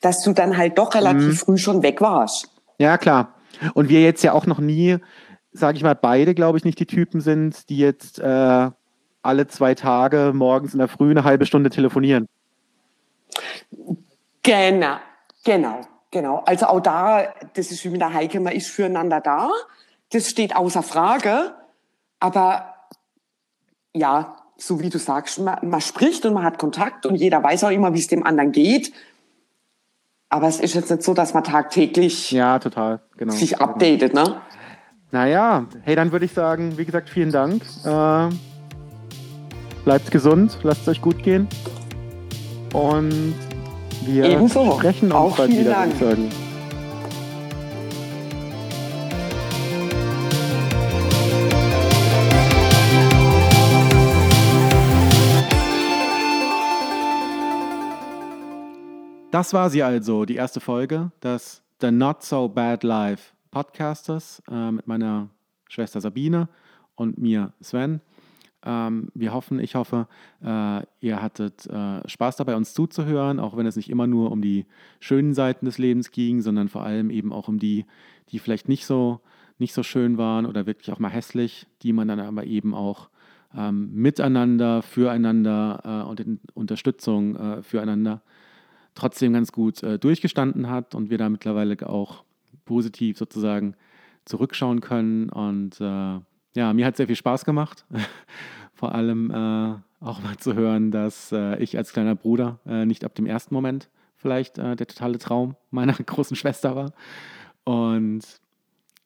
dass 0.00 0.22
du 0.22 0.32
dann 0.32 0.56
halt 0.56 0.78
doch 0.78 0.94
relativ 0.94 1.26
Mhm. 1.28 1.36
früh 1.36 1.58
schon 1.58 1.82
weg 1.82 2.00
warst. 2.00 2.50
Ja, 2.78 2.98
klar. 2.98 3.34
Und 3.74 3.88
wir 3.88 4.00
jetzt 4.02 4.22
ja 4.22 4.32
auch 4.32 4.46
noch 4.46 4.58
nie, 4.60 4.98
sage 5.52 5.76
ich 5.76 5.82
mal, 5.82 5.94
beide, 5.94 6.34
glaube 6.34 6.58
ich, 6.58 6.64
nicht 6.64 6.78
die 6.78 6.86
Typen 6.86 7.20
sind, 7.20 7.68
die 7.68 7.78
jetzt 7.78 8.18
äh, 8.20 8.70
alle 9.22 9.46
zwei 9.48 9.74
Tage 9.74 10.32
morgens 10.34 10.72
in 10.72 10.78
der 10.78 10.88
Früh 10.88 11.10
eine 11.10 11.24
halbe 11.24 11.44
Stunde 11.46 11.70
telefonieren. 11.70 12.28
Genau, 14.42 14.96
genau, 15.44 15.80
genau. 16.10 16.42
Also 16.46 16.66
auch 16.66 16.80
da, 16.80 17.34
das 17.54 17.70
ist 17.70 17.84
wie 17.84 17.90
mit 17.90 18.00
der 18.00 18.14
Heike, 18.14 18.40
man 18.40 18.52
ist 18.54 18.68
füreinander 18.68 19.20
da. 19.20 19.50
Das 20.12 20.28
steht 20.28 20.56
außer 20.56 20.82
Frage. 20.82 21.54
Aber 22.20 22.74
ja, 23.94 24.36
so 24.58 24.80
wie 24.80 24.90
du 24.90 24.98
sagst, 24.98 25.38
man, 25.38 25.58
man 25.62 25.80
spricht 25.80 26.26
und 26.26 26.34
man 26.34 26.42
hat 26.42 26.58
Kontakt 26.58 27.06
und 27.06 27.14
jeder 27.14 27.42
weiß 27.42 27.64
auch 27.64 27.70
immer, 27.70 27.94
wie 27.94 28.00
es 28.00 28.08
dem 28.08 28.26
anderen 28.26 28.52
geht. 28.52 28.92
Aber 30.28 30.48
es 30.48 30.60
ist 30.60 30.74
jetzt 30.74 30.90
nicht 30.90 31.02
so, 31.02 31.14
dass 31.14 31.32
man 31.32 31.44
tagtäglich 31.44 32.32
Ja, 32.32 32.58
total. 32.58 33.00
Genau. 33.16 33.32
sich 33.32 33.60
updatet, 33.60 34.12
ne? 34.12 34.40
Naja, 35.10 35.66
hey, 35.82 35.96
dann 35.96 36.12
würde 36.12 36.26
ich 36.26 36.32
sagen, 36.32 36.76
wie 36.76 36.84
gesagt, 36.84 37.08
vielen 37.08 37.32
Dank. 37.32 37.62
Äh, 37.84 38.28
bleibt 39.84 40.10
gesund, 40.10 40.58
lasst 40.64 40.82
es 40.82 40.88
euch 40.88 41.00
gut 41.00 41.22
gehen. 41.22 41.48
Und 42.74 43.34
wir 44.04 44.24
Ebenso. 44.24 44.72
sprechen 44.72 45.12
Auch 45.12 45.36
bald 45.36 45.50
wieder, 45.50 45.78
würde 45.78 45.92
ich 45.92 45.98
sagen. 45.98 46.47
Das 59.38 59.54
war 59.54 59.70
sie 59.70 59.84
also, 59.84 60.24
die 60.24 60.34
erste 60.34 60.58
Folge 60.58 61.12
des 61.22 61.62
The 61.80 61.92
Not 61.92 62.24
So 62.24 62.48
Bad 62.48 62.82
Life 62.82 63.34
Podcasters 63.52 64.42
äh, 64.50 64.72
mit 64.72 64.88
meiner 64.88 65.28
Schwester 65.68 66.00
Sabine 66.00 66.48
und 66.96 67.18
mir 67.18 67.52
Sven. 67.60 68.00
Ähm, 68.64 69.12
wir 69.14 69.32
hoffen, 69.32 69.60
ich 69.60 69.76
hoffe, 69.76 70.08
äh, 70.44 70.82
ihr 70.98 71.22
hattet 71.22 71.66
äh, 71.66 72.00
Spaß 72.08 72.34
dabei, 72.34 72.56
uns 72.56 72.74
zuzuhören, 72.74 73.38
auch 73.38 73.56
wenn 73.56 73.64
es 73.66 73.76
nicht 73.76 73.90
immer 73.90 74.08
nur 74.08 74.32
um 74.32 74.42
die 74.42 74.66
schönen 74.98 75.34
Seiten 75.34 75.66
des 75.66 75.78
Lebens 75.78 76.10
ging, 76.10 76.40
sondern 76.40 76.68
vor 76.68 76.82
allem 76.82 77.08
eben 77.08 77.32
auch 77.32 77.46
um 77.46 77.60
die, 77.60 77.86
die 78.30 78.40
vielleicht 78.40 78.68
nicht 78.68 78.86
so, 78.86 79.20
nicht 79.58 79.72
so 79.72 79.84
schön 79.84 80.18
waren 80.18 80.46
oder 80.46 80.66
wirklich 80.66 80.90
auch 80.90 80.98
mal 80.98 81.10
hässlich, 81.10 81.68
die 81.82 81.92
man 81.92 82.08
dann 82.08 82.18
aber 82.18 82.42
eben 82.42 82.74
auch 82.74 83.08
ähm, 83.56 83.94
miteinander, 83.94 84.82
füreinander 84.82 85.80
äh, 85.84 86.08
und 86.08 86.18
in 86.18 86.40
Unterstützung 86.54 87.36
äh, 87.36 87.62
füreinander 87.62 88.20
trotzdem 88.94 89.32
ganz 89.32 89.52
gut 89.52 89.82
äh, 89.82 89.98
durchgestanden 89.98 90.68
hat 90.68 90.94
und 90.94 91.10
wir 91.10 91.18
da 91.18 91.28
mittlerweile 91.28 91.76
auch 91.88 92.24
positiv 92.64 93.18
sozusagen 93.18 93.74
zurückschauen 94.24 94.80
können. 94.80 95.30
Und 95.30 95.80
äh, 95.80 96.20
ja, 96.56 96.72
mir 96.72 96.86
hat 96.86 96.96
sehr 96.96 97.06
viel 97.06 97.16
Spaß 97.16 97.44
gemacht. 97.44 97.86
Vor 98.74 98.94
allem 98.94 99.30
äh, 99.30 100.04
auch 100.04 100.22
mal 100.22 100.36
zu 100.36 100.54
hören, 100.54 100.90
dass 100.90 101.32
äh, 101.32 101.56
ich 101.58 101.76
als 101.76 101.92
kleiner 101.92 102.14
Bruder 102.14 102.60
äh, 102.66 102.86
nicht 102.86 103.04
ab 103.04 103.14
dem 103.14 103.26
ersten 103.26 103.54
Moment 103.54 103.88
vielleicht 104.16 104.58
äh, 104.58 104.76
der 104.76 104.86
totale 104.86 105.18
Traum 105.18 105.56
meiner 105.70 105.92
großen 106.06 106.36
Schwester 106.36 106.76
war. 106.76 106.92
Und 107.64 108.22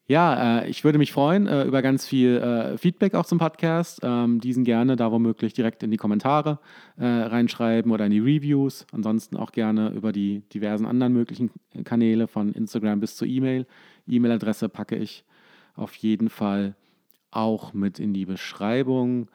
ja, 0.09 0.61
äh, 0.61 0.69
ich 0.69 0.85
würde 0.85 0.99
mich 0.99 1.13
freuen 1.13 1.47
äh, 1.47 1.65
über 1.65 1.81
ganz 1.81 2.07
viel 2.07 2.37
äh, 2.37 2.77
Feedback 2.77 3.15
auch 3.15 3.25
zum 3.25 3.39
Podcast. 3.39 4.01
Ähm, 4.03 4.41
diesen 4.41 4.65
gerne 4.65 4.97
da 4.97 5.13
womöglich 5.13 5.53
direkt 5.55 5.83
in 5.83 5.91
die 5.91 5.97
Kommentare 5.97 6.59
äh, 6.97 7.07
reinschreiben 7.07 7.93
oder 7.93 8.07
in 8.07 8.11
die 8.11 8.19
Reviews. 8.19 8.87
Ansonsten 8.93 9.37
auch 9.37 9.53
gerne 9.53 9.91
über 9.91 10.13
die 10.13 10.41
diversen 10.53 10.87
anderen 10.87 11.13
möglichen 11.13 11.51
Kanäle 11.85 12.27
von 12.27 12.53
Instagram 12.53 13.01
bis 13.01 13.17
zur 13.17 13.29
E-Mail. 13.29 13.67
E-Mail-Adresse 14.07 14.69
packe 14.69 14.97
ich 14.97 15.25
auf 15.75 15.95
jeden 15.95 16.29
Fall 16.29 16.75
auch 17.31 17.73
mit 17.73 17.99
in 17.99 18.13
die 18.13 18.27
Beschreibung. 18.27 19.29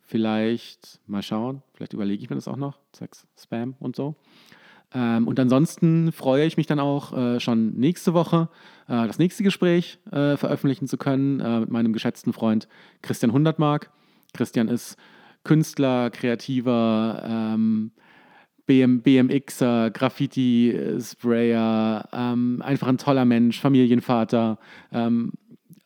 Vielleicht 0.00 1.00
mal 1.06 1.22
schauen, 1.22 1.62
vielleicht 1.74 1.94
überlege 1.94 2.22
ich 2.22 2.30
mir 2.30 2.36
das 2.36 2.48
auch 2.48 2.56
noch, 2.56 2.78
zwecks 2.92 3.26
Spam 3.36 3.74
und 3.80 3.96
so. 3.96 4.14
Ähm, 4.94 5.26
und 5.26 5.40
ansonsten 5.40 6.12
freue 6.12 6.46
ich 6.46 6.56
mich 6.56 6.66
dann 6.66 6.80
auch 6.80 7.16
äh, 7.16 7.40
schon 7.40 7.74
nächste 7.74 8.14
Woche 8.14 8.48
äh, 8.88 9.06
das 9.06 9.18
nächste 9.18 9.42
Gespräch 9.42 9.98
äh, 10.10 10.36
veröffentlichen 10.36 10.86
zu 10.86 10.98
können 10.98 11.40
äh, 11.40 11.60
mit 11.60 11.70
meinem 11.70 11.92
geschätzten 11.92 12.32
Freund 12.32 12.68
Christian 13.00 13.32
Hundertmark. 13.32 13.90
Christian 14.34 14.68
ist 14.68 14.96
Künstler, 15.44 16.10
Kreativer, 16.10 17.22
ähm, 17.24 17.92
BM, 18.66 19.02
BMXer, 19.02 19.90
Graffiti-Sprayer, 19.90 22.08
ähm, 22.12 22.62
einfach 22.64 22.86
ein 22.86 22.98
toller 22.98 23.24
Mensch, 23.24 23.60
Familienvater. 23.60 24.58
Ähm, 24.92 25.32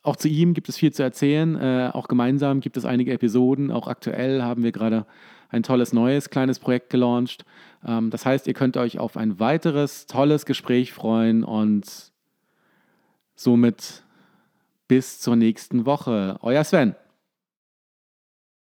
auch 0.03 0.15
zu 0.15 0.27
ihm 0.27 0.53
gibt 0.53 0.69
es 0.69 0.77
viel 0.77 0.93
zu 0.93 1.01
erzählen. 1.03 1.55
Äh, 1.55 1.89
auch 1.93 2.07
gemeinsam 2.07 2.59
gibt 2.61 2.77
es 2.77 2.85
einige 2.85 3.13
Episoden. 3.13 3.71
Auch 3.71 3.87
aktuell 3.87 4.43
haben 4.43 4.61
wir 4.63 4.71
gerade 4.71 5.07
ein 5.49 5.63
tolles 5.63 5.93
neues 5.93 6.29
kleines 6.29 6.59
Projekt 6.59 6.89
gelauncht. 6.89 7.45
Ähm, 7.85 8.09
das 8.09 8.25
heißt, 8.25 8.47
ihr 8.47 8.53
könnt 8.53 8.77
euch 8.77 8.99
auf 8.99 9.17
ein 9.17 9.39
weiteres 9.39 10.05
tolles 10.07 10.45
Gespräch 10.45 10.93
freuen 10.93 11.43
und 11.43 12.11
somit 13.35 14.03
bis 14.87 15.19
zur 15.19 15.35
nächsten 15.35 15.85
Woche. 15.85 16.37
Euer 16.41 16.63
Sven. 16.63 16.95